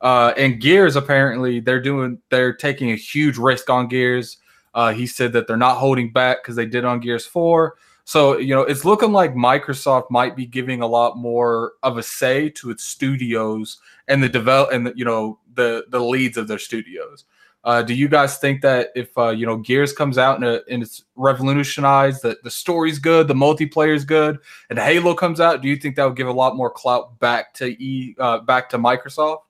Uh, 0.00 0.32
and 0.36 0.60
Gears 0.60 0.96
apparently 0.96 1.60
they're 1.60 1.80
doing 1.80 2.18
they're 2.30 2.52
taking 2.52 2.90
a 2.90 2.96
huge 2.96 3.38
risk 3.38 3.70
on 3.70 3.88
Gears. 3.88 4.38
Uh, 4.74 4.92
he 4.92 5.06
said 5.06 5.32
that 5.34 5.46
they're 5.46 5.56
not 5.56 5.76
holding 5.76 6.12
back 6.12 6.42
because 6.42 6.56
they 6.56 6.66
did 6.66 6.84
on 6.84 7.00
Gears 7.00 7.26
Four. 7.26 7.76
So 8.04 8.38
you 8.38 8.54
know 8.54 8.62
it's 8.62 8.84
looking 8.84 9.12
like 9.12 9.34
Microsoft 9.34 10.10
might 10.10 10.36
be 10.36 10.46
giving 10.46 10.82
a 10.82 10.86
lot 10.86 11.16
more 11.16 11.72
of 11.82 11.98
a 11.98 12.02
say 12.02 12.48
to 12.50 12.70
its 12.70 12.84
studios 12.84 13.78
and 14.08 14.22
the 14.22 14.28
develop 14.28 14.72
and 14.72 14.86
the, 14.86 14.92
you 14.96 15.04
know 15.04 15.38
the 15.54 15.84
the 15.90 16.00
leads 16.00 16.36
of 16.36 16.48
their 16.48 16.58
studios. 16.58 17.24
Uh, 17.64 17.80
do 17.80 17.94
you 17.94 18.08
guys 18.08 18.38
think 18.38 18.60
that 18.60 18.88
if 18.96 19.16
uh, 19.16 19.28
you 19.28 19.46
know 19.46 19.56
Gears 19.56 19.92
comes 19.92 20.18
out 20.18 20.36
and, 20.36 20.44
uh, 20.44 20.60
and 20.68 20.82
it's 20.82 21.04
revolutionized, 21.14 22.22
that 22.24 22.42
the 22.42 22.50
story's 22.50 22.98
good, 22.98 23.28
the 23.28 23.34
multiplayer's 23.34 24.04
good, 24.04 24.40
and 24.68 24.78
Halo 24.78 25.14
comes 25.14 25.40
out, 25.40 25.62
do 25.62 25.68
you 25.68 25.76
think 25.76 25.94
that 25.94 26.04
would 26.04 26.16
give 26.16 26.26
a 26.26 26.32
lot 26.32 26.56
more 26.56 26.70
clout 26.70 27.20
back 27.20 27.54
to 27.54 27.66
E 27.66 28.16
uh, 28.18 28.40
back 28.40 28.68
to 28.70 28.78
Microsoft? 28.78 29.42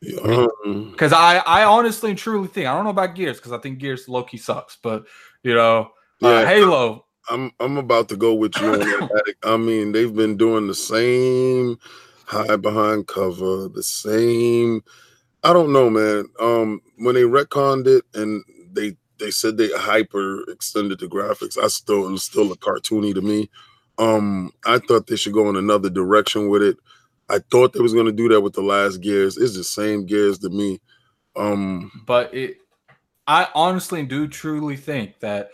Because 0.00 1.12
um, 1.12 1.18
I 1.18 1.42
I 1.46 1.64
honestly 1.64 2.10
and 2.10 2.18
truly 2.18 2.48
think 2.48 2.66
I 2.66 2.74
don't 2.74 2.84
know 2.84 2.90
about 2.90 3.14
Gears 3.14 3.36
because 3.36 3.52
I 3.52 3.58
think 3.58 3.78
Gears 3.78 4.08
low 4.08 4.24
key 4.24 4.38
sucks, 4.38 4.76
but 4.82 5.04
you 5.44 5.54
know 5.54 5.92
yeah, 6.24 6.46
Halo. 6.46 7.06
I'm 7.30 7.52
I'm 7.60 7.78
about 7.78 8.08
to 8.10 8.16
go 8.16 8.34
with 8.34 8.60
you 8.60 8.72
on 8.72 8.78
that. 8.80 9.34
I 9.44 9.56
mean, 9.56 9.92
they've 9.92 10.14
been 10.14 10.36
doing 10.36 10.66
the 10.66 10.74
same 10.74 11.78
high 12.26 12.56
behind 12.56 13.06
cover, 13.06 13.68
the 13.68 13.82
same 13.82 14.82
I 15.44 15.52
don't 15.52 15.72
know, 15.72 15.90
man. 15.90 16.26
Um, 16.40 16.80
when 16.96 17.14
they 17.14 17.22
retconned 17.22 17.86
it 17.86 18.04
and 18.14 18.42
they 18.72 18.96
they 19.20 19.30
said 19.30 19.56
they 19.56 19.68
hyper 19.74 20.42
extended 20.50 20.98
the 20.98 21.06
graphics, 21.06 21.62
I 21.62 21.68
still 21.68 22.08
it 22.08 22.12
was 22.12 22.24
still 22.24 22.50
a 22.50 22.56
cartoony 22.56 23.14
to 23.14 23.20
me. 23.20 23.50
Um, 23.98 24.52
I 24.64 24.78
thought 24.78 25.06
they 25.06 25.16
should 25.16 25.34
go 25.34 25.48
in 25.50 25.56
another 25.56 25.90
direction 25.90 26.48
with 26.48 26.62
it. 26.62 26.78
I 27.28 27.40
thought 27.50 27.74
they 27.74 27.80
was 27.80 27.92
gonna 27.92 28.10
do 28.10 28.28
that 28.30 28.40
with 28.40 28.54
the 28.54 28.62
last 28.62 29.02
Gears. 29.02 29.36
It's 29.36 29.54
the 29.54 29.64
same 29.64 30.06
Gears 30.06 30.38
to 30.40 30.48
me. 30.48 30.80
Um, 31.36 31.92
but 32.06 32.34
it, 32.34 32.56
I 33.26 33.48
honestly 33.54 34.02
do 34.02 34.26
truly 34.26 34.76
think 34.76 35.20
that 35.20 35.46
uh, 35.46 35.48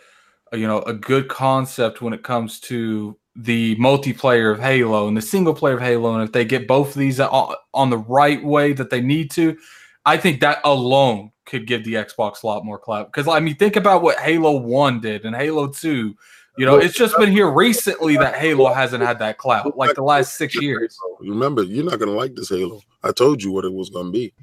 you 0.53 0.67
know 0.67 0.81
a 0.83 0.93
good 0.93 1.27
concept 1.27 2.01
when 2.01 2.13
it 2.13 2.23
comes 2.23 2.59
to 2.61 3.17
the 3.35 3.75
multiplayer 3.77 4.51
of 4.51 4.59
Halo 4.59 5.07
and 5.07 5.15
the 5.15 5.21
single 5.21 5.53
player 5.53 5.75
of 5.75 5.81
Halo, 5.81 6.13
and 6.15 6.23
if 6.23 6.31
they 6.31 6.45
get 6.45 6.67
both 6.67 6.89
of 6.89 6.95
these 6.95 7.19
on, 7.19 7.89
the 7.89 7.97
right 7.97 8.43
way 8.43 8.73
that 8.73 8.89
they 8.89 9.01
need 9.01 9.31
to, 9.31 9.57
I 10.05 10.17
think 10.17 10.41
that 10.41 10.59
alone 10.65 11.31
could 11.45 11.65
give 11.65 11.83
the 11.83 11.93
Xbox 11.93 12.43
a 12.43 12.47
lot 12.47 12.65
more 12.65 12.77
clout. 12.77 13.11
Because 13.11 13.27
I 13.27 13.39
mean, 13.39 13.55
think 13.55 13.75
about 13.75 14.01
what 14.01 14.19
Halo 14.19 14.57
One 14.57 14.99
did 14.99 15.25
and 15.25 15.35
Halo 15.35 15.67
Two. 15.67 16.15
You 16.57 16.65
know, 16.65 16.75
it's 16.77 16.97
just 16.97 17.17
been 17.17 17.31
here 17.31 17.49
recently 17.49 18.17
that 18.17 18.35
Halo 18.35 18.73
hasn't 18.73 19.01
had 19.01 19.19
that 19.19 19.37
clout, 19.37 19.77
like 19.77 19.95
the 19.95 20.03
last 20.03 20.35
six 20.35 20.61
years. 20.61 20.97
Remember, 21.21 21.63
you're 21.63 21.85
not 21.85 21.99
gonna 21.99 22.11
like 22.11 22.35
this 22.35 22.49
Halo. 22.49 22.81
I 23.03 23.13
told 23.13 23.41
you 23.41 23.51
what 23.51 23.63
it 23.63 23.73
was 23.73 23.89
gonna 23.89 24.11
be. 24.11 24.33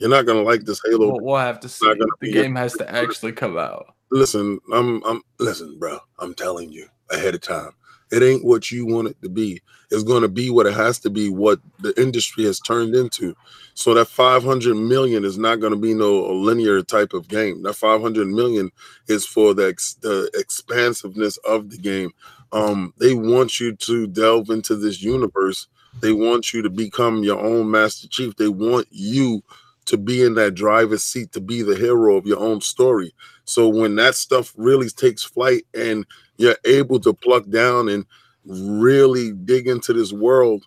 You're 0.00 0.10
not 0.10 0.26
gonna 0.26 0.42
like 0.42 0.64
this 0.64 0.80
Halo. 0.84 1.12
Well, 1.12 1.20
we'll 1.20 1.36
have 1.36 1.60
to 1.60 1.68
see. 1.68 1.94
The 2.20 2.32
game 2.32 2.56
has 2.56 2.72
to 2.74 2.92
actually 2.92 3.32
come 3.32 3.56
out. 3.56 3.94
Listen, 4.14 4.60
I'm, 4.74 5.04
I'm, 5.06 5.22
listen, 5.40 5.78
bro. 5.78 6.00
I'm 6.18 6.34
telling 6.34 6.72
you 6.72 6.88
ahead 7.12 7.36
of 7.36 7.42
time. 7.42 7.72
It 8.12 8.24
ain't 8.24 8.44
what 8.44 8.72
you 8.72 8.86
want 8.86 9.08
it 9.08 9.22
to 9.22 9.30
be. 9.30 9.62
It's 9.92 10.04
going 10.04 10.24
to 10.24 10.28
be 10.28 10.50
what 10.50 10.66
it 10.66 10.74
has 10.74 10.98
to 11.00 11.10
be, 11.12 11.30
what 11.30 11.60
the 11.80 11.94
industry 12.02 12.44
has 12.46 12.60
turned 12.60 12.96
into. 12.96 13.36
So 13.76 13.94
that 13.94 14.08
500 14.08 14.76
million 14.76 15.26
is 15.26 15.38
not 15.38 15.60
going 15.60 15.74
to 15.74 15.80
be 15.80 15.94
no 15.94 16.22
linear 16.32 16.82
type 16.82 17.14
of 17.14 17.28
game. 17.28 17.62
That 17.64 17.76
500 17.76 18.28
million 18.28 18.72
is 19.08 19.26
for 19.28 19.54
the, 19.54 19.68
ex- 19.68 19.94
the 20.02 20.30
expansiveness 20.34 21.38
of 21.38 21.70
the 21.70 21.78
game. 21.78 22.12
Um, 22.52 22.94
they 23.00 23.14
want 23.14 23.60
you 23.60 23.76
to 23.76 24.08
delve 24.08 24.50
into 24.50 24.76
this 24.76 25.04
universe. 25.04 25.68
They 26.02 26.12
want 26.14 26.52
you 26.54 26.64
to 26.64 26.70
become 26.70 27.24
your 27.24 27.40
own 27.40 27.70
master 27.70 28.08
chief. 28.08 28.36
They 28.36 28.48
want 28.48 28.88
you 28.90 29.44
to 29.86 29.96
be 29.96 30.22
in 30.22 30.34
that 30.34 30.54
driver's 30.54 31.04
seat, 31.04 31.32
to 31.32 31.40
be 31.40 31.62
the 31.62 31.76
hero 31.76 32.16
of 32.16 32.26
your 32.26 32.38
own 32.38 32.60
story. 32.60 33.14
So 33.44 33.68
when 33.68 33.96
that 33.96 34.14
stuff 34.14 34.52
really 34.56 34.88
takes 34.88 35.22
flight 35.22 35.64
and 35.74 36.06
you're 36.36 36.56
able 36.64 37.00
to 37.00 37.12
pluck 37.12 37.48
down 37.48 37.88
and 37.88 38.06
really 38.46 39.32
dig 39.32 39.66
into 39.66 39.92
this 39.92 40.12
world, 40.12 40.64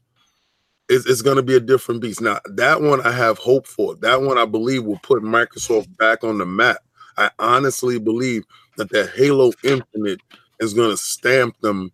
it's, 0.89 1.05
it's 1.05 1.22
going 1.22 1.36
to 1.38 1.43
be 1.43 1.55
a 1.55 1.59
different 1.59 2.01
beast. 2.01 2.22
Now, 2.22 2.39
that 2.45 2.82
one 2.82 3.01
I 3.01 3.11
have 3.11 3.38
hope 3.38 3.68
for. 3.68 3.95
That 3.95 4.22
one 4.22 4.38
I 4.38 4.45
believe 4.45 4.84
will 4.84 4.99
put 4.99 5.22
Microsoft 5.24 5.95
back 5.97 6.24
on 6.24 6.38
the 6.38 6.45
map. 6.45 6.78
I 7.18 7.32
honestly 7.39 7.99
believe 7.99 8.43
that 8.78 8.89
the 8.89 9.07
Halo 9.15 9.51
Infinite 9.63 10.22
is 10.59 10.74
going 10.74 10.91
to 10.91 10.97
stamp 10.97 11.59
them 11.61 11.91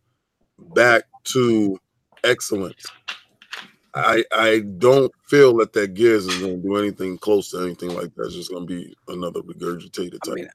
back 0.76 1.04
to 1.26 1.80
excellence. 2.24 2.86
I 3.96 4.24
I 4.32 4.60
don't 4.78 5.12
feel 5.28 5.56
that 5.58 5.74
that 5.74 5.94
Gears 5.94 6.26
is 6.26 6.40
going 6.40 6.62
to 6.62 6.68
do 6.68 6.78
anything 6.78 7.18
close 7.18 7.52
to 7.52 7.60
anything 7.60 7.94
like 7.96 8.14
that. 8.16 8.26
It's 8.26 8.36
just 8.36 8.52
going 8.52 8.68
to 8.68 8.74
be 8.74 8.96
another 9.08 9.42
regurgitated 9.42 10.20
title. 10.22 10.34
I, 10.34 10.36
mean, 10.36 10.50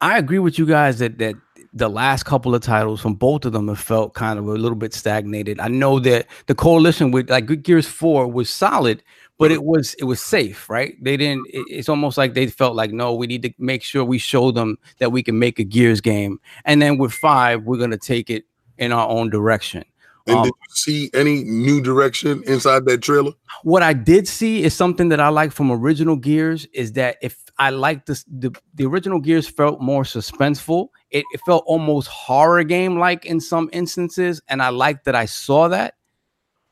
I 0.00 0.18
agree 0.18 0.38
with 0.38 0.58
you 0.58 0.66
guys 0.66 0.98
that 0.98 1.18
that 1.18 1.34
the 1.72 1.88
last 1.88 2.24
couple 2.24 2.54
of 2.54 2.60
titles 2.60 3.00
from 3.00 3.14
both 3.14 3.46
of 3.46 3.52
them 3.52 3.68
have 3.68 3.78
felt 3.78 4.12
kind 4.12 4.38
of 4.38 4.46
a 4.46 4.52
little 4.52 4.76
bit 4.76 4.92
stagnated. 4.92 5.58
I 5.58 5.68
know 5.68 5.98
that 6.00 6.26
the 6.46 6.54
coalition 6.54 7.12
with 7.12 7.30
like 7.30 7.46
Good 7.46 7.62
Gears 7.62 7.86
4 7.86 8.28
was 8.28 8.50
solid, 8.50 9.02
but 9.38 9.50
it 9.50 9.64
was 9.64 9.94
it 9.94 10.04
was 10.04 10.20
safe, 10.20 10.68
right? 10.68 11.02
They 11.02 11.16
didn't 11.16 11.46
it, 11.48 11.64
it's 11.70 11.88
almost 11.88 12.18
like 12.18 12.34
they 12.34 12.46
felt 12.46 12.76
like 12.76 12.92
no, 12.92 13.14
we 13.14 13.26
need 13.26 13.42
to 13.42 13.52
make 13.58 13.82
sure 13.82 14.04
we 14.04 14.18
show 14.18 14.50
them 14.50 14.76
that 14.98 15.12
we 15.12 15.22
can 15.22 15.38
make 15.38 15.58
a 15.58 15.64
Gears 15.64 16.02
game. 16.02 16.40
And 16.66 16.82
then 16.82 16.98
with 16.98 17.12
5, 17.12 17.62
we're 17.62 17.78
going 17.78 17.90
to 17.90 17.96
take 17.96 18.28
it 18.28 18.44
in 18.76 18.92
our 18.92 19.08
own 19.08 19.30
direction. 19.30 19.84
And 20.26 20.36
um, 20.36 20.44
did 20.44 20.52
you 20.68 20.74
see 20.74 21.10
any 21.14 21.42
new 21.44 21.80
direction 21.80 22.42
inside 22.46 22.84
that 22.86 23.02
trailer? 23.02 23.32
What 23.62 23.82
I 23.82 23.92
did 23.92 24.28
see 24.28 24.62
is 24.62 24.74
something 24.74 25.08
that 25.08 25.20
I 25.20 25.28
like 25.28 25.52
from 25.52 25.70
original 25.72 26.16
Gears 26.16 26.66
is 26.72 26.92
that 26.92 27.16
if 27.22 27.36
I 27.58 27.70
like 27.70 28.06
this, 28.06 28.24
the, 28.24 28.54
the 28.74 28.86
original 28.86 29.20
Gears 29.20 29.48
felt 29.48 29.80
more 29.80 30.04
suspenseful. 30.04 30.88
It, 31.10 31.24
it 31.32 31.40
felt 31.44 31.64
almost 31.66 32.08
horror 32.08 32.64
game 32.64 32.98
like 32.98 33.24
in 33.26 33.40
some 33.40 33.68
instances, 33.72 34.40
and 34.48 34.62
I 34.62 34.70
like 34.70 35.04
that 35.04 35.14
I 35.14 35.26
saw 35.26 35.68
that. 35.68 35.94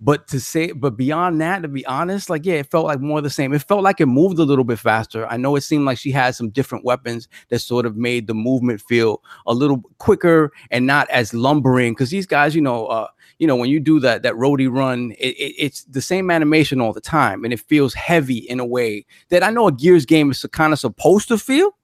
But 0.02 0.28
to 0.28 0.40
say, 0.40 0.72
but 0.72 0.96
beyond 0.96 1.42
that, 1.42 1.60
to 1.60 1.68
be 1.68 1.84
honest, 1.84 2.30
like 2.30 2.46
yeah, 2.46 2.54
it 2.54 2.70
felt 2.70 2.86
like 2.86 3.00
more 3.00 3.20
the 3.20 3.28
same. 3.28 3.52
It 3.52 3.62
felt 3.62 3.82
like 3.82 4.00
it 4.00 4.06
moved 4.06 4.38
a 4.38 4.44
little 4.44 4.64
bit 4.64 4.78
faster. 4.78 5.26
I 5.26 5.36
know 5.36 5.56
it 5.56 5.60
seemed 5.60 5.84
like 5.84 5.98
she 5.98 6.10
had 6.10 6.34
some 6.34 6.48
different 6.48 6.86
weapons 6.86 7.28
that 7.50 7.58
sort 7.58 7.84
of 7.84 7.96
made 7.96 8.26
the 8.26 8.32
movement 8.32 8.80
feel 8.80 9.22
a 9.46 9.52
little 9.52 9.82
quicker 9.98 10.52
and 10.70 10.86
not 10.86 11.10
as 11.10 11.34
lumbering. 11.34 11.92
Because 11.92 12.08
these 12.08 12.26
guys, 12.26 12.54
you 12.54 12.62
know, 12.62 12.86
uh, 12.86 13.08
you 13.40 13.46
know, 13.46 13.56
when 13.56 13.70
you 13.70 13.80
do 13.80 13.98
that 14.00 14.22
that 14.22 14.34
roadie 14.34 14.70
run, 14.70 15.12
it, 15.12 15.30
it, 15.30 15.54
it's 15.58 15.84
the 15.84 16.02
same 16.02 16.30
animation 16.30 16.78
all 16.78 16.92
the 16.92 17.00
time, 17.00 17.42
and 17.42 17.54
it 17.54 17.60
feels 17.60 17.94
heavy 17.94 18.36
in 18.36 18.60
a 18.60 18.66
way 18.66 19.06
that 19.30 19.42
I 19.42 19.48
know 19.48 19.66
a 19.66 19.72
Gears 19.72 20.04
game 20.04 20.30
is 20.30 20.44
kind 20.52 20.74
of 20.74 20.78
supposed 20.78 21.26
to 21.28 21.38
feel, 21.38 21.74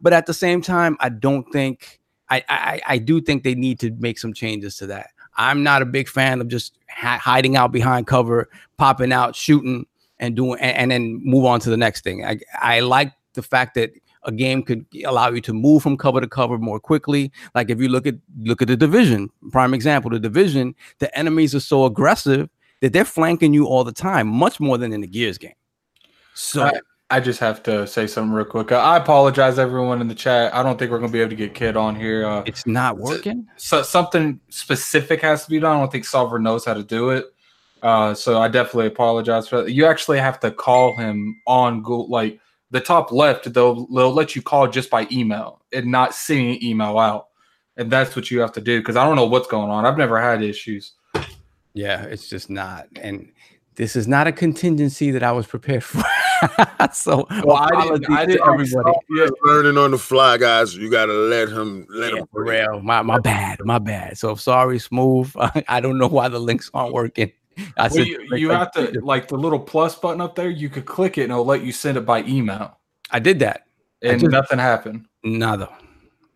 but 0.00 0.12
at 0.12 0.26
the 0.26 0.32
same 0.32 0.62
time, 0.62 0.96
I 1.00 1.08
don't 1.08 1.44
think 1.52 1.98
I, 2.30 2.44
I 2.48 2.80
I 2.86 2.98
do 2.98 3.20
think 3.20 3.42
they 3.42 3.56
need 3.56 3.80
to 3.80 3.90
make 3.98 4.20
some 4.20 4.32
changes 4.32 4.76
to 4.76 4.86
that. 4.86 5.08
I'm 5.36 5.64
not 5.64 5.82
a 5.82 5.84
big 5.84 6.08
fan 6.08 6.40
of 6.40 6.46
just 6.46 6.78
ha- 6.88 7.20
hiding 7.20 7.56
out 7.56 7.72
behind 7.72 8.06
cover, 8.06 8.48
popping 8.76 9.12
out, 9.12 9.34
shooting, 9.34 9.86
and 10.20 10.36
doing, 10.36 10.60
and, 10.60 10.76
and 10.76 10.90
then 10.92 11.20
move 11.24 11.44
on 11.44 11.58
to 11.60 11.70
the 11.70 11.76
next 11.76 12.04
thing. 12.04 12.24
I 12.24 12.38
I 12.54 12.80
like 12.80 13.12
the 13.34 13.42
fact 13.42 13.74
that 13.74 13.90
a 14.24 14.32
game 14.32 14.62
could 14.62 14.84
allow 15.04 15.30
you 15.30 15.40
to 15.40 15.52
move 15.52 15.82
from 15.82 15.96
cover 15.96 16.20
to 16.20 16.28
cover 16.28 16.58
more 16.58 16.80
quickly. 16.80 17.32
Like 17.54 17.70
if 17.70 17.80
you 17.80 17.88
look 17.88 18.06
at 18.06 18.16
look 18.38 18.62
at 18.62 18.68
the 18.68 18.76
division, 18.76 19.30
prime 19.50 19.74
example, 19.74 20.10
the 20.10 20.18
division, 20.18 20.74
the 20.98 21.16
enemies 21.18 21.54
are 21.54 21.60
so 21.60 21.84
aggressive 21.84 22.48
that 22.80 22.92
they're 22.92 23.04
flanking 23.04 23.52
you 23.52 23.66
all 23.66 23.84
the 23.84 23.92
time, 23.92 24.28
much 24.28 24.60
more 24.60 24.78
than 24.78 24.92
in 24.92 25.00
the 25.00 25.06
Gears 25.06 25.38
game. 25.38 25.54
So 26.34 26.62
I, 26.62 26.80
I 27.10 27.20
just 27.20 27.40
have 27.40 27.62
to 27.64 27.86
say 27.86 28.06
something 28.06 28.32
real 28.32 28.44
quick. 28.44 28.72
I 28.72 28.96
apologize, 28.96 29.58
everyone 29.58 30.00
in 30.00 30.08
the 30.08 30.14
chat. 30.14 30.54
I 30.54 30.62
don't 30.62 30.78
think 30.78 30.90
we're 30.90 31.00
gonna 31.00 31.12
be 31.12 31.20
able 31.20 31.30
to 31.30 31.36
get 31.36 31.54
Kid 31.54 31.76
on 31.76 31.96
here. 31.96 32.26
Uh, 32.26 32.42
it's 32.46 32.66
not 32.66 32.98
working. 32.98 33.46
So 33.56 33.82
something 33.82 34.40
specific 34.48 35.20
has 35.22 35.44
to 35.44 35.50
be 35.50 35.58
done. 35.58 35.76
I 35.76 35.80
don't 35.80 35.92
think 35.92 36.04
Solver 36.04 36.38
knows 36.38 36.64
how 36.64 36.74
to 36.74 36.84
do 36.84 37.10
it. 37.10 37.26
Uh, 37.82 38.14
so 38.14 38.40
I 38.40 38.48
definitely 38.48 38.88
apologize 38.88 39.48
for 39.48 39.62
that. 39.62 39.72
You 39.72 39.86
actually 39.86 40.18
have 40.18 40.38
to 40.40 40.50
call 40.50 40.96
him 40.96 41.40
on 41.46 41.82
Google, 41.82 42.08
like 42.10 42.38
the 42.70 42.80
top 42.80 43.12
left, 43.12 43.52
they'll 43.52 43.86
they'll 43.86 44.12
let 44.12 44.36
you 44.36 44.42
call 44.42 44.68
just 44.68 44.90
by 44.90 45.06
email 45.10 45.62
and 45.72 45.86
not 45.86 46.14
sending 46.14 46.50
an 46.50 46.64
email 46.64 46.98
out, 46.98 47.28
and 47.76 47.90
that's 47.90 48.14
what 48.14 48.30
you 48.30 48.40
have 48.40 48.52
to 48.52 48.60
do. 48.60 48.80
Because 48.80 48.96
I 48.96 49.04
don't 49.04 49.16
know 49.16 49.26
what's 49.26 49.48
going 49.48 49.70
on. 49.70 49.84
I've 49.84 49.98
never 49.98 50.20
had 50.20 50.42
issues. 50.42 50.92
Yeah, 51.72 52.02
it's 52.02 52.28
just 52.28 52.50
not, 52.50 52.88
and 53.00 53.30
this 53.76 53.96
is 53.96 54.08
not 54.08 54.26
a 54.26 54.32
contingency 54.32 55.10
that 55.12 55.22
I 55.22 55.32
was 55.32 55.46
prepared 55.46 55.84
for. 55.84 56.02
so, 56.92 57.26
well, 57.44 57.56
I 57.56 57.82
didn't, 57.82 58.10
I 58.10 58.26
didn't 58.26 58.48
everybody. 58.48 58.92
Learning 59.42 59.76
on 59.76 59.90
the 59.90 59.98
fly, 59.98 60.38
guys. 60.38 60.76
You 60.76 60.90
gotta 60.90 61.12
let 61.12 61.48
him 61.48 61.86
let 61.90 62.12
yeah, 62.12 62.20
him. 62.20 62.26
Real, 62.32 62.80
my 62.80 63.02
my 63.02 63.18
bad, 63.18 63.58
my 63.64 63.78
bad. 63.78 64.16
So 64.18 64.34
sorry, 64.36 64.78
smooth. 64.78 65.32
I 65.68 65.80
don't 65.80 65.98
know 65.98 66.08
why 66.08 66.28
the 66.28 66.38
links 66.38 66.70
aren't 66.72 66.94
working. 66.94 67.32
I 67.76 67.82
well, 67.82 67.90
said, 67.90 68.06
you, 68.06 68.36
you 68.36 68.50
have 68.50 68.72
to 68.72 69.00
like 69.02 69.28
the 69.28 69.36
little 69.36 69.58
plus 69.58 69.94
button 69.94 70.20
up 70.20 70.34
there. 70.34 70.50
You 70.50 70.68
could 70.68 70.86
click 70.86 71.18
it 71.18 71.24
and 71.24 71.32
it'll 71.32 71.44
let 71.44 71.62
you 71.62 71.72
send 71.72 71.96
it 71.96 72.06
by 72.06 72.22
email. 72.24 72.78
I 73.10 73.18
did 73.18 73.38
that, 73.40 73.66
and 74.02 74.20
just, 74.20 74.30
nothing 74.30 74.58
happened. 74.58 75.06
Nada, 75.24 75.68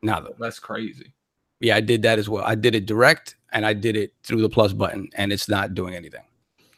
nada. 0.03 0.31
That's 0.39 0.59
crazy. 0.59 1.13
Yeah, 1.61 1.77
I 1.77 1.81
did 1.81 2.03
that 2.03 2.19
as 2.19 2.29
well. 2.29 2.45
I 2.45 2.55
did 2.55 2.75
it 2.75 2.87
direct, 2.87 3.37
and 3.53 3.65
I 3.65 3.73
did 3.73 3.97
it 3.97 4.13
through 4.23 4.43
the 4.43 4.49
plus 4.49 4.73
button, 4.73 5.09
and 5.15 5.33
it's 5.33 5.49
not 5.49 5.75
doing 5.75 5.95
anything. 5.95 6.23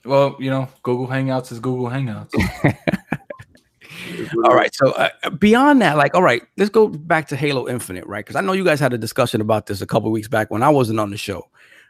Well, 0.04 0.36
you 0.38 0.50
know, 0.50 0.68
Google 0.82 1.08
Hangouts 1.08 1.50
is 1.50 1.58
Google 1.58 1.88
Hangouts. 1.88 2.32
all 4.44 4.54
right. 4.54 4.72
So 4.74 4.92
uh, 4.92 5.30
beyond 5.30 5.82
that, 5.82 5.96
like, 5.96 6.14
all 6.14 6.22
right, 6.22 6.42
let's 6.56 6.70
go 6.70 6.88
back 6.88 7.26
to 7.28 7.36
Halo 7.36 7.68
Infinite, 7.68 8.06
right? 8.06 8.24
Because 8.24 8.36
I 8.36 8.40
know 8.40 8.52
you 8.52 8.64
guys 8.64 8.78
had 8.78 8.92
a 8.92 8.98
discussion 8.98 9.40
about 9.40 9.66
this 9.66 9.80
a 9.80 9.86
couple 9.86 10.10
weeks 10.10 10.28
back 10.28 10.50
when 10.50 10.62
I 10.62 10.68
wasn't 10.68 11.00
on 11.00 11.10
the 11.10 11.16
show. 11.16 11.48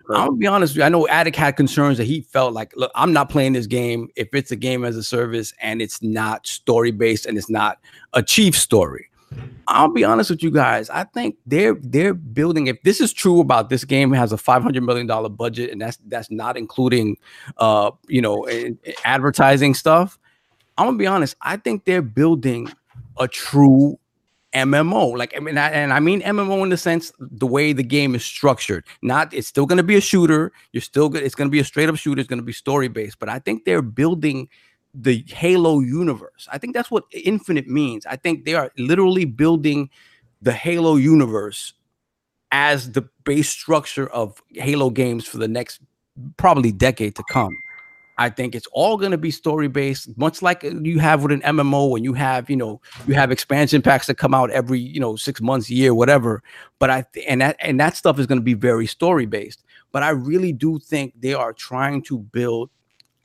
Right. 0.08 0.18
Gonna 0.18 0.36
be 0.36 0.46
honest 0.46 0.72
with 0.72 0.78
you. 0.78 0.82
I 0.84 0.88
know 0.88 1.08
Addict 1.08 1.36
had 1.36 1.56
concerns 1.56 1.98
that 1.98 2.04
he 2.04 2.20
felt 2.20 2.52
like, 2.52 2.72
look, 2.76 2.92
I'm 2.94 3.12
not 3.12 3.28
playing 3.28 3.54
this 3.54 3.66
game 3.66 4.08
if 4.14 4.28
it's 4.34 4.52
a 4.52 4.56
game 4.56 4.84
as 4.84 4.96
a 4.96 5.02
service 5.02 5.52
and 5.60 5.82
it's 5.82 6.00
not 6.00 6.46
story 6.46 6.92
based 6.92 7.26
and 7.26 7.36
it's 7.36 7.50
not 7.50 7.78
a 8.12 8.22
chief 8.22 8.56
story. 8.56 9.10
I'll 9.66 9.88
be 9.88 10.04
honest 10.04 10.30
with 10.30 10.42
you 10.42 10.52
guys. 10.52 10.88
I 10.90 11.04
think 11.04 11.36
they're 11.44 11.74
they're 11.74 12.14
building. 12.14 12.68
If 12.68 12.80
this 12.82 13.00
is 13.00 13.12
true 13.12 13.40
about 13.40 13.68
this 13.68 13.84
game, 13.84 14.12
has 14.12 14.30
a 14.30 14.38
five 14.38 14.62
hundred 14.62 14.84
million 14.84 15.08
dollar 15.08 15.28
budget, 15.28 15.70
and 15.70 15.80
that's 15.80 15.98
that's 16.06 16.30
not 16.30 16.56
including, 16.56 17.16
uh, 17.58 17.90
you 18.06 18.22
know, 18.22 18.46
advertising 19.04 19.74
stuff. 19.74 20.18
I'm 20.78 20.86
gonna 20.86 20.98
be 20.98 21.06
honest. 21.06 21.34
I 21.42 21.56
think 21.56 21.84
they're 21.84 22.02
building 22.02 22.68
a 23.18 23.26
true 23.26 23.98
MMO. 24.56 25.16
Like 25.16 25.36
I 25.36 25.40
mean, 25.40 25.58
I, 25.58 25.70
and 25.70 25.92
I 25.92 26.00
mean 26.00 26.22
MMO 26.22 26.62
in 26.62 26.70
the 26.70 26.78
sense 26.78 27.12
the 27.18 27.46
way 27.46 27.72
the 27.72 27.82
game 27.82 28.14
is 28.14 28.24
structured. 28.24 28.84
Not 29.02 29.32
it's 29.34 29.46
still 29.46 29.66
going 29.66 29.76
to 29.76 29.84
be 29.84 29.96
a 29.96 30.00
shooter. 30.00 30.50
You're 30.72 30.80
still 30.80 31.08
good. 31.08 31.22
It's 31.22 31.34
going 31.34 31.48
to 31.48 31.52
be 31.52 31.60
a 31.60 31.64
straight 31.64 31.88
up 31.88 31.96
shooter. 31.96 32.20
It's 32.20 32.28
going 32.28 32.40
to 32.40 32.44
be 32.44 32.52
story 32.52 32.88
based. 32.88 33.18
But 33.18 33.28
I 33.28 33.38
think 33.38 33.64
they're 33.64 33.82
building 33.82 34.48
the 34.94 35.22
Halo 35.28 35.80
universe. 35.80 36.48
I 36.50 36.58
think 36.58 36.74
that's 36.74 36.90
what 36.90 37.04
Infinite 37.12 37.68
means. 37.68 38.06
I 38.06 38.16
think 38.16 38.46
they 38.46 38.54
are 38.54 38.72
literally 38.78 39.26
building 39.26 39.90
the 40.40 40.52
Halo 40.52 40.96
universe 40.96 41.74
as 42.50 42.92
the 42.92 43.02
base 43.24 43.50
structure 43.50 44.08
of 44.08 44.42
Halo 44.54 44.88
games 44.88 45.26
for 45.26 45.36
the 45.36 45.48
next 45.48 45.80
probably 46.38 46.72
decade 46.72 47.14
to 47.16 47.24
come. 47.30 47.54
I 48.18 48.30
think 48.30 48.54
it's 48.54 48.66
all 48.72 48.96
going 48.96 49.10
to 49.10 49.18
be 49.18 49.30
story 49.30 49.68
based, 49.68 50.16
much 50.16 50.40
like 50.40 50.64
uh, 50.64 50.70
you 50.82 50.98
have 50.98 51.22
with 51.22 51.32
an 51.32 51.42
MMO 51.42 51.96
and 51.96 52.04
you 52.04 52.14
have, 52.14 52.48
you 52.48 52.56
know, 52.56 52.80
you 53.06 53.14
have 53.14 53.30
expansion 53.30 53.82
packs 53.82 54.06
that 54.06 54.14
come 54.14 54.32
out 54.32 54.50
every, 54.50 54.80
you 54.80 55.00
know, 55.00 55.16
six 55.16 55.40
months, 55.40 55.68
year, 55.68 55.94
whatever. 55.94 56.42
But 56.78 56.90
I 56.90 57.04
and 57.26 57.40
that 57.42 57.56
and 57.60 57.78
that 57.80 57.96
stuff 57.96 58.18
is 58.18 58.26
going 58.26 58.40
to 58.40 58.44
be 58.44 58.54
very 58.54 58.86
story 58.86 59.26
based. 59.26 59.64
But 59.92 60.02
I 60.02 60.10
really 60.10 60.52
do 60.52 60.78
think 60.78 61.14
they 61.20 61.34
are 61.34 61.52
trying 61.52 62.02
to 62.02 62.18
build 62.18 62.70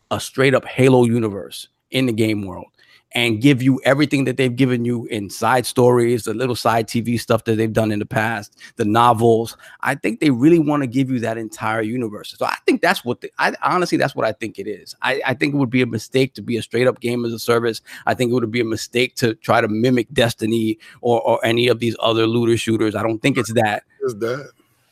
a 0.10 0.20
straight 0.20 0.54
up 0.54 0.66
Halo 0.66 1.06
universe 1.06 1.70
in 1.92 2.06
the 2.06 2.14
game 2.14 2.46
world 2.46 2.71
and 3.14 3.42
give 3.42 3.62
you 3.62 3.82
everything 3.84 4.24
that 4.26 4.38
they've 4.38 4.56
given 4.56 4.86
you 4.86 5.06
in 5.08 5.30
side 5.30 5.66
stories, 5.66 6.24
the 6.24 6.34
little 6.34 6.56
side 6.56 6.88
TV 6.88 7.20
stuff 7.20 7.44
that 7.44 7.56
they've 7.56 7.74
done 7.74 7.92
in 7.92 8.00
the 8.00 8.06
past, 8.06 8.58
the 8.78 8.86
novels. 8.86 9.58
I 9.82 9.96
think 9.96 10.20
they 10.20 10.30
really 10.30 10.60
want 10.60 10.84
to 10.84 10.88
give 10.88 11.10
you 11.10 11.20
that 11.20 11.38
entire 11.38 11.82
universe. 11.82 12.34
So 12.38 12.46
I 12.46 12.58
think 12.66 12.82
that's 12.82 13.04
what 13.04 13.22
the, 13.22 13.32
I 13.38 13.54
honestly 13.62 13.98
that's 13.98 14.16
what 14.16 14.26
I 14.26 14.32
think 14.32 14.60
it 14.60 14.68
is. 14.68 14.96
I, 15.02 15.22
I 15.26 15.34
think 15.34 15.54
it 15.54 15.58
would 15.58 15.70
be 15.70 15.82
a 15.82 15.88
mistake 15.88 16.34
to 16.36 16.42
be 16.42 16.58
a 16.58 16.62
straight 16.62 16.88
up 16.88 17.02
game 17.02 17.26
as 17.26 17.34
a 17.34 17.40
service. 17.40 17.82
I 18.06 18.14
think 18.14 18.32
it 18.32 18.34
would 18.34 18.52
be 18.52 18.62
a 18.62 18.66
mistake 18.66 19.16
to 19.16 19.36
try 19.36 19.60
to 19.62 19.68
mimic 19.68 20.08
Destiny 20.14 20.78
or, 21.02 21.22
or 21.22 21.44
any 21.46 21.68
of 21.68 21.80
these 21.80 21.96
other 22.00 22.28
looter 22.28 22.58
shooters. 22.58 22.96
I 22.96 23.04
don't 23.04 23.20
think 23.20 23.38
it's 23.38 23.54
that. 23.54 23.84
Is 24.02 24.16
that? 24.20 24.52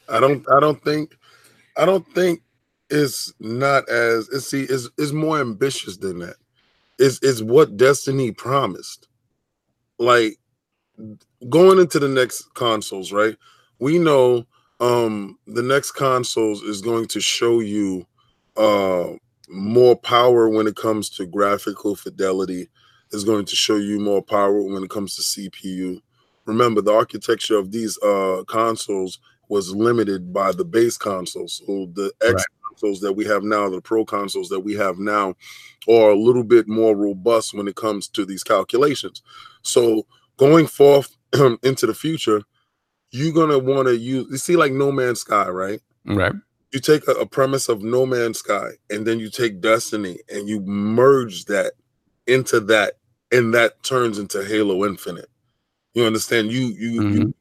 I 0.10 0.20
don't. 0.20 0.46
I 0.52 0.60
don't 0.60 0.84
think. 0.84 1.18
I 1.78 1.86
don't 1.86 2.06
think 2.14 2.42
it's 2.90 3.34
not 3.40 3.88
as. 3.90 4.28
It's 4.30 4.48
see. 4.48 4.64
Is 4.64 4.90
is 4.98 5.14
more 5.14 5.40
ambitious 5.40 5.98
than 5.98 6.20
that 6.20 6.36
is 7.00 7.20
is 7.22 7.42
what 7.42 7.78
Destiny 7.78 8.32
promised. 8.32 9.08
Like 9.98 10.38
going 11.50 11.80
into 11.80 12.00
the 12.00 12.10
next 12.10 12.54
consoles, 12.54 13.12
right? 13.12 13.36
We 13.80 13.98
know 13.98 14.46
um 14.80 15.38
the 15.48 15.64
next 15.64 15.92
consoles 15.92 16.62
is 16.62 16.82
going 16.82 17.08
to 17.08 17.20
show 17.20 17.60
you 17.60 18.06
uh 18.58 19.14
more 19.50 19.96
power 19.96 20.48
when 20.48 20.68
it 20.68 20.76
comes 20.76 21.10
to 21.10 21.26
graphical 21.26 21.96
fidelity 21.96 22.70
is 23.12 23.24
going 23.24 23.44
to 23.46 23.56
show 23.56 23.78
you 23.78 24.00
more 24.00 24.22
power 24.22 24.62
when 24.62 24.84
it 24.84 24.90
comes 24.90 25.16
to 25.16 25.22
CPU. 25.22 26.02
Remember 26.46 26.82
the 26.82 26.94
architecture 26.94 27.58
of 27.58 27.72
these 27.72 27.98
uh 28.04 28.44
consoles 28.48 29.20
was 29.50 29.74
limited 29.74 30.32
by 30.32 30.52
the 30.52 30.66
base 30.66 30.98
consoles. 30.98 31.62
So 31.66 31.90
the 31.94 32.12
X. 32.22 32.46
consoles 32.80 33.02
that 33.02 33.14
we 33.14 33.26
have 33.26 33.44
now, 33.44 33.70
the 33.70 33.82
pro 33.82 34.06
consoles 34.06 34.50
that 34.50 34.60
we 34.60 34.74
have 34.76 35.00
now 35.00 35.36
are 35.88 36.12
a 36.12 36.16
little 36.16 36.44
bit 36.44 36.68
more 36.68 36.96
robust 36.96 37.54
when 37.54 37.68
it 37.68 37.76
comes 37.76 38.08
to 38.10 38.26
these 38.26 38.44
calculations. 38.44 39.22
So 39.62 40.06
going 40.38 40.68
forth 40.68 41.16
into 41.64 41.86
the 41.86 41.94
future, 41.94 42.44
you're 43.12 43.34
gonna 43.34 43.60
want 43.60 43.88
to 43.88 43.98
use 43.98 44.28
you 44.30 44.38
see 44.38 44.56
like 44.56 44.72
No 44.72 44.92
Man's 44.92 45.22
Sky, 45.22 45.48
right? 45.50 45.82
Right. 46.06 46.34
You 46.72 46.80
take 46.80 47.08
a, 47.08 47.12
a 47.12 47.26
premise 47.26 47.68
of 47.68 47.82
No 47.82 48.06
Man's 48.06 48.40
Sky 48.40 48.70
and 48.90 49.06
then 49.06 49.20
you 49.20 49.30
take 49.30 49.62
Destiny 49.62 50.20
and 50.30 50.48
you 50.48 50.62
merge 50.62 51.46
that 51.46 51.74
into 52.28 52.60
that, 52.62 52.94
and 53.32 53.54
that 53.56 53.82
turns 53.84 54.20
into 54.20 54.46
Halo 54.46 54.86
Infinite. 54.86 55.30
You 55.96 56.06
understand? 56.06 56.52
You 56.52 56.68
you 56.68 57.02
mm-hmm. 57.02 57.18
you 57.18 57.36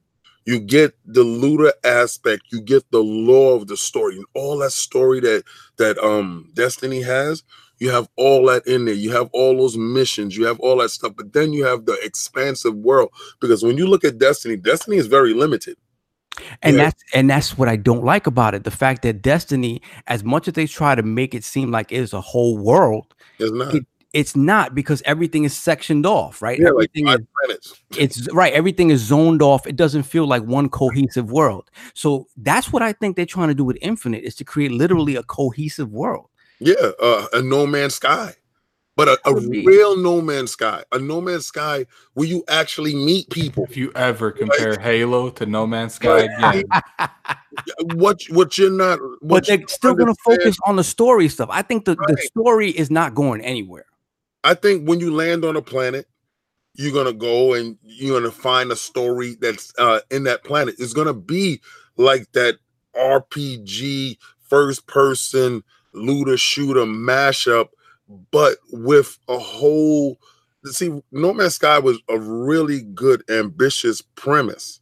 you 0.48 0.58
get 0.58 0.94
the 1.04 1.24
looter 1.24 1.74
aspect, 1.84 2.44
you 2.50 2.62
get 2.62 2.90
the 2.90 3.02
lore 3.02 3.54
of 3.54 3.66
the 3.66 3.76
story, 3.76 4.16
and 4.16 4.24
all 4.32 4.56
that 4.56 4.72
story 4.72 5.20
that 5.20 5.44
that 5.76 5.98
um 5.98 6.48
Destiny 6.54 7.02
has. 7.02 7.42
You 7.80 7.90
have 7.90 8.08
all 8.16 8.46
that 8.46 8.66
in 8.66 8.86
there. 8.86 8.94
You 8.94 9.12
have 9.12 9.28
all 9.34 9.58
those 9.58 9.76
missions. 9.76 10.38
You 10.38 10.46
have 10.46 10.58
all 10.60 10.78
that 10.78 10.88
stuff. 10.88 11.12
But 11.16 11.34
then 11.34 11.52
you 11.52 11.64
have 11.64 11.84
the 11.84 11.96
expansive 12.02 12.74
world. 12.74 13.10
Because 13.40 13.62
when 13.62 13.76
you 13.76 13.86
look 13.86 14.04
at 14.04 14.18
Destiny, 14.18 14.56
Destiny 14.56 14.96
is 14.96 15.06
very 15.06 15.32
limited. 15.32 15.76
And 16.62 16.76
yeah. 16.76 16.84
that's 16.84 17.04
and 17.12 17.28
that's 17.28 17.58
what 17.58 17.68
I 17.68 17.76
don't 17.76 18.02
like 18.02 18.26
about 18.26 18.54
it. 18.54 18.64
The 18.64 18.70
fact 18.70 19.02
that 19.02 19.20
Destiny, 19.20 19.82
as 20.06 20.24
much 20.24 20.48
as 20.48 20.54
they 20.54 20.66
try 20.66 20.94
to 20.94 21.02
make 21.02 21.34
it 21.34 21.44
seem 21.44 21.70
like 21.70 21.92
it 21.92 21.98
is 21.98 22.14
a 22.14 22.22
whole 22.22 22.56
world, 22.56 23.14
it's 23.38 23.52
not. 23.52 23.74
It, 23.74 23.86
it's 24.18 24.34
not 24.34 24.74
because 24.74 25.00
everything 25.04 25.44
is 25.44 25.56
sectioned 25.56 26.04
off, 26.04 26.42
right? 26.42 26.58
Yeah, 26.58 26.70
everything 26.70 27.04
like 27.04 27.20
is, 27.50 27.74
it's 27.96 28.32
right. 28.32 28.52
Everything 28.52 28.90
is 28.90 29.00
zoned 29.00 29.42
off. 29.42 29.64
It 29.64 29.76
doesn't 29.76 30.02
feel 30.02 30.26
like 30.26 30.42
one 30.42 30.68
cohesive 30.68 31.30
world. 31.30 31.70
So 31.94 32.26
that's 32.36 32.72
what 32.72 32.82
I 32.82 32.92
think 32.92 33.14
they're 33.14 33.26
trying 33.26 33.46
to 33.46 33.54
do 33.54 33.62
with 33.64 33.78
Infinite 33.80 34.24
is 34.24 34.34
to 34.36 34.44
create 34.44 34.72
literally 34.72 35.14
a 35.14 35.22
cohesive 35.22 35.92
world. 35.92 36.30
Yeah, 36.58 36.90
uh, 37.00 37.26
a 37.32 37.42
No 37.42 37.64
Man's 37.64 37.94
Sky, 37.94 38.34
but 38.96 39.06
a, 39.06 39.20
a 39.24 39.36
real 39.36 39.96
No 39.96 40.20
Man's 40.20 40.50
Sky, 40.50 40.82
a 40.90 40.98
No 40.98 41.20
Man's 41.20 41.46
Sky 41.46 41.86
where 42.14 42.26
you 42.26 42.42
actually 42.48 42.96
meet 42.96 43.30
people. 43.30 43.62
If 43.62 43.76
you 43.76 43.92
ever 43.94 44.32
compare 44.32 44.72
like, 44.72 44.80
Halo 44.80 45.30
to 45.30 45.46
No 45.46 45.64
Man's 45.64 45.94
Sky 45.94 46.22
again, 46.22 46.64
what 47.94 48.20
what 48.30 48.58
you're 48.58 48.72
not, 48.72 48.98
what 49.20 49.20
but 49.20 49.46
they're 49.46 49.68
still 49.68 49.94
going 49.94 50.12
to 50.12 50.20
focus 50.24 50.58
on 50.66 50.74
the 50.74 50.82
story 50.82 51.28
stuff. 51.28 51.50
I 51.52 51.62
think 51.62 51.84
the, 51.84 51.94
right. 51.94 52.08
the 52.08 52.16
story 52.22 52.70
is 52.70 52.90
not 52.90 53.14
going 53.14 53.42
anywhere. 53.42 53.84
I 54.48 54.54
think 54.54 54.88
when 54.88 54.98
you 54.98 55.14
land 55.14 55.44
on 55.44 55.56
a 55.56 55.60
planet, 55.60 56.06
you're 56.72 56.94
gonna 56.94 57.12
go 57.12 57.52
and 57.52 57.76
you're 57.82 58.18
gonna 58.18 58.32
find 58.32 58.72
a 58.72 58.76
story 58.76 59.36
that's 59.38 59.74
uh, 59.76 60.00
in 60.10 60.24
that 60.24 60.42
planet. 60.42 60.76
It's 60.78 60.94
gonna 60.94 61.12
be 61.12 61.60
like 61.98 62.32
that 62.32 62.56
RPG 62.96 64.16
first 64.48 64.86
person 64.86 65.62
looter 65.92 66.38
shooter 66.38 66.86
mashup, 66.86 67.68
but 68.30 68.56
with 68.72 69.18
a 69.28 69.38
whole. 69.38 70.18
See, 70.64 70.98
No 71.12 71.34
Man's 71.34 71.56
Sky 71.56 71.78
was 71.78 71.98
a 72.08 72.18
really 72.18 72.80
good, 72.80 73.22
ambitious 73.28 74.00
premise. 74.00 74.80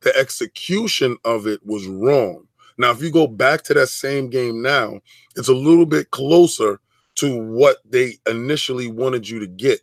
The 0.00 0.16
execution 0.16 1.18
of 1.22 1.46
it 1.46 1.60
was 1.66 1.86
wrong. 1.86 2.46
Now, 2.78 2.92
if 2.92 3.02
you 3.02 3.10
go 3.10 3.26
back 3.26 3.62
to 3.64 3.74
that 3.74 3.88
same 3.88 4.30
game 4.30 4.62
now, 4.62 5.00
it's 5.36 5.48
a 5.48 5.54
little 5.54 5.86
bit 5.86 6.10
closer 6.12 6.80
to 7.22 7.40
what 7.40 7.76
they 7.88 8.18
initially 8.28 8.88
wanted 8.88 9.28
you 9.28 9.38
to 9.38 9.46
get. 9.46 9.80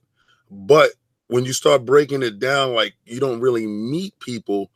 But 0.52 0.92
when 1.28 1.46
you 1.46 1.54
start 1.54 1.86
breaking 1.86 2.22
it 2.22 2.38
down, 2.38 2.74
like 2.74 2.96
you 3.06 3.22
don't 3.22 3.40
really 3.40 3.66
meet 3.66 4.20
people, 4.20 4.70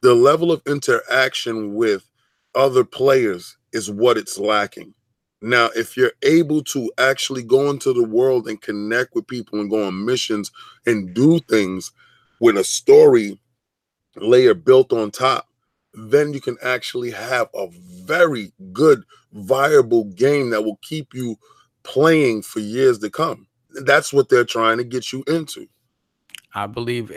the 0.00 0.14
level 0.14 0.50
of 0.50 0.62
interaction 0.66 1.74
with 1.74 2.08
other 2.54 2.82
players 2.82 3.58
is 3.74 3.90
what 3.90 4.16
it's 4.16 4.38
lacking. 4.38 4.94
Now, 5.42 5.68
if 5.76 5.98
you're 5.98 6.14
able 6.22 6.64
to 6.64 6.90
actually 6.96 7.42
go 7.42 7.68
into 7.68 7.92
the 7.92 8.04
world 8.04 8.48
and 8.48 8.60
connect 8.60 9.14
with 9.14 9.26
people 9.26 9.60
and 9.60 9.68
go 9.68 9.86
on 9.86 10.06
missions 10.06 10.50
and 10.86 11.12
do 11.12 11.40
things 11.40 11.92
with 12.40 12.56
a 12.56 12.64
story 12.64 13.38
layer 14.16 14.54
built 14.54 14.94
on 14.94 15.10
top, 15.10 15.46
then 15.92 16.32
you 16.32 16.40
can 16.40 16.56
actually 16.62 17.10
have 17.10 17.48
a 17.54 17.68
very 18.02 18.50
good, 18.72 19.02
viable 19.34 20.04
game 20.04 20.48
that 20.50 20.64
will 20.64 20.78
keep 20.80 21.12
you 21.12 21.36
playing 21.88 22.42
for 22.42 22.60
years 22.60 22.98
to 23.00 23.10
come. 23.10 23.46
That's 23.70 24.12
what 24.12 24.28
they're 24.28 24.44
trying 24.44 24.78
to 24.78 24.84
get 24.84 25.12
you 25.12 25.24
into. 25.26 25.66
I 26.54 26.66
believe 26.66 27.12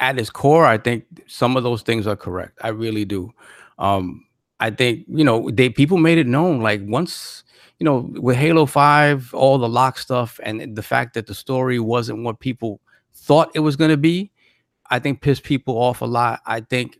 at 0.00 0.18
its 0.18 0.30
core, 0.30 0.64
I 0.66 0.78
think 0.78 1.04
some 1.26 1.56
of 1.56 1.62
those 1.62 1.82
things 1.82 2.06
are 2.06 2.16
correct. 2.16 2.58
I 2.62 2.68
really 2.68 3.04
do. 3.04 3.32
Um, 3.78 4.26
I 4.60 4.70
think, 4.70 5.04
you 5.08 5.24
know, 5.24 5.50
they 5.50 5.68
people 5.68 5.98
made 5.98 6.18
it 6.18 6.26
known 6.26 6.60
like 6.60 6.80
once 6.84 7.44
you 7.78 7.84
know, 7.84 8.10
with 8.14 8.36
Halo 8.36 8.66
5, 8.66 9.34
all 9.34 9.58
the 9.58 9.68
lock 9.68 9.98
stuff 9.98 10.40
and 10.42 10.74
the 10.74 10.82
fact 10.82 11.14
that 11.14 11.26
the 11.26 11.34
story 11.34 11.78
wasn't 11.78 12.24
what 12.24 12.40
people 12.40 12.80
thought 13.14 13.50
it 13.54 13.60
was 13.60 13.76
going 13.76 13.90
to 13.90 13.96
be, 13.96 14.30
I 14.88 14.98
think 14.98 15.20
pissed 15.20 15.42
people 15.42 15.76
off 15.76 16.00
a 16.00 16.06
lot. 16.06 16.40
I 16.46 16.60
think 16.60 16.98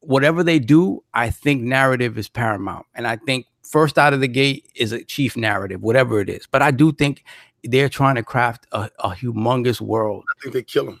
whatever 0.00 0.42
they 0.42 0.58
do, 0.58 1.02
I 1.14 1.30
think 1.30 1.62
narrative 1.62 2.18
is 2.18 2.28
paramount. 2.28 2.86
And 2.94 3.06
I 3.06 3.16
think 3.16 3.46
first 3.68 3.98
out 3.98 4.14
of 4.14 4.20
the 4.20 4.28
gate 4.28 4.66
is 4.74 4.92
a 4.92 5.04
chief 5.04 5.36
narrative, 5.36 5.82
whatever 5.82 6.20
it 6.20 6.28
is. 6.28 6.46
But 6.50 6.62
I 6.62 6.70
do 6.70 6.92
think 6.92 7.24
they're 7.64 7.88
trying 7.88 8.14
to 8.14 8.22
craft 8.22 8.66
a, 8.72 8.90
a 9.00 9.10
humongous 9.10 9.80
world. 9.80 10.24
I 10.28 10.42
think 10.42 10.54
they 10.54 10.62
kill 10.62 10.88
him. 10.88 11.00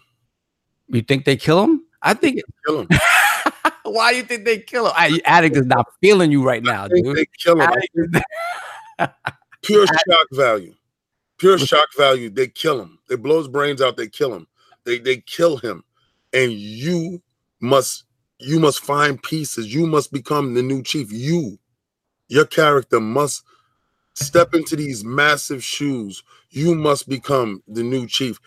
You 0.88 1.02
think 1.02 1.24
they 1.24 1.36
kill 1.36 1.62
him? 1.64 1.82
I 2.02 2.14
think 2.14 2.40
kill 2.66 2.80
him. 2.80 2.88
Why 3.84 4.12
do 4.12 4.18
you 4.18 4.22
think 4.22 4.44
they 4.44 4.58
kill 4.58 4.86
him? 4.86 4.92
I, 4.94 5.20
Addict 5.24 5.56
is 5.56 5.66
not 5.66 5.86
feeling 6.00 6.30
you 6.30 6.44
right 6.44 6.62
now, 6.62 6.88
dude. 6.88 7.16
They 7.16 7.26
kill 7.38 7.60
him. 7.60 7.70
Pure 9.62 9.86
shock 9.86 10.26
value. 10.32 10.74
Pure 11.38 11.58
shock 11.58 11.88
value. 11.96 12.30
They 12.30 12.48
kill 12.48 12.80
him. 12.80 12.98
They 13.08 13.16
blow 13.16 13.38
his 13.38 13.48
brains 13.48 13.80
out. 13.80 13.96
They 13.96 14.08
kill 14.08 14.34
him. 14.34 14.46
They 14.84 14.98
they 14.98 15.18
kill 15.18 15.56
him, 15.58 15.84
and 16.32 16.52
you 16.52 17.22
must 17.60 18.04
you 18.38 18.60
must 18.60 18.80
find 18.80 19.22
pieces. 19.22 19.72
You 19.72 19.86
must 19.86 20.12
become 20.12 20.54
the 20.54 20.62
new 20.62 20.82
chief. 20.82 21.12
You, 21.12 21.58
your 22.28 22.46
character 22.46 23.00
must 23.00 23.42
step 24.14 24.54
into 24.54 24.76
these 24.76 25.04
massive 25.04 25.62
shoes. 25.62 26.22
You 26.50 26.74
must 26.74 27.08
become 27.08 27.62
the 27.66 27.82
new 27.82 28.06
chief. 28.06 28.40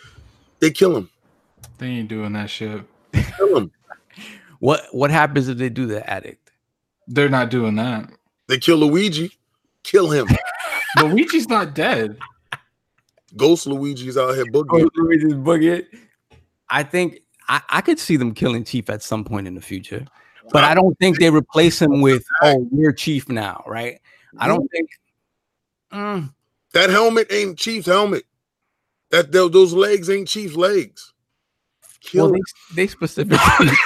They 0.60 0.72
kill 0.72 0.96
him. 0.96 1.10
They 1.78 1.88
ain't 1.88 2.10
doing 2.10 2.34
that 2.34 2.50
shit. 2.50 2.82
Kill 3.14 3.58
him. 3.58 3.72
what 4.60 4.86
what 4.92 5.12
happens 5.12 5.48
if 5.48 5.58
they 5.58 5.70
do 5.70 5.86
the 5.86 6.08
addict? 6.10 6.52
They're 7.08 7.30
not 7.30 7.50
doing 7.50 7.76
that. 7.76 8.10
They 8.48 8.58
kill 8.58 8.78
Luigi. 8.78 9.38
Kill 9.84 10.12
him. 10.12 10.28
Luigi's 10.98 11.50
not 11.50 11.74
dead. 11.74 12.18
Ghost 13.36 13.66
Luigi's 13.66 14.18
out 14.18 14.36
here 14.36 14.46
boogieing. 14.46 14.90
Luigi's 14.96 15.34
boogieing. 15.34 15.86
I 16.70 16.84
think 16.84 17.22
I, 17.48 17.62
I 17.70 17.82
could 17.82 18.00
see 18.00 18.18
them 18.18 18.34
killing 18.34 18.64
Chief 18.64 18.90
at 18.90 19.02
some 19.02 19.24
point 19.24 19.48
in 19.48 19.56
the 19.56 19.62
future, 19.62 20.06
but 20.52 20.64
I 20.64 20.74
don't 20.74 20.98
think 21.00 21.20
they 21.20 21.30
replace 21.32 21.82
him 21.82 22.02
with 22.02 22.24
oh 22.42 22.68
we're 22.72 22.94
Chief 22.94 23.30
now, 23.30 23.64
right? 23.68 24.00
I 24.38 24.48
don't 24.48 24.68
think. 24.72 24.90
Mm, 25.94 26.34
That 26.74 26.90
helmet 26.90 27.28
ain't 27.32 27.58
Chief's 27.58 27.88
helmet. 27.88 28.24
That 29.10 29.32
tho- 29.32 29.50
those 29.50 29.74
legs 29.74 30.10
ain't 30.10 30.28
Chief's 30.28 30.56
legs. 30.56 31.14
Kill 32.00 32.32
Well, 32.32 32.34
they, 32.34 32.84
they 32.84 32.88
specifically 32.88 33.38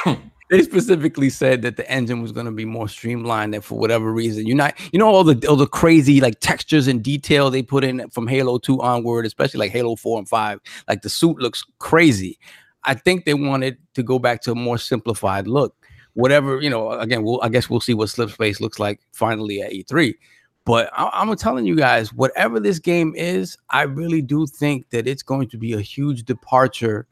they 0.51 0.61
specifically 0.61 1.29
said 1.29 1.63
that 1.63 1.75
the 1.77 1.89
engine 1.89 2.21
was 2.21 2.31
going 2.31 2.45
to 2.45 2.51
be 2.51 2.65
more 2.65 2.87
streamlined 2.87 3.55
and 3.55 3.63
for 3.63 3.77
whatever 3.79 4.11
reason 4.13 4.45
you're 4.45 4.55
not 4.55 4.75
you 4.93 4.99
know 4.99 5.07
all 5.07 5.23
the 5.23 5.45
all 5.47 5.55
the 5.55 5.67
crazy 5.67 6.21
like 6.21 6.39
textures 6.39 6.87
and 6.87 7.03
detail 7.03 7.49
they 7.49 7.63
put 7.63 7.83
in 7.83 8.07
from 8.11 8.27
halo 8.27 8.57
2 8.59 8.79
onward 8.81 9.25
especially 9.25 9.59
like 9.59 9.71
halo 9.71 9.95
4 9.95 10.19
and 10.19 10.29
5 10.29 10.59
like 10.87 11.01
the 11.01 11.09
suit 11.09 11.39
looks 11.39 11.63
crazy 11.79 12.37
i 12.83 12.93
think 12.93 13.25
they 13.25 13.33
wanted 13.33 13.77
to 13.95 14.03
go 14.03 14.19
back 14.19 14.39
to 14.41 14.51
a 14.51 14.55
more 14.55 14.77
simplified 14.77 15.47
look 15.47 15.75
whatever 16.15 16.61
you 16.61 16.69
know 16.69 16.91
again 16.91 17.23
we'll 17.23 17.39
i 17.41 17.49
guess 17.49 17.69
we'll 17.69 17.79
see 17.79 17.93
what 17.93 18.09
slip 18.09 18.29
space 18.29 18.59
looks 18.59 18.79
like 18.79 18.99
finally 19.11 19.61
at 19.61 19.71
e3 19.71 20.13
but 20.65 20.89
I, 20.93 21.09
i'm 21.13 21.33
telling 21.35 21.65
you 21.65 21.75
guys 21.75 22.13
whatever 22.13 22.59
this 22.59 22.79
game 22.79 23.13
is 23.15 23.57
i 23.69 23.83
really 23.83 24.21
do 24.21 24.47
think 24.47 24.89
that 24.89 25.07
it's 25.07 25.23
going 25.23 25.49
to 25.49 25.57
be 25.57 25.73
a 25.73 25.81
huge 25.81 26.23
departure 26.23 27.07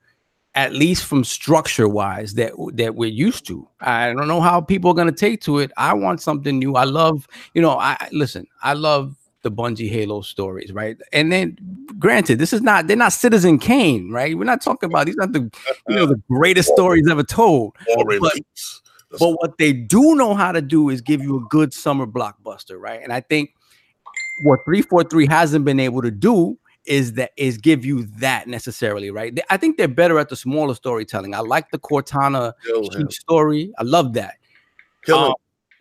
at 0.55 0.73
least 0.73 1.05
from 1.05 1.23
structure 1.23 1.87
wise 1.87 2.35
that 2.35 2.53
that 2.73 2.95
we're 2.95 3.09
used 3.09 3.45
to. 3.47 3.67
I 3.81 4.13
don't 4.13 4.27
know 4.27 4.41
how 4.41 4.61
people 4.61 4.91
are 4.91 4.93
going 4.93 5.07
to 5.07 5.13
take 5.13 5.41
to 5.41 5.59
it. 5.59 5.71
I 5.77 5.93
want 5.93 6.21
something 6.21 6.59
new. 6.59 6.75
I 6.75 6.83
love, 6.83 7.27
you 7.53 7.61
know, 7.61 7.71
I 7.71 7.97
listen, 8.11 8.45
I 8.61 8.73
love 8.73 9.15
the 9.41 9.51
Bungie 9.51 9.89
Halo 9.89 10.21
stories, 10.21 10.71
right? 10.71 10.97
And 11.11 11.31
then 11.31 11.57
granted, 11.99 12.39
this 12.39 12.53
is 12.53 12.61
not 12.61 12.87
they're 12.87 12.97
not 12.97 13.13
Citizen 13.13 13.57
Kane, 13.57 14.11
right? 14.11 14.37
We're 14.37 14.43
not 14.43 14.61
talking 14.61 14.89
about 14.89 15.07
these 15.07 15.15
not 15.15 15.33
the 15.33 15.51
you 15.87 15.95
know 15.95 16.05
the 16.05 16.21
greatest 16.29 16.69
stories 16.69 17.07
ever 17.09 17.23
told. 17.23 17.75
All 17.89 18.05
but- 18.05 18.07
release. 18.07 18.81
But 19.19 19.31
what 19.33 19.57
they 19.57 19.73
do 19.73 20.15
know 20.15 20.33
how 20.33 20.51
to 20.51 20.61
do 20.61 20.89
is 20.89 21.01
give 21.01 21.21
you 21.21 21.37
a 21.37 21.47
good 21.49 21.73
summer 21.73 22.05
blockbuster, 22.07 22.79
right? 22.79 23.01
And 23.03 23.11
I 23.13 23.21
think 23.21 23.53
what 24.43 24.59
343 24.65 25.27
hasn't 25.27 25.65
been 25.65 25.79
able 25.79 26.01
to 26.01 26.11
do 26.11 26.57
is 26.85 27.13
that 27.13 27.31
is 27.37 27.57
give 27.57 27.85
you 27.85 28.03
that 28.17 28.47
necessarily, 28.47 29.09
right? 29.11 29.33
They- 29.33 29.43
I 29.49 29.57
think 29.57 29.77
they're 29.77 29.87
better 29.87 30.19
at 30.19 30.29
the 30.29 30.35
smaller 30.35 30.75
storytelling. 30.75 31.33
I 31.33 31.39
like 31.39 31.71
the 31.71 31.79
Cortana 31.79 32.53
Kill 32.65 32.83
him. 32.89 32.89
Chief 33.07 33.13
story. 33.13 33.71
I 33.77 33.83
love 33.83 34.13
that. 34.13 34.35
Kill 35.05 35.17
him. 35.17 35.23
Um, 35.29 35.33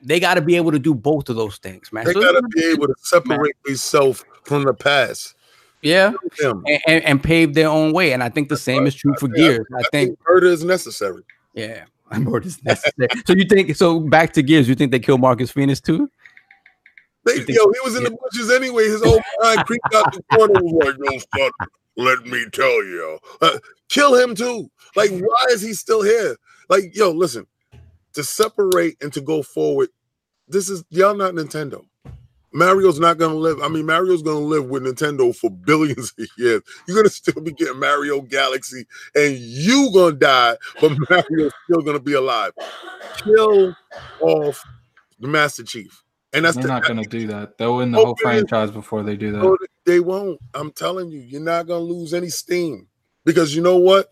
they 0.04 0.20
got 0.20 0.34
to 0.34 0.40
be 0.40 0.56
able 0.56 0.72
to 0.72 0.78
do 0.78 0.94
both 0.94 1.28
of 1.28 1.36
those 1.36 1.56
things, 1.58 1.92
man. 1.92 2.04
They 2.04 2.12
So 2.12 2.20
gotta 2.20 2.42
be 2.54 2.64
able 2.64 2.86
to 2.88 2.94
separate 2.98 3.54
themselves 3.64 4.24
from 4.44 4.64
the 4.64 4.74
past. 4.74 5.34
yeah, 5.80 6.12
and, 6.40 6.80
and, 6.86 7.04
and 7.04 7.22
pave 7.22 7.54
their 7.54 7.68
own 7.68 7.92
way. 7.92 8.12
And 8.12 8.22
I 8.22 8.28
think 8.28 8.48
the 8.48 8.56
same 8.56 8.86
is 8.86 8.94
true 8.94 9.14
for 9.18 9.28
Yeah, 9.28 9.34
Gears. 9.36 9.66
I 9.76 9.82
think, 9.90 10.18
murder 10.28 10.46
is 10.48 10.64
necessary. 10.64 11.22
yeah, 11.54 11.84
is 12.44 12.62
necessary. 12.62 13.08
so 13.26 13.34
you 13.34 13.44
think 13.44 13.74
so? 13.76 14.00
Back 14.00 14.32
to 14.34 14.42
Gears, 14.42 14.68
you 14.68 14.74
think 14.74 14.92
they 14.92 15.00
kill 15.00 15.18
Marcus 15.18 15.50
Phoenix 15.50 15.80
too? 15.80 16.10
They, 17.24 17.36
yo, 17.36 17.44
he 17.44 17.80
was 17.84 17.96
in 17.96 18.04
the 18.04 18.10
bushes 18.10 18.50
anyway. 18.50 18.84
His 18.84 19.02
old 19.02 19.22
mind 19.40 19.64
creeped 19.64 19.94
out 19.94 20.12
the 20.12 20.22
corner. 20.34 20.60
Was 20.60 20.86
like, 20.86 20.96
"Yo, 20.98 21.18
son, 21.38 21.50
let 21.96 22.26
me 22.26 22.46
tell 22.52 22.84
you, 22.84 23.18
uh, 23.40 23.58
kill 23.88 24.14
him 24.14 24.34
too." 24.34 24.68
Like, 24.96 25.10
why 25.10 25.46
is 25.50 25.62
he 25.62 25.72
still 25.72 26.02
here? 26.02 26.36
Like, 26.68 26.96
yo, 26.96 27.10
listen, 27.10 27.46
to 28.14 28.24
separate 28.24 28.96
and 29.00 29.12
to 29.12 29.20
go 29.20 29.42
forward. 29.42 29.88
This 30.48 30.68
is 30.68 30.84
y'all 30.90 31.14
not 31.14 31.34
Nintendo. 31.34 31.84
Mario's 32.52 33.00
not 33.00 33.18
gonna 33.18 33.34
live. 33.34 33.60
I 33.62 33.68
mean, 33.68 33.86
Mario's 33.86 34.22
gonna 34.22 34.38
live 34.38 34.66
with 34.66 34.84
Nintendo 34.84 35.34
for 35.34 35.50
billions 35.64 36.12
of 36.18 36.26
years. 36.36 36.62
You're 36.86 36.96
gonna 36.96 37.08
still 37.08 37.42
be 37.42 37.52
getting 37.52 37.78
Mario 37.78 38.20
Galaxy, 38.20 38.86
and 39.14 39.36
you 39.36 39.90
gonna 39.92 40.16
die, 40.16 40.56
but 40.80 40.92
Mario's 41.10 41.52
still 41.64 41.82
gonna 41.82 42.00
be 42.00 42.14
alive. 42.14 42.52
Kill 43.24 43.74
off 44.20 44.62
the 45.20 45.28
Master 45.28 45.62
Chief, 45.62 46.02
and 46.32 46.44
that's 46.44 46.56
They're 46.56 46.64
the, 46.64 46.68
not 46.68 46.84
going 46.84 47.02
to 47.02 47.08
do 47.08 47.26
that. 47.28 47.56
They'll 47.58 47.76
win 47.76 47.92
the 47.92 47.98
Oh, 47.98 48.06
whole 48.06 48.16
franchise 48.16 48.70
before 48.70 49.02
they 49.02 49.16
do 49.16 49.30
No, 49.32 49.50
that. 49.50 49.68
they 49.86 50.00
won't. 50.00 50.40
I'm 50.54 50.72
telling 50.72 51.10
you, 51.10 51.20
you're 51.20 51.40
not 51.40 51.66
gonna 51.66 51.84
lose 51.84 52.12
any 52.14 52.28
steam 52.28 52.88
because 53.24 53.54
you 53.54 53.62
know 53.62 53.76
what? 53.76 54.10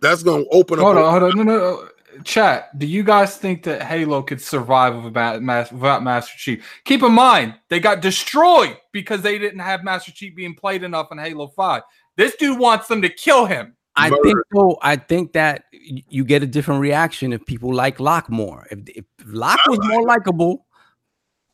That's 0.00 0.22
gonna 0.22 0.44
open 0.50 0.78
up. 0.78 0.84
Hold 0.86 0.98
on, 0.98 1.10
hold 1.20 1.32
on. 1.32 1.36
No, 1.38 1.42
no. 1.42 1.88
Chat, 2.24 2.78
do 2.78 2.86
you 2.86 3.02
guys 3.02 3.36
think 3.36 3.62
that 3.64 3.82
Halo 3.82 4.22
could 4.22 4.40
survive 4.40 5.02
without, 5.04 5.40
without 5.72 6.02
Master 6.02 6.36
Chief? 6.36 6.64
Keep 6.84 7.02
in 7.02 7.12
mind, 7.12 7.54
they 7.68 7.80
got 7.80 8.00
destroyed 8.00 8.76
because 8.92 9.22
they 9.22 9.38
didn't 9.38 9.60
have 9.60 9.84
Master 9.84 10.12
Chief 10.12 10.34
being 10.34 10.54
played 10.54 10.82
enough 10.82 11.12
in 11.12 11.18
Halo 11.18 11.48
5. 11.48 11.82
This 12.16 12.36
dude 12.36 12.58
wants 12.58 12.88
them 12.88 13.02
to 13.02 13.08
kill 13.08 13.46
him. 13.46 13.76
I 13.96 14.10
Murder. 14.10 14.22
think 14.22 14.38
though. 14.52 14.78
I 14.82 14.96
think 14.96 15.32
that 15.32 15.64
you 15.72 16.24
get 16.24 16.42
a 16.42 16.46
different 16.46 16.80
reaction 16.80 17.32
if 17.32 17.44
people 17.44 17.74
like 17.74 18.00
Locke 18.00 18.30
more. 18.30 18.66
If, 18.70 18.78
if 18.88 19.04
Locke 19.26 19.66
was 19.66 19.80
more 19.82 20.06
likable, 20.06 20.66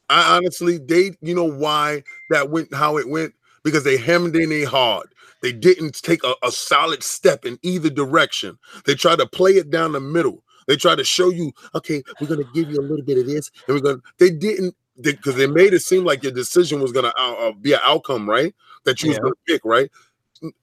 I 0.08 0.36
honestly, 0.36 0.78
they, 0.78 1.12
you 1.20 1.34
know 1.34 1.50
why 1.50 2.04
that 2.30 2.50
went 2.50 2.72
how 2.74 2.98
it 2.98 3.08
went 3.08 3.34
because 3.64 3.84
they 3.84 3.96
hemmed 3.96 4.36
in 4.36 4.52
a 4.52 4.64
hard. 4.64 5.08
They 5.42 5.52
didn't 5.52 6.02
take 6.02 6.22
a, 6.24 6.34
a 6.42 6.50
solid 6.50 7.02
step 7.02 7.44
in 7.44 7.58
either 7.62 7.90
direction. 7.90 8.58
They 8.84 8.94
tried 8.94 9.18
to 9.18 9.26
play 9.26 9.52
it 9.52 9.70
down 9.70 9.92
the 9.92 10.00
middle. 10.00 10.42
They 10.66 10.76
tried 10.76 10.96
to 10.98 11.04
show 11.04 11.30
you, 11.30 11.52
okay, 11.74 12.02
we're 12.20 12.26
gonna 12.26 12.44
give 12.54 12.70
you 12.70 12.78
a 12.80 12.82
little 12.82 13.04
bit 13.04 13.18
of 13.18 13.26
this, 13.26 13.50
and 13.66 13.76
we're 13.76 13.80
gonna. 13.82 14.02
They 14.18 14.30
didn't 14.30 14.74
because 15.00 15.36
they, 15.36 15.46
made 15.46 15.74
it 15.74 15.80
seem 15.82 16.04
like 16.04 16.22
your 16.22 16.32
decision 16.32 16.80
was 16.80 16.90
gonna 16.92 17.12
uh, 17.18 17.32
uh, 17.48 17.52
be 17.52 17.72
an 17.74 17.80
outcome, 17.82 18.28
right? 18.28 18.54
That 18.84 19.02
you 19.02 19.10
was 19.10 19.18
gonna 19.18 19.34
pick, 19.46 19.60
right? 19.64 19.90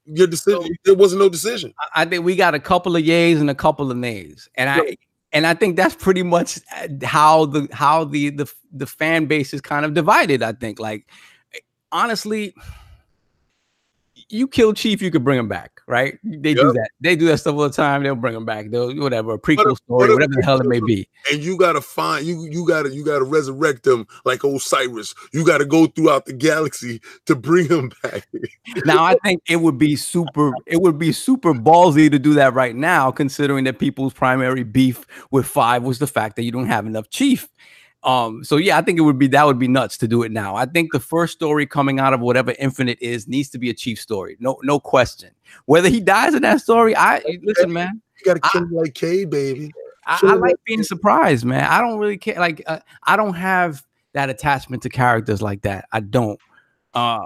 Your 0.06 0.26
decision, 0.26 0.68
there 0.84 0.94
wasn't 0.94 1.20
no 1.20 1.28
decision. 1.28 1.72
I- 1.78 2.02
I 2.02 2.04
think 2.04 2.24
we 2.24 2.36
got 2.36 2.54
a 2.54 2.60
couple 2.60 2.96
of 2.96 3.02
yays 3.02 3.40
and 3.40 3.50
a 3.50 3.54
couple 3.54 3.90
of 3.90 3.96
nays, 3.96 4.48
and 4.56 4.68
I 4.70 4.96
and 5.32 5.46
I 5.46 5.54
think 5.54 5.76
that's 5.76 5.94
pretty 5.96 6.22
much 6.22 6.58
uh, 6.76 6.88
how 7.02 7.46
the 7.46 7.68
how 7.72 8.04
the 8.04 8.30
the 8.30 8.52
the 8.72 8.86
fan 8.86 9.26
base 9.26 9.52
is 9.54 9.60
kind 9.60 9.84
of 9.84 9.94
divided. 9.94 10.42
I 10.42 10.52
think, 10.52 10.78
like 10.78 11.06
honestly, 11.92 12.54
you 14.30 14.48
kill 14.48 14.72
Chief, 14.72 15.00
you 15.02 15.10
could 15.10 15.24
bring 15.24 15.38
him 15.38 15.48
back, 15.48 15.80
right? 15.86 16.18
They 16.24 16.54
do 16.54 16.72
that. 16.72 16.88
They 17.00 17.16
do 17.16 17.26
that 17.26 17.38
stuff 17.38 17.54
all 17.54 17.62
the 17.62 17.70
time. 17.70 18.02
They'll 18.02 18.14
bring 18.14 18.34
him 18.34 18.44
back. 18.44 18.70
They'll 18.70 18.94
whatever 18.96 19.32
a 19.34 19.38
prequel 19.38 19.72
if- 19.72 19.78
story, 19.78 19.82
what 19.88 20.04
if- 20.10 20.14
whatever 20.14 20.32
the 20.34 20.42
hell 20.44 20.60
it 20.60 20.66
may 20.66 20.80
be. 20.80 21.08
and 21.32 21.42
you 21.42 21.56
gotta 21.56 21.80
find 21.80 22.26
you 22.26 22.46
you 22.50 22.66
gotta 22.66 22.90
you 22.94 23.04
gotta 23.04 23.24
resurrect 23.24 23.82
them 23.84 24.06
like 24.24 24.44
Osiris. 24.44 25.14
You 25.32 25.44
gotta 25.44 25.64
go 25.64 25.86
throughout 25.86 26.26
the 26.26 26.32
galaxy 26.32 27.00
to 27.26 27.34
bring 27.36 27.68
him 27.68 27.90
back. 28.02 28.26
now 28.84 29.04
I 29.04 29.16
think 29.24 29.42
it 29.48 29.56
would 29.56 29.78
be 29.78 29.96
super 29.96 30.52
it 30.66 30.80
would 30.80 30.98
be 30.98 31.12
super 31.12 31.52
ballsy 31.54 32.10
to 32.10 32.18
do 32.18 32.34
that 32.34 32.54
right 32.54 32.74
now, 32.76 33.10
considering 33.10 33.64
that 33.64 33.78
people's 33.78 34.12
primary 34.12 34.64
beef 34.64 35.06
with 35.30 35.46
five 35.46 35.82
was 35.82 35.98
the 35.98 36.06
fact 36.06 36.36
that 36.36 36.44
you 36.44 36.52
don't 36.52 36.66
have 36.68 36.86
enough 36.86 37.08
chief. 37.10 37.48
Um, 38.04 38.44
so 38.44 38.56
yeah, 38.56 38.76
I 38.76 38.82
think 38.82 38.98
it 38.98 39.02
would 39.02 39.18
be 39.18 39.26
that 39.28 39.46
would 39.46 39.58
be 39.58 39.66
nuts 39.66 39.96
to 39.98 40.08
do 40.08 40.22
it 40.22 40.30
now. 40.30 40.54
I 40.56 40.66
think 40.66 40.92
the 40.92 41.00
first 41.00 41.32
story 41.32 41.66
coming 41.66 41.98
out 41.98 42.12
of 42.12 42.20
whatever 42.20 42.54
Infinite 42.58 42.98
is 43.00 43.26
needs 43.26 43.48
to 43.50 43.58
be 43.58 43.70
a 43.70 43.74
chief 43.74 43.98
story. 43.98 44.36
No, 44.40 44.58
no 44.62 44.78
question. 44.78 45.30
Whether 45.64 45.88
he 45.88 46.00
dies 46.00 46.34
in 46.34 46.42
that 46.42 46.60
story, 46.60 46.94
I 46.94 47.22
listen, 47.42 47.72
man. 47.72 48.02
You 48.18 48.34
gotta 48.34 48.40
kill 48.52 48.62
him 48.62 48.72
like 48.72 48.94
K, 48.94 49.24
baby. 49.24 49.72
I, 50.06 50.20
I 50.22 50.34
like 50.34 50.56
being 50.66 50.82
surprised, 50.82 51.46
man. 51.46 51.64
I 51.64 51.80
don't 51.80 51.98
really 51.98 52.18
care. 52.18 52.38
Like, 52.38 52.62
uh, 52.66 52.80
I 53.04 53.16
don't 53.16 53.34
have 53.34 53.82
that 54.12 54.28
attachment 54.28 54.82
to 54.82 54.90
characters 54.90 55.40
like 55.40 55.62
that. 55.62 55.86
I 55.90 56.00
don't. 56.00 56.38
Uh, 56.92 57.24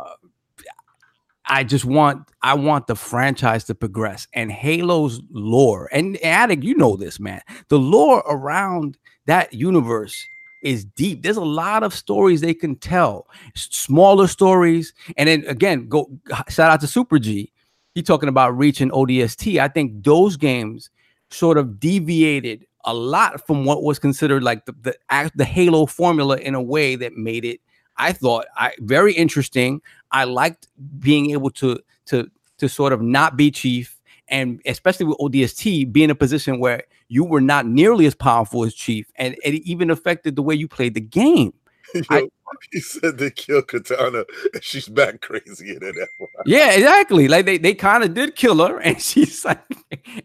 I 1.45 1.65
just 1.65 1.85
want 1.85 2.29
I 2.43 2.55
want 2.55 2.87
the 2.87 2.95
franchise 2.95 3.65
to 3.65 3.75
progress 3.75 4.29
and 4.33 4.53
Halo's 4.53 5.21
lore. 5.31 5.89
And 5.93 6.23
Addict, 6.23 6.63
you 6.63 6.77
know 6.77 6.97
this, 6.97 7.19
man. 7.19 7.41
The 7.69 7.79
lore 7.79 8.23
around 8.29 8.97
that 9.27 9.53
universe 9.53 10.25
is 10.63 10.85
deep. 10.85 11.23
There's 11.23 11.37
a 11.37 11.45
lot 11.45 11.83
of 11.83 11.95
stories 11.95 12.41
they 12.41 12.55
can 12.55 12.77
tell, 12.77 13.29
smaller 13.55 14.27
stories. 14.27 14.93
And 15.17 15.29
then 15.29 15.45
again, 15.47 15.89
go 15.89 16.11
shout 16.49 16.71
out 16.71 16.81
to 16.81 16.87
Super 16.87 17.19
G. 17.19 17.53
He 17.95 18.03
talking 18.03 18.29
about 18.29 18.57
reaching 18.57 18.91
ODST. 18.91 19.59
I 19.59 19.69
think 19.69 20.05
those 20.05 20.37
games 20.37 20.91
sort 21.31 21.59
of 21.59 21.79
deviated 21.81 22.67
a 22.85 22.95
lot 22.95 23.47
from 23.47 23.65
what 23.65 23.83
was 23.83 23.99
considered 23.99 24.43
like 24.43 24.65
the 24.67 24.73
the, 24.83 25.31
the 25.35 25.45
Halo 25.45 25.87
formula 25.87 26.37
in 26.39 26.55
a 26.55 26.63
way 26.63 26.97
that 26.97 27.15
made 27.15 27.45
it. 27.45 27.61
I 27.97 28.13
thought 28.13 28.47
I 28.57 28.73
very 28.81 29.13
interesting. 29.13 29.83
I 30.13 30.25
liked 30.25 30.69
being 30.99 31.31
able 31.33 31.51
to 31.53 31.81
to 32.07 32.31
to 32.59 32.69
sort 32.69 32.93
of 32.93 33.03
not 33.03 33.37
be 33.37 33.51
chief, 33.51 34.01
and 34.29 34.61
especially 34.67 35.07
with 35.07 35.19
ODST, 35.19 35.93
be 35.93 36.05
in 36.05 36.11
a 36.11 36.15
position 36.15 36.59
where 36.59 36.85
you 37.09 37.25
were 37.25 37.41
not 37.41 37.67
nearly 37.67 38.07
as 38.07 38.15
powerful 38.15 38.65
as 38.65 38.75
chief, 38.75 39.11
and 39.17 39.35
it 39.45 39.55
even 39.65 39.91
affected 39.91 40.37
the 40.37 40.43
way 40.43 40.55
you 40.55 40.69
played 40.69 40.95
the 40.95 41.01
game. 41.01 41.53
I- 42.11 42.29
he 42.73 42.81
said 42.81 43.19
they 43.19 43.31
killed 43.31 43.67
Cortana 43.67 44.25
and 44.53 44.63
she's 44.65 44.89
back 44.89 45.21
crazy 45.21 45.73
in 45.73 45.81
that. 45.81 46.09
Yeah, 46.47 46.73
exactly. 46.73 47.29
Like 47.29 47.47
they, 47.47 47.59
they 47.59 47.75
kind 47.75 48.05
of 48.05 48.15
did 48.15 48.37
kill 48.37 48.67
her, 48.67 48.79
and 48.83 49.01
she's 49.01 49.45
like, 49.45 49.61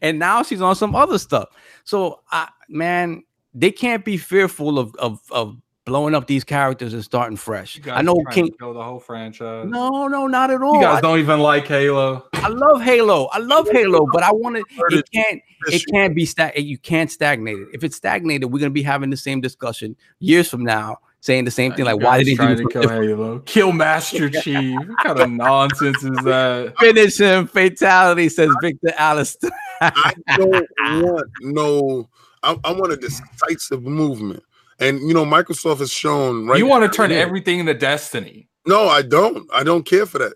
and 0.01 0.19
now 0.19 0.43
she's 0.43 0.61
on 0.61 0.76
some 0.76 0.95
other 0.95 1.18
stuff. 1.18 1.49
So, 1.84 2.22
I 2.31 2.49
man, 2.69 3.23
they 3.53 3.72
can't 3.72 4.05
be 4.05 4.18
fearful 4.18 4.80
of 4.80 4.95
of 4.95 5.19
of 5.31 5.57
blowing 5.85 6.15
up 6.15 6.27
these 6.27 6.43
characters 6.43 6.93
and 6.93 7.03
starting 7.03 7.35
fresh. 7.38 7.76
You 7.76 7.81
guys 7.84 7.99
I 7.99 8.01
know 8.01 8.14
are 8.14 8.23
trying 8.23 8.35
King. 8.35 8.51
to 8.51 8.57
kill 8.57 8.73
the 8.73 8.84
whole 8.84 8.99
franchise. 8.99 9.68
No, 9.68 10.07
no, 10.07 10.27
not 10.27 10.49
at 10.51 10.61
all. 10.61 10.76
you 10.76 10.81
guys 10.81 10.97
I, 10.99 11.01
don't 11.01 11.19
even 11.19 11.39
like 11.39 11.68
Halo. 11.68 12.26
I 12.34 12.47
love 12.47 12.81
Halo. 12.81 13.30
I 13.31 13.39
love 13.39 13.68
Halo, 13.69 14.07
but 14.11 14.23
I 14.23 14.31
want 14.31 14.55
to. 14.55 14.61
It 14.95 14.99
it. 14.99 15.10
can't. 15.14 15.41
It 15.68 15.84
can't 15.91 16.15
be 16.15 16.26
stag. 16.26 16.53
You 16.61 16.77
can't 16.77 17.10
stagnate 17.11 17.57
it. 17.57 17.68
If 17.73 17.84
it's 17.84 17.95
stagnated, 17.95 18.51
we're 18.51 18.60
gonna 18.60 18.69
be 18.72 18.84
having 18.84 19.10
the 19.10 19.18
same 19.18 19.41
discussion 19.41 19.95
years 20.19 20.49
from 20.49 20.64
now. 20.64 20.97
saying 21.22 21.45
the 21.45 21.51
same 21.51 21.72
thing. 21.73 21.85
Like, 21.85 21.97
why 22.01 22.18
guys 22.18 22.26
did 22.26 22.35
trying 22.35 22.49
they 22.57 22.64
to 22.64 22.69
do 22.69 22.81
kill 22.81 22.89
Halo? 22.89 23.39
Kill 23.45 23.72
Master 23.72 24.30
Chief. 24.41 24.77
What 24.77 24.97
kind 25.05 25.19
of 25.22 25.30
nonsense 25.31 26.03
is 26.03 26.18
that? 26.26 26.73
finish 26.80 27.18
him? 27.18 27.47
Fatality 27.47 28.27
says 28.30 28.49
Victor 28.61 28.93
Allister. 28.97 29.49
I 29.81 30.14
don't 30.38 30.68
want 30.80 31.30
no. 31.41 32.10
I, 32.43 32.57
I 32.65 32.73
want 32.73 32.91
a 32.91 32.97
decisive 32.97 33.84
movement, 33.84 34.43
and 34.80 35.00
you 35.02 35.14
know, 35.14 35.26
Microsoft 35.26 35.80
has 35.80 35.91
shown 35.91 36.48
right. 36.48 36.58
you 36.58 36.66
want 36.66 36.90
to 36.90 36.95
turn 36.95 37.12
everything 37.12 37.60
into 37.60 37.74
Destiny. 37.74 38.48
No, 38.66 38.88
I 38.88 39.02
don't. 39.02 39.50
I 39.54 39.64
don't 39.64 39.86
care 39.86 40.06
for 40.06 40.20
that. 40.20 40.34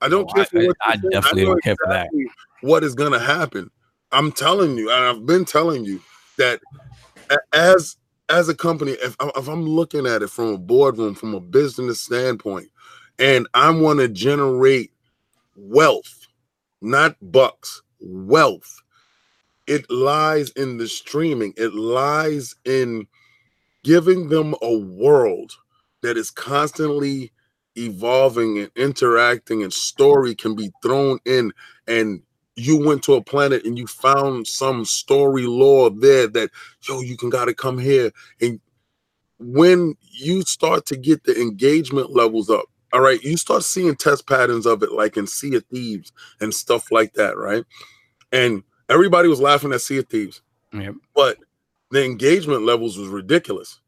I 0.00 0.08
don't 0.08 0.26
No, 0.28 0.34
care 0.34 0.44
for 0.46 0.60
I- 0.62 0.66
what 0.66 0.76
I 0.82 0.96
you're 1.02 1.10
definitely 1.10 1.42
know 1.44 1.48
don't 1.50 1.62
care 1.64 1.76
for 1.82 1.92
that. 1.92 2.08
What 2.62 2.84
is 2.84 2.94
going 2.94 3.12
to 3.12 3.18
happen? 3.18 3.70
I'm 4.12 4.32
telling 4.32 4.76
you, 4.78 4.90
and 4.90 5.04
I've 5.04 5.26
been 5.26 5.44
telling 5.44 5.84
you 5.84 6.00
that 6.38 6.60
as 7.52 7.96
as 8.28 8.48
a 8.48 8.54
company, 8.54 8.92
if, 8.92 9.14
if 9.20 9.48
I'm 9.48 9.64
looking 9.64 10.06
at 10.06 10.22
it 10.22 10.30
from 10.30 10.46
a 10.48 10.58
boardroom, 10.58 11.14
from 11.14 11.34
a 11.34 11.40
business 11.40 12.00
standpoint, 12.00 12.68
and 13.18 13.46
I 13.54 13.70
want 13.70 14.00
to 14.00 14.08
generate 14.08 14.90
wealth, 15.54 16.26
not 16.80 17.16
bucks, 17.20 17.82
wealth. 18.00 18.80
It 19.66 19.88
lies 19.90 20.50
in 20.50 20.78
the 20.78 20.86
streaming. 20.88 21.52
It 21.56 21.74
lies 21.74 22.54
in 22.64 23.06
giving 23.86 24.28
them 24.30 24.52
a 24.62 24.76
world 24.78 25.52
that 26.02 26.16
is 26.16 26.28
constantly 26.32 27.30
evolving 27.76 28.58
and 28.58 28.70
interacting 28.74 29.62
and 29.62 29.72
story 29.72 30.34
can 30.34 30.56
be 30.56 30.72
thrown 30.82 31.20
in 31.24 31.52
and 31.86 32.20
you 32.56 32.84
went 32.84 33.00
to 33.04 33.14
a 33.14 33.22
planet 33.22 33.64
and 33.64 33.78
you 33.78 33.86
found 33.86 34.44
some 34.44 34.84
story 34.84 35.46
lore 35.46 35.88
there 35.90 36.26
that 36.26 36.50
yo 36.88 37.00
you 37.00 37.16
can 37.16 37.30
gotta 37.30 37.54
come 37.54 37.78
here 37.78 38.10
and 38.40 38.58
when 39.38 39.94
you 40.10 40.42
start 40.42 40.84
to 40.86 40.96
get 40.96 41.22
the 41.24 41.40
engagement 41.40 42.10
levels 42.10 42.50
up 42.50 42.64
all 42.92 43.00
right 43.00 43.22
you 43.22 43.36
start 43.36 43.62
seeing 43.62 43.94
test 43.94 44.26
patterns 44.26 44.66
of 44.66 44.82
it 44.82 44.90
like 44.90 45.16
in 45.16 45.28
sea 45.28 45.54
of 45.54 45.64
thieves 45.66 46.12
and 46.40 46.52
stuff 46.52 46.90
like 46.90 47.12
that 47.12 47.36
right 47.36 47.64
and 48.32 48.64
everybody 48.88 49.28
was 49.28 49.40
laughing 49.40 49.72
at 49.72 49.80
sea 49.80 49.98
of 49.98 50.08
thieves 50.08 50.42
Yep. 50.72 50.94
but 51.14 51.38
the 51.90 52.04
engagement 52.04 52.62
levels 52.62 52.98
was 52.98 53.08
ridiculous. 53.08 53.80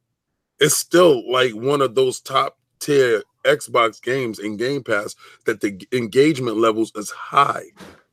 It's 0.61 0.77
still 0.77 1.31
like 1.31 1.53
one 1.53 1.81
of 1.83 1.95
those 1.95 2.20
top 2.20 2.59
tier 2.81 3.23
Xbox 3.45 4.03
games 4.03 4.39
in 4.39 4.57
Game 4.57 4.83
Pass 4.83 5.15
that 5.47 5.61
the 5.61 5.81
engagement 5.93 6.57
levels 6.57 6.93
is 6.95 7.11
high. 7.11 7.65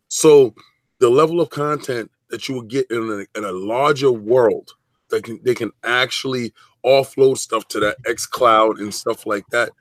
So 0.07 0.53
the 0.99 1.09
level 1.09 1.41
of 1.41 1.49
content 1.49 2.11
that 2.29 2.47
you 2.47 2.55
will 2.55 2.61
get 2.63 2.89
in 2.89 3.09
a, 3.09 3.37
in 3.37 3.45
a 3.45 3.51
larger 3.51 4.11
world 4.11 4.71
that 5.09 5.23
can 5.23 5.39
they 5.43 5.55
can 5.55 5.71
actually 5.83 6.53
offload 6.85 7.37
stuff 7.37 7.67
to 7.69 7.79
that 7.79 7.97
X 8.07 8.25
Cloud 8.25 8.79
and 8.79 8.93
stuff 8.93 9.25
like 9.25 9.45
that. 9.51 9.71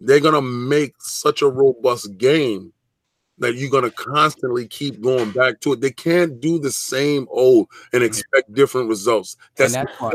They're 0.00 0.20
gonna 0.20 0.42
make 0.42 0.94
such 0.98 1.42
a 1.42 1.48
robust 1.48 2.16
game 2.18 2.72
that 3.40 3.54
you're 3.54 3.70
gonna 3.70 3.90
constantly 3.90 4.66
keep 4.66 5.00
going 5.00 5.30
back 5.30 5.60
to 5.60 5.72
it. 5.72 5.80
They 5.80 5.90
can't 5.90 6.40
do 6.40 6.58
the 6.58 6.70
same 6.72 7.26
old 7.30 7.68
and 7.92 8.02
mm-hmm. 8.02 8.06
expect 8.06 8.52
different 8.52 8.88
results. 8.88 9.36
That's, 9.56 9.74
that's 9.74 9.92
why- 10.00 10.12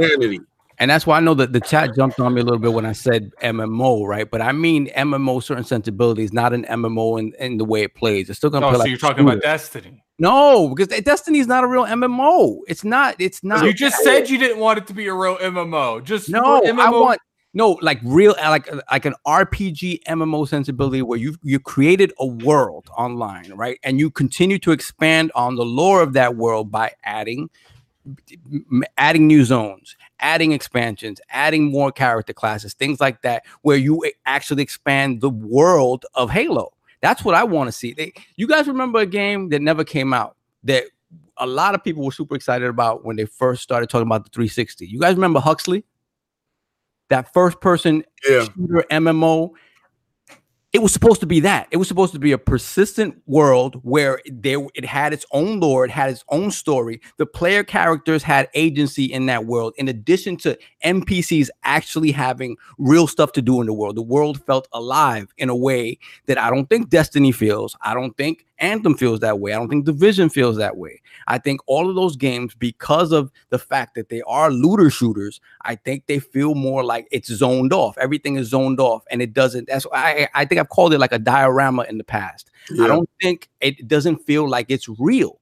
And 0.79 0.89
that's 0.89 1.05
why 1.05 1.17
I 1.17 1.19
know 1.19 1.33
that 1.35 1.53
the 1.53 1.61
chat 1.61 1.95
jumped 1.95 2.19
on 2.19 2.33
me 2.33 2.41
a 2.41 2.43
little 2.43 2.59
bit 2.59 2.73
when 2.73 2.85
I 2.85 2.93
said 2.93 3.31
MMO, 3.41 4.05
right? 4.07 4.29
But 4.29 4.41
I 4.41 4.51
mean 4.51 4.87
MMO 4.97 5.41
certain 5.43 5.63
sensibilities, 5.63 6.33
not 6.33 6.51
an 6.53 6.65
MMO 6.65 7.19
in, 7.19 7.33
in 7.39 7.57
the 7.57 7.65
way 7.65 7.83
it 7.83 7.95
plays. 7.95 8.29
It's 8.29 8.37
still 8.37 8.49
gonna 8.49 8.65
Oh, 8.65 8.69
play 8.69 8.77
so 8.77 8.79
like 8.81 8.89
you're 8.89 8.97
a 8.97 8.99
talking 8.99 9.23
about. 9.27 9.41
Destiny. 9.41 10.03
no, 10.19 10.73
because 10.75 10.87
Destiny 11.01 11.39
is 11.39 11.47
not 11.47 11.63
a 11.63 11.67
real 11.67 11.85
MMO. 11.85 12.59
It's 12.67 12.83
not. 12.83 13.15
It's 13.19 13.43
not. 13.43 13.63
You 13.65 13.73
just 13.73 14.03
said 14.03 14.29
you 14.29 14.37
didn't 14.37 14.59
want 14.59 14.79
it 14.79 14.87
to 14.87 14.93
be 14.93 15.07
a 15.07 15.13
real 15.13 15.37
MMO. 15.37 16.03
Just 16.03 16.29
No, 16.29 16.61
for 16.65 16.81
I 16.81 16.89
want 16.89 17.19
no 17.53 17.77
like 17.81 17.99
real 18.03 18.35
uh, 18.41 18.49
like 18.49 18.71
uh, 18.71 18.81
like 18.91 19.05
an 19.05 19.15
RPG 19.25 20.03
MMO 20.03 20.47
sensibility 20.47 21.01
where 21.01 21.19
you 21.19 21.35
you 21.43 21.59
created 21.59 22.13
a 22.19 22.25
world 22.25 22.89
online, 22.97 23.51
right? 23.53 23.79
And 23.83 23.99
you 23.99 24.09
continue 24.09 24.59
to 24.59 24.71
expand 24.71 25.31
on 25.35 25.55
the 25.55 25.65
lore 25.65 26.01
of 26.01 26.13
that 26.13 26.35
world 26.35 26.71
by 26.71 26.91
adding 27.03 27.49
adding 28.97 29.27
new 29.27 29.45
zones, 29.45 29.95
adding 30.19 30.51
expansions, 30.51 31.21
adding 31.29 31.71
more 31.71 31.91
character 31.91 32.33
classes, 32.33 32.73
things 32.73 32.99
like 32.99 33.21
that 33.21 33.43
where 33.61 33.77
you 33.77 34.03
actually 34.25 34.63
expand 34.63 35.21
the 35.21 35.29
world 35.29 36.05
of 36.15 36.29
Halo. 36.29 36.73
That's 37.01 37.23
what 37.23 37.35
I 37.35 37.43
want 37.43 37.67
to 37.67 37.71
see. 37.71 37.93
They, 37.93 38.13
you 38.35 38.47
guys 38.47 38.67
remember 38.67 38.99
a 38.99 39.05
game 39.05 39.49
that 39.49 39.61
never 39.61 39.83
came 39.83 40.13
out 40.13 40.37
that 40.63 40.85
a 41.37 41.45
lot 41.45 41.75
of 41.75 41.83
people 41.83 42.03
were 42.03 42.11
super 42.11 42.35
excited 42.35 42.67
about 42.67 43.03
when 43.03 43.15
they 43.15 43.25
first 43.25 43.63
started 43.63 43.89
talking 43.89 44.07
about 44.07 44.23
the 44.23 44.29
360. 44.31 44.85
You 44.85 44.99
guys 44.99 45.15
remember 45.15 45.39
Huxley? 45.39 45.83
That 47.09 47.33
first 47.33 47.59
person 47.61 48.03
Yeah. 48.27 48.45
shooter 48.55 48.85
MMO. 48.89 49.51
It 50.71 50.81
was 50.81 50.91
supposed 50.91 51.19
to 51.19 51.27
be 51.27 51.39
that. 51.41 51.67
It 51.69 51.77
was 51.77 51.87
supposed 51.87 52.13
to 52.13 52.19
be 52.19 52.31
a 52.31 52.37
persistent 52.39 53.21
world 53.27 53.79
where 53.83 54.19
there 54.25 54.57
it 54.73 54.85
had 54.85 55.13
its 55.13 55.23
own 55.31 55.59
lore, 55.59 55.85
it 55.85 55.91
had 55.91 56.09
its 56.09 56.23
own 56.29 56.49
story. 56.49 56.99
The 57.19 57.27
player 57.27 57.63
characters 57.63 58.23
had 58.23 58.49
agency 58.55 59.05
in 59.05 59.27
that 59.27 59.45
world, 59.45 59.75
in 59.77 59.87
addition 59.87 60.35
to 60.37 60.57
NPCs 60.83 61.49
actually 61.63 62.09
having 62.11 62.57
real 62.79 63.05
stuff 63.05 63.33
to 63.33 63.41
do 63.43 63.61
in 63.61 63.67
the 63.67 63.73
world. 63.73 63.95
The 63.97 64.01
world 64.01 64.43
felt 64.47 64.67
alive 64.73 65.27
in 65.37 65.49
a 65.49 65.55
way 65.55 65.99
that 66.25 66.39
I 66.39 66.49
don't 66.49 66.67
think 66.67 66.89
Destiny 66.89 67.31
feels. 67.31 67.75
I 67.83 67.93
don't 67.93 68.17
think 68.17 68.43
Anthem 68.59 68.95
feels 68.95 69.19
that 69.21 69.39
way. 69.39 69.53
I 69.53 69.57
don't 69.57 69.69
think 69.69 69.85
Division 69.85 70.29
feels 70.29 70.57
that 70.57 70.77
way. 70.77 71.01
I 71.27 71.37
think 71.37 71.61
all 71.65 71.89
of 71.89 71.95
those 71.95 72.15
games, 72.15 72.55
because 72.55 73.11
of 73.11 73.31
the 73.49 73.59
fact 73.59 73.95
that 73.95 74.09
they 74.09 74.21
are 74.23 74.51
looter 74.51 74.89
shooters, 74.89 75.41
I 75.63 75.75
think 75.75 76.05
they 76.05 76.19
feel 76.19 76.55
more 76.55 76.83
like 76.83 77.07
it's 77.11 77.31
zoned 77.31 77.73
off. 77.73 77.97
Everything 77.97 78.35
is 78.35 78.49
zoned 78.49 78.79
off, 78.79 79.03
and 79.09 79.21
it 79.21 79.33
doesn't. 79.33 79.67
That's 79.67 79.85
why 79.85 80.27
I, 80.33 80.41
I 80.41 80.45
think 80.45 80.59
I've 80.59 80.69
called 80.69 80.93
it 80.93 80.99
like 80.99 81.11
a 81.11 81.19
diorama 81.19 81.83
in 81.83 81.97
the 81.97 82.03
past. 82.03 82.51
Yeah. 82.69 82.85
I 82.85 82.87
don't 82.87 83.09
think 83.21 83.49
it 83.59 83.87
doesn't 83.87 84.17
feel 84.17 84.47
like 84.47 84.67
it's 84.69 84.87
real. 84.99 85.39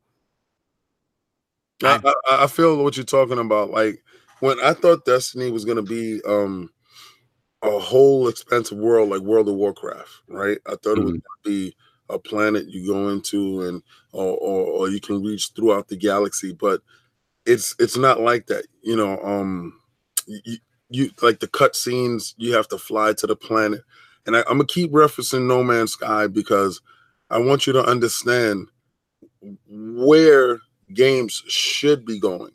I, 1.84 2.00
I, 2.30 2.44
I 2.44 2.48
feel 2.48 2.84
what 2.84 2.96
you're 2.98 3.06
talking 3.06 3.40
about. 3.40 3.72
Like 3.72 4.04
when 4.40 4.60
I 4.64 4.74
thought 4.74 5.06
Destiny 5.06 5.52
was 5.52 5.66
gonna 5.66 5.82
be 5.82 6.22
um 6.28 6.70
a 7.64 7.80
whole 7.80 8.28
expansive 8.28 8.78
world 8.78 9.10
like 9.10 9.22
World 9.22 9.50
of 9.50 9.56
Warcraft, 9.56 10.10
right? 10.28 10.58
I 10.66 10.72
thought 10.72 10.98
it 10.98 11.04
was 11.04 11.12
gonna 11.12 11.44
be 11.44 11.76
a 12.12 12.20
planet 12.20 12.68
you 12.68 12.88
go 12.88 13.10
into 13.10 13.64
and 13.64 13.84
or, 14.14 14.38
or 14.38 14.66
or 14.68 14.90
you 14.90 15.00
can 15.00 15.24
reach 15.24 15.52
throughout 15.56 15.88
the 15.88 15.98
galaxy, 15.98 16.54
but 16.54 16.82
it's 17.46 17.76
it's 17.80 17.98
not 17.98 18.20
like 18.22 18.48
that. 18.48 18.66
You 18.82 18.96
know, 18.96 19.20
um 19.24 19.74
you, 20.28 20.58
you 20.90 21.12
like 21.22 21.40
the 21.40 21.48
cut 21.48 21.76
scenes, 21.76 22.36
you 22.38 22.54
have 22.54 22.68
to 22.70 22.78
fly 22.78 23.14
to 23.14 23.28
the 23.28 23.36
planet. 23.36 23.82
And 24.26 24.36
I, 24.36 24.40
I'm 24.42 24.58
gonna 24.58 24.66
keep 24.66 24.92
referencing 24.92 25.48
No 25.48 25.64
Man's 25.64 25.94
Sky 25.94 26.28
because 26.28 26.82
I 27.30 27.40
want 27.40 27.66
you 27.66 27.74
to 27.74 27.84
understand 27.84 28.68
where 29.68 30.60
games 30.94 31.44
should 31.48 32.06
be 32.06 32.20
going. 32.20 32.52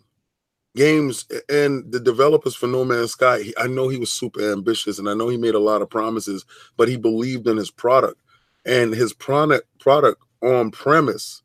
Games 0.76 1.26
and 1.48 1.90
the 1.90 1.98
developers 1.98 2.54
for 2.54 2.66
No 2.66 2.84
Man's 2.84 3.12
Sky, 3.12 3.52
I 3.58 3.66
know 3.66 3.88
he 3.88 3.98
was 3.98 4.12
super 4.12 4.52
ambitious 4.52 4.98
and 4.98 5.08
I 5.08 5.14
know 5.14 5.28
he 5.28 5.38
made 5.38 5.54
a 5.54 5.60
lot 5.60 5.80
of 5.80 5.88
promises, 5.88 6.44
but 6.76 6.88
he 6.88 6.96
believed 6.96 7.46
in 7.48 7.56
his 7.56 7.70
product. 7.70 8.20
And 8.66 8.92
his 8.92 9.12
product 9.12 9.66
product 9.78 10.20
on 10.42 10.70
premise 10.70 11.42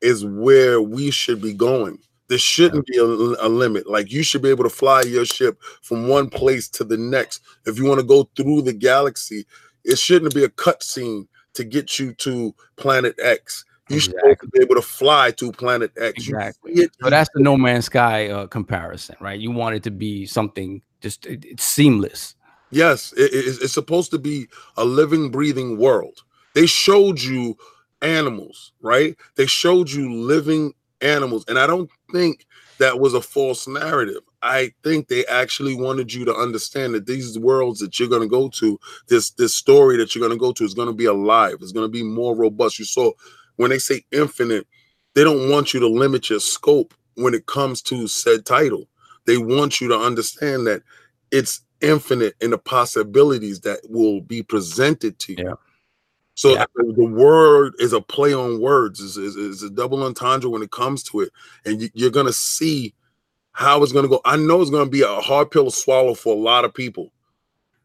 is 0.00 0.24
where 0.24 0.80
we 0.82 1.10
should 1.10 1.40
be 1.40 1.52
going. 1.52 1.98
There 2.28 2.38
shouldn't 2.38 2.86
be 2.86 2.96
a, 2.96 3.04
a 3.04 3.48
limit. 3.48 3.86
Like 3.88 4.10
you 4.10 4.22
should 4.22 4.42
be 4.42 4.48
able 4.48 4.64
to 4.64 4.70
fly 4.70 5.02
your 5.02 5.26
ship 5.26 5.60
from 5.82 6.08
one 6.08 6.30
place 6.30 6.68
to 6.70 6.84
the 6.84 6.96
next. 6.96 7.42
If 7.66 7.78
you 7.78 7.84
want 7.84 8.00
to 8.00 8.06
go 8.06 8.28
through 8.34 8.62
the 8.62 8.72
galaxy, 8.72 9.44
it 9.84 9.98
shouldn't 9.98 10.34
be 10.34 10.44
a 10.44 10.48
cutscene 10.48 11.28
to 11.52 11.64
get 11.64 11.98
you 11.98 12.14
to 12.14 12.54
planet 12.76 13.14
X. 13.22 13.64
You 13.90 14.00
should 14.00 14.14
be 14.52 14.62
able 14.62 14.76
to 14.76 14.82
fly 14.82 15.30
to 15.32 15.52
planet 15.52 15.92
X. 15.98 16.14
Exactly. 16.16 16.88
So 17.02 17.10
that's 17.10 17.28
the 17.34 17.42
No 17.42 17.58
Man's 17.58 17.84
Sky 17.84 18.28
uh, 18.30 18.46
comparison, 18.46 19.16
right? 19.20 19.38
You 19.38 19.50
want 19.50 19.76
it 19.76 19.82
to 19.82 19.90
be 19.90 20.24
something 20.24 20.80
just 21.02 21.26
it- 21.26 21.44
it's 21.44 21.62
seamless. 21.64 22.34
Yes, 22.70 23.12
it- 23.18 23.34
it- 23.34 23.58
it's 23.62 23.74
supposed 23.74 24.10
to 24.12 24.18
be 24.18 24.46
a 24.78 24.84
living, 24.86 25.28
breathing 25.30 25.76
world. 25.76 26.22
They 26.54 26.66
showed 26.66 27.20
you 27.20 27.56
animals, 28.02 28.72
right? 28.80 29.16
They 29.36 29.46
showed 29.46 29.90
you 29.90 30.12
living 30.12 30.72
animals. 31.00 31.44
And 31.48 31.58
I 31.58 31.66
don't 31.66 31.90
think 32.12 32.46
that 32.78 32.98
was 32.98 33.14
a 33.14 33.20
false 33.20 33.68
narrative. 33.68 34.22
I 34.42 34.72
think 34.82 35.08
they 35.08 35.24
actually 35.26 35.74
wanted 35.74 36.12
you 36.12 36.24
to 36.26 36.34
understand 36.34 36.94
that 36.94 37.06
these 37.06 37.38
worlds 37.38 37.80
that 37.80 37.98
you're 37.98 38.08
going 38.08 38.22
to 38.22 38.28
go 38.28 38.48
to, 38.50 38.78
this 39.08 39.30
this 39.30 39.54
story 39.54 39.96
that 39.98 40.14
you're 40.14 40.26
going 40.26 40.36
to 40.36 40.42
go 40.42 40.52
to 40.52 40.64
is 40.64 40.74
going 40.74 40.88
to 40.88 40.94
be 40.94 41.06
alive. 41.06 41.56
It's 41.60 41.72
going 41.72 41.86
to 41.86 41.92
be 41.92 42.02
more 42.02 42.34
robust. 42.36 42.78
You 42.78 42.84
saw 42.84 43.12
when 43.56 43.70
they 43.70 43.78
say 43.78 44.04
infinite, 44.12 44.66
they 45.14 45.24
don't 45.24 45.50
want 45.50 45.72
you 45.72 45.80
to 45.80 45.88
limit 45.88 46.30
your 46.30 46.40
scope 46.40 46.94
when 47.14 47.34
it 47.34 47.46
comes 47.46 47.80
to 47.82 48.06
said 48.08 48.44
title. 48.44 48.88
They 49.26 49.38
want 49.38 49.80
you 49.80 49.88
to 49.88 49.98
understand 49.98 50.66
that 50.66 50.82
it's 51.30 51.62
infinite 51.80 52.34
in 52.40 52.50
the 52.50 52.58
possibilities 52.58 53.60
that 53.60 53.80
will 53.88 54.20
be 54.20 54.42
presented 54.42 55.18
to 55.20 55.32
you. 55.32 55.44
Yeah. 55.46 55.54
So 56.34 56.52
Yeah. 56.54 56.66
the 56.76 56.94
the 56.96 57.04
word 57.06 57.74
is 57.80 57.92
a 57.92 58.00
play 58.00 58.34
on 58.34 58.60
words, 58.60 59.00
is 59.00 59.16
is 59.18 59.36
is 59.36 59.62
a 59.62 59.70
double 59.70 60.02
entendre 60.04 60.50
when 60.50 60.62
it 60.62 60.72
comes 60.72 61.02
to 61.04 61.20
it, 61.22 61.32
and 61.66 61.82
you, 61.82 61.90
you're 61.94 62.10
gonna 62.10 62.32
see 62.32 62.94
how 63.52 63.82
it's 63.82 63.92
gonna 63.92 64.08
go. 64.08 64.20
I 64.24 64.36
know 64.36 64.62
it's 64.62 64.70
gonna 64.70 64.90
be 64.90 65.02
a 65.02 65.20
hard 65.20 65.50
pill 65.50 65.66
to 65.66 65.70
swallow 65.72 66.14
for 66.14 66.34
a 66.34 66.38
lot 66.40 66.64
of 66.64 66.74
people, 66.74 67.10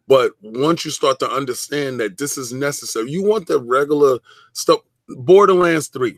But 0.07 0.34
once 0.41 0.84
you 0.85 0.91
start 0.91 1.19
to 1.19 1.31
understand 1.31 1.99
that 1.99 2.17
this 2.17 2.38
is 2.38 2.51
necessary, 2.51 3.09
you 3.11 3.23
want 3.23 3.47
the 3.47 3.59
regular 3.59 4.19
stuff. 4.53 4.80
Borderlands 5.09 5.88
3. 5.88 6.17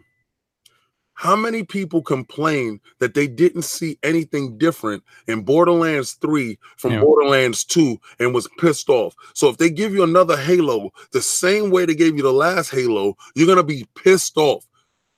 How 1.21 1.35
many 1.35 1.61
people 1.61 2.01
complain 2.01 2.79
that 2.97 3.13
they 3.13 3.27
didn't 3.27 3.61
see 3.61 3.99
anything 4.01 4.57
different 4.57 5.03
in 5.27 5.43
Borderlands 5.43 6.13
3 6.13 6.57
from 6.77 6.93
Yeah. 6.93 7.01
Borderlands 7.01 7.63
2 7.63 7.95
and 8.17 8.33
was 8.33 8.49
pissed 8.57 8.89
off? 8.89 9.13
So 9.35 9.47
if 9.47 9.57
they 9.57 9.69
give 9.69 9.93
you 9.93 10.01
another 10.01 10.35
Halo 10.35 10.89
the 11.11 11.21
same 11.21 11.69
way 11.69 11.85
they 11.85 11.93
gave 11.93 12.17
you 12.17 12.23
the 12.23 12.33
last 12.33 12.71
Halo, 12.71 13.15
you're 13.35 13.45
going 13.45 13.57
to 13.57 13.63
be 13.63 13.85
pissed 13.93 14.35
off. 14.35 14.65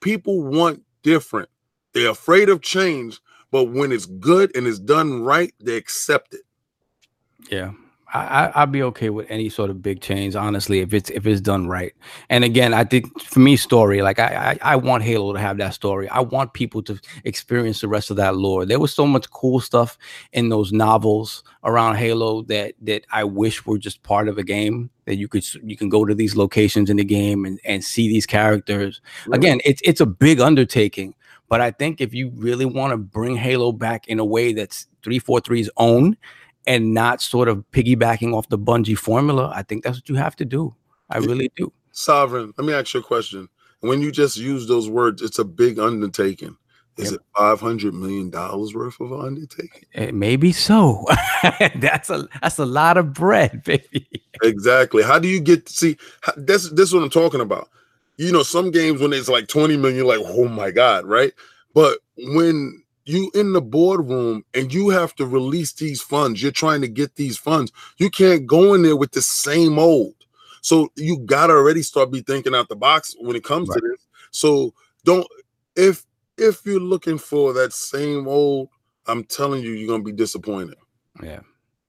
People 0.01 0.43
want 0.43 0.83
different. 1.03 1.47
They're 1.93 2.09
afraid 2.09 2.49
of 2.49 2.61
change, 2.61 3.21
but 3.49 3.71
when 3.71 3.93
it's 3.93 4.05
good 4.05 4.53
and 4.57 4.67
it's 4.67 4.79
done 4.79 5.23
right, 5.23 5.53
they 5.61 5.77
accept 5.77 6.33
it. 6.33 6.41
Yeah. 7.49 7.71
I, 8.13 8.19
I 8.19 8.61
I'd 8.61 8.71
be 8.71 8.83
okay 8.83 9.09
with 9.09 9.25
any 9.29 9.49
sort 9.49 9.69
of 9.69 9.81
big 9.81 10.01
change, 10.01 10.35
honestly, 10.35 10.79
if 10.79 10.93
it's 10.93 11.09
if 11.09 11.25
it's 11.25 11.41
done 11.41 11.67
right. 11.67 11.93
And 12.29 12.43
again, 12.43 12.73
I 12.73 12.83
think 12.83 13.19
for 13.21 13.39
me, 13.39 13.57
story, 13.57 14.01
like 14.01 14.19
I, 14.19 14.57
I 14.63 14.73
I 14.73 14.75
want 14.75 15.03
Halo 15.03 15.33
to 15.33 15.39
have 15.39 15.57
that 15.57 15.73
story. 15.73 16.07
I 16.09 16.19
want 16.19 16.53
people 16.53 16.83
to 16.83 16.99
experience 17.23 17.81
the 17.81 17.87
rest 17.87 18.11
of 18.11 18.17
that 18.17 18.35
lore. 18.35 18.65
There 18.65 18.79
was 18.79 18.93
so 18.93 19.05
much 19.07 19.29
cool 19.31 19.59
stuff 19.59 19.97
in 20.31 20.49
those 20.49 20.71
novels 20.71 21.43
around 21.63 21.95
Halo 21.95 22.43
that 22.43 22.75
that 22.81 23.05
I 23.11 23.23
wish 23.23 23.65
were 23.65 23.77
just 23.77 24.03
part 24.03 24.27
of 24.27 24.37
a 24.37 24.43
game. 24.43 24.89
That 25.05 25.15
you 25.15 25.27
could 25.27 25.45
you 25.63 25.75
can 25.75 25.89
go 25.89 26.05
to 26.05 26.15
these 26.15 26.35
locations 26.35 26.89
in 26.89 26.97
the 26.97 27.03
game 27.03 27.45
and, 27.45 27.59
and 27.65 27.83
see 27.83 28.07
these 28.07 28.25
characters. 28.25 29.01
Again, 29.31 29.59
it's 29.65 29.81
it's 29.83 30.01
a 30.01 30.05
big 30.05 30.39
undertaking, 30.39 31.15
but 31.49 31.61
I 31.61 31.71
think 31.71 31.99
if 31.99 32.13
you 32.13 32.31
really 32.35 32.65
want 32.65 32.91
to 32.91 32.97
bring 32.97 33.35
Halo 33.35 33.71
back 33.71 34.07
in 34.07 34.19
a 34.19 34.25
way 34.25 34.53
that's 34.53 34.87
343's 35.03 35.69
own 35.77 36.15
and 36.67 36.93
not 36.93 37.21
sort 37.21 37.47
of 37.49 37.63
piggybacking 37.71 38.33
off 38.33 38.49
the 38.49 38.57
Bungie 38.59 38.97
formula, 38.97 39.51
I 39.55 39.63
think 39.63 39.83
that's 39.83 39.97
what 39.97 40.09
you 40.09 40.15
have 40.15 40.35
to 40.37 40.45
do. 40.45 40.73
I 41.09 41.17
really 41.17 41.51
do. 41.55 41.71
Sovereign, 41.91 42.53
let 42.57 42.65
me 42.65 42.73
ask 42.73 42.93
you 42.93 42.99
a 43.01 43.03
question. 43.03 43.49
When 43.81 44.01
you 44.01 44.11
just 44.11 44.37
use 44.37 44.67
those 44.67 44.89
words, 44.89 45.21
it's 45.21 45.39
a 45.39 45.43
big 45.43 45.77
undertaking. 45.79 46.57
Is 46.95 47.11
Yep. 47.11 47.13
it 47.21 47.21
five 47.35 47.59
hundred 47.59 47.95
million 47.95 48.29
dollars 48.29 48.75
worth 48.75 48.99
of 49.01 49.11
undertaking? 49.11 49.85
Eh, 49.95 50.11
Maybe 50.11 50.51
so. 50.51 51.05
that's 51.75 52.09
a 52.11 52.27
that's 52.41 52.59
a 52.59 52.65
lot 52.65 52.97
of 52.97 53.13
bread, 53.13 53.63
baby. 53.65 54.07
Exactly. 54.43 55.01
How 55.03 55.17
do 55.17 55.27
you 55.27 55.39
get 55.39 55.65
to 55.65 55.73
see? 55.73 55.97
how- 56.21 56.33
That's 56.37 56.69
this 56.69 56.89
is 56.89 56.93
what 56.93 57.01
I'm 57.03 57.09
talking 57.09 57.41
about. 57.41 57.67
You 58.17 58.31
know, 58.31 58.43
some 58.43 58.69
games 58.69 59.01
when 59.01 59.11
it's 59.11 59.27
like 59.27 59.47
twenty 59.47 59.75
million, 59.75 59.97
you're 59.97 60.05
like, 60.17 60.21
oh 60.23 60.47
my 60.47 60.69
god, 60.69 61.05
right? 61.05 61.33
But 61.73 61.97
when 62.15 62.82
you 63.05 63.31
in 63.33 63.53
the 63.53 63.61
boardroom 63.61 64.43
and 64.53 64.73
you 64.73 64.89
have 64.89 65.15
to 65.15 65.25
release 65.25 65.73
these 65.73 66.01
funds, 66.01 66.41
you're 66.41 66.51
trying 66.51 66.81
to 66.81 66.87
get 66.87 67.15
these 67.15 67.37
funds. 67.37 67.71
You 67.97 68.09
can't 68.09 68.45
go 68.45 68.73
in 68.73 68.81
there 68.81 68.95
with 68.95 69.11
the 69.11 69.21
same 69.21 69.77
old. 69.77 70.15
So 70.61 70.89
you 70.95 71.19
gotta 71.19 71.53
already 71.53 71.81
start 71.81 72.11
be 72.11 72.21
thinking 72.21 72.55
out 72.55 72.69
the 72.69 72.75
box 72.75 73.15
when 73.19 73.35
it 73.35 73.43
comes 73.43 73.69
to 73.69 73.81
this. 73.81 74.07
So 74.31 74.73
don't 75.03 75.27
if 75.75 76.05
if 76.37 76.65
you're 76.65 76.79
looking 76.79 77.17
for 77.17 77.53
that 77.53 77.73
same 77.73 78.27
old, 78.27 78.69
I'm 79.07 79.23
telling 79.25 79.61
you, 79.61 79.71
you're 79.71 79.89
gonna 79.89 80.03
be 80.03 80.13
disappointed. 80.13 80.77
Yeah, 81.21 81.41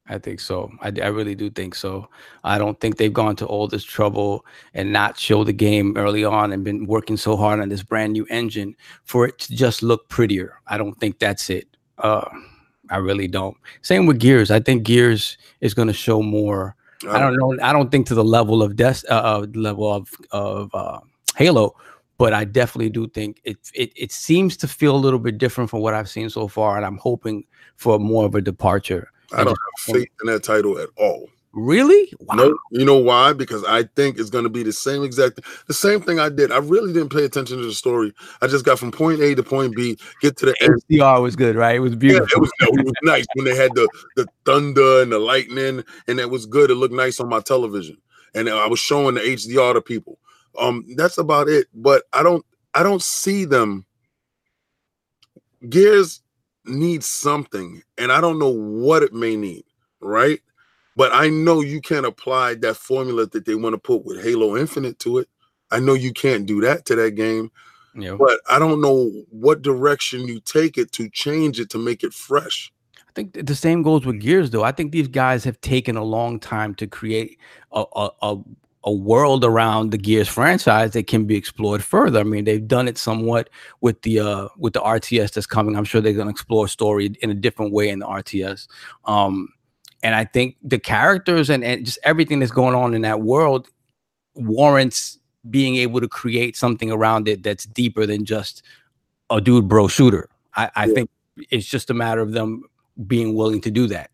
I 0.06 0.18
think 0.18 0.40
so. 0.40 0.70
I, 0.82 0.88
I 1.02 1.06
really 1.06 1.34
do 1.34 1.48
think 1.48 1.74
so. 1.74 2.08
I 2.42 2.58
don't 2.58 2.78
think 2.78 2.98
they've 2.98 3.12
gone 3.12 3.36
to 3.36 3.46
all 3.46 3.68
this 3.68 3.84
trouble 3.84 4.44
and 4.74 4.92
not 4.92 5.18
show 5.18 5.44
the 5.44 5.52
game 5.52 5.96
early 5.96 6.24
on 6.24 6.52
and 6.52 6.62
been 6.62 6.86
working 6.86 7.16
so 7.16 7.36
hard 7.36 7.60
on 7.60 7.70
this 7.70 7.82
brand 7.82 8.12
new 8.12 8.26
engine 8.28 8.76
for 9.04 9.26
it 9.26 9.38
to 9.38 9.56
just 9.56 9.82
look 9.82 10.08
prettier. 10.08 10.60
I 10.66 10.76
don't 10.76 10.94
think 11.00 11.18
that's 11.18 11.48
it. 11.48 11.66
Uh, 11.96 12.28
I 12.90 12.98
really 12.98 13.28
don't. 13.28 13.56
Same 13.80 14.04
with 14.04 14.18
Gears. 14.18 14.50
I 14.50 14.60
think 14.60 14.82
Gears 14.82 15.38
is 15.62 15.72
going 15.72 15.88
to 15.88 15.94
show 15.94 16.20
more. 16.22 16.76
I 17.08 17.18
don't 17.18 17.36
know. 17.36 17.56
I 17.62 17.72
don't 17.72 17.90
think 17.90 18.06
to 18.08 18.14
the 18.14 18.24
level 18.24 18.62
of 18.62 18.76
Des- 18.76 19.06
uh, 19.10 19.14
uh, 19.14 19.46
level 19.54 19.92
of 19.92 20.10
of 20.30 20.74
uh, 20.74 21.00
Halo, 21.36 21.76
but 22.18 22.32
I 22.32 22.44
definitely 22.44 22.90
do 22.90 23.08
think 23.08 23.40
it, 23.44 23.58
it 23.74 23.92
it 23.96 24.12
seems 24.12 24.56
to 24.58 24.68
feel 24.68 24.94
a 24.94 24.98
little 24.98 25.18
bit 25.18 25.38
different 25.38 25.70
from 25.70 25.80
what 25.80 25.94
I've 25.94 26.08
seen 26.08 26.30
so 26.30 26.48
far, 26.48 26.76
and 26.76 26.84
I'm 26.86 26.96
hoping 26.98 27.44
for 27.76 27.98
more 27.98 28.24
of 28.26 28.34
a 28.34 28.40
departure. 28.40 29.10
I 29.32 29.38
don't 29.44 29.48
have 29.48 29.94
faith 29.96 30.08
in 30.22 30.32
that 30.32 30.42
title 30.44 30.78
at 30.78 30.88
all. 30.96 31.28
Really? 31.52 32.12
Wow. 32.20 32.36
No, 32.36 32.58
you 32.70 32.84
know 32.84 32.98
why? 32.98 33.32
Because 33.32 33.64
I 33.64 33.84
think 33.84 34.18
it's 34.18 34.30
going 34.30 34.44
to 34.44 34.50
be 34.50 34.62
the 34.62 34.72
same 34.72 35.04
exact, 35.04 35.40
the 35.66 35.74
same 35.74 36.00
thing 36.00 36.18
I 36.20 36.28
did. 36.28 36.52
I 36.52 36.58
really 36.58 36.92
didn't 36.92 37.10
pay 37.12 37.24
attention 37.24 37.58
to 37.58 37.64
the 37.66 37.72
story. 37.72 38.12
I 38.42 38.48
just 38.48 38.64
got 38.64 38.78
from 38.78 38.92
point 38.92 39.20
A 39.20 39.34
to 39.36 39.42
point 39.42 39.74
B, 39.76 39.98
get 40.20 40.36
to 40.38 40.46
the 40.46 40.56
end. 40.62 40.82
HDR 40.90 41.22
was 41.22 41.36
good, 41.36 41.56
right? 41.56 41.76
It 41.76 41.80
was 41.80 41.96
Yeah, 42.06 42.20
beautiful. 42.26 42.36
it 42.36 42.40
was, 42.40 42.52
it 42.60 42.84
was 42.86 42.94
nice 43.02 43.26
when 43.34 43.46
they 43.46 43.56
had 43.56 43.74
the 43.74 43.88
the 44.16 44.28
thunder 44.44 45.02
and 45.02 45.12
the 45.12 45.18
lightning, 45.18 45.84
and 46.08 46.20
it 46.20 46.30
was 46.30 46.46
good. 46.46 46.70
It 46.70 46.76
looked 46.76 46.94
nice 46.94 47.20
on 47.20 47.28
my 47.28 47.40
television, 47.40 47.98
and 48.34 48.48
I 48.48 48.66
was 48.68 48.80
showing 48.80 49.16
the 49.16 49.22
HDR 49.22 49.74
to 49.74 49.82
people. 49.82 50.18
Um, 50.58 50.84
that's 50.96 51.18
about 51.18 51.48
it. 51.48 51.68
But 51.74 52.04
I 52.12 52.22
don't, 52.22 52.44
I 52.74 52.82
don't 52.82 53.02
see 53.02 53.44
them. 53.46 53.86
Gears 55.68 56.22
needs 56.66 57.06
something, 57.06 57.82
and 57.98 58.10
I 58.12 58.20
don't 58.20 58.38
know 58.38 58.48
what 58.50 59.02
it 59.02 59.12
may 59.12 59.36
need, 59.36 59.64
right? 60.00 60.40
But 60.96 61.12
I 61.12 61.28
know 61.28 61.60
you 61.60 61.80
can't 61.80 62.06
apply 62.06 62.54
that 62.56 62.76
formula 62.76 63.26
that 63.26 63.44
they 63.44 63.54
want 63.54 63.74
to 63.74 63.78
put 63.78 64.04
with 64.04 64.22
Halo 64.22 64.56
Infinite 64.56 64.98
to 65.00 65.18
it. 65.18 65.28
I 65.70 65.80
know 65.80 65.94
you 65.94 66.12
can't 66.12 66.46
do 66.46 66.60
that 66.60 66.84
to 66.86 66.94
that 66.96 67.12
game, 67.16 67.50
Yeah. 67.96 68.14
but 68.14 68.40
I 68.48 68.58
don't 68.58 68.80
know 68.80 69.10
what 69.30 69.62
direction 69.62 70.28
you 70.28 70.40
take 70.40 70.78
it 70.78 70.92
to 70.92 71.08
change 71.10 71.58
it 71.58 71.70
to 71.70 71.78
make 71.78 72.04
it 72.04 72.14
fresh. 72.14 72.72
I 73.08 73.12
think 73.14 73.46
the 73.46 73.54
same 73.54 73.82
goes 73.82 74.04
with 74.06 74.20
Gears, 74.20 74.50
though. 74.50 74.64
I 74.64 74.72
think 74.72 74.92
these 74.92 75.08
guys 75.08 75.44
have 75.44 75.60
taken 75.60 75.96
a 75.96 76.04
long 76.04 76.38
time 76.40 76.74
to 76.76 76.86
create 76.86 77.38
a 77.72 77.84
a, 77.96 78.10
a, 78.22 78.38
a 78.84 78.92
world 78.92 79.44
around 79.44 79.90
the 79.90 79.98
Gears 79.98 80.28
franchise 80.28 80.92
that 80.92 81.06
can 81.06 81.24
be 81.24 81.36
explored 81.36 81.82
further. 81.82 82.20
I 82.20 82.24
mean, 82.24 82.44
they've 82.44 82.66
done 82.66 82.86
it 82.86 82.98
somewhat 82.98 83.50
with 83.80 84.02
the 84.02 84.20
uh, 84.20 84.48
with 84.58 84.74
the 84.74 84.80
RTS 84.80 85.32
that's 85.32 85.46
coming. 85.46 85.76
I'm 85.76 85.84
sure 85.84 86.00
they're 86.00 86.12
going 86.12 86.26
to 86.26 86.30
explore 86.30 86.68
story 86.68 87.06
in 87.22 87.30
a 87.30 87.34
different 87.34 87.72
way 87.72 87.88
in 87.88 88.00
the 88.00 88.06
RTS. 88.06 88.68
Um, 89.06 89.48
and 90.02 90.14
I 90.14 90.24
think 90.24 90.56
the 90.62 90.78
characters 90.78 91.48
and, 91.48 91.64
and 91.64 91.86
just 91.86 91.98
everything 92.04 92.40
that's 92.40 92.52
going 92.52 92.74
on 92.74 92.94
in 92.94 93.02
that 93.02 93.22
world 93.22 93.68
warrants 94.34 95.18
being 95.50 95.76
able 95.76 96.00
to 96.00 96.08
create 96.08 96.56
something 96.56 96.90
around 96.90 97.28
it 97.28 97.42
that's 97.42 97.64
deeper 97.66 98.06
than 98.06 98.24
just 98.24 98.62
a 99.30 99.40
dude 99.40 99.68
bro 99.68 99.88
shooter. 99.88 100.28
I, 100.56 100.70
I 100.76 100.86
Yeah. 100.86 100.94
think 100.94 101.10
it's 101.50 101.66
just 101.66 101.90
a 101.90 101.94
matter 101.94 102.20
of 102.20 102.32
them 102.32 102.64
being 103.06 103.34
willing 103.34 103.60
to 103.62 103.70
do 103.70 103.86
that. 103.88 104.10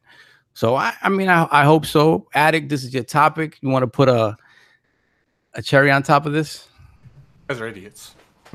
So 0.54 0.74
I, 0.74 0.94
I 1.02 1.08
mean, 1.08 1.28
I, 1.28 1.46
I 1.50 1.64
hope 1.64 1.86
so. 1.86 2.28
Addict, 2.34 2.68
this 2.68 2.84
is 2.84 2.92
your 2.92 3.04
topic. 3.04 3.58
You 3.60 3.68
want 3.68 3.82
to 3.82 3.86
put 3.86 4.08
a 4.08 4.36
a 5.54 5.62
cherry 5.62 5.90
on 5.90 6.02
top 6.02 6.26
of 6.26 6.32
this? 6.32 6.68
You 7.48 7.54
guys 7.54 7.60
are 7.60 7.66
idiots. 7.68 8.14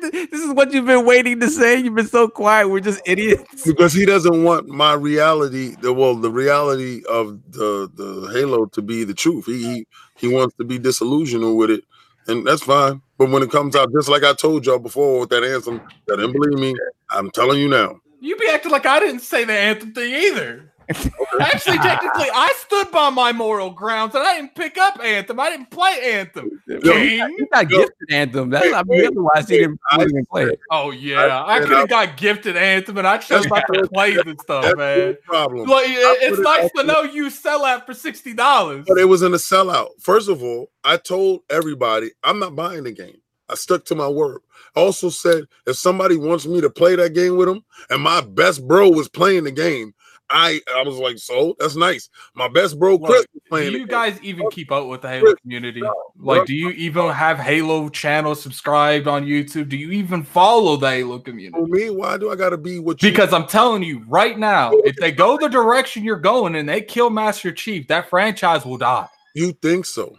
this 0.00 0.32
is 0.32 0.52
what 0.54 0.72
you've 0.72 0.86
been 0.86 1.04
waiting 1.06 1.40
to 1.40 1.48
say. 1.50 1.78
You've 1.80 1.94
been 1.94 2.06
so 2.06 2.28
quiet. 2.28 2.68
We're 2.68 2.80
just 2.80 3.00
idiots. 3.06 3.64
because 3.64 3.92
he 3.92 4.04
doesn't 4.06 4.44
want 4.44 4.68
my 4.68 4.92
reality 4.94 5.74
the 5.80 5.92
well 5.92 6.14
the 6.14 6.30
reality 6.30 7.02
of 7.08 7.40
the 7.52 7.90
the 7.94 8.30
halo 8.32 8.66
to 8.66 8.82
be 8.82 9.04
the 9.04 9.14
truth 9.14 9.46
he 9.46 9.62
he, 9.62 9.86
he 10.16 10.28
wants 10.28 10.54
to 10.56 10.64
be 10.64 10.78
disillusioned 10.78 11.56
with 11.56 11.70
it 11.70 11.84
and 12.26 12.46
that's 12.46 12.62
fine 12.62 13.00
but 13.18 13.30
when 13.30 13.42
it 13.42 13.50
comes 13.50 13.74
out 13.74 13.90
just 13.92 14.08
like 14.08 14.22
i 14.24 14.32
told 14.34 14.64
y'all 14.66 14.78
before 14.78 15.20
with 15.20 15.28
that 15.30 15.42
anthem 15.42 15.80
that 16.06 16.16
didn't 16.16 16.32
believe 16.32 16.58
me 16.58 16.74
i'm 17.10 17.30
telling 17.30 17.58
you 17.60 17.68
now 17.68 17.98
You 18.20 18.36
be 18.36 18.48
acting 18.48 18.72
like 18.72 18.86
I 18.86 19.00
didn't 19.00 19.20
say 19.20 19.44
the 19.44 19.52
anthem 19.56 19.92
thing 19.94 20.12
either. 20.12 20.67
Actually, 21.40 21.78
technically, 21.78 22.28
I 22.34 22.52
stood 22.58 22.90
by 22.90 23.10
my 23.10 23.32
moral 23.32 23.70
grounds 23.70 24.14
and 24.14 24.24
I 24.24 24.36
didn't 24.36 24.54
pick 24.54 24.78
up 24.78 24.98
anthem. 25.02 25.38
I 25.38 25.50
didn't 25.50 25.70
play 25.70 25.98
anthem. 26.02 26.62
King. 26.66 27.36
He 27.38 27.46
got 27.52 27.70
Yo. 27.70 27.78
gifted 27.78 28.10
anthem. 28.10 28.50
That's 28.50 28.72
I 28.72 28.82
Wait, 28.86 29.06
otherwise 29.06 29.48
he 29.48 29.58
didn't, 29.58 29.78
I 29.90 29.98
wouldn't 29.98 30.14
even 30.14 30.26
play 30.26 30.44
it. 30.44 30.60
Oh 30.70 30.90
yeah, 30.90 31.20
I 31.20 31.56
I 31.56 31.60
could 31.60 31.70
have 31.70 31.88
got 31.88 32.16
gifted 32.16 32.56
anthem 32.56 32.96
and 32.98 33.06
I 33.06 33.18
chose 33.18 33.46
not 33.46 33.64
to 33.72 33.88
play 33.88 34.12
it 34.12 34.26
and 34.26 34.40
stuff, 34.40 34.64
that's 34.64 34.76
man. 34.76 35.16
problem 35.24 35.68
Like, 35.68 35.86
it's 35.88 36.38
it 36.38 36.42
nice 36.42 36.64
out 36.64 36.70
to 36.76 36.82
know 36.84 37.02
you 37.02 37.30
sell 37.30 37.64
out 37.64 37.86
for 37.86 37.94
sixty 37.94 38.32
dollars. 38.32 38.84
but 38.88 38.98
it 38.98 39.04
was 39.04 39.22
in 39.22 39.34
a 39.34 39.36
sellout 39.36 39.88
first 40.00 40.28
of 40.28 40.42
all 40.42 40.70
i 40.84 40.96
told 40.96 41.40
everybody 41.50 42.10
i'm 42.24 42.38
not 42.38 42.54
buying 42.56 42.84
the 42.84 42.92
game 42.92 43.18
i 43.48 43.54
stuck 43.54 43.84
to 43.84 43.94
my 43.94 44.08
word 44.08 44.40
I 44.76 44.80
also 44.80 45.08
said 45.08 45.44
if 45.66 45.76
somebody 45.76 46.16
wants 46.16 46.46
me 46.46 46.60
to 46.60 46.70
play 46.70 46.96
that 46.96 47.14
game 47.14 47.36
with 47.36 47.48
them 47.48 47.64
and 47.90 48.02
my 48.02 48.20
best 48.20 48.66
bro 48.66 48.88
was 48.90 49.08
playing 49.08 49.44
the 49.44 49.50
game 49.50 49.94
I 50.30 50.60
I 50.74 50.82
was 50.82 50.96
like, 50.96 51.18
so 51.18 51.56
that's 51.58 51.76
nice. 51.76 52.10
My 52.34 52.48
best 52.48 52.78
bro 52.78 52.98
Chris 52.98 53.10
Look, 53.20 53.26
was 53.34 53.42
Do 53.42 53.48
playing. 53.48 53.66
the 53.72 53.72
you 53.72 53.78
game. 53.80 53.86
guys 53.88 54.18
even 54.22 54.48
keep 54.50 54.70
up 54.70 54.86
with 54.86 55.02
the 55.02 55.08
Halo 55.08 55.34
community? 55.36 55.82
Like, 56.18 56.44
do 56.46 56.54
you 56.54 56.70
even 56.70 57.08
have 57.10 57.38
Halo 57.38 57.88
channel 57.88 58.34
subscribed 58.34 59.06
on 59.08 59.24
YouTube? 59.24 59.68
Do 59.68 59.76
you 59.76 59.90
even 59.92 60.22
follow 60.22 60.76
the 60.76 60.90
Halo 60.90 61.18
community? 61.18 61.58
For 61.58 61.66
me, 61.66 61.90
why 61.90 62.18
do 62.18 62.30
I 62.30 62.36
gotta 62.36 62.58
be 62.58 62.78
what 62.78 63.02
you? 63.02 63.10
Because 63.10 63.32
I'm 63.32 63.46
telling 63.46 63.82
you 63.82 64.04
right 64.08 64.38
now, 64.38 64.72
if 64.84 64.96
they 64.96 65.12
go 65.12 65.38
the 65.38 65.48
direction 65.48 66.04
you're 66.04 66.16
going 66.16 66.56
and 66.56 66.68
they 66.68 66.82
kill 66.82 67.10
Master 67.10 67.50
Chief, 67.52 67.86
that 67.88 68.10
franchise 68.10 68.66
will 68.66 68.78
die. 68.78 69.08
you 69.34 69.52
think 69.62 69.86
so? 69.86 70.16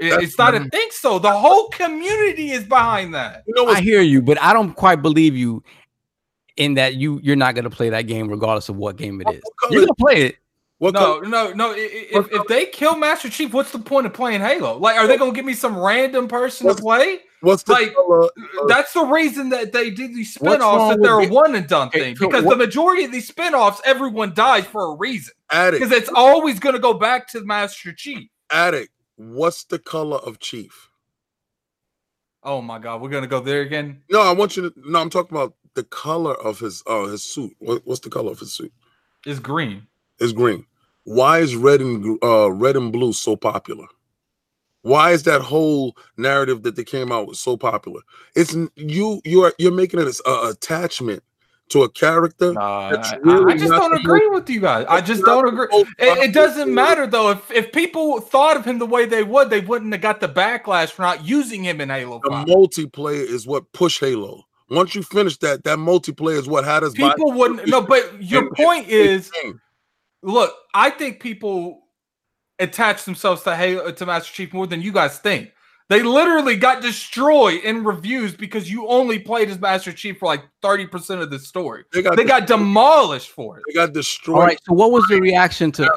That's- 0.00 0.22
it's 0.22 0.38
not 0.38 0.54
a 0.54 0.64
think 0.68 0.92
so. 0.92 1.18
The 1.18 1.32
whole 1.32 1.68
community 1.70 2.52
is 2.52 2.62
behind 2.64 3.12
that. 3.14 3.42
You 3.48 3.54
know 3.54 3.64
I 3.64 3.70
what's 3.70 3.80
hear 3.80 4.00
you, 4.00 4.22
but 4.22 4.40
I 4.40 4.52
don't 4.52 4.72
quite 4.74 5.02
believe 5.02 5.34
you 5.36 5.64
in 6.58 6.74
that 6.74 6.96
you 6.96 7.20
you're 7.22 7.36
not 7.36 7.54
gonna 7.54 7.70
play 7.70 7.88
that 7.88 8.02
game 8.02 8.28
regardless 8.28 8.68
of 8.68 8.76
what 8.76 8.96
game 8.96 9.20
it 9.22 9.34
is. 9.34 9.42
You're 9.70 9.82
gonna 9.82 9.94
play 9.94 10.22
it. 10.26 10.36
What 10.78 10.94
no, 10.94 11.00
color? 11.00 11.26
no, 11.26 11.52
no. 11.52 11.74
If, 11.76 12.30
if 12.30 12.46
they 12.46 12.66
kill 12.66 12.96
Master 12.96 13.28
Chief, 13.28 13.52
what's 13.52 13.72
the 13.72 13.80
point 13.80 14.06
of 14.06 14.14
playing 14.14 14.40
Halo? 14.40 14.78
Like, 14.78 14.96
are 14.96 15.08
they 15.08 15.16
gonna 15.16 15.32
give 15.32 15.44
me 15.44 15.54
some 15.54 15.76
random 15.76 16.28
person 16.28 16.68
to 16.68 16.74
play? 16.74 17.20
What's 17.40 17.64
the 17.64 17.72
like, 17.72 17.94
color? 17.94 18.28
That's 18.68 18.92
the 18.92 19.04
reason 19.04 19.48
that 19.50 19.72
they 19.72 19.90
did 19.90 20.14
these 20.14 20.36
What's 20.36 20.62
spinoffs 20.62 20.90
that 20.90 21.02
they're 21.02 21.20
a 21.20 21.28
one 21.28 21.54
and 21.54 21.66
done 21.66 21.90
thing. 21.90 22.16
Because 22.18 22.44
what- 22.44 22.58
the 22.58 22.64
majority 22.64 23.04
of 23.04 23.12
these 23.12 23.30
spinoffs, 23.30 23.80
everyone 23.84 24.34
dies 24.34 24.66
for 24.66 24.92
a 24.92 24.96
reason. 24.96 25.34
Addict. 25.50 25.82
Because 25.82 25.96
it's 25.96 26.10
always 26.14 26.60
gonna 26.60 26.78
go 26.78 26.94
back 26.94 27.28
to 27.28 27.44
Master 27.44 27.92
Chief. 27.92 28.28
Addict. 28.50 28.90
What's 29.16 29.64
the 29.64 29.80
color 29.80 30.18
of 30.18 30.38
Chief? 30.38 30.90
Oh 32.44 32.62
my 32.62 32.78
god, 32.78 33.02
we're 33.02 33.08
gonna 33.08 33.26
go 33.26 33.40
there 33.40 33.62
again. 33.62 34.02
No, 34.10 34.22
I 34.22 34.32
want 34.32 34.56
you 34.56 34.70
to. 34.70 34.74
No, 34.88 35.00
I'm 35.00 35.10
talking 35.10 35.36
about 35.36 35.54
the 35.78 35.84
color 35.84 36.34
of 36.34 36.58
his 36.58 36.82
uh 36.88 37.04
his 37.04 37.22
suit. 37.22 37.54
What, 37.60 37.86
what's 37.86 38.00
the 38.00 38.10
color 38.10 38.32
of 38.32 38.40
his 38.40 38.52
suit? 38.52 38.72
It's 39.24 39.38
green. 39.38 39.86
It's 40.18 40.32
green. 40.32 40.66
Why 41.04 41.38
is 41.38 41.54
red 41.54 41.80
and 41.80 42.18
uh 42.20 42.50
red 42.50 42.76
and 42.76 42.92
blue 42.92 43.12
so 43.12 43.36
popular? 43.36 43.86
Why 44.82 45.12
is 45.12 45.22
that 45.22 45.40
whole 45.40 45.96
narrative 46.16 46.64
that 46.64 46.74
they 46.74 46.82
came 46.82 47.12
out 47.12 47.28
with 47.28 47.36
so 47.36 47.56
popular? 47.56 48.00
It's 48.34 48.56
you. 48.74 49.20
You 49.24 49.44
are 49.44 49.54
you're 49.58 49.72
making 49.72 50.00
it 50.00 50.08
as 50.08 50.20
a 50.26 50.48
attachment 50.50 51.22
to 51.68 51.84
a 51.84 51.88
character. 51.88 52.54
Nah, 52.54 52.90
That's 52.90 53.12
I, 53.12 53.16
really 53.16 53.54
I 53.54 53.56
just 53.58 53.70
don't 53.70 53.94
agree 53.94 54.26
with 54.28 54.50
you 54.50 54.60
guys. 54.60 54.84
I 54.88 55.00
just 55.00 55.22
don't 55.22 55.46
agree. 55.46 55.68
It, 55.70 56.30
it 56.30 56.34
doesn't 56.34 56.74
matter 56.74 57.06
though. 57.06 57.30
If 57.30 57.50
if 57.52 57.70
people 57.70 58.20
thought 58.20 58.56
of 58.56 58.64
him 58.64 58.80
the 58.80 58.86
way 58.86 59.06
they 59.06 59.22
would, 59.22 59.50
they 59.50 59.60
wouldn't 59.60 59.92
have 59.92 60.02
got 60.02 60.20
the 60.20 60.28
backlash 60.28 60.90
for 60.90 61.02
not 61.02 61.24
using 61.24 61.62
him 61.62 61.80
in 61.80 61.90
Halo 61.90 62.20
The 62.24 62.30
multiplayer 62.30 63.24
is 63.24 63.46
what 63.46 63.70
push 63.72 64.00
Halo. 64.00 64.47
Once 64.70 64.94
you 64.94 65.02
finish 65.02 65.36
that, 65.38 65.64
that 65.64 65.78
multiplayer 65.78 66.38
is 66.38 66.46
what 66.46 66.64
had 66.64 66.84
us. 66.84 66.94
buy- 66.94 67.08
People 67.10 67.32
wouldn't. 67.32 67.66
No, 67.68 67.80
but 67.80 68.14
your 68.22 68.52
point 68.54 68.88
is, 68.88 69.30
look, 70.22 70.54
I 70.74 70.90
think 70.90 71.20
people 71.20 71.80
attach 72.58 73.04
themselves 73.04 73.42
to 73.44 73.54
Halo 73.56 73.90
to 73.92 74.06
Master 74.06 74.32
Chief 74.32 74.52
more 74.52 74.66
than 74.66 74.82
you 74.82 74.92
guys 74.92 75.18
think. 75.18 75.52
They 75.88 76.02
literally 76.02 76.54
got 76.56 76.82
destroyed 76.82 77.62
in 77.64 77.82
reviews 77.82 78.36
because 78.36 78.70
you 78.70 78.86
only 78.88 79.18
played 79.18 79.48
as 79.48 79.58
Master 79.58 79.90
Chief 79.90 80.18
for 80.18 80.26
like 80.26 80.42
30% 80.62 81.22
of 81.22 81.30
the 81.30 81.38
story. 81.38 81.84
They 81.94 82.02
got 82.02 82.14
They 82.16 82.24
got 82.24 82.46
demolished 82.46 83.30
for 83.30 83.56
it. 83.56 83.62
they 83.68 83.72
got 83.72 83.94
destroyed. 83.94 84.36
All 84.36 84.42
right. 84.42 84.58
So 84.64 84.74
what 84.74 84.90
was 84.92 85.06
the 85.08 85.18
reaction 85.18 85.72
to? 85.72 85.90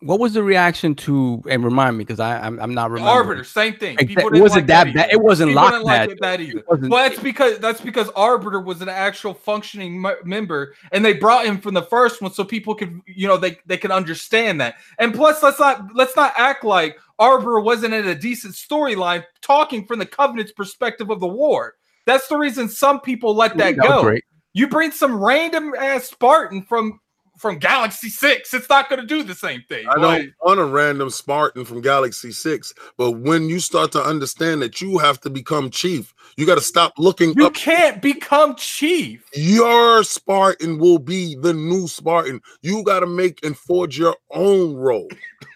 What 0.00 0.20
was 0.20 0.34
the 0.34 0.42
reaction 0.42 0.94
to? 0.94 1.42
And 1.48 1.64
remind 1.64 1.96
me 1.96 2.04
because 2.04 2.20
I'm, 2.20 2.60
I'm 2.60 2.74
not 2.74 2.90
remembering. 2.90 3.16
Arbiter, 3.16 3.44
same 3.44 3.76
thing. 3.76 3.96
People 3.96 4.34
it 4.34 4.40
wasn't 4.40 4.62
like 4.62 4.66
that 4.66 4.84
that. 4.84 4.94
bad. 4.94 5.10
It 5.12 5.20
wasn't 5.20 5.50
People 5.50 5.70
didn't 5.70 5.84
like 5.84 6.10
it 6.10 6.18
that 6.20 6.40
either. 6.40 6.62
wasn't- 6.68 6.90
Well, 6.90 7.08
that's 7.08 7.22
because 7.22 7.58
that's 7.58 7.80
because 7.80 8.10
Arbiter 8.10 8.60
was 8.60 8.82
an 8.82 8.88
actual 8.90 9.32
functioning 9.32 10.04
member, 10.24 10.74
and 10.92 11.04
they 11.04 11.14
brought 11.14 11.46
him 11.46 11.58
from 11.60 11.74
the 11.74 11.82
first 11.82 12.20
one 12.20 12.32
so 12.32 12.44
people 12.44 12.74
could, 12.74 13.00
you 13.06 13.26
know, 13.26 13.38
they 13.38 13.58
they 13.64 13.78
could 13.78 13.90
understand 13.90 14.60
that. 14.60 14.76
And 14.98 15.14
plus, 15.14 15.42
let's 15.42 15.58
not 15.58 15.94
let's 15.94 16.14
not 16.14 16.34
act 16.36 16.62
like 16.62 16.98
Arbiter 17.18 17.60
wasn't 17.60 17.94
in 17.94 18.06
a 18.06 18.14
decent 18.14 18.54
storyline, 18.54 19.24
talking 19.40 19.86
from 19.86 19.98
the 19.98 20.06
Covenant's 20.06 20.52
perspective 20.52 21.08
of 21.08 21.20
the 21.20 21.28
war. 21.28 21.74
That's 22.04 22.28
the 22.28 22.36
reason 22.36 22.68
some 22.68 23.00
people 23.00 23.34
let 23.34 23.56
that, 23.56 23.76
was 23.78 23.86
go. 23.88 24.16
You 24.52 24.68
bring 24.68 24.90
some 24.90 25.22
random 25.22 25.74
ass 25.78 26.04
Spartan 26.04 26.62
from 26.62 27.00
from 27.36 27.58
Galaxy 27.58 28.08
Six, 28.08 28.54
it's 28.54 28.68
not 28.68 28.88
going 28.88 29.00
to 29.00 29.06
do 29.06 29.22
the 29.22 29.34
same 29.34 29.62
thing. 29.68 29.86
I 29.88 30.00
don't 30.00 30.32
want 30.42 30.60
a 30.60 30.64
random 30.64 31.10
Spartan 31.10 31.64
from 31.64 31.80
Galaxy 31.80 32.32
6, 32.32 32.74
but 32.96 33.12
when 33.12 33.48
you 33.48 33.60
start 33.60 33.92
to 33.92 34.02
understand 34.02 34.62
that 34.62 34.80
you 34.80 34.98
have 34.98 35.20
to 35.20 35.30
become 35.30 35.70
chief, 35.70 36.14
you 36.36 36.46
got 36.46 36.56
to 36.56 36.60
stop 36.60 36.92
looking 36.98 37.34
you 37.36 37.46
up. 37.46 37.54
can't 37.54 38.00
become 38.02 38.54
chief. 38.56 39.28
Your 39.34 40.04
Spartan 40.04 40.78
will 40.78 40.98
be 40.98 41.36
the 41.36 41.52
new 41.52 41.86
Spartan. 41.88 42.40
You 42.62 42.82
got 42.82 43.00
to 43.00 43.06
make 43.06 43.44
and 43.44 43.56
forge 43.56 43.98
your 43.98 44.16
own 44.30 44.74
role. 44.74 45.08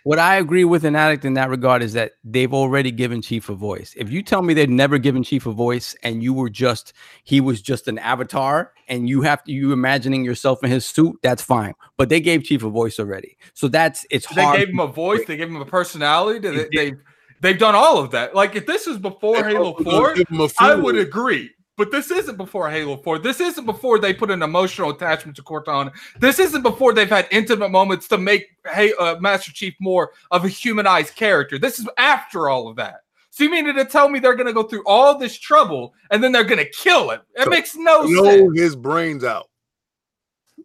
What 0.05 0.19
I 0.19 0.37
agree 0.37 0.65
with 0.65 0.85
an 0.85 0.97
addict 0.97 1.25
in 1.25 1.35
that 1.35 1.51
regard 1.51 1.83
is 1.83 1.93
that 1.93 2.13
they've 2.25 2.53
already 2.53 2.91
given 2.91 3.21
Chief 3.21 3.49
a 3.51 3.55
voice. 3.55 3.95
If 3.97 4.11
you 4.11 4.23
tell 4.23 4.41
me 4.41 4.55
they've 4.55 4.69
never 4.69 4.99
given 4.99 5.23
Chief 5.23 5.47
a 5.47 5.53
voice 5.53 5.95
and 6.03 6.23
you 6.23 6.33
were 6.33 6.49
just 6.49 6.95
he 7.25 7.41
was 7.41 7.61
just 7.61 7.87
an 7.87 7.99
avatar 7.99 8.73
and 8.89 9.09
you 9.09 9.21
have 9.23 9.45
to 9.45 9.53
you 9.53 9.73
imagining 9.73 10.25
yourself 10.25 10.65
in 10.65 10.71
his 10.71 10.87
suit, 10.87 11.19
that's 11.23 11.43
fine. 11.43 11.75
But 11.99 12.09
they 12.09 12.21
gave 12.21 12.45
Chief 12.45 12.65
a 12.65 12.71
voice 12.71 12.99
already. 12.99 13.37
So 13.53 13.69
that's 13.69 14.07
it's 14.11 14.27
They 14.35 14.43
hard. 14.43 14.57
They 14.57 14.65
gave 14.65 14.73
him 14.73 14.81
a 14.81 14.87
voice. 14.87 15.21
They 15.27 15.37
gave 15.37 15.49
him 15.49 15.57
a 15.57 15.67
personality. 15.67 16.39
They, 16.39 16.57
They 16.57 16.69
they, 16.75 16.97
they've 17.41 17.59
done 17.59 17.75
all 17.75 17.99
of 17.99 18.11
that. 18.13 18.35
Like 18.35 18.57
if 18.57 18.67
this 18.67 18.87
was 18.87 18.99
before 18.99 19.45
Halo 19.45 19.75
Four, 19.75 20.15
Give 20.15 20.29
him 20.29 20.41
a 20.41 20.49
I 20.59 20.75
few. 20.75 20.83
would 20.83 20.97
agree. 20.97 21.51
But 21.77 21.91
this 21.91 22.11
isn't 22.11 22.37
before 22.37 22.69
Halo 22.69 22.99
4. 22.99 23.21
This 23.21 23.41
isn't 23.41 23.65
before 23.65 23.99
they 23.99 24.13
put 24.13 24.31
an 24.31 24.43
emotional 24.43 24.91
attachment 24.91 25.35
to 25.37 25.43
Cortana. 25.43 25.91
This 26.19 26.39
isn't 26.39 26.61
before 26.61 26.93
they've 26.93 27.09
had 27.09 27.27
intimate 27.31 27.71
moments 27.71 28.07
to 28.09 28.19
make 28.19 28.49
hey, 28.71 28.93
uh, 29.01 29.19
Master 29.19 29.51
Chief 29.51 29.73
more 29.81 30.11
of 30.31 30.45
a 30.45 30.49
humanized 30.49 31.15
character. 31.17 31.59
This 31.59 31.79
is 31.79 31.89
after 31.97 32.51
all 32.51 32.69
of 32.69 32.77
that. 32.77 32.97
So 33.31 33.45
you 33.45 33.51
mean 33.51 33.65
to 33.75 33.85
tell 33.87 34.11
me 34.11 34.19
they're 34.19 34.35
going 34.35 34.49
to 34.49 34.53
go 34.53 34.65
through 34.65 34.83
all 34.85 35.17
this 35.17 35.39
trouble 35.39 35.95
and 36.11 36.23
then 36.23 36.33
they're 36.33 36.45
going 36.45 36.59
to 36.63 36.69
kill 36.71 37.11
him? 37.11 37.21
It 37.35 37.45
So, 37.45 37.51
makes 37.51 37.75
no 37.75 38.03
blow 38.03 38.25
sense. 38.25 38.59
his 38.61 38.77
brains 38.77 39.25
out. 39.25 39.49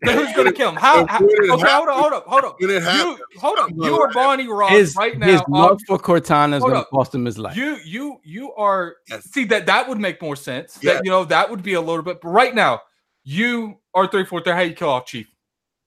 Then 0.05 0.17
who's 0.17 0.33
going 0.35 0.47
to 0.47 0.53
kill 0.53 0.69
him? 0.69 0.75
How? 0.75 1.05
how 1.07 1.19
When 1.19 1.29
it 1.29 1.49
okay, 1.51 1.65
hold 1.71 1.89
up, 1.89 1.95
hold 1.97 2.13
up, 2.13 2.25
hold 2.25 2.43
up. 2.45 2.57
You, 2.59 3.17
hold 3.39 3.59
up. 3.59 3.69
You 3.75 3.99
are 3.99 4.11
Bonnie 4.13 4.47
Ross 4.47 4.71
his, 4.71 4.95
right 4.95 5.21
his 5.23 5.41
love 5.47 5.71
on- 5.73 5.79
for 5.87 5.97
Cortana 5.97 6.55
is 6.55 6.61
going 6.61 6.73
to 6.73 6.79
up. 6.81 6.89
cost 6.89 7.13
him 7.13 7.25
his 7.25 7.37
life. 7.37 7.55
you 7.57 7.77
you 7.85 8.17
you 8.23 8.53
are 8.53 8.95
Yes. 9.09 9.23
see 9.31 9.45
that 9.45 9.65
that 9.67 9.87
would 9.89 9.99
make 9.99 10.21
more 10.21 10.35
sense. 10.35 10.77
Yes. 10.81 10.95
That 10.97 11.05
you 11.05 11.11
know 11.11 11.25
that 11.25 11.49
would 11.49 11.63
be 11.63 11.73
a 11.73 11.81
little 11.81 12.03
bit. 12.03 12.21
But 12.21 12.29
right 12.29 12.53
now, 12.55 12.81
you 13.23 13.79
are 13.93 14.07
three 14.07 14.25
four 14.25 14.41
three. 14.41 14.53
How 14.53 14.61
you 14.61 14.73
kill 14.73 14.89
off 14.89 15.05
Chief? 15.05 15.27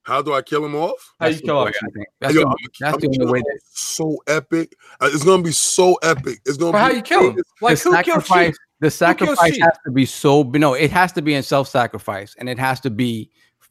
how 0.02 0.22
do 0.22 0.32
I 0.32 0.40
kill 0.40 0.64
him 0.64 0.74
off? 0.74 1.12
How 1.20 1.26
That's 1.26 1.38
you 1.40 1.46
kill 1.48 1.58
off 1.58 1.68
I 1.68 1.72
think. 1.90 2.06
That's, 2.18 2.34
Yo, 2.34 2.40
the, 2.40 2.56
that's 2.80 2.94
I'm 2.94 3.00
the 3.00 3.08
only 3.20 3.30
way. 3.32 3.38
him 3.40 3.44
That, 3.46 3.60
so 3.74 4.16
epic. 4.26 4.74
Uh, 5.02 5.10
it's 5.12 5.22
gonna 5.22 5.42
be 5.42 5.52
so 5.52 5.96
epic. 6.02 6.40
It's 6.46 6.56
gonna 6.56 6.72
But 6.72 6.78
how 6.80 6.88
be 6.88 6.96
you 6.96 7.02
kill 7.02 7.30
him? 7.32 7.42
Like 7.60 7.76
the 7.78 7.90
who 7.90 8.02
kills 8.02 8.26
Chief? 8.26 8.56
the 8.80 8.90
sacrifice 8.90 9.58
has 9.58 9.76
to 9.84 9.90
be 9.92 10.06
so. 10.06 10.44
No, 10.44 10.72
it 10.72 10.90
has 10.92 11.12
to 11.12 11.20
be 11.20 11.34
in 11.34 11.42
self-sacrifice, 11.42 12.34
and 12.38 12.48
it 12.48 12.58
has 12.58 12.80
to 12.80 12.90
be. 12.90 13.30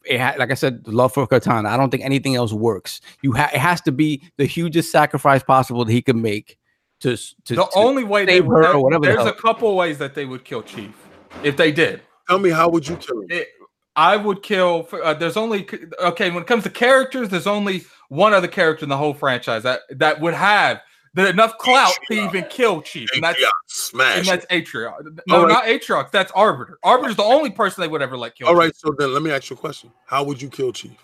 It 0.10 0.20
ha- 0.20 0.36
like 0.38 0.52
I 0.52 0.56
said, 0.56 0.88
love 0.88 1.14
for 1.14 1.28
Cortana. 1.28 1.68
I 1.68 1.78
don't 1.78 1.90
think 1.90 2.04
anything 2.04 2.36
else 2.36 2.54
works. 2.54 3.02
You 3.22 3.34
ha- 3.34 3.50
it 3.54 3.60
has 3.60 3.82
to 3.82 3.92
be 3.92 4.22
the 4.38 4.46
hugest 4.46 4.92
sacrifice 4.92 5.44
possible 5.44 5.86
that 5.86 5.92
he 5.92 6.02
could 6.02 6.16
make 6.16 6.58
to 7.02 7.18
to. 7.18 7.56
The 7.56 7.66
to- 7.66 7.70
only 7.76 8.04
way 8.04 8.26
they 8.26 8.42
would, 8.42 8.66
her 8.66 8.74
or 8.74 8.84
whatever 8.84 9.06
the 9.06 9.14
There's 9.14 9.28
a 9.28 9.34
couple 9.34 9.76
ways 9.76 9.98
that 9.98 10.16
they 10.16 10.26
would 10.26 10.46
kill 10.46 10.64
Chief 10.64 10.96
if 11.44 11.58
they 11.58 11.72
did. 11.72 12.02
Tell 12.30 12.40
me 12.40 12.50
how 12.50 12.70
would 12.70 12.88
you 12.88 12.98
kill 12.98 13.22
him? 13.22 13.28
It, 13.30 13.50
I 13.96 14.16
would 14.16 14.44
kill. 14.44 14.88
Uh, 14.92 15.14
there's 15.14 15.38
only 15.38 15.68
okay 16.00 16.30
when 16.30 16.44
it 16.44 16.48
comes 16.48 16.64
to 16.64 16.70
characters. 16.70 17.30
There's 17.30 17.48
only 17.48 17.84
one 18.10 18.34
other 18.34 18.48
character 18.48 18.86
in 18.86 18.90
the 18.90 18.98
whole 18.98 19.14
franchise 19.14 19.64
that 19.64 19.82
that 19.92 20.22
would 20.22 20.34
have 20.36 20.82
the 21.14 21.30
enough 21.30 21.58
clout 21.58 21.94
to 22.10 22.14
even 22.14 22.46
kill 22.50 22.82
Chief, 22.82 23.10
and 23.14 23.24
that's 23.24 23.40
Smash, 23.68 24.18
and 24.20 24.28
that's 24.28 24.46
Atriox. 24.48 25.20
No, 25.28 25.44
right. 25.44 25.48
not 25.48 25.64
Atriox. 25.66 26.12
That's 26.12 26.32
Arbiter. 26.34 26.78
Arbiter's 26.84 27.16
the 27.16 27.24
only 27.24 27.50
person 27.50 27.82
they 27.82 27.88
would 27.88 28.02
ever 28.02 28.18
let 28.18 28.36
kill. 28.36 28.48
All 28.48 28.54
Chief. 28.54 28.60
right, 28.60 28.76
so 28.76 28.96
then 28.98 29.14
let 29.14 29.24
me 29.24 29.32
ask 29.32 29.50
you 29.50 29.56
a 29.56 29.60
question. 29.60 29.92
How 30.06 30.24
would 30.24 30.42
you 30.42 30.50
kill 30.50 30.72
Chief? 30.72 30.98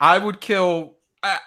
I 0.00 0.18
would 0.18 0.40
kill. 0.40 0.96
Uh, 1.22 1.38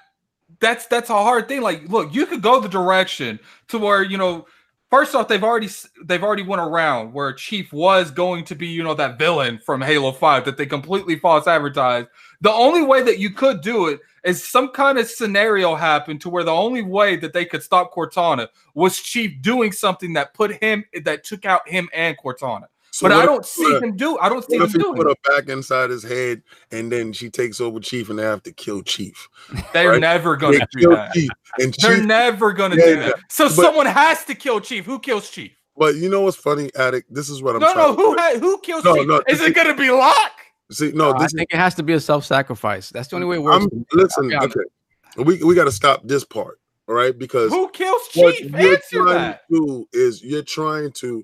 that's 0.60 0.88
that's 0.88 1.10
a 1.10 1.14
hard 1.14 1.48
thing. 1.48 1.62
Like, 1.62 1.88
look, 1.90 2.14
you 2.14 2.26
could 2.26 2.42
go 2.42 2.60
the 2.60 2.70
direction 2.70 3.40
to 3.70 3.78
where 3.78 4.04
you 4.04 4.18
know. 4.18 4.48
First 4.92 5.16
off, 5.16 5.28
they've 5.28 5.44
already 5.44 5.68
they've 6.06 6.24
already 6.24 6.44
went 6.44 6.62
around 6.62 7.12
where 7.12 7.34
Chief 7.34 7.74
was 7.74 8.12
going 8.12 8.46
to 8.46 8.56
be, 8.56 8.68
you 8.68 8.84
know, 8.84 8.94
that 8.94 9.18
villain 9.18 9.58
from 9.58 9.82
Halo 9.82 10.12
Five 10.12 10.46
that 10.46 10.58
they 10.58 10.66
completely 10.66 11.18
false 11.18 11.48
advertised. 11.48 12.08
The 12.46 12.54
only 12.54 12.84
way 12.84 13.02
that 13.02 13.18
you 13.18 13.32
could 13.32 13.62
do 13.62 13.88
it 13.88 14.02
is 14.24 14.44
some 14.48 14.70
kind 14.70 15.00
of 15.00 15.10
scenario 15.10 15.74
happened 15.74 16.22
to 16.22 16.30
where 16.30 16.44
the 16.44 16.52
only 16.54 16.84
way 16.84 17.16
that 17.16 17.34
they 17.34 17.44
could 17.44 17.64
stop 17.64 17.92
Cortana 17.92 18.48
was 18.76 19.00
Chief 19.00 19.42
doing 19.42 19.72
something 19.72 20.14
that 20.14 20.36
put 20.36 20.62
him 20.62 20.86
that 21.06 21.24
took 21.24 21.44
out 21.46 21.68
him 21.68 21.90
and 21.92 22.16
Cortana. 22.24 22.66
So 22.92 23.10
but 23.10 23.14
I 23.14 23.26
don't 23.26 23.44
see 23.48 23.64
if- 23.64 23.82
him 23.82 23.96
do. 23.98 24.20
I 24.20 24.30
don't 24.30 24.48
see 24.48 24.58
him 24.58 24.62
if 24.62 24.74
he 24.74 24.78
doing. 24.78 24.94
put 24.96 25.08
her 25.08 25.16
back 25.36 25.50
inside 25.50 25.90
his 25.90 26.04
head 26.04 26.44
and 26.72 26.92
then 26.92 27.14
she 27.14 27.32
takes 27.32 27.60
over 27.60 27.80
Chief 27.80 28.12
and 28.12 28.20
they 28.20 28.24
have 28.24 28.44
to 28.44 28.52
kill 28.54 28.84
Chief? 28.84 29.28
They're 29.74 29.90
right? 29.94 30.00
never 30.00 30.36
going 30.38 30.60
to 30.60 30.68
do 30.72 30.80
kill 30.82 30.92
that. 30.92 31.14
Chief. 31.14 31.30
And 31.58 31.74
They're 31.80 31.96
Chief, 31.98 32.06
never 32.06 32.54
gonna 32.54 32.76
Yeah, 32.76 32.86
do 32.86 32.96
that. 32.98 33.16
So 33.32 33.46
But- 33.46 33.54
someone 33.56 33.88
has 33.88 34.24
to 34.26 34.36
kill 34.36 34.60
Chief. 34.62 34.86
Who 34.86 35.00
kills 35.00 35.32
Chief? 35.32 35.52
but 35.76 35.96
you 35.96 36.10
know 36.10 36.22
what's 36.22 36.38
funny, 36.38 36.70
Addict? 36.76 37.12
This 37.12 37.28
is 37.28 37.42
what 37.42 37.56
I'm 37.56 37.62
no, 37.62 37.74
no. 37.74 37.96
Who 37.96 38.16
ha- 38.16 38.38
who 38.40 38.60
kills 38.60 38.86
No, 38.86 38.96
Chief? 38.98 39.08
no, 39.08 39.22
Is 39.28 39.42
it 39.42 39.56
gonna 39.56 39.76
be 39.76 39.90
Locke? 39.90 40.42
See, 40.72 40.92
no, 40.94 41.14
I 41.14 41.24
this 41.24 41.34
think 41.34 41.50
it 41.52 41.58
has 41.58 41.76
to 41.76 41.84
be 41.84 41.94
a 41.94 42.00
self-sacrifice. 42.00 42.90
That's 42.90 43.08
the 43.10 43.16
only 43.16 43.28
way 43.28 43.36
it 43.38 43.44
works. 43.44 43.64
I'm 43.64 43.70
for 43.70 43.86
listen, 43.94 44.24
I'll 44.26 44.30
be 44.30 44.36
honest. 44.36 44.58
okay. 44.58 45.24
We 45.24 45.44
we 45.44 45.56
gotta 45.56 45.72
stop 45.72 46.02
this 46.04 46.24
part, 46.24 46.60
all 46.88 46.96
right? 46.96 47.18
Because 47.18 47.52
Who 47.52 47.70
kills 47.70 48.02
what 48.16 48.36
Chief? 48.36 48.52
you're 48.52 48.74
Answer 48.74 49.04
trying 49.04 49.14
that. 49.16 49.42
to 49.52 49.56
do 49.56 49.88
is 49.94 50.24
you're 50.24 50.42
trying 50.44 50.92
to 50.94 51.24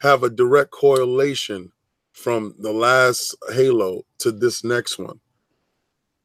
have 0.00 0.22
a 0.22 0.30
direct 0.30 0.70
correlation 0.70 1.70
from 2.12 2.54
the 2.58 2.72
last 2.72 3.36
Halo 3.52 4.04
to 4.18 4.32
this 4.32 4.64
next 4.64 4.98
one. 4.98 5.20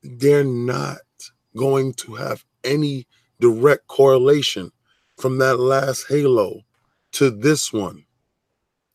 They're 0.04 0.44
not 0.44 0.98
going 1.56 1.94
to 1.96 2.16
have 2.16 2.44
any 2.64 3.08
direct 3.40 3.88
correlation 3.88 4.72
from 5.18 5.38
that 5.40 5.58
last 5.58 6.06
Halo 6.08 6.62
to 7.14 7.30
this 7.30 7.72
one. 7.74 8.06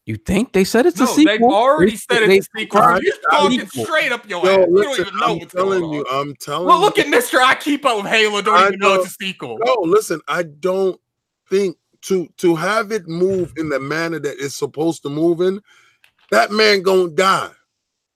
You 0.05 0.17
think 0.17 0.53
they 0.53 0.65
said 0.65 0.85
it's 0.87 0.99
a 0.99 1.05
No, 1.05 1.07
sequel? 1.07 1.25
they've 1.33 1.43
already 1.43 1.93
They- 1.93 1.97
said 1.97 2.29
they- 2.29 2.37
it's 2.39 2.49
a 2.55 2.59
sequel. 2.61 3.01
You're 3.03 3.15
talking 3.31 3.61
sequel. 3.61 3.85
straight 3.85 4.11
up 4.13 4.29
your 4.29 4.45
Yo, 4.45 4.51
ass. 4.63 4.69
You 4.69 4.83
don't 4.83 5.01
even 5.01 5.17
know 5.17 5.27
I'm 5.27 5.39
what's 5.39 5.55
going 5.55 5.81
telling 5.81 5.93
you, 5.93 6.01
on. 6.07 6.21
I'm 6.29 6.35
telling 6.37 6.67
Well, 6.67 6.79
you. 6.79 6.85
look 6.85 6.99
at 6.99 7.09
Mister. 7.09 7.41
I 7.41 7.55
keep 7.55 7.85
up 7.87 7.99
with 7.99 8.07
Halo. 8.07 8.43
Don't 8.43 8.55
I 8.57 8.67
even 8.69 8.79
know 8.81 8.95
know. 8.97 9.03
it's 9.03 9.13
a 9.13 9.15
sequel. 9.25 9.59
No, 9.65 9.77
listen, 9.85 10.21
I 10.27 10.43
don't 10.43 11.01
think 11.49 11.77
to 12.03 12.27
to 12.39 12.57
have 12.57 12.91
it 12.91 13.07
move 13.07 13.53
in 13.57 13.69
the 13.69 13.79
manner 13.79 14.19
that 14.19 14.37
it's 14.45 14.57
supposed 14.57 15.03
to 15.03 15.09
move 15.09 15.41
in, 15.41 15.61
that 16.33 16.51
man 16.51 16.83
gonna 16.83 17.09
die. 17.11 17.51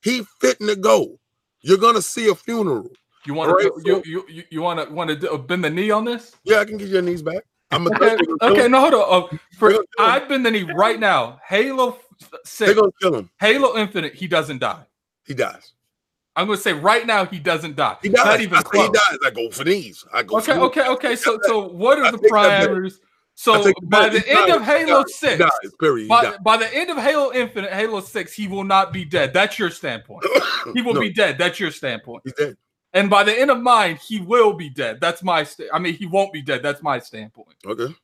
He 0.03 0.25
fitting 0.41 0.67
to 0.67 0.75
go. 0.77 1.21
You're 1.63 1.79
gonna 1.79 2.03
see 2.03 2.29
a 2.29 2.35
funeral. 2.35 2.91
You 3.27 3.35
want 3.35 3.51
Alright, 3.51 3.67
to 3.67 3.83
you 3.85 4.03
you 4.05 4.25
you, 4.29 4.43
you 4.51 4.61
want 4.63 4.89
to 4.89 4.93
want 4.93 5.21
to 5.21 5.39
bend 5.39 5.65
the 5.65 5.71
knee 5.71 5.93
on 5.93 6.05
this? 6.05 6.35
Yeah, 6.43 6.59
I 6.59 6.65
can 6.65 6.79
get 6.79 6.89
your 6.89 7.03
knees 7.03 7.23
back. 7.23 7.45
I'm 7.71 7.87
a 7.87 7.91
Okay, 7.91 8.17
okay, 8.43 8.69
no, 8.69 8.81
hold 8.81 8.95
on. 8.95 9.05
Oh, 9.07 9.39
for. 9.59 9.75
I've 9.99 10.29
been 10.29 10.43
the 10.43 10.51
knee 10.51 10.63
right 10.63 11.01
now. 11.01 11.41
Halo 11.47 11.99
They're 12.21 12.41
six, 12.45 12.75
gonna 12.75 12.93
kill 13.01 13.15
him. 13.15 13.31
Halo 13.41 13.77
Infinite. 13.77 14.15
He 14.15 14.27
doesn't 14.29 14.59
die. 14.59 14.85
He 15.27 15.35
dies. 15.35 15.73
I'm 16.37 16.47
gonna 16.47 16.59
say 16.59 16.73
right 16.75 17.07
now 17.07 17.25
he 17.25 17.39
doesn't 17.39 17.77
die. 17.77 17.97
He 18.03 18.09
dies. 18.11 18.25
Not 18.25 18.41
even 18.41 18.59
I 18.59 18.63
close. 18.63 18.87
he 18.87 18.93
dies. 18.93 19.19
I 19.25 19.31
go 19.31 19.51
for 19.51 19.65
these. 19.65 20.05
I 20.13 20.23
go 20.23 20.39
Okay, 20.39 20.53
for 20.53 20.61
okay, 20.61 20.89
okay. 20.89 21.17
So, 21.17 21.39
so 21.43 21.69
what 21.69 21.99
I 21.99 22.03
are 22.09 22.13
the 22.13 22.19
that 22.19 22.31
back. 22.31 22.69
parameters? 22.71 22.95
So 23.35 23.73
by 23.85 24.09
the 24.09 24.27
end 24.29 24.49
dies. 24.49 24.57
of 24.57 24.63
Halo. 24.63 25.05
Six. 25.09 25.43
By, 26.09 26.37
by 26.43 26.57
the 26.57 26.75
end 26.75 26.91
of 26.91 26.99
Halo 26.99 27.33
Infinite, 27.33 27.73
Halo 27.73 28.01
Six, 28.01 28.33
he 28.33 28.49
will 28.49 28.65
not 28.65 28.93
be 28.93 29.05
dead. 29.05 29.33
That's 29.33 29.59
your 29.59 29.71
standpoint. 29.71 30.25
He 30.75 30.83
will 30.83 30.95
No, 30.95 31.01
be 31.01 31.13
dead. 31.13 31.39
That's 31.39 31.61
your 31.61 31.71
standpoint. 31.71 32.23
He's 32.25 32.33
dead. 32.33 32.57
And 32.97 33.10
by 33.10 33.23
the 33.24 33.39
end 33.39 33.51
of 33.51 33.60
mine, 33.60 33.97
he 33.97 34.20
will 34.20 34.55
be 34.55 34.70
dead. 34.70 35.01
That's 35.01 35.23
my. 35.23 35.44
St- 35.44 35.68
I 35.73 35.78
mean, 35.78 35.94
he 35.94 36.06
won't 36.06 36.32
be 36.32 36.40
dead. 36.43 36.62
That's 36.62 36.82
my 36.82 36.98
standpoint. 36.98 37.56
Okay. 37.66 37.94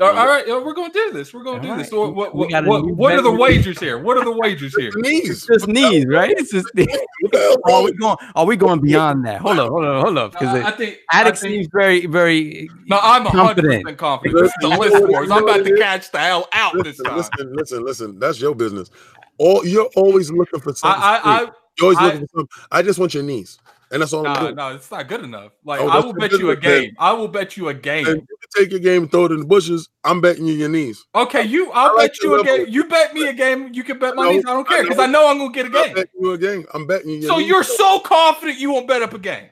All 0.00 0.08
all 0.08 0.26
right, 0.26 0.46
we're 0.46 0.74
gonna 0.74 0.92
do 0.92 1.10
this. 1.10 1.32
We're 1.32 1.42
gonna 1.42 1.56
All 1.56 1.62
do 1.62 1.68
right. 1.70 1.78
this. 1.78 1.88
So 1.88 2.10
what, 2.10 2.34
We 2.34 2.46
what, 2.52 2.64
what, 2.66 2.84
what 2.96 3.14
are 3.14 3.22
the 3.22 3.32
wagers 3.32 3.80
here? 3.80 3.98
What 3.98 4.18
are 4.18 4.24
the 4.24 4.32
wagers 4.32 4.74
here? 4.76 4.90
The 4.92 5.00
knees. 5.00 5.30
It's 5.30 5.46
just 5.46 5.66
knees, 5.68 6.04
right? 6.06 6.34
It's 6.36 6.52
just 6.52 6.72
knees. 6.74 6.86
The 7.22 7.58
Are 7.64 7.82
we 7.82 7.92
going? 7.92 8.16
Are 8.34 8.44
we 8.44 8.56
going 8.56 8.80
beyond 8.80 9.24
that? 9.26 9.40
Hold 9.40 9.58
up, 9.58 9.70
hold 9.70 9.84
up, 9.86 10.04
hold 10.04 10.18
up. 10.18 10.36
I, 10.36 10.38
Because 10.38 10.54
I 10.66 10.70
think. 10.72 10.98
I 11.10 11.20
Addict 11.22 11.38
seems 11.38 11.68
very, 11.72 12.04
very. 12.06 12.68
no, 12.86 12.98
I'm 13.02 13.24
100 13.24 13.46
confident. 13.46 13.82
percent 13.84 13.98
confident. 13.98 14.38
This 14.42 14.48
is 14.50 14.54
the 14.60 14.68
Listen, 14.68 14.80
list 14.80 14.94
you 14.94 15.00
know 15.00 15.06
wars. 15.08 15.28
what 15.30 15.38
I'm 15.38 15.44
about 15.44 15.64
to 15.64 15.76
catch 15.78 16.12
the 16.12 16.18
hell 16.18 16.48
out 16.52 16.74
this 16.74 16.98
Listen, 16.98 17.04
time. 17.06 17.16
listen, 17.16 17.52
listen, 17.56 17.84
listen. 17.84 18.18
That's 18.18 18.38
your 18.40 18.54
business. 18.54 18.90
All 19.38 19.66
you're 19.66 19.88
always 19.96 20.30
looking 20.30 20.60
for 20.60 20.74
something. 20.74 21.02
I, 21.02 21.16
I, 21.16 21.20
I, 21.24 21.40
you're 21.40 21.84
always 21.84 21.98
I- 21.98 22.04
looking 22.04 22.20
for 22.20 22.40
something. 22.40 22.48
I 22.70 22.82
just 22.82 22.98
want 22.98 23.14
your 23.14 23.22
knees, 23.22 23.58
and 23.90 24.02
that's 24.02 24.12
all 24.12 24.22
Nah, 24.22 24.50
no, 24.50 24.74
it's 24.74 24.90
not 24.90 25.06
good 25.08 25.22
enough. 25.22 25.52
Like 25.64 25.80
Oh, 25.80 25.88
I 25.88 26.00
will 26.00 26.12
bet 26.12 26.32
you 26.32 26.50
a 26.50 26.54
man. 26.54 26.60
game. 26.60 26.96
I 26.98 27.12
will 27.12 27.28
bet 27.28 27.56
you 27.56 27.68
a 27.68 27.70
And 27.72 27.80
game. 27.82 28.06
you 28.06 28.14
can 28.14 28.64
take 28.64 28.70
your 28.70 28.80
game, 28.80 29.02
and 29.02 29.12
throw 29.12 29.26
it 29.26 29.32
in 29.32 29.40
the 29.40 29.44
bushes. 29.46 29.88
I'm 30.04 30.20
betting 30.20 30.46
you 30.46 30.54
your 30.54 30.68
knees. 30.68 31.04
Okay, 31.14 31.42
you. 31.44 31.70
I'll 31.72 31.96
I 31.98 32.06
bet 32.06 32.16
the 32.20 32.26
you 32.26 32.40
a 32.40 32.44
game. 32.44 32.66
You 32.68 32.84
bet 32.84 33.14
me 33.14 33.26
a 33.28 33.32
game. 33.32 33.72
You 33.72 33.84
can 33.84 33.98
bet 33.98 34.14
my 34.16 34.26
I 34.26 34.32
knees. 34.32 34.44
I 34.46 34.52
don't 34.52 34.66
care 34.66 34.82
because 34.82 34.98
know. 34.98 35.04
I 35.04 35.06
know 35.06 35.28
I'm 35.30 35.38
gonna 35.38 35.52
get 35.52 35.66
a 35.66 35.70
game. 35.70 35.94
betting 35.94 36.10
you 36.20 36.32
a 36.32 36.38
game. 36.38 36.66
I'm 36.74 36.86
betting 36.86 37.10
you. 37.10 37.16
Your 37.18 37.28
So 37.28 37.38
knees. 37.38 37.48
you're 37.48 37.64
so 37.64 38.00
confident 38.00 38.58
you 38.58 38.72
won't 38.72 38.88
bet 38.88 39.02
up 39.02 39.14
a 39.14 39.18
game. 39.18 39.48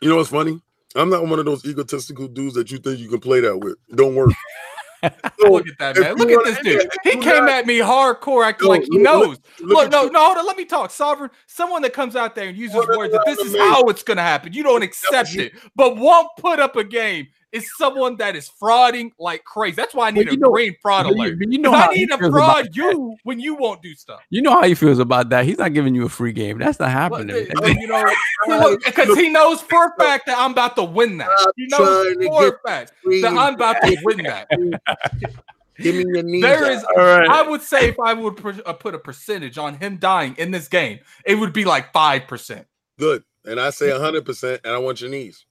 You 0.00 0.08
know 0.10 0.16
what's 0.16 0.30
funny? 0.30 0.60
I'm 0.96 1.08
not 1.10 1.26
one 1.26 1.38
of 1.38 1.44
those 1.44 1.64
egotistical 1.64 2.26
dudes 2.28 2.54
that 2.54 2.70
you 2.70 2.78
think 2.78 2.98
you 2.98 3.08
can 3.08 3.20
play 3.20 3.40
that 3.40 3.56
with. 3.58 3.76
Don't 3.94 4.14
work. 4.14 4.30
Look 5.02 5.68
at 5.68 5.78
that 5.78 5.98
man. 5.98 6.16
Look 6.16 6.30
at 6.30 6.44
this 6.44 6.58
dude. 6.58 6.90
He 7.04 7.16
came 7.18 7.48
at 7.48 7.66
me 7.66 7.78
hardcore, 7.78 8.46
acting 8.46 8.68
like 8.68 8.82
he 8.82 8.98
knows. 8.98 9.38
look 9.60 9.90
Look, 9.90 9.92
no, 9.92 10.08
no, 10.08 10.24
hold 10.24 10.38
on. 10.38 10.46
Let 10.46 10.56
me 10.56 10.64
talk. 10.64 10.90
Sovereign, 10.90 11.30
someone 11.46 11.82
that 11.82 11.92
comes 11.92 12.16
out 12.16 12.34
there 12.34 12.48
and 12.48 12.56
uses 12.56 12.86
words 12.96 13.12
that 13.12 13.22
this 13.26 13.38
is 13.38 13.56
how 13.56 13.84
it's 13.84 14.02
gonna 14.02 14.22
happen. 14.22 14.52
You 14.52 14.62
don't 14.62 14.82
accept 14.82 15.34
it, 15.34 15.52
but 15.74 15.96
won't 15.96 16.28
put 16.38 16.60
up 16.60 16.76
a 16.76 16.84
game. 16.84 17.28
Is 17.52 17.68
someone 17.76 18.16
that 18.18 18.36
is 18.36 18.48
frauding 18.62 19.10
like 19.18 19.42
crazy. 19.44 19.74
That's 19.74 19.92
why 19.92 20.06
I 20.06 20.10
need 20.12 20.26
Well, 20.26 20.34
a 20.34 20.38
know- 20.38 20.50
green 20.52 20.76
fraud 20.80 21.04
but 21.06 21.16
you- 21.16 21.22
alert. 21.24 21.38
you 21.40 21.58
know 21.58 21.70
'Cause 21.72 21.80
how 21.80 21.90
I 21.90 21.94
need 21.94 22.10
to 22.10 22.18
fraud 22.30 22.68
you 22.76 23.16
when 23.24 23.40
you 23.40 23.54
won't 23.56 23.82
do 23.82 23.92
stuff. 23.94 24.20
You 24.30 24.40
know 24.42 24.52
how 24.52 24.62
he 24.62 24.74
feels 24.76 25.00
about 25.00 25.30
that. 25.30 25.44
He's 25.44 25.58
not 25.58 25.72
giving 25.72 25.94
you 25.94 26.04
a 26.06 26.08
free 26.08 26.30
game. 26.32 26.58
That's 26.58 26.78
not 26.78 26.90
happening. 26.90 27.26
they- 27.26 27.50
you 27.80 27.86
know, 27.88 28.76
because 28.84 29.16
he 29.18 29.30
knows 29.30 29.60
for 29.62 29.86
a 29.86 29.92
fact 29.98 30.26
that 30.26 30.38
I'm 30.38 30.52
about 30.52 30.76
to 30.76 30.84
win 30.84 31.18
that. 31.18 31.28
He 31.56 31.66
knows 31.66 32.14
for 32.24 32.48
a 32.48 32.58
fact 32.68 32.92
that 33.04 33.32
I'm 33.36 33.54
about 33.54 33.76
to 33.82 33.96
win 34.04 34.18
that. 34.24 34.48
Give 35.78 35.94
me 35.96 36.04
your 36.12 36.22
knees. 36.22 36.42
There 36.42 36.70
is, 36.70 36.84
All 36.84 37.02
right. 37.02 37.26
I 37.28 37.42
would 37.42 37.62
say, 37.62 37.88
if 37.88 37.98
I 37.98 38.12
would 38.12 38.62
uh, 38.66 38.72
put 38.74 38.94
a 38.94 38.98
percentage 38.98 39.56
on 39.56 39.78
him 39.78 39.96
dying 39.96 40.34
in 40.36 40.50
this 40.50 40.68
game, 40.68 40.98
it 41.24 41.36
would 41.36 41.52
be 41.54 41.64
like 41.64 41.92
five 41.92 42.26
percent. 42.28 42.66
good. 42.98 43.24
And 43.46 43.58
I 43.58 43.70
say 43.70 43.86
100%, 43.88 44.60
and 44.64 44.74
I 44.74 44.76
want 44.76 45.00
your 45.00 45.08
knees. 45.08 45.46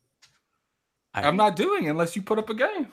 I'm 1.13 1.35
not 1.35 1.55
doing 1.55 1.85
it 1.85 1.89
unless 1.89 2.15
you 2.15 2.21
put 2.21 2.37
up 2.39 2.49
a 2.49 2.53
game 2.53 2.87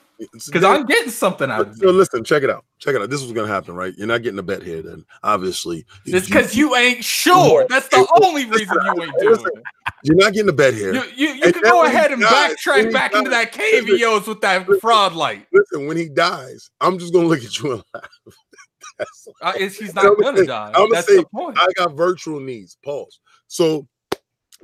because 0.46 0.64
I'm 0.64 0.86
getting 0.86 1.10
something 1.10 1.50
out 1.50 1.68
of 1.68 1.76
So 1.76 1.88
it. 1.90 1.92
listen, 1.92 2.24
check 2.24 2.42
it 2.42 2.48
out. 2.50 2.64
Check 2.78 2.94
it 2.94 3.02
out. 3.02 3.10
This 3.10 3.20
is 3.20 3.26
what's 3.26 3.36
gonna 3.36 3.52
happen, 3.52 3.74
right? 3.74 3.92
You're 3.96 4.06
not 4.06 4.22
getting 4.22 4.38
a 4.38 4.42
bet 4.42 4.62
here, 4.62 4.80
then 4.82 5.04
obviously. 5.22 5.84
It's 6.06 6.26
because 6.26 6.56
you 6.56 6.74
ain't 6.76 7.04
sure. 7.04 7.66
That's 7.68 7.88
the 7.88 8.06
only 8.22 8.46
reason 8.46 8.76
you 8.84 9.02
ain't 9.02 9.18
doing 9.18 9.32
Listen, 9.32 9.50
it. 9.56 9.62
you're 10.02 10.16
not 10.16 10.32
getting 10.32 10.48
a 10.48 10.52
bet 10.54 10.72
here. 10.72 10.94
You, 10.94 11.02
you, 11.14 11.28
you 11.34 11.52
can 11.52 11.62
go 11.62 11.84
ahead 11.84 12.10
and 12.12 12.22
dies, 12.22 12.54
backtrack 12.56 12.86
he 12.86 12.90
back 12.90 13.14
into 13.14 13.28
that 13.30 13.52
cave 13.52 13.84
he 13.86 14.02
owes 14.04 14.26
with 14.26 14.40
that 14.40 14.66
fraud 14.80 15.12
light. 15.12 15.46
Listen, 15.52 15.86
when 15.86 15.98
he 15.98 16.08
dies, 16.08 16.70
I'm 16.80 16.98
just 16.98 17.12
gonna 17.12 17.26
look 17.28 17.44
at 17.44 17.58
you 17.58 17.72
and 17.72 17.82
laugh. 17.94 18.08
Uh, 19.42 19.52
he's 19.52 19.78
I'm 19.80 19.86
not 19.94 20.02
gonna 20.04 20.22
gonna 20.22 20.38
say- 20.38 20.46
die. 20.46 20.66
I'm 20.68 20.72
gonna 20.72 20.94
That's 20.94 21.06
say, 21.08 21.16
the 21.18 21.26
point. 21.26 21.58
I 21.58 21.66
got 21.76 21.92
virtual 21.94 22.40
needs. 22.40 22.78
Pause. 22.82 23.20
So 23.46 23.86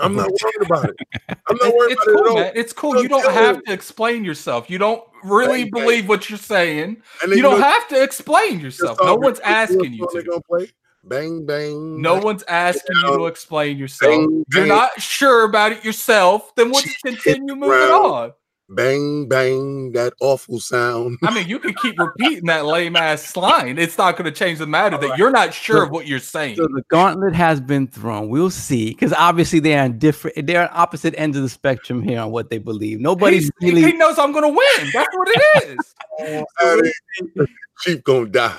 I'm 0.03 0.15
not 0.17 0.31
worried 0.31 0.67
about 0.67 0.91
it. 0.91 0.97
I'm 1.49 1.57
not 1.57 1.69
It's, 1.69 1.77
worried 1.77 1.93
it's 1.93 2.03
about 2.03 2.13
it 2.13 2.17
cool, 2.17 2.27
at 2.27 2.29
all. 2.31 2.35
man. 2.37 2.53
It's 2.55 2.73
cool. 2.73 3.03
You 3.03 3.09
don't 3.09 3.33
have 3.33 3.63
to 3.65 3.73
explain 3.73 4.25
yourself. 4.25 4.69
You 4.69 4.79
don't 4.79 5.03
really 5.23 5.47
Right, 5.65 5.71
right. 5.73 5.73
believe 5.73 6.09
what 6.09 6.29
you're 6.29 6.39
saying. 6.39 7.03
And 7.23 7.33
You 7.33 7.43
don't 7.43 7.61
know- 7.61 7.67
have 7.67 7.89
to 7.89 8.03
explain 8.03 8.61
yourself. 8.61 8.99
No 9.03 9.15
one's 9.17 9.41
asking 9.41 9.93
you 9.95 10.07
to. 10.13 10.41
play? 10.49 10.69
Bang 11.05 11.45
bang. 11.47 12.01
No 12.01 12.15
bang, 12.17 12.25
one's 12.25 12.43
asking 12.45 12.97
you 13.05 13.17
to 13.19 13.27
explain 13.27 13.77
yourself. 13.77 14.11
bang, 14.13 14.45
You're 14.53 14.67
not 14.67 15.01
sure 15.01 15.45
about 15.45 15.73
it 15.73 15.85
yourself. 15.85 16.55
Then 16.55 16.71
let's 16.71 16.85
Hit 16.87 16.97
continue 17.05 17.55
moving 17.57 17.71
on. 17.91 18.33
Bang 18.75 19.29
bang. 19.29 19.93
That 19.93 20.15
awful 20.21 20.61
sound. 20.61 21.19
I 21.23 21.35
mean, 21.35 21.49
you 21.49 21.59
can 21.59 21.75
keep 21.75 21.99
repeating 21.99 22.47
that 22.47 22.65
lame 22.65 22.97
ass 22.97 23.37
line. 23.37 23.79
It's 23.79 23.99
not 23.99 24.17
going 24.17 24.25
to 24.25 24.31
change 24.37 24.59
the 24.59 24.67
matter 24.67 24.97
that 24.99 25.19
you're 25.19 25.31
not 25.31 25.53
sure 25.53 25.83
of 25.85 25.91
what 25.91 26.07
you're 26.07 26.19
saying. 26.19 26.57
So 26.57 26.63
the 26.69 26.83
gauntlet 26.89 27.35
has 27.35 27.61
been 27.61 27.87
thrown. 27.87 28.29
We'll 28.29 28.51
see, 28.51 28.91
because 28.91 29.13
obviously 29.13 29.59
they 29.61 29.77
are 29.77 29.85
on 29.85 29.99
different. 29.99 30.47
They're 30.47 30.63
on 30.63 30.69
opposite 30.73 31.15
ends 31.19 31.37
of 31.37 31.43
the 31.43 31.49
spectrum 31.49 32.03
here 32.03 32.21
on 32.21 32.31
what 32.31 32.51
they 32.51 32.59
believe. 32.59 33.01
Nobody's 33.01 33.51
He's- 33.61 33.73
really. 33.75 33.83
he 33.83 33.93
knows 33.93 34.19
I'm 34.19 34.33
going 34.33 34.45
to 34.45 34.49
win. 34.49 34.91
That's 34.93 35.15
what 35.17 35.29
it 35.31 35.79
is. 36.21 36.93
Chief 37.81 38.03
gonna 38.05 38.27
die. 38.27 38.55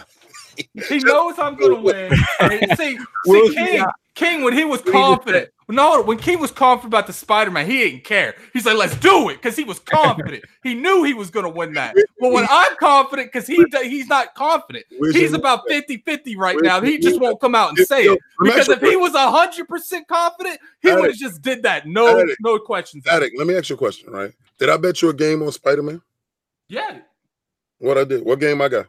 He 0.58 1.00
knows 1.00 1.40
I'm 1.40 1.56
gonna 1.56 1.80
win. 1.82 2.14
And 2.40 2.78
see, 2.78 3.00
We'll 3.26 3.48
see 3.48 3.56
see 3.56 3.66
King, 3.66 3.86
King, 4.16 4.44
when 4.44 4.54
he 4.54 4.64
was 4.64 4.82
confident, 4.82 5.50
no, 5.68 6.04
when 6.04 6.18
King 6.18 6.40
was 6.40 6.52
confident 6.52 6.94
about 6.94 7.08
the 7.08 7.14
Spider-Man, 7.14 7.66
he 7.66 7.80
didn't 7.80 8.04
care. 8.04 8.36
He's 8.54 8.66
like, 8.66 8.78
let's 8.78 8.96
do 8.98 9.30
it, 9.30 9.36
because 9.42 9.56
he 9.56 9.64
was 9.64 9.80
confident. 9.86 10.44
he 10.62 10.76
knew 10.76 11.04
he 11.04 11.14
was 11.14 11.32
gonna 11.32 11.50
win 11.50 11.74
that. 11.74 11.96
But 12.20 12.32
when 12.32 12.46
I'm 12.50 12.76
confident, 12.78 13.32
because 13.32 13.48
he 13.48 13.66
he's 13.82 14.08
not 14.08 14.36
confident. 14.36 14.86
He's 15.14 15.34
about 15.34 15.68
50-50 15.68 16.38
right 16.38 16.58
now. 16.62 16.80
He 16.82 17.00
just 17.00 17.20
won't 17.20 17.40
come 17.42 17.56
out 17.56 17.70
and 17.70 17.88
say 17.88 18.04
it. 18.04 18.20
Because 18.42 18.70
if 18.70 18.82
he 18.82 18.96
was 18.96 19.14
hundred 19.14 19.68
percent 19.68 20.08
confident, 20.08 20.60
he 20.82 20.92
would 20.92 21.06
have 21.06 21.16
just 21.16 21.42
did 21.42 21.64
that. 21.64 21.88
No, 21.88 22.24
no 22.42 22.60
questions. 22.60 23.08
Addict, 23.08 23.38
let 23.38 23.48
me 23.48 23.56
ask 23.56 23.70
you 23.70 23.76
a 23.76 23.78
question, 23.78 24.12
right? 24.12 24.32
Did 24.60 24.70
I 24.70 24.78
bet 24.78 25.02
you 25.02 25.10
a 25.10 25.14
game 25.14 25.42
on 25.42 25.52
Spider 25.52 25.82
Man? 25.82 26.02
Yeah. 26.68 27.00
What 27.80 27.98
I 27.98 28.04
did? 28.04 28.24
What 28.24 28.40
game 28.40 28.62
I 28.62 28.70
got? 28.70 28.88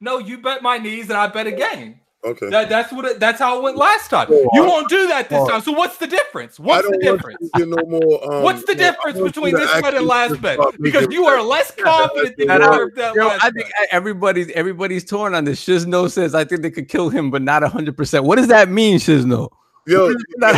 No, 0.00 0.18
you 0.18 0.38
bet 0.38 0.62
my 0.62 0.78
knees 0.78 1.08
and 1.08 1.16
I 1.16 1.28
bet 1.28 1.46
a 1.46 1.52
game. 1.52 2.00
Okay. 2.24 2.48
That, 2.50 2.68
that's 2.68 2.92
what 2.92 3.04
it, 3.04 3.18
that's 3.18 3.40
how 3.40 3.58
it 3.58 3.62
went 3.62 3.76
last 3.76 4.08
time. 4.08 4.28
Oh, 4.30 4.48
You 4.54 4.62
I- 4.64 4.66
won't 4.66 4.88
do 4.88 5.08
that 5.08 5.28
this 5.28 5.38
oh. 5.40 5.48
time. 5.48 5.60
So 5.60 5.72
what's 5.72 5.96
the 5.96 6.06
difference? 6.06 6.60
What's 6.60 6.88
the 6.88 6.98
difference? 6.98 7.50
get 7.56 7.68
no 7.68 7.76
more. 7.86 8.20
Um, 8.32 8.42
What's 8.42 8.64
the 8.64 8.72
you 8.72 8.78
difference 8.78 9.18
between 9.18 9.54
this 9.54 9.70
bet 9.80 9.94
and 9.94 10.06
last 10.06 10.30
just 10.30 10.42
bet? 10.42 10.58
Because 10.80 11.08
you 11.10 11.24
are 11.26 11.42
less 11.54 11.72
confident 11.72 12.36
than 12.36 12.48
you 12.48 12.56
Shout 12.58 12.78
were 12.78 12.92
that 12.94 13.14
Yo, 13.14 13.28
I 13.28 13.50
think 13.50 13.66
bet. 13.66 13.88
everybody's 13.90 14.50
everybody's 14.50 15.04
torn 15.04 15.34
on 15.34 15.44
this. 15.44 15.64
Shizno 15.64 16.08
says 16.10 16.34
I 16.34 16.44
think 16.44 16.62
they 16.62 16.70
could 16.70 16.88
kill 16.88 17.08
him, 17.08 17.30
but 17.30 17.42
not 17.42 17.62
hundred 17.64 17.96
percent. 17.96 18.24
What 18.24 18.36
does 18.36 18.46
that 18.48 18.68
mean, 18.68 18.98
Shizno? 18.98 19.48
Yo, 19.86 20.08
He's 20.08 20.16
not 20.36 20.54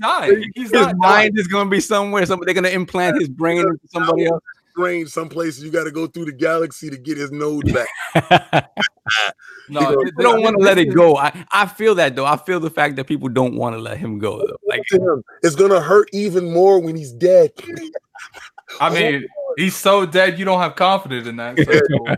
dying. 0.00 0.44
He's 0.54 0.64
His 0.64 0.72
not 0.72 0.84
dying. 0.86 0.98
mind 0.98 1.38
is 1.38 1.48
going 1.48 1.66
to 1.66 1.70
be 1.70 1.80
somewhere. 1.80 2.24
Somebody 2.26 2.52
they're 2.52 2.62
going 2.62 2.70
to 2.72 2.76
implant 2.76 3.18
his 3.18 3.28
brain 3.28 3.58
into 3.58 3.78
somebody 3.88 4.26
else. 4.26 4.42
Strange. 4.70 5.10
Some 5.10 5.28
places 5.28 5.62
you 5.64 5.70
got 5.70 5.84
to 5.84 5.90
go 5.90 6.06
through 6.06 6.26
the 6.26 6.32
galaxy 6.32 6.90
to 6.90 6.96
get 6.96 7.18
his 7.18 7.30
node 7.30 7.72
back. 7.72 8.70
No, 9.68 9.80
You 9.80 9.86
know, 9.96 10.04
They 10.16 10.22
don't 10.22 10.42
want 10.42 10.56
to 10.58 10.64
let 10.64 10.78
it 10.78 10.94
go. 10.94 11.16
I, 11.16 11.44
I 11.52 11.66
feel 11.66 11.94
that 11.96 12.16
though. 12.16 12.26
I 12.26 12.36
feel 12.36 12.60
the 12.60 12.70
fact 12.70 12.96
that 12.96 13.06
people 13.06 13.28
don't 13.28 13.54
want 13.54 13.74
to 13.76 13.80
let 13.80 13.98
him 13.98 14.18
go. 14.18 14.38
Though. 14.38 14.56
Like. 14.66 14.82
It's 15.42 15.54
gonna 15.54 15.80
hurt 15.80 16.08
even 16.12 16.52
more 16.52 16.80
when 16.80 16.96
he's 16.96 17.12
dead. 17.12 17.52
I 18.80 18.90
mean, 18.90 19.26
oh, 19.28 19.54
he's 19.56 19.74
so 19.74 20.06
dead. 20.06 20.38
You 20.38 20.44
don't 20.44 20.60
have 20.60 20.76
confidence 20.76 21.26
in 21.26 21.36
that. 21.36 21.58
So 21.58 22.16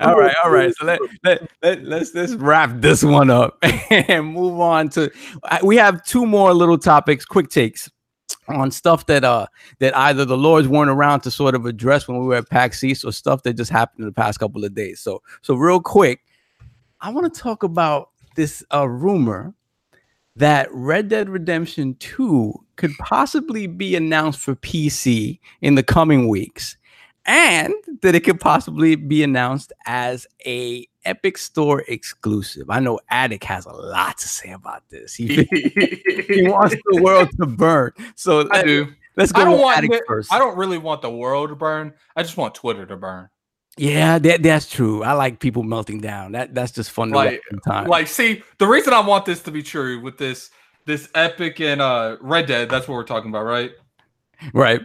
all 0.00 0.16
right, 0.18 0.34
all 0.44 0.50
right. 0.50 0.74
So 0.76 0.86
let, 0.86 1.00
let, 1.24 1.50
let, 1.62 1.84
let's 1.84 2.14
let's 2.14 2.34
wrap 2.34 2.70
this 2.74 3.02
one 3.02 3.30
up 3.30 3.58
and 3.62 4.26
move 4.26 4.60
on 4.60 4.88
to 4.90 5.10
uh, 5.44 5.58
we 5.62 5.76
have 5.76 6.04
two 6.04 6.26
more 6.26 6.52
little 6.52 6.78
topics, 6.78 7.24
quick 7.24 7.48
takes 7.48 7.90
on 8.48 8.70
stuff 8.70 9.06
that 9.06 9.24
uh 9.24 9.46
that 9.78 9.96
either 9.96 10.24
the 10.24 10.36
lords 10.36 10.68
weren't 10.68 10.90
around 10.90 11.20
to 11.20 11.30
sort 11.30 11.54
of 11.54 11.66
address 11.66 12.08
when 12.08 12.18
we 12.18 12.26
were 12.26 12.36
at 12.36 12.48
PAX 12.48 12.82
East 12.82 13.04
or 13.04 13.12
stuff 13.12 13.42
that 13.42 13.54
just 13.54 13.70
happened 13.70 14.00
in 14.00 14.06
the 14.06 14.12
past 14.12 14.38
couple 14.38 14.64
of 14.64 14.74
days. 14.74 15.00
So 15.00 15.22
so 15.42 15.54
real 15.54 15.80
quick, 15.80 16.20
I 17.00 17.10
want 17.10 17.32
to 17.32 17.40
talk 17.40 17.62
about 17.62 18.10
this 18.36 18.64
uh, 18.74 18.88
rumor 18.88 19.54
that 20.36 20.68
Red 20.72 21.08
Dead 21.08 21.28
Redemption 21.28 21.96
2 21.98 22.54
could 22.76 22.92
possibly 22.98 23.66
be 23.66 23.96
announced 23.96 24.38
for 24.38 24.54
PC 24.54 25.40
in 25.60 25.74
the 25.74 25.82
coming 25.82 26.28
weeks 26.28 26.76
and 27.26 27.74
that 28.02 28.14
it 28.14 28.20
could 28.20 28.40
possibly 28.40 28.94
be 28.94 29.22
announced 29.22 29.72
as 29.86 30.26
a 30.46 30.86
Epic 31.08 31.38
Store 31.38 31.84
exclusive. 31.88 32.70
I 32.70 32.80
know 32.80 33.00
Addict 33.10 33.44
has 33.44 33.66
a 33.66 33.72
lot 33.72 34.18
to 34.18 34.28
say 34.28 34.50
about 34.50 34.88
this. 34.88 35.14
He, 35.14 35.26
he 36.28 36.48
wants 36.48 36.76
the 36.86 37.02
world 37.02 37.30
to 37.40 37.46
burn. 37.46 37.92
So 38.14 38.40
I 38.50 38.58
let, 38.58 38.66
do. 38.66 38.94
let's 39.16 39.32
go 39.32 39.40
I 39.40 39.44
don't 39.44 39.60
want. 39.60 39.78
Addict 39.78 40.02
first. 40.06 40.32
I 40.32 40.38
don't 40.38 40.56
really 40.56 40.78
want 40.78 41.02
the 41.02 41.10
world 41.10 41.48
to 41.50 41.56
burn. 41.56 41.94
I 42.16 42.22
just 42.22 42.36
want 42.36 42.54
Twitter 42.54 42.86
to 42.86 42.96
burn. 42.96 43.28
yeah, 43.76 44.18
that, 44.18 44.42
that's 44.42 44.68
true. 44.68 45.02
I 45.02 45.12
like 45.12 45.40
people 45.40 45.62
melting 45.62 46.00
down. 46.00 46.32
That 46.32 46.54
that's 46.54 46.72
just 46.72 46.90
fun 46.90 47.10
Like-. 47.10 47.40
Like, 47.66 48.06
see, 48.06 48.42
the 48.58 48.66
reason 48.66 48.92
I 48.92 49.00
want 49.00 49.24
this 49.24 49.42
to 49.42 49.50
be 49.50 49.62
true 49.62 50.00
with 50.00 50.18
this 50.18 50.50
this 50.84 51.08
Epic 51.14 51.60
and 51.60 51.80
uh 51.80 52.16
Red 52.20 52.46
Dead. 52.46 52.68
That's 52.68 52.88
what 52.88 52.94
we're 52.94 53.04
talking 53.04 53.30
about, 53.30 53.44
right? 53.44 53.72
right. 54.52 54.80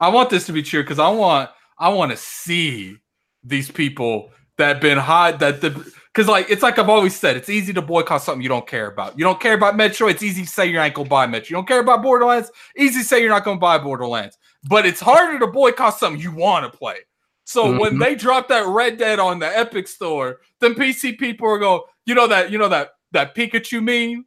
I 0.00 0.08
want 0.08 0.30
this 0.30 0.46
to 0.46 0.52
be 0.52 0.62
true 0.62 0.82
because 0.82 0.98
I 0.98 1.08
want 1.08 1.50
I 1.78 1.88
want 1.88 2.10
to 2.10 2.16
see 2.16 2.98
these 3.44 3.70
people 3.70 4.30
that 4.58 4.80
been 4.80 4.98
hot 4.98 5.38
that 5.38 5.60
the 5.60 5.70
because 5.70 6.28
like 6.28 6.50
it's 6.50 6.62
like 6.62 6.78
I've 6.78 6.88
always 6.88 7.14
said, 7.16 7.36
it's 7.36 7.48
easy 7.48 7.72
to 7.72 7.82
boycott 7.82 8.22
something 8.22 8.42
you 8.42 8.48
don't 8.48 8.66
care 8.66 8.88
about. 8.88 9.18
You 9.18 9.24
don't 9.24 9.40
care 9.40 9.54
about 9.54 9.76
Metro, 9.76 10.08
it's 10.08 10.22
easy 10.22 10.42
to 10.42 10.48
say 10.48 10.66
you're 10.66 10.82
not 10.82 10.94
gonna 10.94 11.08
buy 11.08 11.26
Metro. 11.26 11.46
You 11.48 11.56
don't 11.56 11.68
care 11.68 11.80
about 11.80 12.02
Borderlands, 12.02 12.50
easy 12.76 13.00
to 13.00 13.04
say 13.04 13.20
you're 13.20 13.30
not 13.30 13.44
gonna 13.44 13.60
buy 13.60 13.78
Borderlands. 13.78 14.36
But 14.68 14.84
it's 14.84 15.00
harder 15.00 15.38
to 15.38 15.46
boycott 15.46 15.98
something 15.98 16.20
you 16.20 16.32
want 16.32 16.70
to 16.70 16.76
play. 16.76 16.96
So 17.44 17.78
when 17.78 17.94
Mhm. 17.94 18.00
they 18.00 18.14
drop 18.14 18.48
that 18.48 18.66
Red 18.66 18.98
Dead 18.98 19.18
on 19.18 19.38
the 19.38 19.46
Epic 19.58 19.88
Store, 19.88 20.40
then 20.60 20.74
PC 20.74 21.12
people 21.12 21.48
are 21.48 21.58
going, 21.58 21.80
you 22.04 22.14
know 22.14 22.26
that 22.26 22.50
you 22.50 22.58
know 22.58 22.68
that 22.68 22.90
that 23.12 23.34
Pikachu 23.34 23.82
meme. 23.82 24.26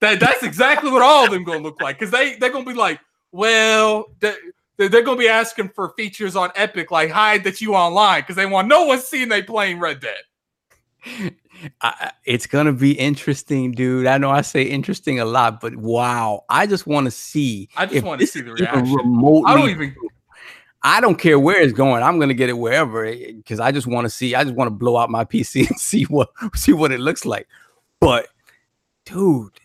That 0.00 0.20
that's 0.20 0.42
exactly 0.42 0.90
what 0.90 1.00
all 1.02 1.24
of 1.24 1.30
them 1.30 1.44
gonna 1.44 1.60
look 1.60 1.80
like 1.80 1.98
because 1.98 2.10
they 2.10 2.36
they're 2.36 2.50
gonna 2.50 2.66
be 2.66 2.74
like, 2.74 3.00
well, 3.32 4.06
they, 4.20 4.34
they're, 4.76 4.88
they're 4.88 5.02
gonna 5.02 5.18
be 5.18 5.28
asking 5.28 5.70
for 5.70 5.90
features 5.90 6.36
on 6.36 6.50
Epic 6.54 6.90
like 6.90 7.10
hide 7.10 7.44
that 7.44 7.60
you 7.60 7.74
online 7.74 8.22
because 8.22 8.36
they 8.36 8.46
want 8.46 8.68
no 8.68 8.84
one 8.84 9.00
seeing 9.00 9.28
they 9.28 9.42
playing 9.42 9.78
Red 9.78 10.00
Dead. 10.00 11.34
I, 11.80 12.12
it's 12.24 12.46
gonna 12.46 12.72
be 12.72 12.92
interesting, 12.92 13.72
dude. 13.72 14.06
I 14.06 14.18
know 14.18 14.30
I 14.30 14.42
say 14.42 14.62
interesting 14.62 15.20
a 15.20 15.24
lot, 15.24 15.60
but 15.60 15.76
wow, 15.76 16.44
I 16.48 16.66
just 16.66 16.86
want 16.86 17.06
to 17.06 17.10
see. 17.10 17.68
I 17.76 17.86
just 17.86 18.04
want 18.04 18.20
to 18.20 18.26
see 18.26 18.42
the 18.42 18.52
reaction. 18.52 18.92
remotely 18.92 19.44
I 19.46 19.56
don't 19.56 19.70
even. 19.70 19.96
I 20.82 21.00
don't 21.00 21.18
care 21.18 21.38
where 21.38 21.60
it's 21.60 21.72
going. 21.72 22.02
I'm 22.02 22.18
gonna 22.18 22.34
get 22.34 22.48
it 22.48 22.58
wherever 22.58 23.04
eh, 23.04 23.32
because 23.32 23.60
I 23.60 23.72
just 23.72 23.86
want 23.86 24.04
to 24.04 24.10
see. 24.10 24.34
I 24.34 24.44
just 24.44 24.54
want 24.54 24.66
to 24.68 24.74
blow 24.74 24.96
out 24.96 25.10
my 25.10 25.24
PC 25.24 25.66
and 25.68 25.78
see 25.78 26.04
what 26.04 26.30
see 26.54 26.72
what 26.72 26.92
it 26.92 27.00
looks 27.00 27.24
like. 27.24 27.48
But 28.00 28.28
dude, 29.04 29.58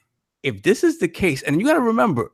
if 0.44 0.64
this 0.64 0.84
is 0.84 1.00
the 1.00 1.08
case, 1.08 1.42
and 1.42 1.60
you 1.60 1.68
got 1.68 1.74
to 1.74 1.82
remember, 1.82 2.32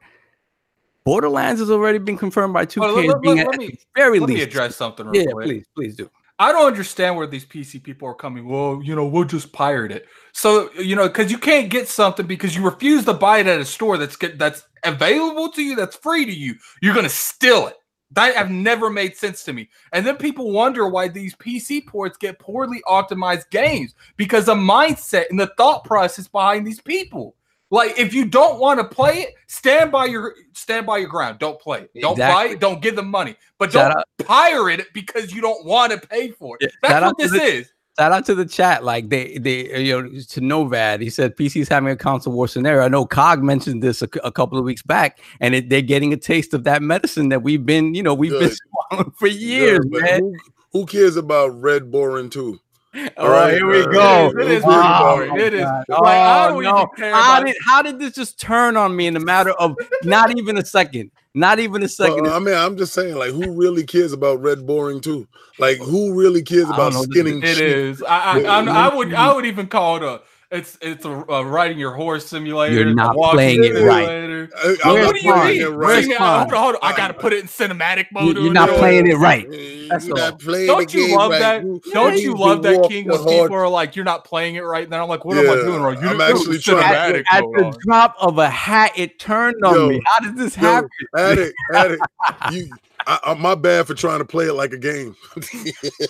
Borderlands 1.08 1.62
has 1.62 1.72
already 1.72 2.00
been 2.00 2.18
confirmed 2.18 2.54
by 2.54 2.66
2K 2.66 2.82
Well, 2.82 2.90
as 2.90 2.96
let- 2.98 3.08
let- 3.08 3.22
being 3.22 3.38
let 3.38 3.54
at 3.54 3.60
me- 3.60 3.80
very 3.96 4.20
Let 4.20 4.28
me 4.30 4.42
address 4.42 4.76
something 4.76 5.08
real 5.08 5.24
yeah, 5.24 5.32
quick. 5.32 5.46
please, 5.46 5.66
please 5.74 5.96
do. 5.96 6.10
I 6.38 6.52
don't 6.52 6.68
understand 6.68 7.16
where 7.16 7.26
these 7.26 7.46
PC 7.46 7.80
people 7.82 8.08
are 8.10 8.14
coming. 8.14 8.46
Well, 8.46 8.82
you 8.84 8.94
know, 8.94 9.06
we'll 9.08 9.24
just 9.24 9.54
pirate 9.54 9.92
it. 9.94 10.06
So 10.34 10.70
you 10.74 10.98
know, 10.98 11.08
because 11.08 11.32
you 11.32 11.38
can't 11.38 11.70
get 11.70 11.88
something 11.88 12.28
because 12.28 12.56
you 12.58 12.62
refuse 12.64 13.06
to 13.06 13.14
buy 13.14 13.40
it 13.40 13.48
at 13.48 13.60
a 13.62 13.66
store 13.66 13.98
that's 13.98 14.18
get, 14.18 14.38
that's 14.38 14.64
available 14.84 15.50
to 15.54 15.64
you, 15.64 15.76
that's 15.78 15.96
free 15.96 16.26
to 16.26 16.32
you. 16.34 16.56
You're 16.82 16.94
gonna 16.94 17.08
steal 17.10 17.68
it. 17.68 17.78
That 18.12 18.36
have 18.36 18.52
never 18.52 18.90
made 18.90 19.16
sense 19.16 19.44
to 19.46 19.54
me. 19.54 19.70
And 19.94 20.06
then 20.06 20.18
people 20.18 20.52
wonder 20.52 20.88
why 20.90 21.08
these 21.08 21.36
PC 21.36 21.88
ports 21.88 22.18
get 22.18 22.38
poorly 22.38 22.82
optimized 22.88 23.50
games 23.50 23.96
because 24.18 24.46
the 24.46 24.56
mindset 24.56 25.30
and 25.30 25.40
the 25.40 25.52
thought 25.58 25.86
process 25.86 26.28
behind 26.28 26.68
these 26.68 26.82
people. 26.82 27.36
Like, 27.70 28.00
if 28.00 28.14
you 28.14 28.26
don't 28.26 28.60
want 28.60 28.80
to 28.80 28.86
play 28.86 29.20
it, 29.24 29.34
stand 29.48 29.92
by 29.92 30.06
your 30.06 30.36
stand 30.54 30.86
by 30.86 30.98
your 31.00 31.10
ground. 31.10 31.40
Don't 31.40 31.60
play 31.60 31.88
it. 31.94 32.02
Don't 32.02 32.18
buy 32.18 32.46
it. 32.52 32.60
Don't 32.60 32.82
give 32.82 32.96
them 32.96 33.10
money. 33.10 33.36
But 33.58 33.74
Shout 33.74 33.94
don't 34.18 34.28
pirate 34.28 34.80
it 34.80 34.88
because 34.94 35.34
you 35.34 35.42
don't 35.42 35.66
want 35.66 35.92
to 35.92 35.98
pay 36.08 36.30
for 36.32 36.58
it. 36.60 36.64
Yeah, 36.64 36.70
That's 36.82 36.92
shout 36.94 37.02
what 37.04 37.10
out 37.10 37.20
to 37.20 37.28
this 37.28 37.32
the- 37.42 37.58
is. 37.60 37.74
Shout 38.00 38.12
out 38.12 38.26
to 38.28 38.36
the 38.36 38.46
chat. 38.46 38.84
Like 38.84 39.10
they, 39.10 39.40
they, 39.40 39.82
you 39.84 40.00
know, 40.04 40.08
to 40.08 40.40
Novad. 40.40 41.02
He 41.02 41.10
said 41.10 41.36
PC's 41.36 41.68
having 41.68 41.90
a 41.90 41.96
console 41.96 42.32
war 42.32 42.48
scenario. 42.48 42.84
I 42.86 42.90
know 42.90 43.08
Cog 43.08 43.42
mentioned 43.42 43.82
this 43.82 44.04
a, 44.04 44.08
a 44.24 44.32
couple 44.32 44.60
of 44.60 44.64
weeks 44.66 44.84
back, 44.84 45.20
and 45.40 45.56
it, 45.56 45.70
they're 45.70 45.82
getting 45.82 46.14
a 46.14 46.18
taste 46.18 46.54
of 46.54 46.64
that 46.66 46.84
medicine 46.84 47.30
that 47.30 47.42
we've 47.42 47.66
been, 47.66 47.96
you 47.96 48.04
know, 48.04 48.14
we've 48.14 48.32
been 48.40 48.52
swallowing 48.92 49.12
for 49.18 49.26
years, 49.28 49.80
Yeah, 49.84 49.90
but 49.92 50.02
man. 50.04 50.20
Who, 50.20 50.36
who 50.74 50.86
cares 50.86 51.16
about 51.16 51.60
Red 51.60 51.90
Boring 51.92 52.30
too? 52.30 52.60
All 53.18 53.30
right, 53.30 53.54
oh, 53.54 53.56
here 53.56 53.68
we 53.68 53.94
go. 53.94 54.32
It 54.40 54.52
is 54.52 54.64
Oh, 54.66 55.16
boring. 55.16 55.40
It 55.40 55.54
is. 55.54 55.62
Like, 55.88 55.90
I 55.90 56.48
Oh, 56.50 56.62
don't 56.62 56.64
no. 56.64 57.12
How 57.14 57.44
did 57.44 57.56
how 57.66 57.82
did 57.82 58.00
this 58.00 58.14
just 58.14 58.40
turn 58.40 58.76
on 58.76 58.96
me 58.96 59.08
in 59.08 59.16
a 59.16 59.20
matter 59.20 59.52
of 59.52 59.76
not 60.04 60.36
even 60.38 60.58
a 60.58 60.66
second? 60.66 61.12
Not 61.34 61.60
even 61.60 61.84
a 61.84 61.88
second. 61.88 62.24
Well, 62.24 62.34
I 62.34 62.40
mean, 62.40 62.56
I'm 62.56 62.76
just 62.78 62.94
saying, 62.94 63.16
like, 63.16 63.30
who 63.30 63.52
really 63.52 63.84
cares 63.84 64.12
about 64.14 64.42
Red 64.42 64.66
Boring 64.66 65.00
too? 65.00 65.28
Like, 65.60 65.78
who 65.78 66.14
really 66.20 66.42
cares 66.42 66.64
about 66.64 66.94
don't 66.94 66.94
know. 66.94 67.02
skinning? 67.04 67.44
It 67.44 67.56
sheep? 67.58 67.64
is. 67.66 68.02
I, 68.02 68.40
I, 68.40 68.42
I, 68.42 68.88
I 68.90 68.96
would 68.96 69.14
I 69.14 69.32
would 69.34 69.46
even 69.46 69.68
call 69.68 69.98
it 69.98 70.04
a 70.04 70.22
it's 70.50 70.78
it's 70.82 71.04
a, 71.04 71.10
a 71.12 71.44
riding 71.46 71.78
your 71.78 71.92
horse 71.92 72.26
simulator. 72.26 72.76
You're 72.76 72.94
not 72.94 73.16
playing 73.16 73.64
it 73.66 73.74
right. 73.84 74.06
simulator. 74.08 74.50
I, 74.56 74.78
I'm 74.86 74.94
Where's 74.94 75.04
not 75.04 75.06
What 75.06 75.16
do 75.16 75.54
you 75.54 75.66
mean? 75.66 75.76
right. 75.78 75.88
Bring 76.04 76.12
it- 76.12 76.18
hold 76.18 76.30
on, 76.30 76.50
hold 76.50 76.76
on. 76.76 76.80
I 76.84 76.96
gotta 76.96 77.14
put 77.14 77.34
it 77.34 77.40
in 77.42 77.48
cinematic 77.48 78.06
mode. 78.14 78.38
You- 78.38 78.44
you're 78.46 78.54
not 78.54 78.70
playing 78.70 79.08
it 79.08 79.16
right. 79.16 79.46
You're 79.52 79.90
That's 79.90 80.06
not 80.08 80.20
all. 80.34 80.38
playing 80.38 80.68
Don't 80.68 80.94
you 80.94 81.18
love 81.18 81.32
right. 81.32 81.40
that? 81.40 81.64
You- 81.64 81.82
Don't 81.92 82.14
you 82.16 82.22
you 82.22 82.36
love 82.38 82.64
that 82.64 82.88
King 82.88 83.08
the 83.08 83.16
when 83.18 83.26
people 83.42 83.58
are 83.58 83.68
like, 83.68 83.96
"You're 83.98 84.06
not 84.06 84.24
playing 84.24 84.56
it 84.56 84.62
right"? 84.62 84.84
And 84.86 84.94
then 84.94 85.02
I'm 85.02 85.10
like, 85.10 85.26
"What 85.26 85.38
am 85.38 85.50
I 85.50 85.56
doing 85.56 85.82
wrong?" 85.82 86.02
You 86.02 86.08
I'm 86.10 86.22
actually 86.22 86.58
the 86.58 86.62
trying- 86.64 86.84
at, 86.84 87.14
cinematic 87.16 87.24
at 87.30 87.44
mode 87.44 87.56
the 87.58 87.66
on. 87.66 87.74
drop 87.82 88.16
of 88.22 88.38
a 88.38 88.50
hat, 88.50 88.94
it 88.96 89.20
turned 89.20 89.62
on 89.66 89.74
Yo, 89.74 89.90
me. 89.90 90.02
How 90.06 90.20
did 90.22 90.38
this 90.38 90.56
Yo, 90.56 90.62
happen? 90.64 90.90
Addict, 91.18 91.54
addict, 91.74 92.02
you, 92.54 92.70
I, 93.06 93.20
I, 93.24 93.34
my 93.34 93.56
bad 93.56 93.86
for 93.88 93.94
trying 93.96 94.20
to 94.20 94.26
play 94.26 94.46
it 94.46 94.54
like 94.54 94.72
a 94.72 94.78
game. 94.78 95.14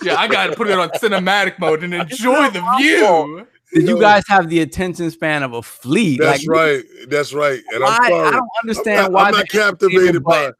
Yeah, 0.02 0.14
I 0.16 0.28
gotta 0.28 0.54
put 0.54 0.68
it 0.68 0.78
on 0.78 0.90
cinematic 0.90 1.58
mode 1.58 1.82
and 1.82 1.92
enjoy 1.94 2.50
the 2.50 2.62
view. 2.78 3.46
Did 3.72 3.82
you 3.82 3.96
Yo, 3.96 4.00
guys 4.00 4.24
have 4.28 4.48
the 4.48 4.60
attention 4.60 5.10
span 5.10 5.42
of 5.42 5.52
a 5.52 5.62
flea? 5.62 6.16
That's 6.16 6.46
like, 6.46 6.56
right. 6.56 6.84
That's 7.08 7.34
right. 7.34 7.60
And 7.72 7.82
Why? 7.82 7.88
I'm 8.00 8.10
sorry. 8.10 8.26
I 8.28 8.30
don't 8.30 8.34
I'm 8.42 8.48
understand 8.62 9.02
not, 9.02 9.12
why 9.12 9.24
I'm 9.24 9.32
not 9.34 9.48
captivated 9.48 10.24
by 10.24 10.30
button- 10.30 10.54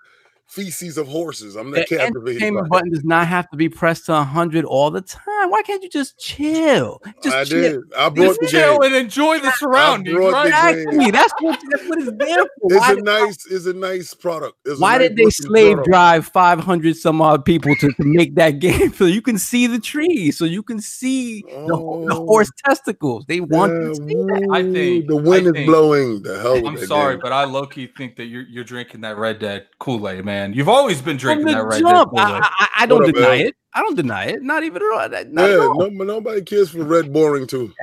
feces 0.48 0.96
of 0.98 1.06
horses. 1.06 1.56
I'm 1.56 1.70
not 1.70 1.86
the 1.88 1.96
captivated 1.96 2.14
by 2.24 2.30
entertainment 2.30 2.68
button 2.70 2.90
does 2.90 3.04
not 3.04 3.26
have 3.28 3.48
to 3.50 3.56
be 3.56 3.68
pressed 3.68 4.06
to 4.06 4.12
100 4.12 4.64
all 4.64 4.90
the 4.90 5.02
time. 5.02 5.50
Why 5.50 5.62
can't 5.62 5.82
you 5.82 5.88
just 5.90 6.18
chill? 6.18 7.00
Just 7.22 7.36
I 7.36 7.44
chill. 7.44 7.60
did. 7.62 7.80
I 7.96 8.08
brought 8.08 8.26
Just 8.28 8.40
the 8.40 8.46
chill 8.48 8.78
game. 8.80 8.92
and 8.94 9.04
enjoy 9.04 9.38
the 9.40 9.52
surroundings, 9.52 10.16
right? 10.16 10.44
the 10.46 10.90
game. 10.90 11.00
Exactly. 11.00 11.10
That's 11.10 11.32
what 11.40 11.60
that's 11.70 11.88
what 11.88 11.98
it's 12.00 12.10
there 12.18 12.36
for. 12.60 12.72
It's 12.72 12.80
Why, 12.80 12.92
a 12.92 12.96
nice, 12.96 13.46
it's 13.50 13.66
a 13.66 13.72
nice 13.74 14.14
product. 14.14 14.56
It's 14.64 14.78
a 14.78 14.82
why 14.82 14.98
nice 14.98 15.08
did 15.08 15.16
they 15.16 15.30
slave 15.30 15.74
product. 15.76 15.88
drive 15.90 16.26
500 16.28 16.96
some 16.96 17.20
odd 17.22 17.44
people 17.44 17.74
to, 17.76 17.92
to 17.92 18.04
make 18.04 18.34
that 18.36 18.52
game 18.58 18.92
so 18.94 19.04
you 19.04 19.22
can 19.22 19.38
see 19.38 19.66
the 19.66 19.78
trees, 19.78 20.38
so 20.38 20.44
you 20.44 20.62
can 20.62 20.80
see 20.80 21.42
the, 21.42 21.66
the 21.66 22.14
Oh. 22.14 22.26
horse 22.26 22.50
testicles? 22.64 23.24
They 23.26 23.40
want 23.40 23.72
you 23.72 23.88
to 23.88 23.94
see 23.96 24.14
that. 24.14 24.48
I 24.52 24.62
think- 24.62 25.06
the 25.08 25.16
wind 25.16 25.46
I 25.46 25.50
is 25.50 25.52
think- 25.52 25.66
blowing. 25.66 26.22
The 26.22 26.40
hell. 26.40 26.66
I'm 26.66 26.78
sorry, 26.86 27.14
game. 27.14 27.20
but 27.22 27.32
I 27.32 27.44
low 27.44 27.66
key 27.66 27.86
think 27.96 28.16
that 28.16 28.24
you're 28.26 28.42
you're 28.48 28.64
drinking 28.64 29.02
that 29.02 29.16
Red 29.18 29.38
Dead 29.38 29.66
Kool 29.78 30.08
Aid, 30.08 30.24
man. 30.24 30.37
You've 30.52 30.68
always 30.68 31.00
been 31.02 31.16
drinking 31.16 31.46
the 31.46 31.52
that 31.52 31.64
Red 31.64 31.80
jump, 31.80 32.10
Dead 32.10 32.10
Kool 32.10 32.18
I, 32.18 32.48
I, 32.58 32.68
I 32.78 32.86
don't 32.86 33.00
What 33.00 33.08
up, 33.10 33.14
deny 33.14 33.40
Al? 33.40 33.46
it. 33.48 33.56
I 33.74 33.82
don't 33.82 33.94
deny 33.94 34.24
it. 34.26 34.42
Not 34.42 34.64
even 34.64 34.82
at 34.82 34.92
all. 34.92 35.08
Not 35.08 35.50
at 35.50 35.50
yeah, 35.50 35.56
all. 35.58 35.90
no, 35.90 36.04
nobody 36.04 36.42
cares 36.42 36.70
for 36.70 36.82
Red 36.82 37.12
Boring 37.12 37.46
too. 37.46 37.72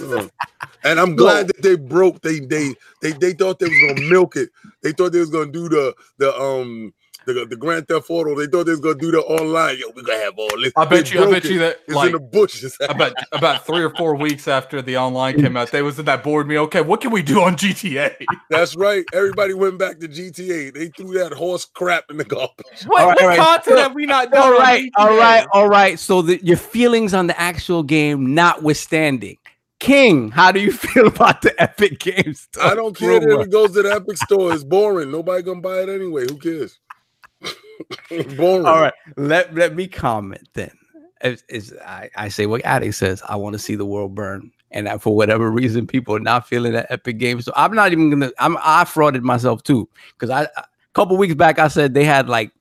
Uh, 0.00 0.28
and 0.84 1.00
I'm 1.00 1.16
glad 1.16 1.48
that 1.48 1.62
they 1.62 1.74
broke. 1.74 2.20
They 2.22 2.38
they 2.40 2.74
they 3.02 3.12
they 3.12 3.32
thought 3.32 3.58
they 3.58 3.66
was 3.66 3.80
gonna 3.80 4.08
milk 4.08 4.36
it. 4.36 4.50
They 4.82 4.92
thought 4.92 5.12
they 5.12 5.18
was 5.18 5.30
gonna 5.30 5.50
do 5.50 5.68
the 5.68 5.94
the 6.18 6.38
um 6.38 6.94
the, 7.26 7.44
the 7.44 7.56
Grand 7.56 7.86
Theft 7.88 8.06
Auto. 8.08 8.34
They 8.34 8.46
thought 8.46 8.64
they 8.64 8.70
was 8.72 8.80
gonna 8.80 8.94
do 8.94 9.10
the 9.10 9.20
online. 9.20 9.78
Yo, 9.78 9.88
we 9.94 10.02
gonna 10.02 10.18
have 10.20 10.34
all 10.38 10.48
this. 10.60 10.72
I 10.76 10.84
They 10.84 10.96
bet 10.96 11.12
you. 11.12 11.22
I 11.22 11.30
bet 11.30 11.44
you 11.44 11.58
that 11.58 11.80
It's 11.86 11.94
like 11.94 12.06
in 12.06 12.12
the 12.12 12.20
bushes. 12.20 12.76
about 12.88 13.12
about 13.32 13.66
three 13.66 13.82
or 13.82 13.90
four 13.90 14.14
weeks 14.16 14.48
after 14.48 14.80
the 14.80 14.96
online 14.96 15.38
came 15.40 15.56
out, 15.56 15.70
they 15.70 15.82
was 15.82 15.98
in 15.98 16.04
that 16.06 16.22
board 16.22 16.46
me. 16.48 16.58
Okay, 16.58 16.80
what 16.80 17.00
can 17.00 17.10
we 17.10 17.22
do 17.22 17.42
on 17.42 17.56
GTA? 17.56 18.14
That's 18.50 18.76
right. 18.76 19.04
Everybody 19.12 19.54
went 19.54 19.78
back 19.78 19.98
to 20.00 20.08
GTA. 20.08 20.72
They 20.72 20.88
threw 20.88 21.12
that 21.18 21.32
horse 21.32 21.64
crap 21.64 22.04
in 22.10 22.16
the 22.16 22.24
garbage. 22.24 22.66
What, 22.86 23.00
All 23.02 23.08
right, 23.08 23.16
what 23.16 23.22
all 23.22 23.28
right. 23.28 23.38
content 23.38 23.78
have 23.78 23.94
we 23.94 24.06
not 24.06 24.30
done? 24.30 24.42
all 24.42 24.54
on 24.54 24.60
right, 24.60 24.90
all 24.96 25.08
GTA? 25.08 25.18
right, 25.18 25.46
all 25.52 25.68
right. 25.68 25.98
So 25.98 26.22
the, 26.22 26.44
your 26.44 26.56
feelings 26.56 27.14
on 27.14 27.26
the 27.26 27.38
actual 27.40 27.82
game 27.82 28.34
notwithstanding, 28.34 29.38
King, 29.80 30.30
how 30.30 30.52
do 30.52 30.60
you 30.60 30.72
feel 30.72 31.06
about 31.08 31.42
the 31.42 31.60
Epic 31.60 31.98
Games? 31.98 32.48
I 32.60 32.74
don't 32.74 32.96
care 32.96 33.16
if 33.16 33.46
it 33.46 33.50
goes 33.50 33.72
to 33.72 33.82
the 33.82 33.92
Epic 33.92 34.16
Store. 34.18 34.52
It's 34.54 34.64
boring. 34.64 35.10
Nobody 35.10 35.42
gonna 35.42 35.60
buy 35.60 35.80
it 35.80 35.88
anyway. 35.88 36.22
Who 36.28 36.36
cares? 36.38 36.78
All 38.40 38.80
right, 38.80 38.92
let 39.16 39.54
let 39.54 39.74
me 39.74 39.86
comment 39.86 40.48
then. 40.54 40.70
Is, 41.22 41.74
I, 41.84 42.10
I 42.14 42.28
say 42.28 42.46
what 42.46 42.64
Addy 42.64 42.92
says. 42.92 43.22
I 43.28 43.36
want 43.36 43.54
to 43.54 43.58
see 43.58 43.74
the 43.74 43.86
world 43.86 44.14
burn, 44.14 44.52
and 44.70 45.00
for 45.00 45.16
whatever 45.16 45.50
reason, 45.50 45.86
people 45.86 46.14
are 46.14 46.20
not 46.20 46.46
feeling 46.46 46.72
that 46.72 46.86
Epic 46.90 47.18
Games. 47.18 47.46
So 47.46 47.52
I'm 47.56 47.74
not 47.74 47.92
even 47.92 48.10
gonna. 48.10 48.32
I'm 48.38 48.56
I 48.58 48.84
frauded 48.84 49.22
myself 49.22 49.62
too 49.62 49.88
because 50.12 50.30
I 50.30 50.42
a 50.42 50.64
couple 50.92 51.16
weeks 51.16 51.34
back 51.34 51.58
I 51.58 51.68
said 51.68 51.94
they 51.94 52.04
had 52.04 52.28
like 52.28 52.52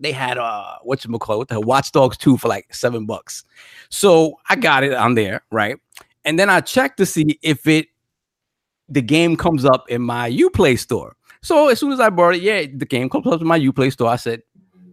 they 0.00 0.12
had 0.12 0.38
uh 0.38 0.78
what 0.82 1.04
you 1.04 1.18
call 1.18 1.38
what 1.38 1.48
the 1.48 1.54
hell, 1.54 1.62
Watch 1.62 1.92
Dogs 1.92 2.16
two 2.16 2.36
for 2.38 2.48
like 2.48 2.74
seven 2.74 3.04
bucks. 3.04 3.44
So 3.90 4.38
I 4.48 4.56
got 4.56 4.82
it 4.82 4.94
on 4.94 5.14
there, 5.14 5.42
right? 5.50 5.76
and 6.24 6.38
then 6.38 6.50
I 6.50 6.60
checked 6.60 6.98
to 6.98 7.06
see 7.06 7.38
if 7.42 7.66
it 7.66 7.88
the 8.88 9.02
game 9.02 9.36
comes 9.36 9.64
up 9.64 9.88
in 9.88 10.02
my 10.02 10.30
UPlay 10.30 10.78
store. 10.78 11.16
So 11.42 11.68
as 11.68 11.78
soon 11.78 11.92
as 11.92 12.00
I 12.00 12.10
bought 12.10 12.34
it, 12.34 12.42
yeah, 12.42 12.66
the 12.74 12.84
game 12.84 13.08
comes 13.08 13.26
up 13.26 13.40
in 13.40 13.46
my 13.46 13.58
UPlay 13.58 13.92
store. 13.92 14.10
I 14.10 14.16
said, 14.16 14.42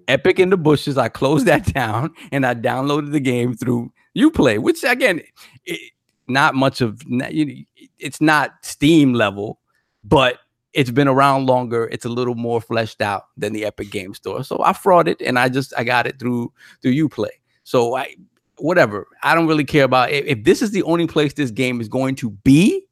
Epic 0.07 0.39
in 0.39 0.49
the 0.49 0.57
bushes. 0.57 0.97
I 0.97 1.09
closed 1.09 1.45
that 1.47 1.65
down 1.73 2.13
and 2.31 2.45
I 2.45 2.53
downloaded 2.55 3.11
the 3.11 3.19
game 3.19 3.55
through 3.55 3.91
UPlay, 4.15 4.59
which 4.59 4.83
again, 4.83 5.21
it, 5.65 5.91
not 6.27 6.55
much 6.55 6.81
of 6.81 7.01
it's 7.07 8.21
not 8.21 8.51
Steam 8.61 9.13
level, 9.13 9.59
but 10.03 10.39
it's 10.73 10.91
been 10.91 11.07
around 11.07 11.47
longer. 11.47 11.87
It's 11.91 12.05
a 12.05 12.09
little 12.09 12.35
more 12.35 12.61
fleshed 12.61 13.01
out 13.01 13.27
than 13.37 13.53
the 13.53 13.65
Epic 13.65 13.89
Game 13.89 14.13
Store. 14.13 14.43
So 14.43 14.61
I 14.63 14.73
frauded 14.73 15.07
it 15.07 15.21
and 15.21 15.39
I 15.39 15.49
just 15.49 15.73
I 15.77 15.83
got 15.83 16.05
it 16.05 16.19
through 16.19 16.51
through 16.81 16.93
UPlay. 16.93 17.29
So 17.63 17.95
I 17.95 18.15
whatever. 18.57 19.07
I 19.23 19.35
don't 19.35 19.47
really 19.47 19.65
care 19.65 19.83
about 19.83 20.11
if, 20.11 20.25
if 20.25 20.43
this 20.43 20.61
is 20.61 20.71
the 20.71 20.83
only 20.83 21.07
place 21.07 21.33
this 21.33 21.51
game 21.51 21.81
is 21.81 21.87
going 21.87 22.15
to 22.15 22.31
be. 22.31 22.83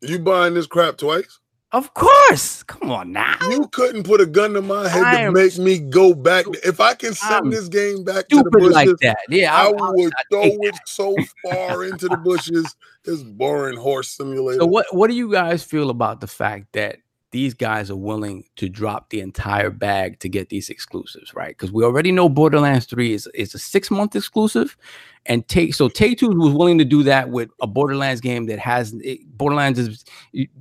You 0.00 0.18
buying 0.18 0.54
this 0.54 0.66
crap 0.66 0.98
twice? 0.98 1.40
Of 1.74 1.92
course. 1.92 2.62
Come 2.62 2.92
on 2.92 3.10
now. 3.10 3.36
You 3.50 3.66
couldn't 3.66 4.04
put 4.04 4.20
a 4.20 4.26
gun 4.26 4.52
to 4.52 4.62
my 4.62 4.88
head 4.88 5.02
I 5.02 5.24
to 5.24 5.32
make 5.32 5.58
me 5.58 5.80
go 5.80 6.14
back. 6.14 6.46
If 6.64 6.78
I 6.78 6.94
can 6.94 7.14
send 7.14 7.46
I'm 7.46 7.50
this 7.50 7.66
game 7.66 8.04
back 8.04 8.28
to 8.28 8.44
the 8.44 8.48
bushes, 8.48 8.70
like 8.70 8.88
that. 9.00 9.18
Yeah, 9.28 9.52
I, 9.52 9.70
I 9.70 9.90
would 9.90 10.12
throw 10.30 10.44
it 10.44 10.76
so 10.86 11.16
far 11.42 11.82
into 11.82 12.06
the 12.06 12.16
bushes. 12.24 12.76
This 13.02 13.24
boring 13.24 13.76
horse 13.76 14.08
simulator. 14.08 14.60
So 14.60 14.66
what 14.66 14.86
what 14.94 15.10
do 15.10 15.16
you 15.16 15.32
guys 15.32 15.64
feel 15.64 15.90
about 15.90 16.20
the 16.20 16.28
fact 16.28 16.74
that 16.74 17.00
these 17.34 17.52
guys 17.52 17.90
are 17.90 17.96
willing 17.96 18.44
to 18.54 18.68
drop 18.68 19.10
the 19.10 19.18
entire 19.18 19.68
bag 19.68 20.20
to 20.20 20.28
get 20.28 20.50
these 20.50 20.70
exclusives, 20.70 21.34
right? 21.34 21.48
Because 21.48 21.72
we 21.72 21.82
already 21.82 22.12
know 22.12 22.28
Borderlands 22.28 22.86
3 22.86 23.12
is, 23.12 23.28
is 23.34 23.56
a 23.56 23.58
six 23.58 23.90
month 23.90 24.14
exclusive. 24.14 24.76
And 25.26 25.46
take 25.48 25.74
so 25.74 25.88
Take 25.88 26.20
Two 26.20 26.28
was 26.28 26.54
willing 26.54 26.78
to 26.78 26.84
do 26.84 27.02
that 27.02 27.30
with 27.30 27.50
a 27.60 27.66
Borderlands 27.66 28.20
game 28.20 28.46
that 28.46 28.60
has 28.60 28.94
it, 29.02 29.26
Borderlands 29.36 29.80
is 29.80 30.04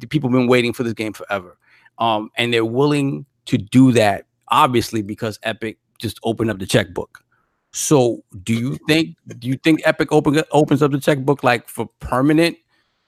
people 0.10 0.32
have 0.32 0.36
been 0.36 0.48
waiting 0.48 0.74
for 0.74 0.82
this 0.82 0.94
game 0.94 1.14
forever. 1.14 1.60
Um, 2.00 2.32
and 2.38 2.52
they're 2.52 2.66
willing 2.66 3.28
to 3.46 3.60
do 3.60 3.92
that, 3.92 4.26
obviously, 4.48 5.04
because 5.04 5.38
Epic 5.44 5.78
just 6.00 6.20
opened 6.24 6.50
up 6.50 6.58
the 6.58 6.66
checkbook. 6.66 7.24
So 7.72 8.24
do 8.42 8.56
you 8.56 8.80
think 8.88 9.16
do 9.38 9.48
you 9.48 9.58
think 9.58 9.82
Epic 9.86 10.12
open, 10.12 10.42
opens 10.52 10.82
up 10.82 10.92
the 10.92 11.00
checkbook 11.00 11.44
like 11.44 11.70
for 11.70 11.88
permanent 12.00 12.58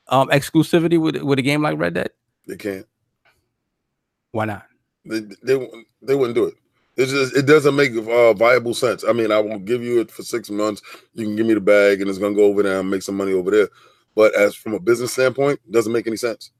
um 0.09 0.27
exclusivity 0.29 1.01
with 1.01 1.17
with 1.23 1.39
a 1.39 1.41
game 1.41 1.63
like 1.63 1.79
Red 1.79 1.95
Dead? 1.95 2.11
They 2.45 2.57
can't. 2.57 2.85
Why 4.35 4.43
not? 4.43 4.67
They 5.05 5.21
they, 5.43 5.69
they 6.01 6.13
wouldn't 6.13 6.35
do 6.35 6.43
it. 6.47 6.55
It's 6.97 7.09
just 7.09 7.37
it 7.37 7.45
doesn't 7.45 7.73
make 7.73 7.95
uh, 7.95 8.33
viable 8.33 8.73
sense. 8.73 9.05
I 9.07 9.13
mean, 9.13 9.31
I 9.31 9.39
will 9.39 9.59
give 9.59 9.81
you 9.81 10.01
it 10.01 10.11
for 10.11 10.23
six 10.23 10.49
months. 10.49 10.81
You 11.13 11.23
can 11.23 11.37
give 11.37 11.45
me 11.45 11.53
the 11.53 11.61
bag, 11.61 12.01
and 12.01 12.09
it's 12.09 12.19
gonna 12.19 12.35
go 12.35 12.43
over 12.43 12.61
there 12.61 12.81
and 12.81 12.91
make 12.91 13.01
some 13.01 13.15
money 13.15 13.31
over 13.31 13.49
there. 13.49 13.69
But 14.13 14.35
as 14.35 14.53
from 14.53 14.73
a 14.73 14.79
business 14.79 15.13
standpoint, 15.13 15.61
it 15.65 15.71
doesn't 15.71 15.93
make 15.93 16.05
any 16.05 16.17
sense. 16.17 16.51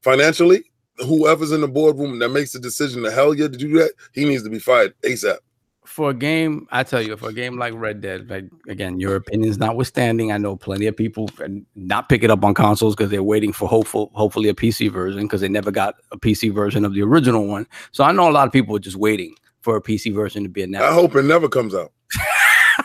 Financially, 0.00 0.62
whoever's 0.98 1.50
in 1.50 1.60
the 1.60 1.66
boardroom 1.66 2.20
that 2.20 2.28
makes 2.28 2.52
the 2.52 2.60
decision 2.60 3.02
to 3.02 3.10
hell 3.10 3.34
yeah 3.34 3.48
to 3.48 3.56
do 3.56 3.78
that, 3.80 3.94
he 4.12 4.24
needs 4.24 4.44
to 4.44 4.50
be 4.50 4.60
fired 4.60 4.94
ASAP 5.02 5.38
for 5.88 6.10
a 6.10 6.14
game, 6.14 6.68
I 6.70 6.82
tell 6.82 7.00
you, 7.00 7.16
for 7.16 7.30
a 7.30 7.32
game 7.32 7.58
like 7.58 7.72
Red 7.74 8.02
Dead, 8.02 8.28
like, 8.28 8.44
again, 8.68 9.00
your 9.00 9.16
opinions 9.16 9.58
notwithstanding, 9.58 10.30
I 10.30 10.38
know 10.38 10.54
plenty 10.54 10.86
of 10.86 10.96
people 10.96 11.30
uh, 11.42 11.48
not 11.74 12.08
pick 12.08 12.22
it 12.22 12.30
up 12.30 12.44
on 12.44 12.52
consoles 12.54 12.94
because 12.94 13.10
they're 13.10 13.22
waiting 13.22 13.52
for 13.52 13.66
hopeful, 13.66 14.10
hopefully 14.14 14.50
a 14.50 14.54
PC 14.54 14.92
version 14.92 15.22
because 15.22 15.40
they 15.40 15.48
never 15.48 15.70
got 15.70 15.96
a 16.12 16.18
PC 16.18 16.52
version 16.52 16.84
of 16.84 16.94
the 16.94 17.02
original 17.02 17.46
one. 17.46 17.66
So 17.92 18.04
I 18.04 18.12
know 18.12 18.28
a 18.28 18.30
lot 18.30 18.46
of 18.46 18.52
people 18.52 18.76
are 18.76 18.80
just 18.80 18.96
waiting 18.96 19.34
for 19.60 19.76
a 19.76 19.82
PC 19.82 20.14
version 20.14 20.42
to 20.42 20.48
be 20.48 20.62
announced. 20.62 20.86
I 20.86 20.92
hope 20.92 21.16
it 21.16 21.24
never 21.24 21.48
comes 21.48 21.74
out. 21.74 21.92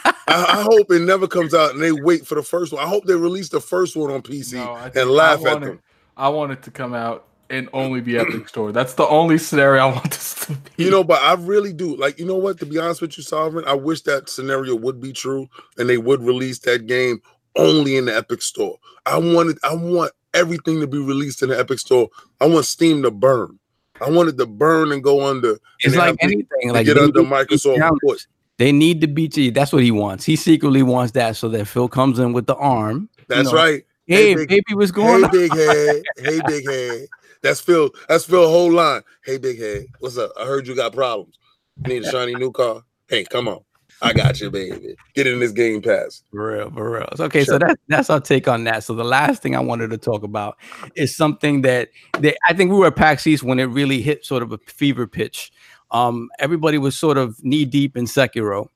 I, 0.06 0.14
I, 0.28 0.62
hope 0.64 0.90
it 0.90 1.02
never 1.02 1.28
comes 1.28 1.54
out 1.54 1.74
and 1.74 1.84
they 1.84 1.92
wait 1.92 2.26
for 2.26 2.36
the 2.36 2.44
first 2.44 2.74
one. 2.74 2.84
I 2.84 2.88
hope 2.88 3.04
they 3.06 3.16
release 3.16 3.50
the 3.50 3.62
first 3.62 3.96
one 3.96 4.12
on 4.12 4.22
PC 4.22 4.54
no, 4.54 4.76
and 5.00 5.10
laugh 5.12 5.46
at 5.46 5.60
them. 5.62 5.82
I 6.16 6.30
want 6.30 6.54
it 6.54 6.64
to 6.64 6.72
come 6.72 6.94
out 6.94 7.28
and 7.54 7.70
only 7.72 8.02
be 8.02 8.18
Epic 8.18 8.50
Store. 8.50 8.72
That's 8.72 8.96
the 8.96 9.08
only 9.08 9.38
scenario 9.38 9.84
I 9.84 9.86
want 9.94 10.12
this 10.12 10.46
to 10.46 10.54
be. 10.54 10.84
You 10.84 10.90
know, 10.90 11.04
but 11.04 11.22
I 11.22 11.36
really 11.36 11.72
do. 11.72 11.96
Like, 11.96 12.18
you 12.18 12.26
know 12.26 12.36
what? 12.36 12.60
To 12.60 12.66
be 12.66 12.80
honest 12.80 13.02
with 13.02 13.16
you, 13.16 13.24
Sovereign, 13.24 13.64
I 13.68 13.74
wish 13.74 14.02
that 14.02 14.28
scenario 14.28 14.76
would 14.76 15.00
be 15.00 15.14
true 15.14 15.48
and 15.78 15.88
they 15.88 15.98
would 15.98 16.24
release 16.24 16.60
that 16.60 16.88
game 16.88 17.22
only 17.56 17.96
in 17.96 18.06
the 18.06 18.18
Epic 18.18 18.42
Store. 18.42 18.78
I 19.06 19.20
wanted, 19.20 19.60
I 19.64 19.76
want 19.76 20.12
everything 20.34 20.80
to 20.80 20.88
be 20.88 20.98
released 20.98 21.44
in 21.44 21.50
the 21.50 21.60
Epic 21.60 21.78
Store. 21.78 22.10
I 22.42 22.48
want 22.48 22.66
Steam 22.66 23.04
to 23.04 23.12
burn. 23.12 23.60
I 24.02 24.10
wanted 24.10 24.38
to 24.40 24.48
burn 24.48 24.92
and 24.92 25.04
go 25.04 25.26
under. 25.26 25.60
It's 25.82 25.96
like 25.96 26.18
anything, 26.22 26.72
like 26.72 26.88
get 26.88 26.98
under 26.98 27.22
Microsoft. 27.22 28.26
They 28.58 28.72
need 28.72 29.02
to 29.02 29.08
beat 29.08 29.38
you. 29.38 29.52
That's 29.52 29.72
what 29.72 29.84
he 29.84 29.92
wants. 29.92 30.26
He 30.26 30.36
secretly 30.36 30.84
wants 30.84 31.12
that 31.14 31.36
so 31.36 31.50
that 31.50 31.66
Phil 31.66 31.88
comes 31.88 32.20
in 32.20 32.34
with 32.34 32.48
the 32.48 32.56
arm. 32.56 33.10
That's 33.28 33.50
you 33.50 33.56
know, 33.56 33.64
right. 33.64 33.84
Hey, 34.06 34.30
hey 34.30 34.36
big, 34.36 34.50
baby, 34.50 34.64
what's 34.74 34.92
going 34.92 35.24
on? 35.24 35.30
hey, 35.32 35.48
on? 35.48 35.50
Big 35.50 35.54
head. 35.56 36.04
hey, 36.18 36.42
big 36.48 36.70
head. 36.70 37.08
That's 37.44 37.60
Phil. 37.60 37.92
That's 38.08 38.26
Phil 38.26 38.50
whole 38.50 38.72
line. 38.72 39.02
Hey, 39.24 39.38
big 39.38 39.60
head. 39.60 39.86
What's 40.00 40.18
up? 40.18 40.32
I 40.40 40.46
heard 40.46 40.66
you 40.66 40.76
got 40.76 40.94
problems. 40.94 41.38
You 41.86 41.94
need 41.94 42.04
a 42.06 42.10
shiny 42.10 42.34
new 42.34 42.52
car? 42.52 42.84
Hey, 43.08 43.26
come 43.26 43.50
on. 43.50 43.60
I 44.02 44.14
got 44.14 44.40
you, 44.40 44.50
baby. 44.50 44.96
Get 45.14 45.28
in 45.28 45.40
this 45.40 45.52
game 45.52 45.82
pass. 45.82 46.24
For 46.32 46.54
real, 46.54 46.72
for 46.72 46.92
real. 46.92 47.10
Okay, 47.20 47.44
sure. 47.44 47.56
so 47.56 47.60
that's 47.60 47.82
that's 47.88 48.10
our 48.10 48.20
take 48.20 48.48
on 48.48 48.64
that. 48.64 48.84
So 48.84 48.96
the 48.96 49.04
last 49.04 49.42
thing 49.42 49.56
I 49.56 49.60
wanted 49.60 49.92
to 49.92 49.98
talk 49.98 50.24
about 50.24 50.58
is 50.96 51.16
something 51.16 51.62
that, 51.62 51.90
that 52.20 52.38
I 52.48 52.54
think 52.54 52.72
we 52.72 52.78
were 52.78 52.88
at 52.88 52.96
PAX 52.96 53.28
East 53.28 53.44
when 53.44 53.60
it 53.60 53.66
really 53.66 54.02
hit 54.02 54.26
sort 54.26 54.42
of 54.42 54.52
a 54.52 54.58
fever 54.58 55.06
pitch. 55.06 55.52
Um, 55.92 56.30
everybody 56.40 56.78
was 56.78 56.98
sort 56.98 57.18
of 57.18 57.42
knee 57.44 57.66
deep 57.66 57.96
in 57.96 58.06
Sekiro 58.06 58.68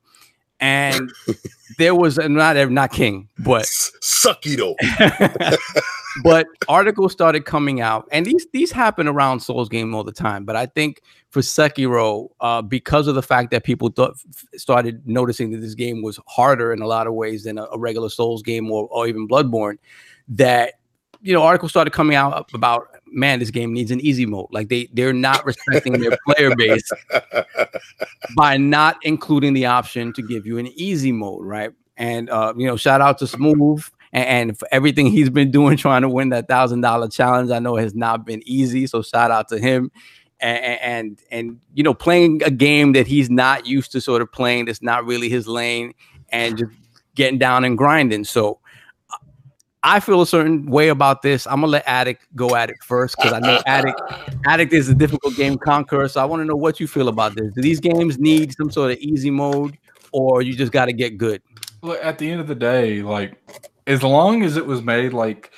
and 0.59 1.11
there 1.77 1.95
was 1.95 2.17
a, 2.17 2.27
not 2.27 2.55
not 2.71 2.91
King, 2.91 3.29
but 3.39 3.65
Suckido. 3.65 4.75
but 6.23 6.47
articles 6.67 7.11
started 7.11 7.45
coming 7.45 7.81
out, 7.81 8.07
and 8.11 8.25
these 8.25 8.47
these 8.53 8.71
happen 8.71 9.07
around 9.07 9.39
Souls 9.39 9.69
game 9.69 9.93
all 9.93 10.03
the 10.03 10.11
time. 10.11 10.45
But 10.45 10.55
I 10.55 10.65
think 10.65 11.01
for 11.29 11.41
Sekiro, 11.41 12.29
uh, 12.39 12.61
because 12.61 13.07
of 13.07 13.15
the 13.15 13.21
fact 13.21 13.51
that 13.51 13.63
people 13.63 13.89
thought 13.89 14.15
started 14.55 15.07
noticing 15.07 15.51
that 15.51 15.57
this 15.57 15.75
game 15.75 16.01
was 16.01 16.19
harder 16.27 16.73
in 16.73 16.81
a 16.81 16.87
lot 16.87 17.07
of 17.07 17.13
ways 17.13 17.43
than 17.43 17.57
a, 17.57 17.65
a 17.71 17.77
regular 17.77 18.09
Souls 18.09 18.41
game 18.41 18.71
or, 18.71 18.87
or 18.87 19.07
even 19.07 19.27
Bloodborne, 19.27 19.77
that 20.29 20.75
you 21.21 21.33
know 21.33 21.43
articles 21.43 21.71
started 21.71 21.91
coming 21.91 22.15
out 22.15 22.49
about 22.53 22.89
man, 23.11 23.39
this 23.39 23.51
game 23.51 23.73
needs 23.73 23.91
an 23.91 23.99
easy 24.01 24.25
mode. 24.25 24.47
Like 24.51 24.69
they 24.69 24.89
they're 24.93 25.13
not 25.13 25.45
respecting 25.45 25.93
their 25.93 26.17
player 26.25 26.55
base 26.55 26.89
by 28.35 28.57
not 28.57 28.97
including 29.03 29.53
the 29.53 29.65
option 29.65 30.13
to 30.13 30.21
give 30.21 30.45
you 30.45 30.57
an 30.57 30.67
easy 30.75 31.11
mode, 31.11 31.45
right? 31.45 31.71
And 31.97 32.29
uh, 32.29 32.53
you 32.55 32.67
know, 32.67 32.77
shout 32.77 33.01
out 33.01 33.17
to 33.19 33.27
Smooth 33.27 33.83
and, 34.13 34.49
and 34.49 34.59
for 34.59 34.67
everything 34.71 35.07
he's 35.07 35.29
been 35.29 35.51
doing 35.51 35.77
trying 35.77 36.01
to 36.01 36.09
win 36.09 36.29
that 36.29 36.47
thousand 36.47 36.81
dollar 36.81 37.07
challenge. 37.07 37.51
I 37.51 37.59
know 37.59 37.75
has 37.75 37.95
not 37.95 38.25
been 38.25 38.41
easy, 38.45 38.87
so 38.87 39.01
shout 39.01 39.31
out 39.31 39.47
to 39.49 39.59
him. 39.59 39.91
And, 40.39 40.79
and 40.81 41.21
and 41.31 41.59
you 41.73 41.83
know, 41.83 41.95
playing 41.95 42.43
a 42.43 42.51
game 42.51 42.93
that 42.93 43.07
he's 43.07 43.29
not 43.29 43.65
used 43.65 43.91
to 43.93 44.01
sort 44.01 44.21
of 44.21 44.31
playing, 44.31 44.65
that's 44.65 44.83
not 44.83 45.05
really 45.05 45.29
his 45.29 45.47
lane, 45.47 45.93
and 46.29 46.57
just 46.57 46.71
getting 47.15 47.39
down 47.39 47.65
and 47.65 47.75
grinding. 47.75 48.23
So 48.23 48.59
I 49.83 49.99
feel 49.99 50.21
a 50.21 50.27
certain 50.27 50.65
way 50.65 50.89
about 50.89 51.21
this. 51.21 51.47
I'm 51.47 51.61
gonna 51.61 51.67
let 51.67 51.87
Addict 51.87 52.25
go 52.35 52.55
at 52.55 52.69
it 52.69 52.75
first 52.83 53.15
because 53.15 53.31
I 53.31 53.39
know 53.39 53.61
Addict 53.65 53.99
Addict 54.45 54.73
is 54.73 54.89
a 54.89 54.93
difficult 54.93 55.35
game 55.35 55.57
conqueror. 55.57 56.07
So 56.09 56.21
I 56.21 56.25
want 56.25 56.41
to 56.41 56.45
know 56.45 56.55
what 56.55 56.79
you 56.79 56.87
feel 56.87 57.07
about 57.07 57.35
this. 57.35 57.53
Do 57.53 57.61
these 57.61 57.79
games 57.79 58.19
need 58.19 58.53
some 58.53 58.69
sort 58.69 58.91
of 58.91 58.97
easy 58.97 59.31
mode, 59.31 59.77
or 60.11 60.41
you 60.41 60.55
just 60.55 60.71
got 60.71 60.85
to 60.85 60.93
get 60.93 61.17
good? 61.17 61.41
Well, 61.81 61.97
at 62.01 62.17
the 62.17 62.29
end 62.29 62.41
of 62.41 62.47
the 62.47 62.55
day, 62.55 63.01
like 63.01 63.37
as 63.87 64.03
long 64.03 64.43
as 64.43 64.57
it 64.57 64.65
was 64.65 64.83
made 64.83 65.13
like 65.13 65.51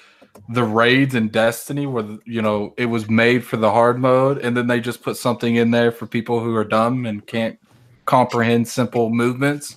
the 0.48 0.64
raids 0.64 1.16
in 1.16 1.28
Destiny, 1.30 1.86
where 1.86 2.06
you 2.26 2.42
know 2.42 2.74
it 2.78 2.86
was 2.86 3.10
made 3.10 3.44
for 3.44 3.58
the 3.58 3.72
hard 3.72 4.00
mode, 4.00 4.38
and 4.38 4.56
then 4.56 4.68
they 4.68 4.80
just 4.80 5.04
put 5.04 5.18
something 5.18 5.56
in 5.56 5.72
there 5.72 5.92
for 5.92 6.06
people 6.08 6.40
who 6.40 6.56
are 6.56 6.64
dumb 6.64 7.06
and 7.06 7.26
can't 7.28 7.60
comprehend 8.06 8.68
simple 8.68 9.10
movements, 9.10 9.76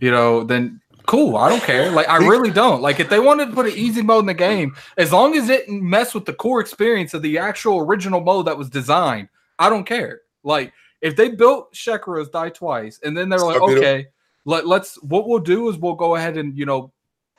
you 0.00 0.10
know, 0.10 0.44
then 0.44 0.80
cool. 1.06 1.36
I 1.36 1.48
don't 1.48 1.62
care. 1.62 1.90
Like 1.90 2.08
I 2.08 2.18
really 2.18 2.50
don't. 2.50 2.82
Like 2.82 3.00
if 3.00 3.08
they 3.08 3.20
wanted 3.20 3.46
to 3.46 3.52
put 3.54 3.66
an 3.66 3.72
easy 3.72 4.02
mode 4.02 4.20
in 4.20 4.26
the 4.26 4.34
game, 4.34 4.76
as 4.96 5.12
long 5.12 5.36
as 5.36 5.48
it 5.48 5.68
mess 5.68 6.14
with 6.14 6.24
the 6.24 6.32
core 6.32 6.60
experience 6.60 7.14
of 7.14 7.22
the 7.22 7.38
actual 7.38 7.80
original 7.80 8.20
mode 8.20 8.46
that 8.46 8.58
was 8.58 8.70
designed, 8.70 9.28
I 9.58 9.68
don't 9.68 9.84
care. 9.84 10.20
Like 10.42 10.72
if 11.00 11.16
they 11.16 11.28
built 11.28 11.74
Sekiro's 11.74 12.28
Die 12.28 12.50
Twice 12.50 13.00
and 13.04 13.16
then 13.16 13.28
they're 13.28 13.38
like, 13.38 13.60
okay, 13.60 14.06
let, 14.44 14.66
let's 14.66 15.00
what 15.02 15.28
we'll 15.28 15.38
do 15.38 15.68
is 15.68 15.76
we'll 15.76 15.94
go 15.94 16.16
ahead 16.16 16.36
and 16.36 16.56
you 16.56 16.66
know 16.66 16.92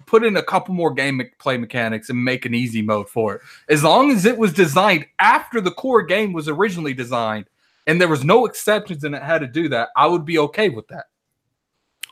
put 0.06 0.24
in 0.24 0.38
a 0.38 0.44
couple 0.44 0.74
more 0.74 0.94
game 0.94 1.22
play 1.40 1.58
mechanics 1.58 2.10
and 2.10 2.24
make 2.24 2.46
an 2.46 2.54
easy 2.54 2.82
mode 2.82 3.10
for 3.10 3.36
it. 3.36 3.42
As 3.70 3.84
long 3.84 4.12
as 4.12 4.26
it 4.26 4.38
was 4.38 4.54
designed 4.54 5.06
after 5.20 5.62
the 5.62 5.72
core 5.72 6.04
game 6.04 6.34
was 6.34 6.48
originally 6.48 6.94
designed 6.94 7.46
and 7.86 8.00
there 8.00 8.08
was 8.08 8.24
no 8.24 8.46
exceptions 8.46 9.04
and 9.04 9.16
it 9.16 9.22
had 9.22 9.40
to 9.40 9.48
do 9.48 9.70
that, 9.70 9.90
I 9.96 10.08
would 10.08 10.26
be 10.26 10.38
okay 10.40 10.70
with 10.70 10.88
that. 10.88 11.06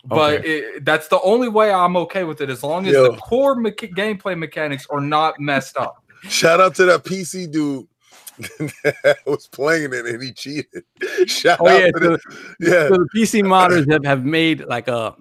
But 0.06 0.40
okay. 0.40 0.50
it, 0.50 0.86
that's 0.86 1.08
the 1.08 1.20
only 1.22 1.50
way 1.50 1.72
I'm 1.72 1.98
okay 1.98 2.24
with 2.24 2.42
it 2.42 2.50
as 2.50 2.64
long 2.64 2.86
as 2.86 2.94
Yo. 2.94 3.12
the 3.12 3.18
core 3.18 3.56
gameplay 3.56 4.38
mechanics 4.38 4.86
are 4.90 5.02
not 5.02 5.40
messed 5.40 5.78
up. 5.78 6.04
Shout 6.24 6.60
out 6.60 6.76
to 6.76 6.86
that 6.86 7.04
PC 7.04 7.52
dude 7.52 7.88
that 8.38 9.18
was 9.26 9.48
playing 9.48 9.94
it 9.94 10.06
and 10.06 10.22
he 10.22 10.32
cheated. 10.32 10.84
Shout 11.26 11.60
oh, 11.62 11.68
yeah, 11.68 11.90
so, 11.98 12.18
yeah. 12.60 12.88
So 12.90 12.98
the 12.98 13.10
PC 13.16 13.42
modders 13.42 13.92
have, 13.92 14.04
have 14.06 14.26
made 14.26 14.66
like 14.66 14.88
a 14.88 15.16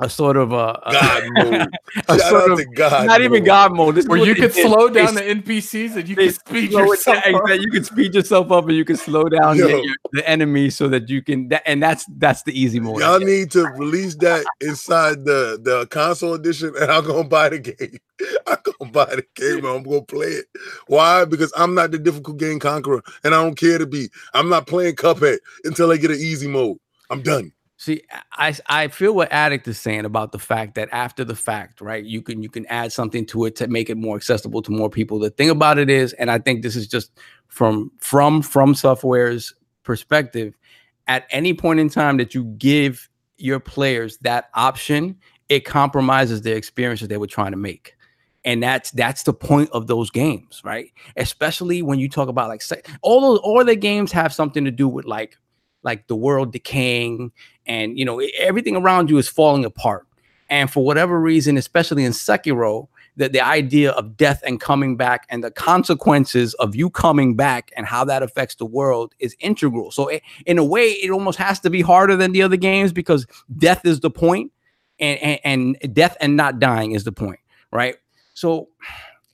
a 0.00 0.08
sort 0.08 0.36
of 0.36 0.52
a, 0.52 0.80
a 0.86 0.92
God 0.92 1.22
mode. 1.28 1.70
a 2.08 2.18
Shout 2.18 2.30
sort 2.30 2.42
out 2.44 2.50
of 2.52 2.58
to 2.58 2.64
God. 2.66 3.06
not 3.06 3.20
even. 3.20 3.44
God 3.44 3.72
mode. 3.74 3.94
This 3.96 4.06
Where 4.06 4.18
you 4.18 4.34
they 4.34 4.40
could 4.40 4.52
slow 4.54 4.88
They 4.88 5.04
down 5.04 5.14
the 5.14 5.22
NPCs 5.22 5.96
and 5.96 6.08
you 6.08 6.16
they 6.16 6.26
could 6.26 6.34
speed 6.34 6.72
yourself 6.72 7.22
down. 7.22 7.34
up. 7.36 7.44
That 7.46 7.60
you 7.60 7.70
can 7.70 7.84
speed 7.84 8.14
yourself 8.14 8.50
up 8.50 8.66
and 8.66 8.76
you 8.76 8.84
can 8.84 8.96
slow 8.96 9.24
down 9.24 9.58
Yo. 9.58 9.68
your- 9.68 9.84
your- 9.84 9.96
the 10.12 10.28
enemy 10.28 10.70
so 10.70 10.88
that 10.88 11.08
you 11.08 11.22
can 11.22 11.48
that, 11.50 11.62
and 11.66 11.80
that's 11.82 12.04
that's 12.18 12.42
the 12.42 12.58
easy 12.58 12.80
mode. 12.80 13.00
Y'all 13.00 13.20
need 13.20 13.50
to 13.52 13.66
release 13.76 14.16
that 14.16 14.44
inside 14.60 15.24
the 15.24 15.58
the 15.62 15.86
console 15.86 16.34
edition, 16.34 16.74
and 16.80 16.90
I'm 16.90 17.04
gonna 17.06 17.28
buy 17.28 17.50
the 17.50 17.58
game. 17.60 17.98
I'm 18.46 18.58
gonna 18.78 18.90
buy 18.90 19.14
the 19.14 19.24
game 19.36 19.58
and 19.64 19.68
I'm 19.68 19.82
gonna 19.84 20.02
play 20.02 20.26
it. 20.28 20.46
Why? 20.88 21.24
Because 21.24 21.52
I'm 21.56 21.74
not 21.74 21.92
the 21.92 21.98
difficult 21.98 22.38
game 22.38 22.58
conqueror, 22.58 23.02
and 23.22 23.34
I 23.34 23.42
don't 23.42 23.54
care 23.56 23.78
to 23.78 23.86
be. 23.86 24.08
I'm 24.34 24.48
not 24.48 24.66
playing 24.66 24.96
Cuphead 24.96 25.38
until 25.64 25.92
I 25.92 25.96
get 25.96 26.10
an 26.10 26.16
easy 26.18 26.48
mode. 26.48 26.78
I'm 27.10 27.22
done. 27.22 27.52
See, 27.80 28.02
I 28.32 28.54
I 28.66 28.88
feel 28.88 29.14
what 29.14 29.32
Addict 29.32 29.66
is 29.66 29.80
saying 29.80 30.04
about 30.04 30.32
the 30.32 30.38
fact 30.38 30.74
that 30.74 30.90
after 30.92 31.24
the 31.24 31.34
fact, 31.34 31.80
right? 31.80 32.04
You 32.04 32.20
can 32.20 32.42
you 32.42 32.50
can 32.50 32.66
add 32.66 32.92
something 32.92 33.24
to 33.28 33.46
it 33.46 33.56
to 33.56 33.68
make 33.68 33.88
it 33.88 33.96
more 33.96 34.16
accessible 34.16 34.60
to 34.60 34.70
more 34.70 34.90
people. 34.90 35.18
The 35.18 35.30
thing 35.30 35.48
about 35.48 35.78
it 35.78 35.88
is, 35.88 36.12
and 36.12 36.30
I 36.30 36.40
think 36.40 36.62
this 36.62 36.76
is 36.76 36.86
just 36.86 37.10
from 37.48 37.90
from 37.96 38.42
from 38.42 38.74
software's 38.74 39.54
perspective, 39.82 40.58
at 41.06 41.24
any 41.30 41.54
point 41.54 41.80
in 41.80 41.88
time 41.88 42.18
that 42.18 42.34
you 42.34 42.44
give 42.58 43.08
your 43.38 43.58
players 43.58 44.18
that 44.18 44.50
option, 44.52 45.16
it 45.48 45.60
compromises 45.60 46.42
the 46.42 46.54
experiences 46.54 47.08
they 47.08 47.16
were 47.16 47.26
trying 47.26 47.52
to 47.52 47.56
make. 47.56 47.96
And 48.44 48.62
that's 48.62 48.90
that's 48.90 49.22
the 49.22 49.32
point 49.32 49.70
of 49.70 49.86
those 49.86 50.10
games, 50.10 50.60
right? 50.66 50.92
Especially 51.16 51.80
when 51.80 51.98
you 51.98 52.10
talk 52.10 52.28
about 52.28 52.50
like 52.50 52.62
all 53.00 53.22
those 53.22 53.38
all 53.38 53.64
the 53.64 53.74
games 53.74 54.12
have 54.12 54.34
something 54.34 54.66
to 54.66 54.70
do 54.70 54.86
with 54.86 55.06
like 55.06 55.38
like 55.82 56.06
the 56.08 56.16
world 56.16 56.52
decaying 56.52 57.32
and 57.66 57.98
you 57.98 58.04
know 58.04 58.20
everything 58.38 58.76
around 58.76 59.10
you 59.10 59.18
is 59.18 59.28
falling 59.28 59.64
apart. 59.64 60.06
And 60.48 60.70
for 60.70 60.84
whatever 60.84 61.20
reason 61.20 61.56
especially 61.56 62.04
in 62.04 62.12
sekiro 62.12 62.88
that 63.16 63.32
the 63.32 63.40
idea 63.44 63.90
of 63.92 64.16
death 64.16 64.42
and 64.46 64.60
coming 64.60 64.96
back 64.96 65.26
and 65.28 65.44
the 65.44 65.50
consequences 65.50 66.54
of 66.54 66.74
you 66.74 66.88
coming 66.90 67.34
back 67.36 67.70
and 67.76 67.84
how 67.86 68.04
that 68.04 68.22
affects 68.22 68.54
the 68.54 68.64
world 68.64 69.14
is 69.18 69.36
integral. 69.40 69.90
So 69.90 70.10
i- 70.10 70.22
in 70.46 70.58
a 70.58 70.64
way 70.64 70.90
it 70.90 71.10
almost 71.10 71.38
has 71.38 71.60
to 71.60 71.70
be 71.70 71.82
harder 71.82 72.16
than 72.16 72.32
the 72.32 72.42
other 72.42 72.56
games 72.56 72.92
because 72.92 73.26
death 73.58 73.84
is 73.84 74.00
the 74.00 74.10
point 74.10 74.52
and, 74.98 75.18
and 75.44 75.76
and 75.82 75.94
death 75.94 76.16
and 76.20 76.36
not 76.36 76.58
dying 76.60 76.92
is 76.92 77.04
the 77.04 77.12
point 77.12 77.40
right? 77.72 77.96
So 78.34 78.68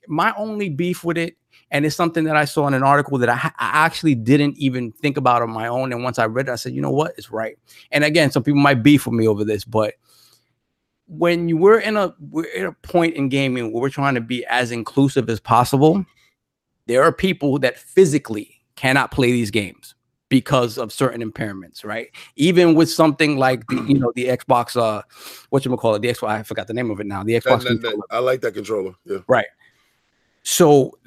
my 0.07 0.33
only 0.37 0.69
beef 0.69 1.03
with 1.03 1.17
it 1.17 1.35
and 1.71 1.85
it's 1.85 1.95
something 1.95 2.23
that 2.25 2.35
I 2.35 2.45
saw 2.45 2.67
in 2.67 2.73
an 2.73 2.83
article 2.83 3.17
that 3.17 3.29
I, 3.29 3.51
I 3.59 3.85
actually 3.85 4.15
didn't 4.15 4.57
even 4.57 4.91
think 4.91 5.17
about 5.17 5.41
on 5.41 5.49
my 5.49 5.67
own. 5.67 5.91
And 5.91 6.03
once 6.03 6.17
I 6.17 6.25
read 6.25 6.47
it, 6.47 6.51
I 6.51 6.55
said, 6.55 6.73
you 6.73 6.81
know 6.81 6.91
what, 6.91 7.13
it's 7.17 7.31
right. 7.31 7.57
And 7.91 8.03
again, 8.03 8.31
some 8.31 8.43
people 8.43 8.61
might 8.61 8.83
beef 8.83 9.05
with 9.05 9.13
me 9.15 9.27
over 9.27 9.43
this, 9.43 9.65
but 9.65 9.95
when 11.07 11.47
you 11.47 11.55
we're 11.57 11.79
in 11.79 11.95
a 11.95 12.13
we're 12.19 12.47
at 12.57 12.65
a 12.65 12.73
point 12.83 13.15
in 13.15 13.29
gaming 13.29 13.71
where 13.71 13.81
we're 13.81 13.89
trying 13.89 14.15
to 14.15 14.21
be 14.21 14.45
as 14.47 14.71
inclusive 14.71 15.29
as 15.29 15.39
possible, 15.39 16.05
there 16.85 17.03
are 17.03 17.11
people 17.11 17.59
that 17.59 17.77
physically 17.77 18.61
cannot 18.75 19.11
play 19.11 19.31
these 19.31 19.51
games 19.51 19.95
because 20.29 20.77
of 20.77 20.91
certain 20.91 21.21
impairments, 21.21 21.85
right? 21.85 22.09
Even 22.35 22.75
with 22.75 22.89
something 22.91 23.37
like 23.37 23.65
the, 23.67 23.81
you 23.87 23.97
know, 23.97 24.11
the 24.15 24.25
Xbox, 24.25 24.75
uh, 24.75 25.01
what 25.49 25.63
you 25.63 25.75
call 25.77 25.95
it, 25.95 26.01
the 26.01 26.09
Xbox, 26.09 26.27
I 26.27 26.43
forgot 26.43 26.67
the 26.67 26.73
name 26.73 26.91
of 26.91 26.99
it 26.99 27.07
now, 27.07 27.23
the 27.23 27.33
Xbox. 27.33 27.43
that- 27.43 27.63
that- 27.63 27.67
controller. 27.81 28.03
I 28.11 28.19
like 28.19 28.41
that 28.41 28.53
controller. 28.53 28.93
Yeah. 29.05 29.19
Right. 29.27 29.47
So 30.43 30.97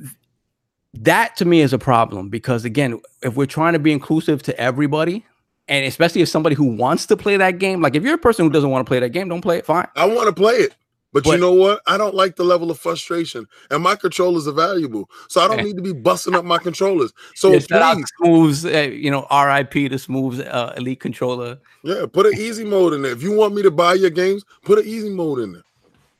that 0.94 1.36
to 1.36 1.44
me 1.44 1.60
is 1.60 1.72
a 1.72 1.78
problem 1.78 2.28
because 2.28 2.64
again, 2.64 3.00
if 3.22 3.36
we're 3.36 3.46
trying 3.46 3.72
to 3.74 3.78
be 3.78 3.92
inclusive 3.92 4.42
to 4.44 4.60
everybody, 4.60 5.24
and 5.68 5.84
especially 5.86 6.22
if 6.22 6.28
somebody 6.28 6.56
who 6.56 6.64
wants 6.64 7.06
to 7.06 7.16
play 7.16 7.36
that 7.36 7.58
game, 7.58 7.80
like 7.80 7.94
if 7.94 8.02
you're 8.02 8.14
a 8.14 8.18
person 8.18 8.44
who 8.44 8.50
doesn't 8.50 8.70
want 8.70 8.84
to 8.84 8.88
play 8.88 8.98
that 9.00 9.10
game, 9.10 9.28
don't 9.28 9.40
play 9.40 9.58
it. 9.58 9.66
Fine. 9.66 9.86
I 9.96 10.06
want 10.06 10.26
to 10.26 10.32
play 10.32 10.54
it. 10.54 10.74
But, 11.12 11.26
you 11.26 11.38
know 11.38 11.52
what? 11.52 11.80
I 11.88 11.98
don't 11.98 12.14
like 12.14 12.36
the 12.36 12.44
level 12.44 12.70
of 12.70 12.78
frustration, 12.78 13.46
and 13.70 13.82
my 13.82 13.96
controllers 13.96 14.46
are 14.46 14.52
valuable, 14.52 15.10
so 15.28 15.40
I 15.40 15.48
don't 15.48 15.64
need 15.64 15.76
to 15.76 15.82
be 15.82 15.92
busting 15.92 16.36
up 16.36 16.44
my 16.44 16.58
controllers. 16.58 17.12
So 17.34 17.52
Yeah, 17.52 17.58
please, 17.68 18.06
Smooths, 18.16 18.64
uh, 18.64 18.90
you 18.92 19.10
know, 19.10 19.26
RIP 19.32 19.90
to 19.90 19.98
Smooths 19.98 20.38
uh, 20.40 20.72
Elite 20.76 21.00
Controller. 21.00 21.58
yeah, 21.82 22.06
put 22.10 22.26
an 22.26 22.34
easy 22.34 22.64
mode 22.64 22.92
in 22.92 23.02
there. 23.02 23.10
If 23.10 23.24
you 23.24 23.32
want 23.32 23.54
me 23.54 23.62
to 23.62 23.72
buy 23.72 23.94
your 23.94 24.10
games, 24.10 24.44
put 24.62 24.78
an 24.78 24.84
easy 24.86 25.10
mode 25.10 25.40
in 25.40 25.52
there. 25.52 25.62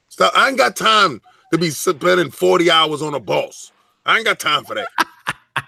Stop. 0.09 0.33
I 0.37 0.49
ain't 0.49 0.59
got 0.59 0.75
time 0.75 1.23
to 1.53 1.59
be 1.59 1.71
spending 1.71 2.31
forty 2.33 2.69
hours 2.69 3.01
on 3.01 3.15
a 3.15 3.21
boss. 3.21 3.71
I 4.06 4.16
ain't 4.16 4.24
got 4.24 4.39
time 4.40 4.64
for 4.64 4.74
that. 4.74 4.89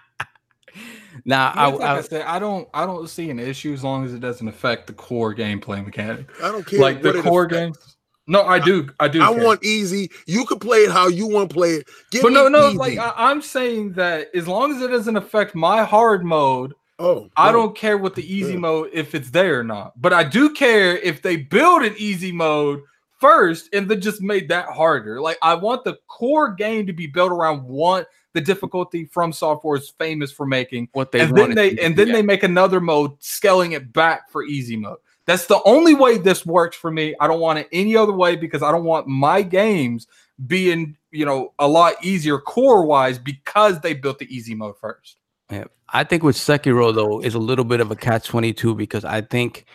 Now, 1.24 1.52
I, 1.54 1.64
I, 1.64 1.66
like 1.68 1.80
I, 1.82 1.98
I, 1.98 2.00
said, 2.00 2.22
I 2.22 2.38
don't, 2.38 2.68
I 2.74 2.86
don't 2.86 3.08
see 3.08 3.30
an 3.30 3.38
issue 3.38 3.72
as 3.72 3.84
long 3.84 4.04
as 4.04 4.14
it 4.14 4.20
doesn't 4.20 4.48
affect 4.48 4.86
the 4.86 4.92
core 4.92 5.34
gameplay 5.34 5.84
mechanic. 5.84 6.28
I 6.42 6.50
don't 6.50 6.66
care. 6.66 6.80
like 6.80 7.02
the 7.02 7.12
core 7.22 7.44
affects. 7.44 7.78
games. 7.78 7.96
No, 8.26 8.42
I 8.44 8.58
do, 8.58 8.88
I 9.00 9.08
do. 9.08 9.20
I 9.20 9.32
care. 9.32 9.44
want 9.44 9.64
easy. 9.64 10.10
You 10.26 10.44
can 10.46 10.58
play 10.58 10.78
it 10.78 10.90
how 10.90 11.08
you 11.08 11.26
want 11.26 11.50
to 11.50 11.54
play 11.54 11.74
it. 11.74 11.88
Give 12.10 12.22
but 12.22 12.28
me 12.28 12.34
no, 12.34 12.48
no, 12.48 12.68
easy. 12.68 12.78
like 12.78 12.98
I, 12.98 13.12
I'm 13.16 13.42
saying 13.42 13.92
that 13.92 14.28
as 14.34 14.46
long 14.48 14.74
as 14.74 14.80
it 14.80 14.88
doesn't 14.88 15.16
affect 15.16 15.54
my 15.54 15.84
hard 15.84 16.24
mode, 16.24 16.72
oh, 16.98 17.28
I 17.36 17.50
no. 17.50 17.58
don't 17.58 17.76
care 17.76 17.98
what 17.98 18.14
the 18.14 18.24
easy 18.32 18.52
Yeah. 18.54 18.60
mode 18.60 18.90
if 18.92 19.14
it's 19.14 19.30
there 19.30 19.60
or 19.60 19.64
not. 19.64 20.00
But 20.00 20.12
I 20.12 20.24
do 20.24 20.54
care 20.54 20.96
if 20.98 21.20
they 21.22 21.36
build 21.36 21.82
an 21.82 21.94
easy 21.98 22.32
mode 22.32 22.80
first 23.22 23.70
and 23.72 23.88
then 23.88 24.00
just 24.00 24.20
made 24.20 24.48
that 24.48 24.66
harder. 24.66 25.20
Like 25.20 25.38
I 25.40 25.54
want 25.54 25.84
the 25.84 25.96
core 26.08 26.50
game 26.52 26.86
to 26.88 26.92
be 26.92 27.06
built 27.06 27.32
around 27.32 27.62
one 27.62 28.04
the 28.34 28.40
difficulty 28.40 29.04
from 29.04 29.32
software 29.32 29.76
is 29.76 29.90
famous 29.90 30.32
for 30.32 30.46
making. 30.46 30.88
what 30.92 31.12
they 31.12 31.20
and 31.20 31.36
then 31.36 31.54
they 31.54 31.78
and 31.78 31.96
then 31.96 32.08
yeah. 32.08 32.14
they 32.14 32.22
make 32.22 32.42
another 32.42 32.80
mode 32.80 33.12
scaling 33.20 33.72
it 33.72 33.92
back 33.92 34.30
for 34.30 34.42
easy 34.44 34.76
mode. 34.76 34.98
That's 35.24 35.46
the 35.46 35.62
only 35.64 35.94
way 35.94 36.18
this 36.18 36.44
works 36.44 36.76
for 36.76 36.90
me. 36.90 37.14
I 37.20 37.28
don't 37.28 37.40
want 37.40 37.60
it 37.60 37.68
any 37.72 37.96
other 37.96 38.12
way 38.12 38.34
because 38.34 38.62
I 38.62 38.72
don't 38.72 38.84
want 38.84 39.06
my 39.06 39.42
games 39.42 40.08
being, 40.46 40.96
you 41.12 41.24
know, 41.24 41.52
a 41.60 41.68
lot 41.68 41.94
easier 42.02 42.38
core 42.38 42.84
wise 42.84 43.18
because 43.18 43.80
they 43.80 43.94
built 43.94 44.18
the 44.18 44.34
easy 44.34 44.56
mode 44.56 44.76
first. 44.78 45.16
Yeah. 45.48 45.64
I 45.90 46.02
think 46.04 46.24
with 46.24 46.36
Sekiro 46.36 46.92
though 46.92 47.20
is 47.20 47.34
a 47.34 47.38
little 47.38 47.64
bit 47.64 47.80
of 47.80 47.90
a 47.90 47.96
catch 47.96 48.26
22 48.26 48.74
because 48.74 49.04
I 49.04 49.20
think 49.20 49.66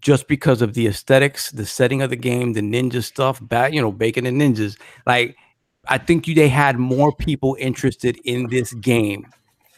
just 0.00 0.28
because 0.28 0.62
of 0.62 0.74
the 0.74 0.86
aesthetics, 0.86 1.50
the 1.50 1.66
setting 1.66 2.02
of 2.02 2.10
the 2.10 2.16
game, 2.16 2.52
the 2.52 2.60
ninja 2.60 3.02
stuff, 3.02 3.38
back, 3.46 3.72
you 3.72 3.80
know, 3.80 3.92
bacon 3.92 4.26
and 4.26 4.40
ninjas, 4.40 4.78
like 5.06 5.36
I 5.88 5.98
think 5.98 6.26
you 6.26 6.34
they 6.34 6.48
had 6.48 6.78
more 6.78 7.12
people 7.12 7.56
interested 7.60 8.18
in 8.24 8.48
this 8.48 8.72
game 8.74 9.26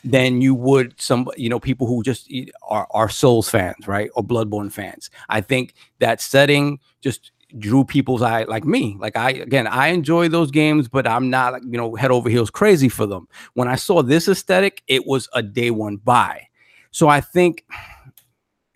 than 0.05 0.41
you 0.41 0.55
would 0.55 0.95
some, 1.01 1.29
you 1.37 1.49
know, 1.49 1.59
people 1.59 1.87
who 1.87 2.03
just 2.03 2.33
are, 2.69 2.87
are 2.93 3.09
Souls 3.09 3.49
fans, 3.49 3.89
right? 3.89 4.09
Or 4.15 4.23
Bloodborne 4.23 4.71
fans. 4.71 5.11
I 5.29 5.41
think 5.41 5.75
that 5.99 6.21
setting 6.21 6.79
just 7.03 7.33
drew 7.59 7.85
people's 7.85 8.23
eye 8.23 8.45
like 8.45 8.65
me. 8.65 8.97
Like 8.99 9.17
I 9.17 9.31
again, 9.31 9.67
I 9.67 9.89
enjoy 9.89 10.29
those 10.29 10.51
games, 10.51 10.89
but 10.89 11.07
I'm 11.07 11.31
not 11.31 11.55
like, 11.55 11.63
you 11.65 11.79
know, 11.79 11.95
head 11.97 12.11
over 12.11 12.29
heels 12.29 12.51
crazy 12.51 12.89
for 12.89 13.07
them. 13.07 13.27
When 13.55 13.69
I 13.69 13.77
saw 13.77 14.03
this 14.03 14.29
aesthetic, 14.29 14.83
it 14.87 15.07
was 15.07 15.29
a 15.33 15.43
day 15.43 15.71
one 15.71 15.97
buy. 15.97 16.47
So 16.93 17.09
I 17.09 17.21
think 17.21 17.65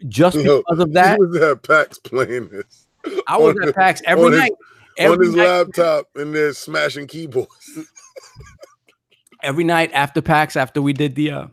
just 0.08 0.36
because 0.36 0.62
of 0.78 0.92
that, 0.92 1.18
He 1.18 1.24
was 1.24 1.36
at 1.36 1.62
PAX 1.62 1.98
playing 1.98 2.48
this 2.48 2.86
I 3.26 3.36
was 3.38 3.56
at 3.66 3.74
PAX 3.74 4.02
every 4.06 4.24
on 4.26 4.32
his- 4.32 4.40
night. 4.40 4.52
on 5.00 5.20
his 5.20 5.34
night, 5.34 5.44
laptop 5.48 6.06
and 6.16 6.34
they're 6.34 6.52
smashing 6.52 7.06
keyboards. 7.06 7.78
every 9.42 9.64
night 9.64 9.90
after 9.94 10.20
PAX, 10.20 10.56
after 10.56 10.82
we 10.82 10.92
did 10.92 11.14
the 11.14 11.30
uh, 11.30 11.46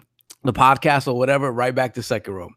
the 0.43 0.53
podcast 0.53 1.07
or 1.07 1.17
whatever, 1.17 1.51
right 1.51 1.73
back 1.75 1.93
to 1.95 2.01
Sekiro. 2.01 2.49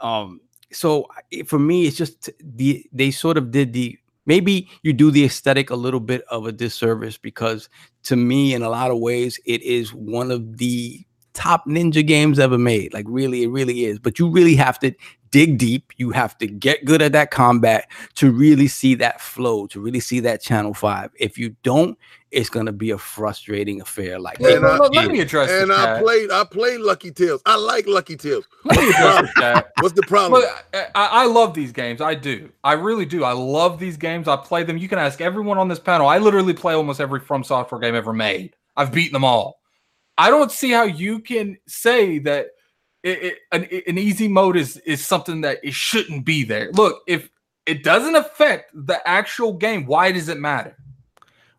Um, 0.00 0.40
so 0.72 1.06
it- 1.30 1.48
for 1.48 1.58
me, 1.58 1.86
it's 1.86 1.96
just 1.96 2.30
the 2.42 2.84
they 2.92 3.10
sort 3.10 3.36
of 3.36 3.50
did 3.50 3.72
the 3.72 3.98
maybe 4.26 4.68
you 4.82 4.92
do 4.92 5.10
the 5.10 5.24
aesthetic 5.24 5.70
a 5.70 5.76
little 5.76 6.00
bit 6.00 6.22
of 6.30 6.46
a 6.46 6.52
disservice 6.52 7.16
because 7.18 7.68
to 8.04 8.16
me, 8.16 8.54
in 8.54 8.62
a 8.62 8.68
lot 8.70 8.90
of 8.90 8.98
ways, 8.98 9.38
it 9.46 9.62
is 9.62 9.92
one 9.94 10.30
of 10.30 10.58
the 10.58 11.04
top 11.34 11.66
ninja 11.66 12.06
games 12.06 12.38
ever 12.38 12.58
made. 12.58 12.92
Like 12.92 13.06
really, 13.08 13.42
it 13.42 13.48
really 13.48 13.84
is. 13.84 13.98
But 13.98 14.18
you 14.18 14.28
really 14.28 14.54
have 14.56 14.78
to 14.80 14.92
dig 15.30 15.56
deep. 15.56 15.92
You 15.96 16.10
have 16.10 16.36
to 16.38 16.46
get 16.46 16.84
good 16.84 17.00
at 17.00 17.12
that 17.12 17.30
combat 17.30 17.88
to 18.16 18.30
really 18.30 18.68
see 18.68 18.94
that 18.96 19.20
flow, 19.20 19.66
to 19.68 19.80
really 19.80 20.00
see 20.00 20.20
that 20.20 20.42
channel 20.42 20.74
five. 20.74 21.10
If 21.18 21.38
you 21.38 21.56
don't, 21.62 21.96
it's 22.32 22.50
gonna 22.50 22.72
be 22.72 22.90
a 22.90 22.98
frustrating 22.98 23.80
affair. 23.80 24.18
Like 24.18 24.38
And 24.40 24.46
it 24.48 24.62
I- 24.62 24.76
let, 24.78 24.94
let 24.94 25.04
is. 25.06 25.10
me 25.10 25.20
address 25.20 25.50
And 25.50 25.70
this, 25.70 25.78
I 25.78 25.84
chat. 25.84 26.02
played 26.02 26.30
I 26.30 26.44
played 26.44 26.80
Lucky's 26.80 27.12
Tale. 27.14 27.40
I 27.46 27.56
like 27.56 27.86
Lucky's 27.86 28.18
Tale. 28.18 28.42
Let 28.64 28.78
me 28.78 28.88
address 28.90 29.30
this. 29.36 29.62
What's 29.80 29.94
the 29.94 30.02
problem? 30.02 30.40
Look, 30.42 30.64
I, 30.74 30.86
I 30.94 31.06
I 31.22 31.26
love 31.26 31.54
these 31.54 31.72
games. 31.72 32.00
I 32.02 32.14
do. 32.14 32.50
I 32.64 32.72
really 32.74 33.06
do. 33.06 33.24
I 33.24 33.32
love 33.32 33.78
these 33.78 33.96
games. 33.96 34.28
I 34.28 34.36
play 34.36 34.64
them. 34.64 34.76
You 34.76 34.88
can 34.88 34.98
ask 34.98 35.20
everyone 35.22 35.56
on 35.56 35.68
this 35.68 35.78
panel. 35.78 36.08
I 36.08 36.18
literally 36.18 36.52
play 36.54 36.74
almost 36.74 37.00
every 37.00 37.20
From 37.20 37.42
Software 37.42 37.80
game 37.80 37.94
ever 37.94 38.12
made. 38.12 38.54
I've 38.76 38.92
beaten 38.92 39.12
them 39.14 39.24
all. 39.24 39.61
I 40.18 40.30
don't 40.30 40.52
see 40.52 40.70
how 40.70 40.84
you 40.84 41.20
can 41.20 41.56
say 41.66 42.18
that 42.20 42.48
it, 43.02 43.22
it- 43.22 43.38
an, 43.52 43.64
an 43.86 43.98
easy 43.98 44.28
mode 44.28 44.56
is 44.56 44.76
is 44.78 45.04
something 45.04 45.40
that 45.42 45.58
it 45.62 45.74
shouldn't 45.74 46.24
be 46.24 46.44
there. 46.44 46.70
Look, 46.72 47.02
if 47.06 47.28
it 47.66 47.82
doesn't 47.82 48.16
affect 48.16 48.70
the 48.74 49.06
actual 49.08 49.52
game, 49.52 49.86
why 49.86 50.12
does 50.12 50.28
it 50.28 50.38
matter? 50.38 50.76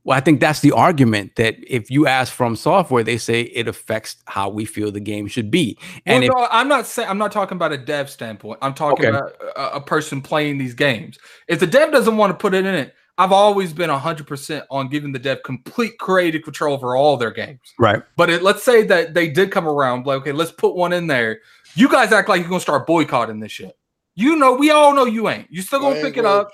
Well, 0.06 0.18
I 0.18 0.22
think 0.22 0.42
that's 0.42 0.60
the 0.60 0.74
argument 0.74 1.38
that 1.38 1.56
if 1.66 1.90
you 1.90 2.08
ask 2.08 2.34
from 2.34 2.58
software, 2.58 3.04
they 3.06 3.18
say 3.18 3.44
it 3.44 3.70
affects 3.70 4.18
how 4.26 4.50
we 4.50 4.66
feel 4.66 4.92
the 4.92 5.00
game 5.00 5.28
should 5.28 5.50
be. 5.50 5.78
And 6.06 6.24
well, 6.24 6.24
if, 6.24 6.36
no, 6.36 6.48
I'm 6.52 6.68
not 6.68 6.86
saying 6.88 7.08
I'm 7.08 7.18
not 7.18 7.32
talking 7.32 7.56
about 7.56 7.72
a 7.72 7.78
dev 7.78 8.10
standpoint. 8.10 8.60
I'm 8.62 8.74
talking 8.74 9.06
Okay. 9.06 9.18
about 9.18 9.32
a, 9.56 9.78
a 9.78 9.82
person 9.82 10.22
playing 10.22 10.58
these 10.58 10.74
games. 10.74 11.18
If 11.48 11.62
the 11.62 11.68
dev 11.68 11.92
doesn't 11.94 12.18
want 12.18 12.32
to 12.32 12.38
put 12.38 12.54
it 12.54 12.66
in 12.66 12.76
it, 12.76 12.94
I've 13.18 13.32
always 13.32 13.74
been 13.74 13.92
100% 13.92 14.64
on 14.72 14.90
giving 14.90 15.12
the 15.12 15.20
dev 15.20 15.44
complete 15.44 16.00
creative 16.00 16.42
control 16.42 16.74
over 16.74 16.96
all 16.96 17.16
their 17.16 17.32
games. 17.32 17.74
right, 17.78 18.02
But 18.18 18.30
it, 18.30 18.42
let's 18.42 18.64
say 18.64 18.84
that 18.86 19.14
they 19.14 19.30
did 19.30 19.52
come 19.52 19.68
around, 19.68 20.08
like, 20.08 20.22
okay, 20.22 20.32
let's 20.32 20.52
put 20.52 20.76
one 20.76 20.94
in 20.94 21.08
there. 21.08 21.40
You 21.76 21.88
guys 21.90 22.12
act 22.12 22.30
like 22.30 22.40
you're 22.42 22.50
gonna 22.50 22.60
start 22.60 22.88
boycotting 22.88 23.40
this 23.40 23.52
shit. 23.52 23.78
You 24.16 24.36
know, 24.36 24.54
we 24.54 24.72
all 24.72 24.94
know 24.94 25.06
you 25.06 25.30
ain't. 25.30 25.48
You 25.52 25.62
still 25.62 25.80
gonna 25.80 26.02
pick 26.02 26.18
it 26.18 26.26
up. 26.26 26.52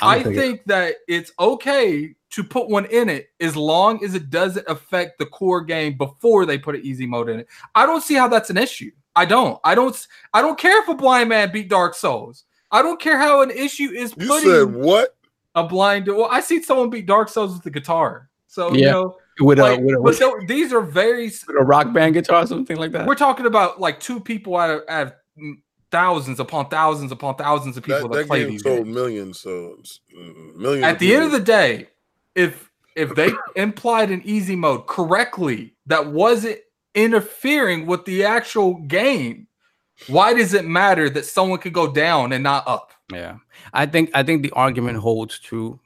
I 0.00 0.16
I'm 0.16 0.22
gonna 0.22 0.34
pick 0.34 0.36
it 0.36 0.40
think 0.40 0.64
that 0.66 0.94
it's 1.08 1.32
okay 1.38 2.14
to 2.30 2.44
put 2.44 2.68
one 2.68 2.84
in 2.86 3.08
it 3.08 3.30
as 3.40 3.56
long 3.56 4.04
as 4.04 4.14
it 4.14 4.30
doesn't 4.30 4.66
affect 4.68 5.18
the 5.18 5.26
core 5.26 5.62
game 5.62 5.96
before 5.96 6.46
they 6.46 6.58
put 6.58 6.74
an 6.74 6.82
easy 6.84 7.06
mode 7.06 7.28
in 7.28 7.40
it. 7.40 7.48
I 7.74 7.86
don't 7.86 8.02
see 8.02 8.14
how 8.14 8.28
that's 8.28 8.50
an 8.50 8.58
issue. 8.58 8.90
I 9.16 9.24
don't. 9.24 9.58
I 9.64 9.74
don't. 9.74 10.06
I 10.34 10.42
don't 10.42 10.58
care 10.58 10.82
if 10.82 10.88
a 10.88 10.94
blind 10.94 11.30
man 11.30 11.50
beat 11.50 11.68
Dark 11.68 11.94
Souls. 11.94 12.44
I 12.70 12.82
don't 12.82 13.00
care 13.00 13.18
how 13.18 13.42
an 13.42 13.50
issue 13.50 13.90
is 13.90 14.14
You 14.18 14.26
putting 14.26 14.50
said 14.50 14.74
what? 14.74 15.15
A 15.56 15.64
blind. 15.66 16.06
Well, 16.06 16.28
I 16.30 16.40
see 16.40 16.62
someone 16.62 16.90
beat 16.90 17.06
Dark 17.06 17.28
Souls 17.28 17.54
with 17.54 17.62
the 17.64 17.70
guitar. 17.70 18.28
So 18.46 18.72
you 18.72 18.84
Yeah. 18.84 18.90
know, 18.92 19.16
with 19.40 19.58
a 19.58 19.62
like, 19.62 19.80
with 19.80 19.94
a, 19.94 19.96
but 19.96 20.02
with 20.02 20.18
tho- 20.20 20.40
these 20.46 20.72
are 20.72 20.80
very. 20.80 21.26
s- 21.26 21.44
a 21.48 21.64
rock 21.64 21.92
band 21.92 22.14
guitar 22.14 22.44
or 22.44 22.46
something 22.46 22.76
like 22.76 22.92
that. 22.92 23.06
We're 23.06 23.14
talking 23.16 23.46
about 23.46 23.80
like 23.80 23.98
two 23.98 24.20
people 24.20 24.56
out 24.56 24.70
of, 24.70 24.82
out 24.88 25.06
of 25.08 25.12
thousands 25.90 26.40
upon 26.40 26.68
thousands 26.68 27.10
upon 27.12 27.34
thousands 27.36 27.76
of 27.76 27.82
people 27.84 28.02
That, 28.02 28.12
that, 28.12 28.18
that 28.18 28.26
play 28.28 28.40
game 28.42 28.50
these. 28.52 28.62
sold 28.62 28.84
games. 28.84 28.94
millions, 28.94 29.40
so 29.40 29.76
mm, 30.16 30.54
millions. 30.56 30.84
at 30.84 30.98
the 30.98 31.14
end 31.14 31.24
of 31.24 31.32
the 31.32 31.40
day, 31.40 31.88
if 32.34 32.70
if 32.94 33.14
they 33.14 33.30
implied 33.56 34.10
an 34.10 34.22
easy 34.24 34.56
mode 34.56 34.86
correctly 34.86 35.74
that 35.86 36.06
wasn't 36.12 36.58
interfering 36.94 37.86
with 37.86 38.04
the 38.06 38.24
actual 38.24 38.74
game, 38.86 39.46
why 40.06 40.34
does 40.34 40.54
it 40.54 40.64
matter 40.64 41.08
that 41.10 41.24
someone 41.24 41.58
could 41.58 41.72
go 41.72 41.92
down 41.92 42.32
and 42.32 42.42
not 42.42 42.66
up? 42.66 42.92
Yeah, 43.12 43.38
I 43.72 43.86
think 43.86 44.10
I 44.14 44.22
think 44.22 44.42
the 44.42 44.50
argument 44.52 44.98
holds 44.98 45.38
true 45.38 45.80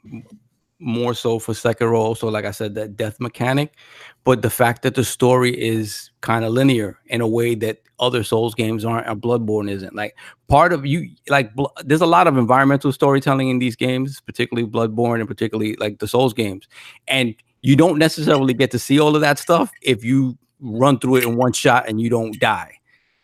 more 0.79 1.13
so 1.13 1.37
for 1.37 1.53
Sekiro. 1.53 2.17
So, 2.17 2.27
like 2.27 2.45
I 2.45 2.51
said, 2.51 2.75
that 2.75 2.97
death 2.97 3.19
mechanic, 3.19 3.75
but 4.23 4.41
the 4.41 4.49
fact 4.49 4.81
that 4.81 4.95
the 4.95 5.05
story 5.05 5.51
is 5.59 6.09
kind 6.21 6.43
of 6.43 6.51
linear 6.51 6.97
in 7.05 7.21
a 7.21 7.27
way 7.27 7.55
that 7.55 7.83
other 7.99 8.23
Souls 8.23 8.55
games 8.55 8.83
aren't, 8.83 9.07
and 9.07 9.21
Bloodborne 9.21 9.69
isn't. 9.69 9.95
Like 9.95 10.17
part 10.47 10.73
of 10.73 10.85
you, 10.85 11.09
like 11.29 11.51
there's 11.83 12.01
a 12.01 12.07
lot 12.07 12.27
of 12.27 12.37
environmental 12.37 12.91
storytelling 12.91 13.49
in 13.49 13.59
these 13.59 13.75
games, 13.75 14.19
particularly 14.21 14.67
Bloodborne 14.67 15.19
and 15.19 15.27
particularly 15.27 15.75
like 15.75 15.99
the 15.99 16.07
Souls 16.07 16.33
games, 16.33 16.67
and 17.07 17.35
you 17.61 17.75
don't 17.75 17.99
necessarily 17.99 18.55
get 18.55 18.71
to 18.71 18.79
see 18.79 18.99
all 18.99 19.15
of 19.15 19.21
that 19.21 19.37
stuff 19.37 19.71
if 19.83 20.03
you 20.03 20.37
run 20.59 20.97
through 20.99 21.17
it 21.17 21.23
in 21.23 21.37
one 21.37 21.53
shot 21.53 21.87
and 21.87 22.01
you 22.01 22.09
don't 22.09 22.39
die 22.39 22.80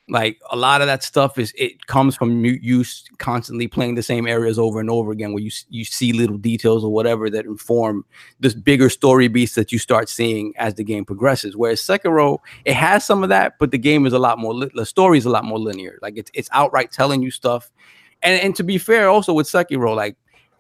like 0.10 0.40
a 0.52 0.56
lot 0.56 0.82
of 0.82 0.88
that 0.88 1.04
stuff 1.04 1.38
is 1.38 1.54
it 1.58 1.86
comes 1.88 2.16
from 2.16 2.46
you, 2.46 2.84
constantly 3.18 3.68
playing 3.68 3.96
the 3.96 4.04
same 4.04 4.26
areas 4.26 4.58
over 4.58 4.80
and 4.80 4.90
over 4.90 5.12
again 5.12 5.34
where 5.34 5.44
you 5.44 5.52
you 5.70 5.84
see 5.84 6.14
little 6.14 6.38
details 6.38 6.84
or 6.84 6.92
whatever 6.92 7.30
that 7.30 7.46
inform 7.46 8.06
this 8.40 8.54
bigger 8.54 8.90
story 8.90 9.28
beats 9.28 9.56
that 9.56 9.72
you 9.72 9.80
start 9.80 10.08
seeing 10.08 10.54
as 10.58 10.76
the 10.76 10.84
game 10.84 11.04
progresses. 11.04 11.58
Whereas 11.58 11.82
Sekiro 11.82 12.40
it 12.64 12.74
has 12.74 13.06
some 13.06 13.22
of 13.22 13.30
that 13.30 13.56
but 13.60 13.72
the 13.72 13.78
game 13.78 14.06
is 14.06 14.14
a 14.14 14.20
lot 14.20 14.40
more 14.40 14.54
li- 14.54 14.72
the 14.74 14.86
story 14.86 15.18
is 15.18 15.26
a 15.26 15.30
lot 15.30 15.44
more 15.44 15.60
linear. 15.60 16.00
Like 16.02 16.18
it's 16.18 16.32
it's 16.34 16.50
outright 16.54 16.92
telling 16.92 17.22
you 17.22 17.32
stuff. 17.32 17.70
And 18.22 18.42
and 18.42 18.56
to 18.56 18.64
be 18.64 18.78
fair 18.78 19.10
also 19.10 19.34
with 19.34 19.48
Sekiro 19.48 19.94
like 19.96 20.16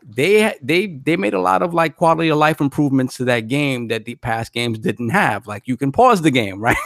they 0.09 0.55
they 0.61 0.87
they 0.87 1.17
made 1.17 1.33
a 1.33 1.39
lot 1.41 1.61
of 1.61 1.73
like 1.73 1.97
quality 1.97 2.29
of 2.29 2.37
life 2.37 2.61
improvements 2.61 3.17
to 3.17 3.25
that 3.25 3.41
game 3.49 3.89
that 3.89 4.05
the 4.05 4.15
past 4.15 4.53
games 4.53 4.79
didn't 4.79 5.09
have 5.09 5.45
like 5.47 5.67
you 5.67 5.75
can 5.75 5.91
pause 5.91 6.21
the 6.21 6.31
game 6.31 6.59
right 6.61 6.77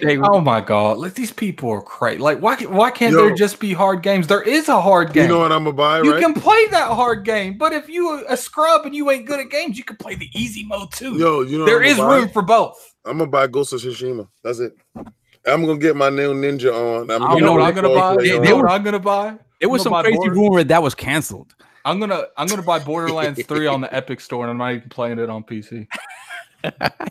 They- 0.00 0.18
oh 0.18 0.40
my 0.40 0.60
god, 0.62 0.96
like 0.98 1.14
these 1.14 1.32
people 1.32 1.70
are 1.70 1.82
crazy. 1.82 2.18
Like 2.20 2.38
why 2.40 2.56
why 2.64 2.90
can't 2.90 3.12
Yo. 3.12 3.26
there 3.26 3.34
just 3.34 3.60
be 3.60 3.72
hard 3.74 4.02
games? 4.02 4.26
There 4.26 4.42
is 4.42 4.68
a 4.68 4.80
hard 4.80 5.12
game. 5.12 5.24
you 5.24 5.28
know 5.28 5.40
what 5.40 5.52
I'm 5.52 5.64
gonna 5.64 5.76
buy, 5.76 6.00
You 6.02 6.12
right? 6.14 6.22
can 6.22 6.32
play 6.34 6.66
that 6.68 6.88
hard 6.90 7.24
game, 7.24 7.58
but 7.58 7.72
if 7.72 7.88
you 7.88 8.24
a 8.28 8.36
scrub 8.36 8.86
and 8.86 8.94
you 8.94 9.10
ain't 9.10 9.26
good 9.26 9.40
at 9.40 9.50
games, 9.50 9.76
you 9.76 9.84
can 9.84 9.96
play 9.96 10.14
the 10.14 10.28
easy 10.34 10.64
mode 10.64 10.90
too. 10.92 11.16
Yo, 11.18 11.42
you 11.42 11.58
know 11.58 11.66
there 11.66 11.76
what 11.78 11.84
I'm 11.86 11.90
is 11.92 11.98
buy? 11.98 12.16
room 12.16 12.28
for 12.30 12.42
both. 12.42 12.94
I'm 13.04 13.18
gonna 13.18 13.30
buy 13.30 13.46
Ghost 13.46 13.72
of 13.74 13.80
Tsushima. 13.80 14.26
That's 14.42 14.58
it. 14.60 14.72
I'm 15.46 15.64
gonna 15.66 15.78
get 15.78 15.96
my 15.96 16.08
new 16.10 16.34
ninja 16.34 16.72
on. 16.72 17.10
I'm 17.10 17.36
You 17.36 17.42
know 17.44 17.52
what 17.52 17.62
I'm 17.62 17.74
gonna 17.74 17.88
buy? 17.88 18.16
cosplay 18.16 18.18
They- 18.20 18.26
You 18.34 18.40
they 18.40 18.48
know 18.48 18.56
were- 18.56 18.62
what 18.64 18.72
I'm 18.72 18.82
gonna 18.82 18.98
buy? 18.98 19.34
There 19.60 19.68
was 19.68 19.82
some 19.82 19.92
crazy 19.92 20.16
Border- 20.16 20.32
rumor 20.34 20.64
that 20.64 20.82
was 20.82 20.94
canceled. 20.94 21.54
I'm 21.84 22.00
gonna 22.00 22.24
I'm 22.36 22.48
gonna 22.48 22.62
buy 22.62 22.78
Borderlands 22.78 23.42
3 23.46 23.66
on 23.66 23.80
the 23.80 23.94
Epic 23.94 24.20
Store 24.20 24.44
and 24.44 24.50
I'm 24.50 24.58
not 24.58 24.72
even 24.74 24.88
playing 24.88 25.18
it 25.18 25.30
on 25.30 25.42
PC. 25.44 25.86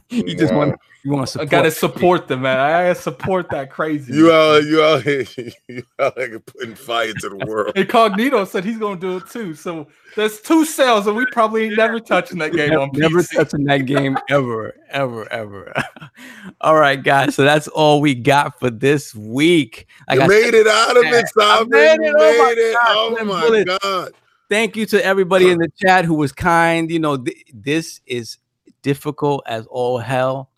you 0.09 0.35
just 0.35 0.53
Wow. 0.53 0.59
want 0.59 0.79
you 1.03 1.11
want 1.11 1.27
to 1.27 1.39
I 1.39 1.45
support. 1.45 1.49
gotta 1.49 1.71
support 1.71 2.27
them, 2.27 2.41
man. 2.41 2.59
I 2.59 2.83
gotta 2.83 2.95
support 2.95 3.49
that 3.51 3.71
crazy. 3.71 4.13
You 4.13 4.31
out, 4.31 4.63
you 4.63 4.83
out 4.83 5.03
here, 5.03 5.25
you 5.67 5.83
out 5.99 6.17
here 6.17 6.39
putting 6.39 6.75
fire 6.75 7.13
to 7.13 7.29
the 7.29 7.35
world. 7.35 7.77
Incognito 7.77 8.43
said 8.45 8.65
he's 8.65 8.77
gonna 8.77 8.99
do 8.99 9.17
it 9.17 9.29
too. 9.29 9.53
So 9.53 9.87
there's 10.15 10.41
two 10.41 10.65
sales, 10.65 11.07
and 11.07 11.15
we 11.15 11.25
probably 11.25 11.65
ain't 11.65 11.77
never 11.77 11.99
touching 11.99 12.39
that 12.39 12.51
game 12.51 12.71
never, 12.71 12.81
on 12.81 12.89
never 12.93 13.23
touching 13.23 13.63
that 13.65 13.85
game 13.85 14.17
ever, 14.29 14.75
ever, 14.89 15.31
ever. 15.31 15.83
all 16.61 16.75
right, 16.75 17.01
guys. 17.01 17.35
So 17.35 17.43
that's 17.43 17.67
all 17.69 18.01
we 18.01 18.15
got 18.15 18.59
for 18.59 18.69
this 18.69 19.15
week. 19.15 19.87
Like 20.09 20.17
you 20.19 20.23
I 20.25 20.27
made 20.27 20.43
said, 20.45 20.53
it 20.55 20.67
out 20.67 20.97
of 20.97 21.03
man, 21.03 21.13
it, 21.13 21.25
I 21.39 21.57
Simon. 21.57 21.69
made 21.69 21.93
You 21.93 22.01
it. 22.03 22.15
Oh 22.19 22.37
my 22.37 22.55
it. 22.57 22.73
God, 22.73 22.97
Oh 22.97 23.25
my 23.25 23.63
god. 23.81 24.13
Thank 24.49 24.75
you 24.75 24.85
to 24.87 25.03
everybody 25.03 25.49
in 25.49 25.57
the 25.59 25.69
chat 25.81 26.05
who 26.05 26.13
was 26.15 26.31
kind. 26.31 26.89
You 26.91 26.99
know, 26.99 27.17
th- 27.17 27.45
this 27.53 28.01
is 28.05 28.37
difficult 28.81 29.43
as 29.47 29.65
all 29.67 29.97
hell. 29.99 30.49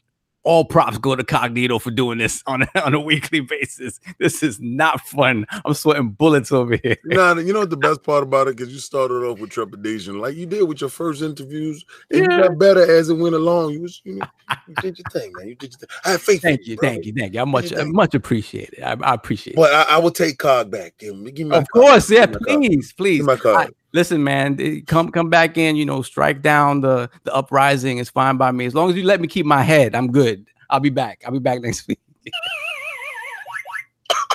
All 0.44 0.64
props 0.64 0.98
go 0.98 1.16
to 1.18 1.24
Cognito 1.24 1.82
for 1.82 1.92
doing 1.92 2.18
this 2.18 2.42
on 2.48 2.64
a, 2.64 2.68
on 2.86 2.94
a 2.94 3.00
weekly 3.00 3.42
basis. 3.42 4.00
This 4.20 4.42
is 4.42 4.58
not 4.60 5.02
fun. 5.02 5.46
I'm 5.66 5.74
sweating 5.74 6.10
bullets 6.12 6.52
over 6.52 6.78
here. 6.82 6.96
Nah, 7.06 7.36
you 7.36 7.52
know 7.52 7.60
what 7.60 7.70
the 7.70 7.78
best 7.78 8.04
part 8.04 8.24
about 8.24 8.48
it? 8.48 8.56
Because 8.56 8.72
you 8.72 8.80
started 8.80 9.16
off 9.16 9.40
with 9.40 9.50
trepidation, 9.50 10.20
like 10.20 10.36
you 10.36 10.46
did 10.46 10.64
with 10.64 10.80
your 10.80 10.90
first 10.90 11.22
interviews, 11.22 11.84
and 12.10 12.24
Yeah. 12.24 12.38
you 12.38 12.44
got 12.44 12.58
better 12.58 12.90
as 12.98 13.10
it 13.10 13.16
went 13.16 13.36
along. 13.36 13.72
You 13.74 13.82
was, 13.82 14.02
you, 14.06 14.16
know, 14.16 14.28
you 14.68 14.76
did 14.76 14.98
your 14.98 15.06
thing, 15.12 15.34
man. 15.36 15.50
You 15.50 15.56
did 15.56 15.72
your 15.74 15.80
thing. 15.80 15.90
I 16.06 16.12
have 16.12 16.22
faith. 16.22 16.44
in 16.46 16.52
Thank 16.52 16.68
you, 16.68 16.78
thank 16.78 17.06
you, 17.06 17.14
thank 17.14 17.34
you. 17.34 17.42
I 17.42 17.46
much, 17.46 17.72
you. 17.72 17.86
much 17.94 18.16
appreciate 18.16 18.70
it. 18.74 18.82
I, 18.82 18.94
I 19.04 19.14
appreciate 19.16 19.54
it. 19.54 19.58
But 19.58 19.74
I, 19.74 19.96
I 19.96 19.98
will 19.98 20.10
take 20.12 20.38
card 20.38 20.72
back. 20.72 20.98
Give 20.98 21.18
me, 21.18 21.32
give 21.32 21.48
me 21.48 21.56
Of 21.58 21.66
card. 21.70 21.86
course, 21.86 22.10
yeah. 22.10 22.28
Give 22.28 22.40
me 22.42 22.48
my. 22.48 22.68
Please, 22.70 22.94
please. 22.94 23.18
Give 23.18 23.26
me 23.26 23.34
my 23.34 23.38
card. 23.38 23.74
Listen, 23.92 24.24
man. 24.24 24.58
eh, 24.60 24.82
Come, 24.86 25.12
come 25.12 25.30
back 25.30 25.58
in. 25.58 25.76
You 25.76 25.86
know, 25.86 26.02
strike 26.02 26.42
down 26.42 26.82
the 26.82 27.10
the 27.24 27.34
uprising. 27.34 27.98
is 27.98 28.10
fine 28.10 28.38
by 28.38 28.52
me 28.52 28.66
as 28.66 28.76
long 28.76 28.90
as 28.90 28.96
you 28.96 29.04
let 29.04 29.20
me 29.22 29.28
keep 29.28 29.46
my 29.46 29.62
head. 29.64 29.96
I'm 29.96 30.12
good. 30.12 30.46
I'll 30.70 30.80
be 30.80 30.90
back. 30.92 31.24
I'll 31.26 31.32
be 31.32 31.40
back 31.40 31.62
next 31.62 31.88
week. 31.88 32.00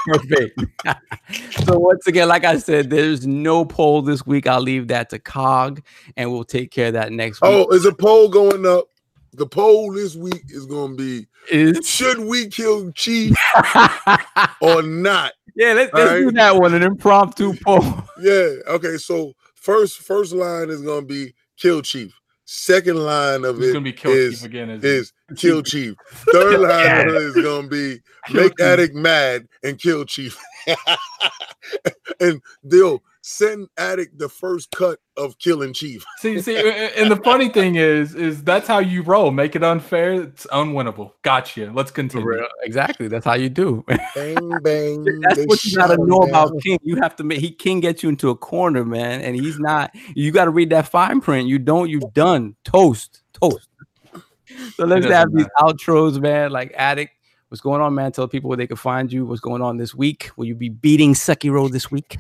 Perfect. 0.07 0.61
so 1.67 1.79
once 1.79 2.07
again, 2.07 2.29
like 2.29 2.45
I 2.45 2.59
said, 2.59 2.91
there's 2.91 3.27
no 3.27 3.65
poll 3.65 4.03
this 4.03 4.27
week. 4.27 4.47
I'll 4.47 4.61
leave 4.61 4.89
that 4.89 5.09
to 5.11 5.19
Cog, 5.19 5.81
and 6.19 6.31
we'll 6.31 6.45
take 6.45 6.71
care 6.71 6.89
of 6.89 6.93
that 6.95 7.11
next 7.11 7.41
week. 7.41 7.51
Oh, 7.53 7.67
is 7.71 7.87
a 7.87 7.95
poll 7.95 8.29
going 8.29 8.67
up? 8.67 8.85
The 9.33 9.47
poll 9.47 9.93
this 9.93 10.15
week 10.15 10.43
is 10.49 10.67
going 10.67 10.97
to 10.97 11.03
be: 11.03 11.27
Is 11.51 11.89
Should 11.89 12.19
we 12.21 12.49
kill 12.49 12.93
Chief 12.93 13.35
or 14.61 14.83
not? 14.83 15.33
yeah, 15.57 15.73
let's, 15.73 15.93
let's 15.95 16.13
do 16.21 16.31
that 16.33 16.55
one. 16.57 16.75
An 16.75 16.83
impromptu 16.83 17.55
poll. 17.65 17.83
Yeah. 18.21 18.51
Okay. 18.69 18.97
So 18.99 19.33
first, 19.65 19.99
first 19.99 20.33
line 20.33 20.69
is 20.71 20.83
going 20.83 21.09
to 21.09 21.15
be 21.15 21.35
kill 21.57 21.83
Chief. 21.83 22.15
Second 22.47 22.97
line 22.97 23.45
of 23.45 23.59
It's 23.59 23.69
it 23.69 23.73
gonna 23.73 23.85
be 23.85 23.93
Kill 23.95 24.13
is 24.13 24.41
Chief 24.41 24.45
again. 24.45 24.69
Is 24.69 24.85
is 24.85 25.13
kill 25.37 25.63
Chief. 25.63 25.95
Third 26.31 26.61
line 26.61 27.09
of 27.09 27.15
it 27.15 27.23
is 27.23 27.35
going 27.35 27.63
to 27.63 27.69
be 27.69 28.01
Kill 28.27 28.43
make 28.43 28.59
Chief. 28.59 28.67
Addict 28.67 28.95
mad 28.95 29.49
and 29.63 29.81
kill 29.81 30.05
Chief. 30.05 30.39
and 32.21 32.43
they'll 32.63 33.03
send 33.27 33.67
Addict 33.79 34.19
the 34.19 34.29
first 34.29 34.71
cut 34.71 34.99
of 35.17 35.39
killing 35.39 35.73
Chief. 35.73 36.05
See, 36.19 36.43
see, 36.43 36.57
a- 36.57 36.67
a- 36.67 37.01
and 37.01 37.11
the 37.11 37.17
funny 37.17 37.49
thing 37.49 37.77
is, 37.77 38.15
is 38.15 38.43
that's 38.45 38.69
how 38.69 38.81
you 38.81 39.03
roll. 39.03 39.31
Make 39.31 39.57
it 39.57 39.65
unfair. 39.65 40.13
It's 40.13 40.47
unwinnable. 40.49 41.13
Gotcha. 41.23 41.73
Let's 41.75 41.91
continue. 41.91 42.45
Exactly. 42.63 43.09
That's 43.09 43.25
how 43.25 43.35
you 43.35 43.49
do. 43.49 43.83
Bang 44.15 44.51
bang. 44.63 45.05
That's 45.23 45.47
what 45.47 45.65
you 45.65 45.75
gotta 45.75 45.95
shot 45.95 46.01
him 46.01 46.07
know 46.07 46.19
about. 46.19 46.61
King. 46.63 46.79
You 46.83 46.97
have 46.97 47.17
to 47.17 47.25
make 47.25 47.41
he 47.41 47.51
King 47.51 47.81
gets 47.81 48.03
you 48.03 48.11
into 48.11 48.29
a 48.29 48.37
corner, 48.37 48.85
man, 48.85 49.23
and 49.23 49.35
he's 49.35 49.59
not. 49.59 49.91
You 50.15 50.31
got 50.31 50.45
to 50.45 50.51
read 50.51 50.69
that 50.71 50.87
fine 50.89 51.23
print. 51.23 51.49
You 51.49 51.59
don't. 51.59 51.89
You 51.89 52.01
done 52.13 52.57
toast, 52.65 53.23
toast. 53.33 53.69
So 54.75 54.85
let's 54.85 55.07
doesn't 55.07 55.11
have 55.13 55.33
these 55.33 55.49
outros, 55.59 56.21
man. 56.21 56.51
Like 56.51 56.75
Addict, 56.77 57.13
what's 57.49 57.63
going 57.63 57.81
on, 57.81 57.95
man? 57.95 58.13
Tell 58.13 58.29
people 58.29 58.49
where 58.49 58.59
they 58.59 58.67
can 58.67 58.77
find 58.77 59.11
you. 59.11 59.25
What's 59.25 59.41
going 59.41 59.63
on 59.63 59.79
this 59.79 59.95
week? 59.95 60.31
Will 60.37 60.45
you 60.45 60.55
be 60.55 60.69
beating 60.69 61.15
Sekiro 61.15 61.71
this 61.71 61.91
week? 61.91 62.19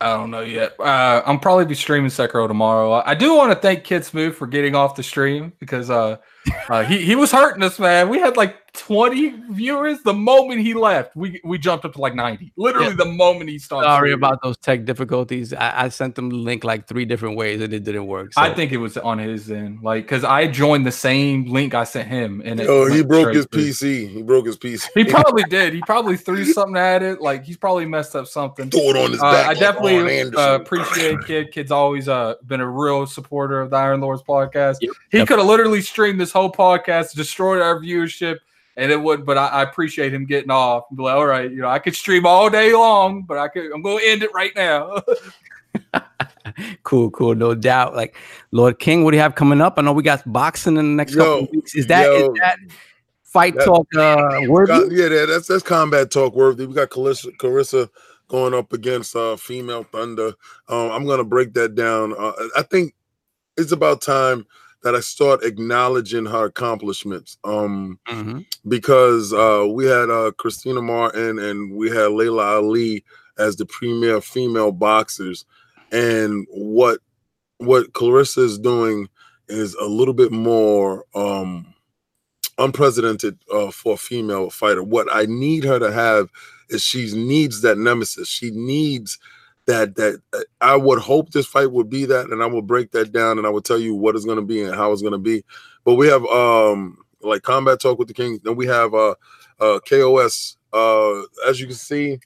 I 0.00 0.16
don't 0.16 0.30
know 0.30 0.40
yet. 0.40 0.78
Uh, 0.78 1.22
I'm 1.24 1.38
probably 1.38 1.64
be 1.64 1.74
streaming 1.74 2.10
Sekiro 2.10 2.48
tomorrow. 2.48 2.92
I 2.92 3.12
I 3.12 3.14
do 3.14 3.34
want 3.36 3.52
to 3.52 3.58
thank 3.58 3.84
Kid 3.84 4.04
Smooth 4.04 4.34
for 4.34 4.46
getting 4.46 4.74
off 4.74 4.96
the 4.96 5.02
stream 5.02 5.52
because 5.60 5.88
uh, 5.88 6.16
uh, 6.68 6.84
he 6.84 6.98
he 7.04 7.16
was 7.16 7.32
hurting 7.32 7.62
us, 7.62 7.78
man. 7.78 8.08
We 8.08 8.18
had 8.18 8.36
like 8.36 8.56
20 8.74 9.34
viewers. 9.50 10.02
The 10.02 10.12
moment 10.12 10.60
he 10.60 10.74
left, 10.74 11.14
we 11.16 11.40
we 11.44 11.58
jumped 11.58 11.84
up 11.84 11.92
to 11.94 12.00
like 12.00 12.14
90. 12.14 12.52
Literally 12.56 12.88
Yeah. 12.88 12.94
the 12.94 13.04
moment 13.04 13.48
he 13.50 13.58
started. 13.58 13.86
Sorry 13.86 14.10
streaming. 14.10 14.14
about 14.24 14.42
those 14.42 14.56
tech 14.58 14.84
difficulties. 14.84 15.54
I, 15.54 15.84
I 15.84 15.88
sent 15.88 16.16
them 16.16 16.28
the 16.30 16.36
link 16.36 16.64
like 16.64 16.86
three 16.88 17.04
different 17.04 17.36
ways 17.36 17.60
and 17.62 17.72
it 17.72 17.84
didn't 17.84 18.06
work. 18.06 18.32
I 18.36 18.52
think 18.52 18.72
it 18.72 18.78
was 18.78 18.96
on 18.98 19.18
his 19.18 19.50
end, 19.50 19.82
like 19.82 20.04
because 20.04 20.24
I 20.24 20.48
joined 20.48 20.86
the 20.86 20.92
same 20.92 21.46
link 21.46 21.72
I 21.74 21.84
sent 21.84 22.08
him, 22.08 22.42
and 22.44 22.58
it 22.60 22.66
Oh, 22.68 22.86
he 22.86 23.02
broke 23.02 23.34
his 23.34 23.46
through. 23.46 23.62
PC. 23.62 24.08
He 24.12 24.22
broke 24.22 24.46
his 24.46 24.56
PC. 24.56 24.88
He 24.94 25.04
probably 25.04 25.44
did. 25.44 25.72
He 25.72 25.80
probably 25.82 26.16
threw 26.16 26.44
something 26.44 26.76
at 26.76 27.02
it. 27.02 27.20
Like 27.20 27.44
he's 27.44 27.56
probably 27.56 27.86
messed 27.86 28.16
up 28.16 28.26
something. 28.26 28.70
Threw 28.70 28.90
it 28.90 28.96
on 28.96 29.12
his 29.12 29.20
Uh, 29.22 29.30
back. 29.32 29.44
I 29.44 29.48
like 29.50 29.58
definitely 29.60 30.22
uh, 30.36 30.56
appreciate 30.56 31.24
Kid. 31.26 31.52
Kid's 31.52 31.70
always 31.70 32.08
uh, 32.08 32.34
been 32.46 32.60
a 32.60 32.68
real 32.68 33.06
supporter 33.06 33.60
of 33.60 33.70
the 33.70 33.76
Iron 33.76 34.00
Lords 34.00 34.22
podcast. 34.22 34.78
Yep. 34.80 34.90
He 35.12 35.18
Yep. 35.18 35.28
could 35.28 35.38
have 35.38 35.46
literally 35.46 35.80
streamed 35.80 36.20
this 36.20 36.32
whole 36.32 36.50
podcast, 36.52 37.14
destroyed 37.14 37.62
our 37.62 37.78
viewership, 37.80 38.38
and 38.76 38.90
it 38.90 39.00
would. 39.00 39.24
But 39.24 39.38
I, 39.38 39.48
I 39.48 39.62
appreciate 39.62 40.12
him 40.12 40.26
getting 40.26 40.50
off. 40.50 40.84
And 40.90 40.96
be 40.96 41.04
like, 41.04 41.14
all 41.14 41.26
right, 41.26 41.50
you 41.50 41.58
know, 41.58 41.68
I 41.68 41.78
could 41.78 41.94
stream 41.94 42.26
all 42.26 42.50
day 42.50 42.72
long, 42.72 43.22
but 43.22 43.38
I 43.38 43.48
could. 43.48 43.72
I'm 43.72 43.82
going 43.82 43.98
to 43.98 44.08
end 44.08 44.22
it 44.22 44.30
right 44.34 44.52
now. 44.54 45.00
cool, 46.82 47.10
cool, 47.10 47.34
no 47.34 47.54
doubt. 47.54 47.94
Like 47.94 48.16
Lord 48.50 48.78
King, 48.78 49.04
what 49.04 49.10
do 49.10 49.16
you 49.16 49.22
have 49.22 49.34
coming 49.34 49.60
up? 49.60 49.78
I 49.78 49.82
know 49.82 49.92
we 49.92 50.02
got 50.02 50.22
boxing 50.30 50.76
in 50.76 50.84
the 50.84 50.96
next 50.96 51.14
couple 51.14 51.38
Yo, 51.38 51.44
of 51.44 51.50
weeks. 51.50 51.74
Is 51.74 51.86
that 51.88 52.06
is 52.12 52.22
yo. 52.22 52.34
that 52.40 52.58
fight 53.24 53.54
That- 53.56 53.64
talk 53.64 53.86
uh 53.96 54.42
worthy? 54.46 54.72
God, 54.72 54.92
yeah, 54.92 55.26
that's 55.26 55.48
that's 55.48 55.62
combat 55.62 56.10
talk 56.10 56.34
worthy. 56.34 56.66
We 56.66 56.74
got 56.74 56.90
Claressa, 56.90 57.36
Claressa 57.36 57.88
going 58.28 58.54
up 58.54 58.72
against 58.72 59.16
uh 59.16 59.36
female 59.36 59.84
Thunder. 59.84 60.32
Um, 60.68 60.90
I'm 60.90 61.06
gonna 61.06 61.24
break 61.24 61.54
that 61.54 61.74
down. 61.74 62.14
Uh, 62.16 62.32
I 62.56 62.62
think 62.62 62.94
it's 63.56 63.72
about 63.72 64.02
time 64.02 64.46
that 64.84 64.94
I 64.94 65.00
start 65.00 65.42
acknowledging 65.42 66.26
her 66.26 66.44
accomplishments. 66.44 67.38
Um, 67.42 67.98
Mhm. 68.08 68.46
because 68.68 69.32
uh, 69.32 69.66
we 69.68 69.86
had 69.86 70.10
uh, 70.10 70.30
Christina 70.38 70.80
Martin 70.82 71.38
and 71.38 71.74
we 71.76 71.88
had 71.90 72.12
Laila 72.12 72.56
Ali 72.56 73.04
as 73.38 73.56
the 73.56 73.66
premier 73.66 74.20
female 74.20 74.72
boxers, 74.72 75.44
and 75.90 76.46
what 76.50 77.00
what 77.58 77.92
Claressa 77.92 78.38
is 78.44 78.58
doing 78.58 79.08
is 79.48 79.74
a 79.76 79.86
little 79.86 80.14
bit 80.14 80.32
more 80.32 81.04
um, 81.14 81.66
unprecedented 82.58 83.38
uh, 83.52 83.70
for 83.70 83.94
a 83.94 83.98
female 83.98 84.50
fighter. 84.50 84.82
What 84.82 85.08
I 85.12 85.26
need 85.26 85.64
her 85.64 85.78
to 85.78 85.92
have 85.92 86.30
is 86.68 86.82
she 86.82 87.10
needs 87.14 87.60
that 87.62 87.78
nemesis. 87.78 88.28
She 88.28 88.50
needs 88.50 89.18
that 89.66 89.96
that 89.96 90.20
uh, 90.32 90.40
I 90.60 90.76
would 90.76 90.98
hope 90.98 91.30
this 91.30 91.46
fight 91.46 91.72
would 91.72 91.88
be 91.88 92.04
that, 92.06 92.26
and 92.30 92.42
I 92.42 92.46
will 92.46 92.62
break 92.62 92.90
that 92.92 93.12
down 93.12 93.38
and 93.38 93.46
I 93.46 93.50
will 93.50 93.62
tell 93.62 93.78
you 93.78 93.94
what 93.94 94.16
it's 94.16 94.24
going 94.24 94.38
to 94.38 94.44
be 94.44 94.62
and 94.62 94.74
how 94.74 94.92
it's 94.92 95.02
going 95.02 95.12
to 95.12 95.18
be. 95.18 95.44
But 95.84 95.94
we 95.94 96.08
have 96.08 96.24
um 96.26 96.98
like 97.20 97.42
combat 97.42 97.80
talk 97.80 97.98
with 97.98 98.08
the 98.08 98.14
king. 98.14 98.40
Then 98.42 98.56
we 98.56 98.66
have 98.66 98.94
uh 98.94 99.14
uh 99.60 99.80
KOS. 99.88 100.56
Uh, 100.72 101.22
as 101.48 101.60
you 101.60 101.66
can 101.66 101.76
see, 101.76 102.18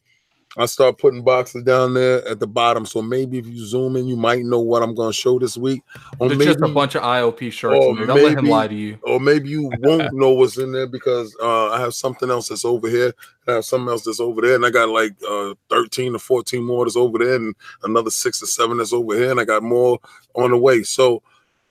I 0.58 0.66
start 0.66 0.98
putting 0.98 1.22
boxes 1.22 1.62
down 1.62 1.94
there 1.94 2.26
at 2.26 2.40
the 2.40 2.46
bottom. 2.48 2.84
So 2.84 3.00
maybe 3.00 3.38
if 3.38 3.46
you 3.46 3.64
zoom 3.64 3.94
in, 3.94 4.08
you 4.08 4.16
might 4.16 4.44
know 4.44 4.58
what 4.58 4.82
I'm 4.82 4.92
going 4.92 5.10
to 5.10 5.16
show 5.16 5.38
this 5.38 5.56
week. 5.56 5.84
Or 6.18 6.26
There's 6.26 6.38
maybe, 6.38 6.50
just 6.50 6.64
a 6.64 6.68
bunch 6.68 6.96
of 6.96 7.02
ILP 7.02 7.52
shirts. 7.52 7.78
Don't 7.78 8.08
let 8.08 8.36
him 8.36 8.46
lie 8.46 8.66
to 8.66 8.74
you. 8.74 8.98
or 9.02 9.20
maybe 9.20 9.50
you 9.50 9.70
won't 9.78 10.12
know 10.12 10.32
what's 10.32 10.58
in 10.58 10.72
there 10.72 10.88
because 10.88 11.34
uh, 11.40 11.70
I 11.70 11.80
have 11.80 11.94
something 11.94 12.28
else 12.28 12.48
that's 12.48 12.64
over 12.64 12.88
here. 12.88 13.14
I 13.46 13.52
have 13.52 13.64
something 13.64 13.88
else 13.88 14.04
that's 14.04 14.18
over 14.18 14.40
there, 14.40 14.56
and 14.56 14.66
I 14.66 14.70
got 14.70 14.88
like 14.88 15.14
uh, 15.28 15.54
13 15.70 16.16
or 16.16 16.18
14 16.18 16.62
more 16.62 16.84
that's 16.84 16.96
over 16.96 17.18
there, 17.18 17.36
and 17.36 17.54
another 17.84 18.10
six 18.10 18.42
or 18.42 18.46
seven 18.46 18.78
that's 18.78 18.92
over 18.92 19.14
here, 19.14 19.30
and 19.30 19.38
I 19.38 19.44
got 19.44 19.62
more 19.62 20.00
on 20.34 20.50
the 20.50 20.58
way. 20.58 20.82
So, 20.82 21.22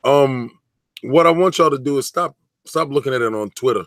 um, 0.05 0.57
what 1.03 1.27
I 1.27 1.31
want 1.31 1.57
y'all 1.57 1.69
to 1.69 1.77
do 1.77 1.97
is 1.97 2.07
stop 2.07 2.37
stop 2.65 2.89
looking 2.89 3.13
at 3.13 3.21
it 3.21 3.33
on 3.33 3.49
Twitter 3.51 3.83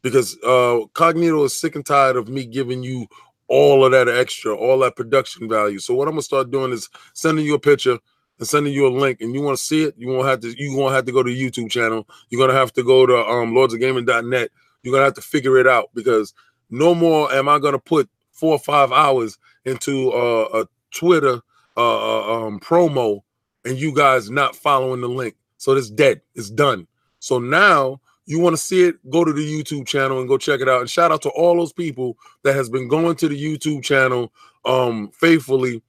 because 0.00 0.36
uh, 0.42 0.80
Cognito 0.94 1.44
is 1.44 1.58
sick 1.58 1.76
and 1.76 1.84
tired 1.84 2.16
of 2.16 2.28
me 2.28 2.46
giving 2.46 2.82
you 2.82 3.06
all 3.52 3.84
of 3.84 3.92
that 3.92 4.08
extra, 4.08 4.56
all 4.56 4.78
that 4.78 4.96
production 4.96 5.46
value. 5.46 5.78
So 5.78 5.92
what 5.94 6.08
I'm 6.08 6.14
gonna 6.14 6.22
start 6.22 6.50
doing 6.50 6.72
is 6.72 6.88
sending 7.12 7.44
you 7.44 7.54
a 7.54 7.58
picture 7.58 7.98
and 8.38 8.48
sending 8.48 8.72
you 8.72 8.86
a 8.86 8.88
link, 8.88 9.20
and 9.20 9.34
you 9.34 9.42
want 9.42 9.58
to 9.58 9.62
see 9.62 9.84
it, 9.84 9.94
you 9.98 10.08
won't 10.08 10.26
have 10.26 10.40
to. 10.40 10.54
You 10.58 10.74
won't 10.74 10.94
have 10.94 11.04
to 11.04 11.12
go 11.12 11.22
to 11.22 11.30
YouTube 11.30 11.70
channel. 11.70 12.08
You're 12.30 12.40
gonna 12.40 12.58
have 12.58 12.72
to 12.72 12.82
go 12.82 13.04
to 13.04 13.14
um, 13.14 13.52
lordsofgaming.net. 13.52 14.50
You're 14.82 14.92
gonna 14.92 15.04
have 15.04 15.14
to 15.14 15.20
figure 15.20 15.58
it 15.58 15.66
out 15.66 15.90
because 15.92 16.32
no 16.70 16.94
more 16.94 17.30
am 17.30 17.46
I 17.46 17.58
gonna 17.58 17.78
put 17.78 18.08
four 18.30 18.52
or 18.52 18.58
five 18.58 18.90
hours 18.90 19.36
into 19.66 20.10
uh, 20.12 20.62
a 20.62 20.66
Twitter 20.90 21.42
uh, 21.76 21.80
uh, 22.20 22.46
um, 22.46 22.58
promo 22.58 23.20
and 23.66 23.76
you 23.76 23.94
guys 23.94 24.30
not 24.30 24.56
following 24.56 25.02
the 25.02 25.08
link. 25.08 25.36
So 25.58 25.72
it's 25.72 25.90
dead. 25.90 26.22
It's 26.34 26.50
done. 26.50 26.86
So 27.18 27.38
now 27.38 28.00
you 28.26 28.38
want 28.38 28.54
to 28.54 28.62
see 28.62 28.84
it, 28.84 28.96
go 29.10 29.24
to 29.24 29.32
the 29.32 29.40
YouTube 29.40 29.86
channel 29.86 30.20
and 30.20 30.28
go 30.28 30.38
check 30.38 30.60
it 30.60 30.68
out. 30.68 30.80
And 30.80 30.90
shout 30.90 31.12
out 31.12 31.22
to 31.22 31.30
all 31.30 31.56
those 31.56 31.72
people 31.72 32.16
that 32.44 32.54
has 32.54 32.68
been 32.68 32.88
going 32.88 33.16
to 33.16 33.28
the 33.28 33.40
YouTube 33.40 33.82
channel 33.82 34.32
um 34.64 35.10
faithfully 35.10 35.82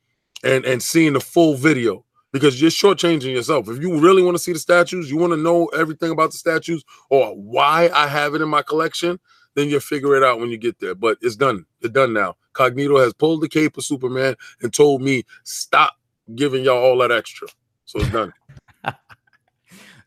and 0.43 0.65
and 0.65 0.81
seeing 0.81 1.13
the 1.13 1.19
full 1.19 1.55
video 1.55 2.03
because 2.31 2.59
you're 2.59 2.71
shortchanging 2.71 3.33
yourself. 3.33 3.69
If 3.69 3.81
you 3.81 3.99
really 3.99 4.23
want 4.23 4.35
to 4.35 4.43
see 4.43 4.53
the 4.53 4.59
statues, 4.59 5.09
you 5.09 5.17
want 5.17 5.33
to 5.33 5.37
know 5.37 5.67
everything 5.67 6.11
about 6.11 6.31
the 6.31 6.37
statues 6.37 6.83
or 7.09 7.29
why 7.35 7.89
I 7.93 8.07
have 8.07 8.33
it 8.33 8.41
in 8.41 8.49
my 8.49 8.63
collection, 8.63 9.19
then 9.53 9.69
you'll 9.69 9.79
figure 9.79 10.15
it 10.15 10.23
out 10.23 10.39
when 10.39 10.49
you 10.49 10.57
get 10.57 10.79
there. 10.79 10.95
But 10.95 11.19
it's 11.21 11.35
done. 11.35 11.65
It's 11.81 11.93
done 11.93 12.11
now. 12.11 12.35
Cognito 12.53 12.99
has 12.99 13.13
pulled 13.13 13.41
the 13.41 13.49
cape 13.49 13.77
of 13.77 13.85
Superman 13.85 14.35
and 14.61 14.73
told 14.73 15.01
me 15.01 15.23
stop 15.43 15.93
giving 16.35 16.63
y'all 16.63 16.83
all 16.83 16.97
that 16.97 17.11
extra. 17.11 17.47
So 17.85 17.99
it's 17.99 18.09
done. 18.09 18.33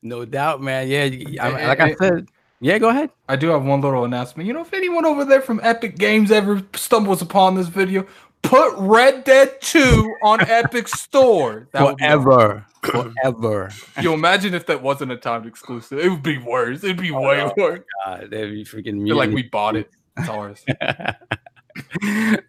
No 0.02 0.24
doubt, 0.24 0.62
man. 0.62 0.88
Yeah, 0.88 1.08
I- 1.42 1.66
like 1.68 1.80
I 1.80 1.94
said. 1.94 2.28
Yeah, 2.60 2.78
go 2.78 2.88
ahead. 2.88 3.10
I 3.28 3.36
do 3.36 3.48
have 3.48 3.64
one 3.64 3.82
little 3.82 4.04
announcement. 4.04 4.46
You 4.46 4.54
know, 4.54 4.62
if 4.62 4.72
anyone 4.72 5.04
over 5.04 5.24
there 5.26 5.42
from 5.42 5.60
Epic 5.62 5.98
Games 5.98 6.30
ever 6.30 6.62
stumbles 6.74 7.20
upon 7.20 7.54
this 7.54 7.68
video, 7.68 8.06
put 8.40 8.72
Red 8.78 9.24
Dead 9.24 9.60
2 9.60 10.14
on 10.22 10.40
Epic 10.48 10.88
Store. 10.88 11.68
That 11.72 11.82
would 11.82 11.96
be 11.96 12.04
Forever, 12.04 12.64
forever. 12.82 13.70
You 14.00 14.14
imagine 14.14 14.54
if 14.54 14.64
that 14.66 14.82
wasn't 14.82 15.12
a 15.12 15.16
timed 15.18 15.44
exclusive? 15.46 15.98
It 15.98 16.08
would 16.08 16.22
be 16.22 16.38
worse. 16.38 16.82
It'd 16.82 16.96
be 16.96 17.10
oh, 17.10 17.20
way 17.20 17.42
Oh, 17.42 17.52
worse. 17.58 17.80
God, 18.06 18.30
that'd 18.30 18.50
be 18.50 18.64
freaking 18.64 19.14
like 19.14 19.30
we 19.30 19.42
bought 19.42 19.76
it. 19.76 19.90
It's 20.16 20.28
ours. 20.30 20.64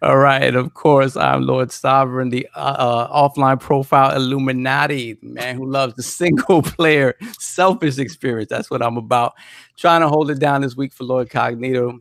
All 0.02 0.18
right, 0.18 0.54
of 0.54 0.74
course, 0.74 1.16
I'm 1.16 1.42
Lord 1.42 1.72
Sovereign, 1.72 2.30
the 2.30 2.48
uh, 2.54 2.58
uh, 2.58 3.28
offline 3.28 3.60
profile 3.60 4.14
Illuminati, 4.16 5.18
man 5.22 5.56
who 5.56 5.66
loves 5.66 5.94
the 5.94 6.02
single 6.20 6.62
player 6.62 7.14
selfish 7.38 7.98
experience. 7.98 8.50
That's 8.50 8.70
what 8.70 8.82
I'm 8.82 8.96
about. 8.96 9.34
Trying 9.76 10.00
to 10.02 10.08
hold 10.08 10.30
it 10.30 10.38
down 10.38 10.62
this 10.62 10.76
week 10.76 10.92
for 10.92 11.04
Lord 11.04 11.28
Cognito. 11.28 12.00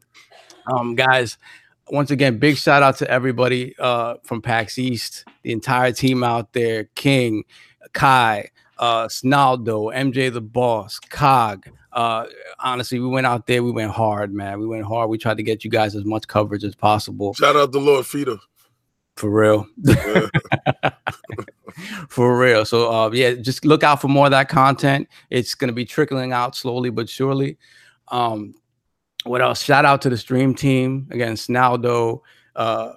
Um, 0.67 0.95
guys, 0.95 1.37
once 1.89 2.11
again, 2.11 2.37
big 2.37 2.57
shout 2.57 2.83
out 2.83 2.97
to 2.97 3.09
everybody 3.09 3.75
uh, 3.79 4.15
from 4.23 4.41
PAX 4.41 4.77
East, 4.77 5.25
the 5.43 5.51
entire 5.51 5.91
team 5.91 6.23
out 6.23 6.53
there 6.53 6.85
King, 6.95 7.43
Kai, 7.93 8.49
uh, 8.77 9.07
Snaldo, 9.07 9.93
MJ 9.93 10.31
the 10.31 10.41
Boss, 10.41 10.99
Cog. 10.99 11.67
Uh, 11.97 12.27
honestly, 12.59 12.99
we 12.99 13.07
went 13.07 13.25
out 13.25 13.47
there, 13.47 13.63
we 13.63 13.71
went 13.71 13.89
hard, 13.91 14.31
man. 14.31 14.59
We 14.59 14.67
went 14.67 14.85
hard. 14.85 15.09
We 15.09 15.17
tried 15.17 15.37
to 15.37 15.43
get 15.43 15.63
you 15.63 15.71
guys 15.71 15.95
as 15.95 16.05
much 16.05 16.27
coverage 16.27 16.63
as 16.63 16.75
possible. 16.75 17.33
Shout 17.33 17.55
out 17.55 17.71
to 17.71 17.79
Lord 17.79 18.05
Feeder. 18.05 18.37
For 19.15 19.31
real. 19.31 19.67
Yeah. 19.79 20.27
for 22.07 22.37
real. 22.37 22.65
So 22.65 22.93
uh 22.93 23.09
yeah, 23.11 23.33
just 23.33 23.65
look 23.65 23.81
out 23.81 23.99
for 23.99 24.09
more 24.09 24.25
of 24.25 24.31
that 24.31 24.47
content. 24.47 25.07
It's 25.31 25.55
gonna 25.55 25.73
be 25.73 25.85
trickling 25.85 26.33
out 26.33 26.55
slowly 26.55 26.91
but 26.91 27.09
surely. 27.09 27.57
Um 28.09 28.53
what 29.23 29.41
else? 29.41 29.63
Shout 29.63 29.83
out 29.83 30.03
to 30.03 30.11
the 30.11 30.17
stream 30.17 30.53
team 30.53 31.07
again, 31.09 31.33
Snaldo, 31.33 32.21
uh 32.55 32.93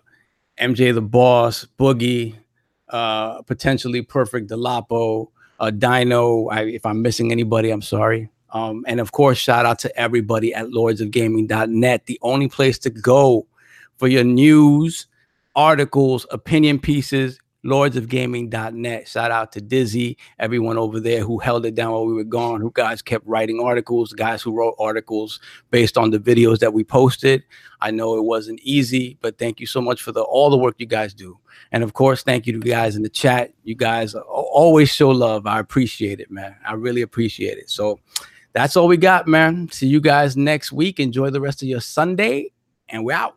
MJ 0.60 0.92
the 0.92 1.00
boss, 1.00 1.66
Boogie, 1.78 2.36
uh 2.90 3.40
potentially 3.42 4.02
perfect 4.02 4.50
Delapo, 4.50 5.28
uh 5.58 5.70
Dino. 5.70 6.48
I, 6.48 6.64
if 6.64 6.84
I'm 6.84 7.00
missing 7.00 7.32
anybody, 7.32 7.70
I'm 7.70 7.80
sorry. 7.80 8.28
Um, 8.52 8.84
and 8.86 9.00
of 9.00 9.12
course, 9.12 9.38
shout 9.38 9.66
out 9.66 9.78
to 9.80 9.96
everybody 9.98 10.54
at 10.54 10.66
lordsofgaming.net, 10.66 12.06
the 12.06 12.18
only 12.22 12.48
place 12.48 12.78
to 12.80 12.90
go 12.90 13.46
for 13.96 14.08
your 14.08 14.24
news, 14.24 15.06
articles, 15.54 16.26
opinion 16.30 16.78
pieces, 16.78 17.38
lordsofgaming.net. 17.64 19.08
Shout 19.08 19.30
out 19.30 19.52
to 19.52 19.60
Dizzy, 19.60 20.16
everyone 20.38 20.78
over 20.78 20.98
there 20.98 21.22
who 21.22 21.38
held 21.38 21.66
it 21.66 21.74
down 21.74 21.92
while 21.92 22.06
we 22.06 22.14
were 22.14 22.24
gone, 22.24 22.60
who 22.60 22.70
guys 22.74 23.02
kept 23.02 23.26
writing 23.26 23.60
articles, 23.60 24.12
guys 24.12 24.42
who 24.42 24.52
wrote 24.52 24.74
articles 24.78 25.40
based 25.70 25.98
on 25.98 26.10
the 26.10 26.18
videos 26.18 26.58
that 26.60 26.72
we 26.72 26.84
posted. 26.84 27.42
I 27.80 27.90
know 27.90 28.16
it 28.16 28.24
wasn't 28.24 28.60
easy, 28.60 29.18
but 29.20 29.38
thank 29.38 29.60
you 29.60 29.66
so 29.66 29.80
much 29.80 30.02
for 30.02 30.12
the 30.12 30.22
all 30.22 30.50
the 30.50 30.56
work 30.56 30.76
you 30.78 30.86
guys 30.86 31.12
do. 31.12 31.38
And 31.72 31.84
of 31.84 31.92
course, 31.92 32.22
thank 32.22 32.46
you 32.46 32.58
to 32.58 32.66
you 32.66 32.72
guys 32.72 32.96
in 32.96 33.02
the 33.02 33.08
chat. 33.08 33.52
You 33.64 33.74
guys 33.74 34.14
always 34.14 34.92
show 34.92 35.10
love. 35.10 35.46
I 35.46 35.60
appreciate 35.60 36.20
it, 36.20 36.30
man. 36.30 36.56
I 36.66 36.72
really 36.74 37.02
appreciate 37.02 37.58
it. 37.58 37.70
So 37.70 38.00
that's 38.52 38.76
all 38.76 38.88
we 38.88 38.96
got, 38.96 39.26
man. 39.26 39.68
See 39.70 39.86
you 39.86 40.00
guys 40.00 40.36
next 40.36 40.72
week. 40.72 41.00
Enjoy 41.00 41.30
the 41.30 41.40
rest 41.40 41.62
of 41.62 41.68
your 41.68 41.80
Sunday, 41.80 42.52
and 42.88 43.04
we're 43.04 43.16
out. 43.16 43.36